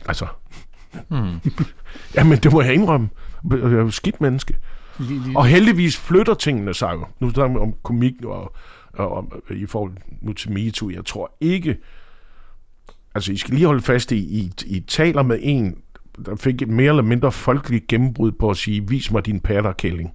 Altså, 0.07 0.26
Mm. 1.11 1.40
jamen 2.16 2.38
det 2.38 2.53
må 2.53 2.62
jeg 2.62 2.74
indrømme. 2.74 3.09
Jeg 3.50 3.59
er 3.59 3.68
jo 3.70 3.90
skidt 3.90 4.20
menneske. 4.20 4.57
Lige. 4.98 5.36
Og 5.38 5.46
heldigvis 5.46 5.96
flytter 5.96 6.34
tingene 6.34 6.74
sig 6.74 6.92
jo. 6.92 7.07
Nu 7.20 7.30
snakker 7.30 7.53
vi 7.59 7.59
om 7.62 7.74
komik 7.82 8.12
og, 8.24 8.55
og 8.92 9.12
om, 9.16 9.32
i 9.50 9.66
forhold 9.66 9.92
nu 10.20 10.32
til 10.32 10.53
MeToo. 10.53 10.90
Jeg 10.90 11.05
tror 11.05 11.36
ikke... 11.40 11.76
Altså, 13.14 13.32
I 13.32 13.36
skal 13.36 13.54
lige 13.54 13.66
holde 13.66 13.82
fast 13.82 14.12
i, 14.12 14.16
I, 14.16 14.52
I 14.66 14.80
taler 14.80 15.22
med 15.22 15.38
en, 15.42 15.78
der 16.26 16.36
fik 16.36 16.62
et 16.62 16.68
mere 16.68 16.88
eller 16.88 17.02
mindre 17.02 17.32
folkeligt 17.32 17.86
gennembrud 17.86 18.32
på 18.32 18.50
at 18.50 18.56
sige, 18.56 18.88
vis 18.88 19.10
mig 19.10 19.26
din 19.26 19.40
patterkælling. 19.40 20.12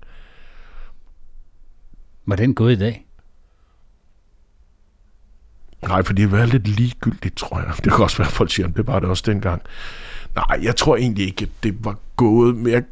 Var 2.25 2.35
den 2.35 2.55
gået 2.55 2.73
i 2.73 2.79
dag? 2.79 3.07
Nej, 5.81 6.03
for 6.03 6.13
det 6.13 6.31
var 6.31 6.45
lidt 6.45 6.67
ligegyldigt, 6.67 7.37
tror 7.37 7.59
jeg. 7.59 7.73
Det 7.83 7.93
kan 7.93 8.03
også 8.03 8.17
være, 8.17 8.27
at 8.27 8.33
folk 8.33 8.51
siger, 8.51 8.67
at 8.67 8.75
det 8.75 8.87
var 8.87 8.99
det 8.99 9.09
også 9.09 9.23
dengang. 9.25 9.61
Nej, 10.35 10.59
jeg 10.61 10.75
tror 10.75 10.95
egentlig 10.95 11.25
ikke, 11.25 11.43
at 11.43 11.63
det 11.63 11.85
var 11.85 11.97
gået, 12.15 12.55
men 12.55 12.73
jeg... 12.73 12.83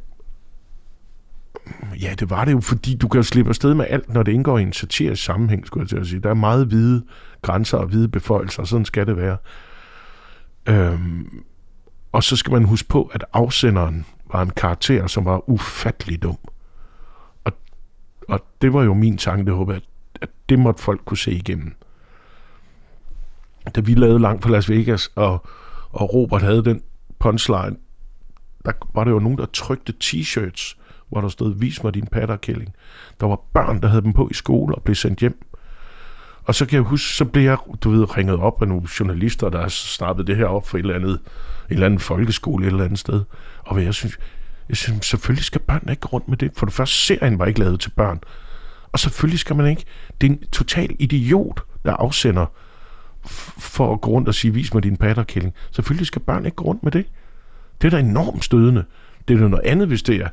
Ja, 2.01 2.15
det 2.19 2.29
var 2.29 2.45
det 2.45 2.51
jo, 2.51 2.59
fordi 2.59 2.95
du 2.95 3.07
kan 3.07 3.19
jo 3.19 3.23
slippe 3.23 3.49
afsted 3.49 3.73
med 3.73 3.85
alt, 3.89 4.13
når 4.13 4.23
det 4.23 4.31
indgår 4.31 4.57
i 4.57 4.61
en 4.61 4.73
satirisk 4.73 5.23
sammenhæng, 5.23 5.67
skulle 5.67 5.81
jeg 5.81 5.89
til 5.89 5.97
at 5.97 6.07
sige. 6.07 6.19
Der 6.19 6.29
er 6.29 6.33
meget 6.33 6.67
hvide 6.67 7.05
grænser 7.41 7.77
og 7.77 7.87
hvide 7.87 8.07
beføjelser, 8.07 8.61
og 8.61 8.67
sådan 8.67 8.85
skal 8.85 9.07
det 9.07 9.17
være. 9.17 9.37
Øhm, 10.69 11.43
og 12.11 12.23
så 12.23 12.35
skal 12.35 12.53
man 12.53 12.63
huske 12.63 12.87
på, 12.89 13.11
at 13.13 13.25
afsenderen 13.33 14.05
var 14.31 14.41
en 14.41 14.49
karakter, 14.49 15.07
som 15.07 15.25
var 15.25 15.49
ufattelig 15.49 16.23
dum. 16.23 16.37
Og, 17.43 17.53
og 18.29 18.45
det 18.61 18.73
var 18.73 18.83
jo 18.83 18.93
min 18.93 19.17
tanke, 19.17 19.45
det 19.45 19.53
håber 19.53 19.73
at, 19.73 19.83
at 20.21 20.29
det 20.49 20.59
måtte 20.59 20.83
folk 20.83 21.01
kunne 21.05 21.17
se 21.17 21.31
igennem 21.31 21.75
da 23.75 23.81
vi 23.81 23.93
lavede 23.93 24.19
langt 24.19 24.43
fra 24.43 24.49
Las 24.49 24.69
Vegas, 24.69 25.11
og, 25.15 25.45
og 25.91 26.13
Robert 26.13 26.41
havde 26.41 26.65
den 26.65 26.81
punchline, 27.19 27.75
der 28.65 28.71
var 28.93 29.03
der 29.03 29.11
jo 29.11 29.19
nogen, 29.19 29.37
der 29.37 29.45
trykte 29.45 29.93
t-shirts, 30.03 30.77
hvor 31.09 31.21
der 31.21 31.27
stod, 31.27 31.55
vis 31.55 31.83
mig 31.83 31.93
din 31.93 32.07
patterkælling. 32.07 32.73
Der 33.19 33.27
var 33.27 33.41
børn, 33.53 33.81
der 33.81 33.87
havde 33.87 34.01
dem 34.01 34.13
på 34.13 34.27
i 34.31 34.33
skole 34.33 34.75
og 34.75 34.83
blev 34.83 34.95
sendt 34.95 35.19
hjem. 35.19 35.45
Og 36.45 36.55
så 36.55 36.65
kan 36.65 36.75
jeg 36.75 36.83
huske, 36.83 37.07
så 37.07 37.25
blev 37.25 37.43
jeg, 37.43 37.57
du 37.81 37.89
ved, 37.89 38.17
ringet 38.17 38.39
op 38.39 38.61
af 38.61 38.67
nogle 38.67 38.87
journalister, 38.99 39.49
der 39.49 39.61
har 39.61 39.67
snappet 39.67 40.27
det 40.27 40.35
her 40.35 40.45
op 40.45 40.67
for 40.67 40.77
et 40.77 40.81
eller 40.81 40.95
andet, 40.95 41.19
en 41.69 41.73
eller 41.73 41.85
anden 41.85 41.99
folkeskole 41.99 42.65
et 42.65 42.71
eller 42.71 42.83
andet 42.83 42.99
sted. 42.99 43.23
Og 43.59 43.73
hvad 43.73 43.83
jeg 43.83 43.93
synes, 43.93 44.19
jeg 44.69 44.77
synes, 44.77 45.05
selvfølgelig 45.05 45.45
skal 45.45 45.61
børn 45.61 45.89
ikke 45.89 45.99
gå 46.01 46.07
rundt 46.07 46.27
med 46.27 46.37
det. 46.37 46.51
For 46.57 46.65
det 46.65 46.75
første, 46.75 46.95
serien 46.95 47.39
var 47.39 47.45
ikke 47.45 47.59
lavet 47.59 47.79
til 47.79 47.89
børn. 47.89 48.19
Og 48.91 48.99
selvfølgelig 48.99 49.39
skal 49.39 49.55
man 49.55 49.67
ikke. 49.67 49.83
Det 50.21 50.27
er 50.27 50.31
en 50.31 50.43
total 50.51 50.95
idiot, 50.99 51.61
der 51.85 51.93
afsender 51.93 52.45
for 53.59 53.93
at 53.93 54.01
gå 54.01 54.11
rundt 54.11 54.27
og 54.27 54.35
sige, 54.35 54.53
vis 54.53 54.73
mig 54.73 54.83
din 54.83 54.97
patterkælling. 54.97 55.53
Selvfølgelig 55.71 56.07
skal 56.07 56.21
børn 56.21 56.45
ikke 56.45 56.55
gå 56.55 56.63
rundt 56.63 56.83
med 56.83 56.91
det. 56.91 57.05
Det 57.81 57.87
er 57.87 57.91
da 57.91 57.99
enormt 57.99 58.43
stødende. 58.43 58.83
Det 59.27 59.33
er 59.33 59.39
da 59.39 59.47
noget 59.47 59.65
andet, 59.65 59.87
hvis 59.87 60.03
det 60.03 60.15
er, 60.15 60.29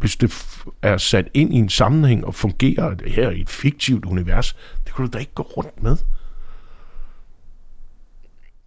hvis 0.00 0.16
det 0.16 0.34
er 0.82 0.96
sat 0.96 1.28
ind 1.34 1.54
i 1.54 1.56
en 1.56 1.68
sammenhæng 1.68 2.24
og 2.24 2.34
fungerer 2.34 2.94
her 3.06 3.30
i 3.30 3.40
et 3.40 3.48
fiktivt 3.50 4.04
univers. 4.04 4.56
Det 4.86 4.94
kan 4.94 5.04
du 5.04 5.10
da 5.10 5.18
ikke 5.18 5.34
gå 5.34 5.42
rundt 5.42 5.82
med. 5.82 5.96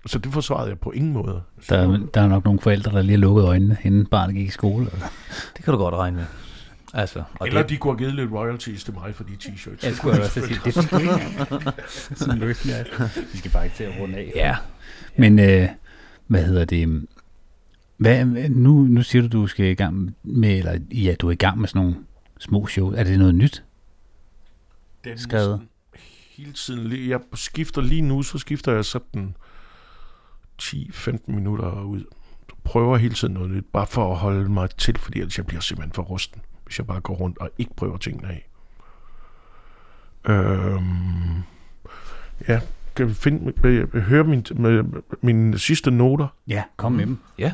Så 0.06 0.20
det 0.20 0.34
forsvarede 0.34 0.70
jeg 0.70 0.80
på 0.80 0.92
ingen 0.92 1.14
måde. 1.14 1.42
Der, 1.70 1.78
er- 1.78 2.08
der 2.14 2.22
er 2.22 2.28
nok 2.28 2.44
nogle 2.46 2.60
forældre, 2.60 2.92
der 2.92 3.02
lige 3.02 3.12
har 3.12 3.18
lukket 3.18 3.44
øjnene, 3.44 3.78
inden 3.84 4.06
barnet 4.06 4.36
gik 4.36 4.48
i 4.48 4.52
skole. 4.52 4.86
Eller? 4.94 5.06
Det 5.58 5.64
kan 5.66 5.72
du 5.72 5.78
godt 5.78 5.96
regne 5.96 6.18
med. 6.18 6.26
Altså, 6.94 7.24
og 7.40 7.48
Eller 7.48 7.62
det, 7.62 7.70
de 7.70 7.78
kunne 7.78 7.94
have 7.94 7.98
givet 7.98 8.14
lidt 8.16 8.32
royalties 8.32 8.84
til 8.84 8.94
mig 8.94 9.16
for 9.16 9.24
de 9.24 9.32
t-shirts. 9.44 9.86
Jeg 9.86 9.96
skulle 9.96 10.22
også 10.22 10.32
sige, 10.34 10.60
det 10.66 10.68
ikke 10.68 11.00
engang. 11.02 11.76
Sådan 12.16 12.38
løsning 12.40 12.78
er. 12.78 12.84
Vi 13.32 13.38
skal 13.38 13.52
faktisk 13.52 13.76
til 13.76 13.84
at 13.84 13.94
runde 14.00 14.18
af. 14.18 14.32
ja, 14.36 14.56
Men 15.18 15.40
øh, 15.40 15.70
hvad 16.28 16.44
hedder 16.46 16.66
det? 16.66 17.08
Hvad, 18.04 18.50
nu, 18.50 18.74
nu 18.82 19.04
siger 19.04 19.22
du, 19.22 19.28
du 19.42 19.48
skal 19.48 19.66
i 19.66 19.74
gang 19.74 20.16
med, 20.24 20.58
eller 20.58 20.80
ja, 20.94 21.16
du 21.20 21.28
er 21.28 21.32
i 21.32 21.36
gang 21.36 21.60
med 21.60 21.68
sådan 21.68 21.82
nogle 21.82 21.96
små 22.40 22.68
show. 22.68 22.92
Er 22.92 23.04
det 23.04 23.20
noget 23.20 23.36
nyt? 23.36 23.64
Den 25.04 25.18
Skrevet. 25.18 25.62
Hele 26.30 26.54
tiden. 26.54 26.88
lige- 26.88 27.10
Jeg 27.10 27.20
skifter 27.34 27.82
lige 27.82 28.02
nu, 28.02 28.22
så 28.24 28.38
skifter 28.38 28.72
jeg 28.74 28.86
sådan 28.86 29.36
10-15 30.62 31.18
minutter 31.36 31.82
ud. 31.84 32.04
Prøver 32.64 32.98
hele 32.98 33.14
tiden 33.14 33.34
noget 33.34 33.52
nyt, 33.52 33.66
bare 33.74 33.88
for 33.88 34.12
at 34.12 34.18
holde 34.18 34.50
mig 34.50 34.70
til, 34.70 34.98
fordi 34.98 35.20
ellers 35.20 35.38
jeg 35.38 35.46
bliver 35.46 35.62
simpelthen 35.62 35.94
for 35.94 36.04
rusten, 36.04 36.42
hvis 36.66 36.78
jeg 36.78 36.88
bare 36.88 37.02
går 37.02 37.14
rundt 37.16 37.38
og 37.38 37.50
ikke 37.58 37.76
prøver 37.76 37.98
tingene 37.98 38.28
af. 38.28 38.50
Øhm, 40.30 41.44
ja, 42.48 42.60
kan 42.96 43.08
vi 43.10 43.14
finde, 43.14 43.54
høre 44.00 44.24
min, 44.24 44.46
med, 44.56 44.84
mine 45.22 45.60
sidste 45.60 45.92
noter? 45.92 46.28
Ja, 46.48 46.64
kom 46.78 46.92
med 46.92 47.06
dem. 47.06 47.18
Ja, 47.38 47.54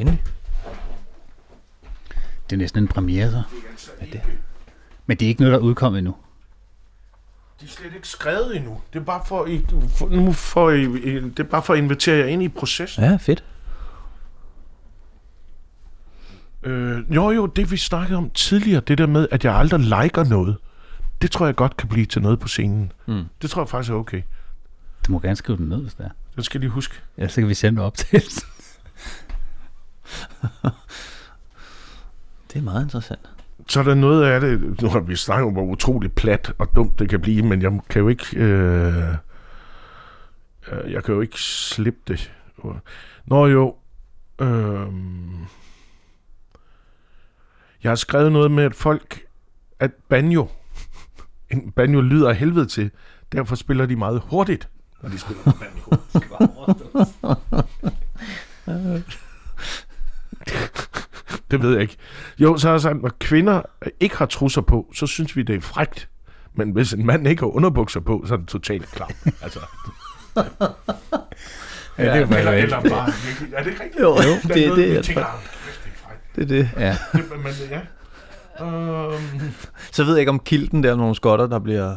endelig. 0.00 0.22
Det 2.50 2.56
er 2.56 2.56
næsten 2.56 2.82
en 2.82 2.88
premiere, 2.88 3.30
så. 3.30 3.42
Men 5.06 5.16
det 5.16 5.26
er 5.26 5.28
ikke 5.28 5.40
noget, 5.40 5.52
der 5.52 5.58
er 5.58 5.62
udkommet 5.62 5.98
endnu. 5.98 6.14
De 7.60 7.64
er 7.64 7.68
slet 7.68 7.94
ikke 7.94 8.08
skrevet 8.08 8.56
endnu. 8.56 8.80
Det 8.92 8.98
er 8.98 9.04
bare 9.04 9.22
for, 9.26 9.46
I, 9.46 9.64
for, 9.88 10.08
nu 10.08 10.32
for, 10.32 10.70
I, 10.70 10.84
det 11.14 11.38
er 11.38 11.44
bare 11.44 11.62
for 11.62 11.72
at 11.72 11.78
invitere 11.78 12.16
jer 12.16 12.26
ind 12.26 12.42
i 12.42 12.48
processen. 12.48 13.04
Ja, 13.04 13.16
fedt. 13.16 13.44
Øh, 16.62 17.14
jo, 17.14 17.30
jo, 17.30 17.46
det 17.46 17.70
vi 17.70 17.76
snakkede 17.76 18.18
om 18.18 18.30
tidligere, 18.30 18.80
det 18.80 18.98
der 18.98 19.06
med, 19.06 19.28
at 19.30 19.44
jeg 19.44 19.54
aldrig 19.54 19.80
liker 19.80 20.24
noget, 20.24 20.56
det 21.22 21.30
tror 21.30 21.46
jeg 21.46 21.54
godt 21.54 21.76
kan 21.76 21.88
blive 21.88 22.06
til 22.06 22.22
noget 22.22 22.40
på 22.40 22.48
scenen. 22.48 22.92
Mm. 23.06 23.24
Det 23.42 23.50
tror 23.50 23.62
jeg 23.62 23.68
faktisk 23.68 23.92
er 23.92 23.96
okay. 23.96 24.22
Du 25.06 25.12
må 25.12 25.18
gerne 25.18 25.36
skrive 25.36 25.58
den 25.58 25.68
ned, 25.68 25.82
hvis 25.82 25.94
det 25.94 26.06
er. 26.06 26.10
Det 26.36 26.44
skal 26.44 26.58
jeg 26.58 26.60
lige 26.60 26.70
huske. 26.70 26.94
Ja, 27.18 27.28
så 27.28 27.40
kan 27.40 27.48
vi 27.48 27.54
sende 27.54 27.82
op 27.82 27.94
til. 27.94 28.22
Det 32.52 32.58
er 32.58 32.62
meget 32.62 32.82
interessant. 32.82 33.30
Så 33.68 33.80
er 33.80 33.84
der 33.84 33.94
noget 33.94 34.24
af 34.24 34.40
det, 34.40 34.82
nu 34.82 34.88
har 34.88 35.00
vi 35.00 35.16
snakket 35.16 35.46
om, 35.46 35.52
hvor 35.52 35.62
utroligt 35.62 36.14
plat 36.14 36.52
og 36.58 36.76
dumt 36.76 36.98
det 36.98 37.08
kan 37.08 37.20
blive, 37.20 37.42
men 37.42 37.62
jeg 37.62 37.80
kan 37.90 38.02
jo 38.02 38.08
ikke, 38.08 38.36
øh, 38.36 39.14
øh, 40.72 40.92
jeg 40.92 41.04
kan 41.04 41.14
jo 41.14 41.20
ikke 41.20 41.40
slippe 41.40 42.00
det. 42.08 42.32
Nå 43.26 43.46
jo, 43.46 43.76
øh, 44.40 44.86
jeg 47.82 47.90
har 47.90 47.94
skrevet 47.94 48.32
noget 48.32 48.50
med, 48.50 48.64
at 48.64 48.74
folk, 48.74 49.20
at 49.80 49.90
banjo, 50.08 50.48
en 51.50 51.72
banjo 51.72 52.00
lyder 52.00 52.28
af 52.28 52.36
helvede 52.36 52.66
til, 52.66 52.90
derfor 53.32 53.56
spiller 53.56 53.86
de 53.86 53.96
meget 53.96 54.22
hurtigt, 54.24 54.68
når 55.02 55.08
de 55.08 55.18
spiller 55.18 55.42
banjo. 55.44 55.96
det 61.50 61.62
ved 61.62 61.72
jeg 61.72 61.80
ikke. 61.82 61.96
Jo, 62.38 62.56
så 62.58 62.68
er 62.70 62.78
sagt, 62.78 63.02
når 63.02 63.10
kvinder 63.20 63.62
ikke 64.00 64.16
har 64.16 64.26
trusser 64.26 64.60
på, 64.60 64.90
så 64.94 65.06
synes 65.06 65.36
vi, 65.36 65.42
det 65.42 65.56
er 65.56 65.60
frægt. 65.60 66.08
Men 66.54 66.70
hvis 66.70 66.92
en 66.92 67.06
mand 67.06 67.28
ikke 67.28 67.40
har 67.42 67.46
underbukser 67.56 68.00
på, 68.00 68.24
så 68.26 68.34
er 68.34 68.38
det 68.38 68.48
totalt 68.48 68.90
klam. 68.92 69.08
Altså, 69.42 69.60
Ja, 71.98 72.02
det 72.04 72.10
er 72.12 72.16
jo 72.16 72.22
eller, 72.22 72.44
bare 72.44 72.58
eller 72.58 72.80
bare, 72.80 73.12
virkelig- 73.26 73.54
er 73.54 73.62
det 73.62 73.70
ikke 73.70 73.82
rigtigt? 73.82 74.02
Jo, 74.02 74.14
Der 74.16 74.22
det 74.54 74.64
er 74.64 74.68
noget, 74.68 74.78
det, 74.78 74.88
vi 74.90 74.94
jeg 74.94 75.04
tænker. 75.04 75.24
"Ah, 75.24 75.32
det 75.42 75.86
er 75.86 76.06
frækt." 76.06 76.36
Det 76.36 76.42
er 76.42 76.46
det. 76.46 76.70
Ja, 76.76 76.96
Det- 77.12 77.24
Men 77.30 77.52
ja. 77.70 77.80
Øhm, 78.66 79.52
Så 79.92 80.04
ved 80.04 80.12
jeg 80.12 80.20
ikke 80.20 80.30
om 80.30 80.38
kilden 80.38 80.82
der 80.82 80.92
er 80.92 80.96
nogle 80.96 81.14
skotter, 81.14 81.46
der 81.46 81.58
bliver... 81.58 81.96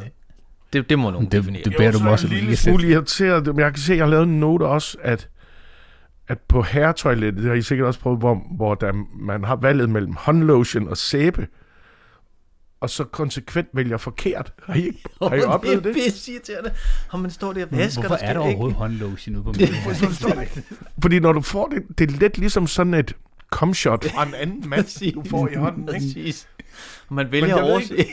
Det, 0.73 0.89
det 0.89 0.99
må 0.99 1.09
nogen 1.11 1.25
Det- 1.25 1.31
definere. 1.31 1.61
det- 1.65 1.73
beder 1.77 1.91
du 1.91 1.97
så 1.97 2.03
mig 2.03 2.09
er 2.09 2.13
også 2.13 2.27
jeg 2.27 2.31
en 2.31 2.35
lige 2.37 2.41
lille 2.45 2.57
smule 2.57 2.87
irriteret, 2.87 3.45
men 3.47 3.59
jeg 3.59 3.73
kan 3.73 3.81
se, 3.81 3.93
at 3.93 3.97
jeg 3.97 4.05
har 4.05 4.09
lavet 4.11 4.23
en 4.23 4.39
note 4.39 4.63
også, 4.63 4.97
at, 5.01 5.29
at 6.27 6.39
på 6.39 6.61
herretoilettet, 6.61 7.41
det 7.43 7.49
har 7.49 7.55
I 7.57 7.61
sikkert 7.61 7.87
også 7.87 7.99
prøvet, 7.99 8.19
hvor, 8.19 8.41
hvor 8.55 8.75
der, 8.75 8.91
man 9.19 9.43
har 9.43 9.55
valget 9.55 9.89
mellem 9.89 10.13
håndlotion 10.13 10.87
og 10.87 10.97
sæbe, 10.97 11.47
og 12.81 12.89
så 12.89 13.03
konsekvent 13.03 13.67
vælger 13.73 13.97
forkert. 13.97 14.53
Har 14.63 14.73
I, 14.75 14.85
ikke- 14.85 15.03
har 15.21 15.35
I 15.35 15.41
oplevet 15.41 15.83
det? 15.83 15.95
Det 15.95 16.01
er 16.07 16.11
pisse 16.11 16.31
irriterende. 16.31 16.71
Og 17.09 17.19
man 17.19 17.31
står 17.31 17.53
der 17.53 17.65
og 17.65 17.71
vasker. 17.71 18.01
hvorfor 18.01 18.15
der 18.15 18.23
er 18.23 18.33
der 18.33 18.39
står 18.39 18.47
ikke- 18.47 18.57
overhovedet 18.57 18.77
håndlotion 18.77 19.35
ude 19.35 19.43
på 19.43 19.51
min? 19.59 19.67
Fordi 21.01 21.19
når 21.19 21.33
du 21.33 21.41
får 21.41 21.67
det, 21.67 21.83
det 21.97 22.09
er 22.13 22.17
lidt 22.17 22.37
ligesom 22.37 22.67
sådan 22.67 22.93
et 22.93 23.15
comshot 23.51 24.05
fra 24.11 24.25
en 24.27 24.33
anden 24.33 24.69
mand, 24.69 25.13
du 25.13 25.23
får 25.29 25.47
i 25.47 25.55
hånden. 25.55 25.81
Ikke? 25.81 25.91
Præcis. 25.91 26.47
Og 27.09 27.15
man 27.15 27.31
vælger 27.31 27.55
at 27.55 27.63
overse. 27.71 28.05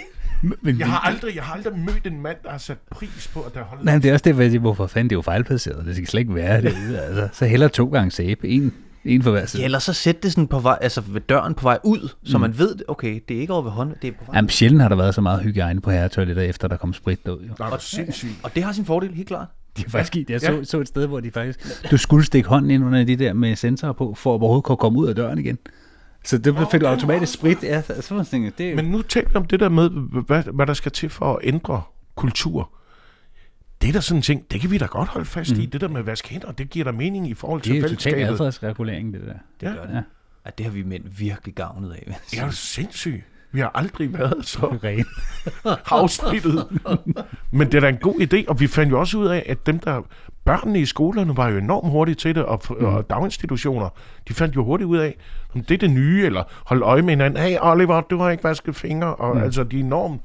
Men, 0.43 0.78
Jeg 0.78 0.86
har, 0.91 0.99
aldrig, 0.99 1.34
jeg 1.34 1.43
har 1.45 1.55
aldrig 1.55 1.78
mødt 1.78 2.07
en 2.07 2.20
mand, 2.22 2.36
der 2.43 2.51
har 2.51 2.59
sat 2.59 2.78
pris 2.91 3.30
på, 3.34 3.41
at 3.41 3.55
der 3.55 3.62
holder 3.62 3.84
Nej, 3.84 3.95
men 3.95 4.03
det 4.03 4.09
er 4.09 4.12
også 4.12 4.22
det, 4.24 4.39
jeg 4.39 4.51
siger, 4.51 4.61
hvorfor 4.61 4.86
fanden 4.86 5.11
det 5.11 5.14
er 5.14 5.18
jo 5.18 5.22
fejlplaceret. 5.22 5.86
Det 5.86 5.95
skal 5.97 6.09
slet 6.09 6.20
ikke 6.20 6.34
være 6.34 6.62
det. 6.62 6.74
Altså, 6.99 7.28
så 7.32 7.47
heller 7.47 7.68
to 7.68 7.86
gange 7.89 8.11
sæbe. 8.11 8.49
En, 8.49 8.72
en 9.05 9.22
for 9.22 9.30
hver 9.30 9.47
side. 9.47 9.61
Ja, 9.62 9.64
eller 9.64 9.78
så 9.78 9.93
sæt 9.93 10.22
det 10.22 10.32
sådan 10.32 10.47
på 10.47 10.59
vej, 10.59 10.78
altså 10.80 11.01
ved 11.01 11.20
døren 11.20 11.55
på 11.55 11.62
vej 11.62 11.78
ud, 11.84 12.09
så 12.24 12.39
man 12.39 12.59
ved, 12.59 12.76
okay, 12.89 13.20
det 13.28 13.36
er 13.36 13.41
ikke 13.41 13.53
over 13.53 13.62
ved 13.62 13.70
hånden, 13.70 13.95
det 14.03 14.09
er 14.09 14.12
på 14.12 14.24
vej. 14.26 14.36
Jamen, 14.36 14.49
sjældent 14.49 14.82
har 14.82 14.89
der 14.89 14.97
været 14.97 15.14
så 15.14 15.20
meget 15.20 15.43
hygiejne 15.43 15.80
på 15.80 15.91
herretoiletter, 15.91 16.43
efter 16.43 16.68
der 16.68 16.76
kom 16.76 16.93
sprit 16.93 17.26
derud. 17.26 17.41
Jo. 17.41 17.55
Nej, 17.59 17.68
hvor 17.68 17.78
sindssygt. 17.78 18.32
Og 18.43 18.55
det 18.55 18.62
har 18.62 18.72
sin 18.72 18.84
fordel, 18.84 19.14
helt 19.14 19.28
klart. 19.28 19.47
De 19.76 19.82
er 19.86 19.91
faktisk, 19.91 20.30
jeg 20.30 20.43
Ja. 20.43 20.64
så, 20.64 20.70
så 20.70 20.80
et 20.80 20.89
sted, 20.89 21.07
hvor 21.07 21.20
de 21.20 21.30
faktisk... 21.30 21.91
Du 21.91 21.97
skulle 21.97 22.24
stikke 22.24 22.49
hånden 22.49 22.70
ind 22.70 22.84
under 22.84 23.05
de 23.05 23.16
der 23.16 23.32
med 23.32 23.57
sensorer 23.57 23.93
på, 23.93 24.14
for 24.14 24.34
at 24.34 24.41
overhovedet 24.41 24.64
kunne 24.64 24.76
komme 24.76 24.99
ud 24.99 25.09
af 25.09 25.14
døren 25.14 25.39
igen. 25.39 25.59
Så 26.25 26.39
det 26.39 26.69
fik 26.71 26.81
du 26.81 26.87
automatisk 26.87 27.33
sprit. 27.33 27.62
Ja, 27.62 27.83
så 27.83 27.95
så 28.03 28.25
sådan, 28.25 28.53
det 28.59 28.71
er 28.71 28.77
Men 28.77 28.85
nu 28.85 29.03
taler 29.03 29.29
vi 29.29 29.35
om 29.37 29.45
det 29.45 29.61
der 29.61 29.69
med, 29.69 29.91
hvad, 30.27 30.43
hvad 30.43 30.66
der 30.66 30.75
skal 30.75 30.93
til 30.93 31.09
for 31.09 31.35
at 31.37 31.39
ændre 31.43 31.83
kultur. 32.14 32.71
Det 33.83 33.89
er 33.89 33.93
da 33.93 34.01
sådan 34.01 34.19
en 34.19 34.23
ting, 34.23 34.51
det 34.51 34.61
kan 34.61 34.71
vi 34.71 34.79
da 34.79 34.87
godt 34.87 35.09
holde 35.09 35.27
fast 35.27 35.51
i. 35.51 35.66
Det 35.66 35.81
der 35.81 35.89
med 35.89 36.01
at 36.01 36.07
vaske 36.07 36.29
hænder, 36.29 36.53
det 36.53 36.71
giver 36.71 36.85
da 36.85 36.93
mening 36.93 37.29
i 37.29 37.35
forhold 37.35 37.61
det 37.62 37.71
er 37.71 37.73
til 37.75 37.83
jo 37.83 37.89
total 37.89 38.12
fællesskabet. 38.12 38.33
adfærdsregulering, 38.33 39.14
det 39.14 39.23
der. 39.27 39.69
Ja, 39.69 39.75
gør 39.75 39.87
det. 39.87 39.95
Ja. 39.95 40.03
At 40.45 40.59
det 40.59 40.66
har 40.66 40.73
vi 40.73 40.83
mænd 40.83 41.05
virkelig 41.19 41.55
gavnet 41.55 41.93
af. 41.93 42.03
jeg 42.07 42.16
det 42.31 42.39
er 42.39 42.45
jo 42.45 42.51
sindssygt. 42.51 43.25
Vi 43.53 43.61
har 43.61 43.70
aldrig 43.74 44.12
været 44.18 44.34
så 44.46 44.66
Ren. 44.84 45.05
afsplittet. 45.90 46.64
Men 47.51 47.66
det 47.66 47.74
er 47.74 47.80
da 47.80 47.88
en 47.88 47.96
god 47.96 48.14
idé, 48.20 48.44
og 48.49 48.61
vi 48.61 48.66
fandt 48.66 48.92
jo 48.92 49.01
også 49.01 49.18
ud 49.18 49.26
af, 49.26 49.46
at 49.49 49.66
dem 49.66 49.78
der, 49.78 50.03
børnene 50.44 50.80
i 50.80 50.84
skolerne 50.84 51.36
var 51.36 51.49
jo 51.49 51.59
enormt 51.59 51.90
hurtige 51.90 52.14
til 52.14 52.34
det, 52.34 52.44
og, 52.44 52.61
Mm. 52.70 52.84
og 52.84 53.11
daginstitutioner, 53.11 53.88
de 54.28 54.34
fandt 54.34 54.57
jo 54.57 54.64
hurtigt 54.64 54.88
ud 54.88 54.96
af, 54.99 55.16
om 55.55 55.64
det 55.64 55.74
er 55.74 55.78
det 55.78 55.90
nye, 55.90 56.26
eller 56.26 56.42
hold 56.66 56.82
øje 56.82 57.03
med 57.03 57.11
hinanden, 57.11 57.42
hey 57.42 57.57
Oliver, 57.61 58.01
du 58.01 58.18
har 58.18 58.30
ikke 58.30 58.44
vasket 58.44 58.76
fingre, 58.76 59.14
og 59.14 59.36
Mm. 59.36 59.42
altså, 59.42 59.64
de 59.64 59.76
er 59.80 59.84
enormt 59.84 60.20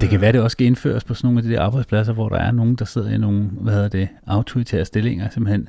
Det 0.00 0.08
kan 0.08 0.20
være, 0.20 0.32
det 0.32 0.40
også 0.40 0.54
skal 0.54 0.66
indføres 0.66 1.04
på 1.04 1.14
sådan 1.14 1.26
nogle 1.26 1.38
af 1.38 1.42
de 1.42 1.50
der 1.50 1.62
arbejdspladser, 1.62 2.12
hvor 2.12 2.28
der 2.28 2.36
er 2.36 2.50
nogen, 2.50 2.74
der 2.74 2.84
sidder 2.84 3.10
i 3.14 3.18
nogle, 3.18 3.50
hvad 3.60 3.72
hedder 3.74 3.88
det, 3.88 4.08
autoritære 4.26 4.84
stillinger, 4.84 5.30
simpelthen. 5.30 5.68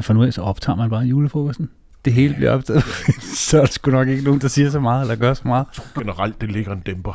For 0.00 0.14
nu 0.14 0.22
af, 0.22 0.32
så 0.32 0.42
optager 0.42 0.76
man 0.76 0.90
bare 0.90 1.00
julefrokosten. 1.02 1.70
Det 2.08 2.16
hele 2.16 2.34
bliver 2.34 2.50
optaget. 2.50 2.82
så 3.48 3.56
er 3.56 3.60
der 3.64 3.72
sgu 3.72 3.90
nok 3.90 4.08
ikke 4.08 4.24
nogen, 4.24 4.40
der 4.40 4.48
siger 4.48 4.70
så 4.70 4.80
meget, 4.80 5.02
eller 5.02 5.16
gør 5.16 5.34
så 5.34 5.42
meget. 5.48 5.66
generelt, 5.98 6.40
det 6.40 6.52
ligger 6.52 6.72
en 6.72 6.80
dæmper. 6.80 7.12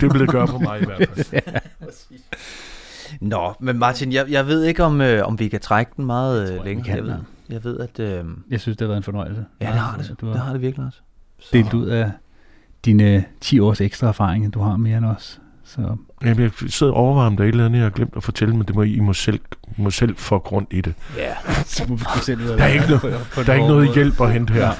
det 0.00 0.02
vil 0.02 0.20
det 0.20 0.28
gøre 0.28 0.46
på 0.46 0.58
mig 0.58 0.82
i 0.82 0.84
hvert 0.84 1.08
fald. 1.16 1.42
Nå, 3.20 3.54
men 3.60 3.78
Martin, 3.78 4.12
jeg, 4.12 4.26
jeg 4.30 4.46
ved 4.46 4.64
ikke, 4.64 4.84
om, 4.84 5.00
øh, 5.00 5.26
om 5.26 5.38
vi 5.38 5.48
kan 5.48 5.60
trække 5.60 5.92
den 5.96 6.04
meget 6.06 6.46
tror 6.48 6.52
øh, 6.52 6.56
jeg, 6.56 6.64
længe. 6.64 6.84
kan, 6.84 6.96
jeg, 6.96 7.04
ved, 7.04 7.10
ja. 7.10 7.18
jeg 7.54 7.64
ved, 7.64 7.78
at... 7.80 8.00
Øh, 8.00 8.24
Jeg 8.50 8.60
synes, 8.60 8.76
det 8.76 8.84
har 8.84 8.88
været 8.88 8.96
en 8.96 9.02
fornøjelse. 9.02 9.44
ja, 9.60 9.66
det 9.66 9.74
har 9.74 9.96
det. 9.96 10.14
Du 10.20 10.26
Det 10.28 10.36
har 10.36 10.44
har 10.44 10.52
det 10.52 10.62
virkelig 10.62 10.86
også. 10.86 10.98
Så, 11.38 11.48
delt 11.52 11.74
ud 11.74 11.86
af 11.86 12.10
dine 12.84 13.24
10 13.40 13.58
års 13.60 13.80
ekstra 13.80 14.08
erfaring, 14.08 14.54
du 14.54 14.60
har 14.60 14.76
mere 14.76 14.98
end 14.98 15.06
os. 15.06 15.40
Så 15.64 15.96
Jamen, 16.24 16.42
jeg 16.42 16.50
sidder 16.70 16.92
og 16.92 16.98
overvejer, 16.98 17.26
om 17.26 17.36
der 17.36 17.44
er 17.44 17.48
et 17.48 17.52
eller 17.52 17.64
andet, 17.66 17.78
jeg 17.78 17.84
har 17.84 17.90
glemt 17.90 18.12
at 18.16 18.22
fortælle, 18.24 18.56
men 18.56 18.66
det 18.66 18.74
må 18.74 18.82
I, 18.82 18.92
I 18.94 19.00
må 19.00 19.12
selv, 19.12 19.40
I 19.78 19.82
må 19.82 19.90
selv 19.90 20.16
få 20.16 20.38
grund 20.38 20.66
i 20.70 20.80
det. 20.80 20.94
Ja, 21.16 21.34
så 21.66 21.84
må 21.88 21.94
vi 21.94 22.04
sgu 22.04 22.18
selv 22.18 22.40
ud 22.42 22.46
af 22.48 22.56
Der 22.56 22.64
er 22.64 22.68
ikke, 22.68 22.86
noget, 22.86 23.00
på 23.34 23.42
der 23.42 23.48
er 23.52 23.54
ikke 23.56 23.68
noget 23.68 23.94
hjælp 23.94 24.20
at 24.20 24.32
hente 24.32 24.52
her. 24.52 24.62
Ja. 24.66 24.72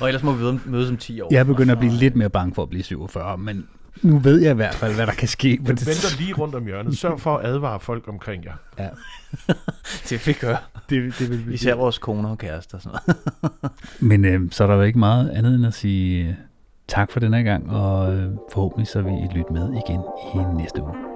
og 0.00 0.08
ellers 0.08 0.22
må 0.22 0.32
vi 0.32 0.42
møde- 0.42 0.60
mødes 0.66 0.90
om 0.90 0.96
10 0.96 1.20
år. 1.20 1.28
Jeg 1.30 1.46
begynder 1.46 1.72
at 1.72 1.78
blive 1.78 1.92
lidt 1.94 2.16
mere 2.16 2.30
bange 2.30 2.54
for 2.54 2.62
at 2.62 2.68
blive 2.68 2.82
47, 2.82 3.38
men 3.38 3.66
nu 4.02 4.18
ved 4.18 4.40
jeg 4.40 4.50
i 4.50 4.54
hvert 4.54 4.74
fald, 4.74 4.94
hvad 4.94 5.06
der 5.06 5.12
kan 5.12 5.28
ske. 5.28 5.58
Men 5.62 5.76
det, 5.76 5.86
venter 5.86 6.18
lige 6.18 6.34
rundt 6.34 6.54
om 6.54 6.64
hjørnet. 6.66 6.98
Sørg 6.98 7.20
for 7.20 7.36
at 7.36 7.46
advare 7.46 7.80
folk 7.80 8.08
omkring 8.08 8.44
jer. 8.44 8.52
ja, 8.78 8.88
Det 10.10 10.26
vi 10.26 10.32
gør. 10.32 10.70
det, 10.90 11.14
det 11.18 11.30
vil 11.30 11.48
vi 11.48 11.54
Især 11.54 11.74
vores 11.74 11.98
koner 11.98 12.28
og 12.30 12.38
kærester 12.38 12.76
og 12.76 12.82
sådan 12.82 12.98
noget. 13.06 13.72
Men 14.00 14.24
øh, 14.24 14.40
så 14.50 14.64
er 14.64 14.68
der 14.68 14.74
jo 14.74 14.82
ikke 14.82 14.98
meget 14.98 15.30
andet 15.30 15.54
end 15.54 15.66
at 15.66 15.74
sige 15.74 16.36
tak 16.90 17.10
for 17.10 17.20
den 17.20 17.34
her 17.34 17.42
gang, 17.42 17.70
og 17.70 18.14
øh, 18.14 18.32
forhåbentlig 18.52 18.86
så 18.86 19.02
vil 19.02 19.12
I 19.12 19.28
lytte 19.34 19.52
med 19.52 19.72
igen 19.72 20.00
i 20.34 20.38
næste 20.56 20.82
uge. 20.82 21.09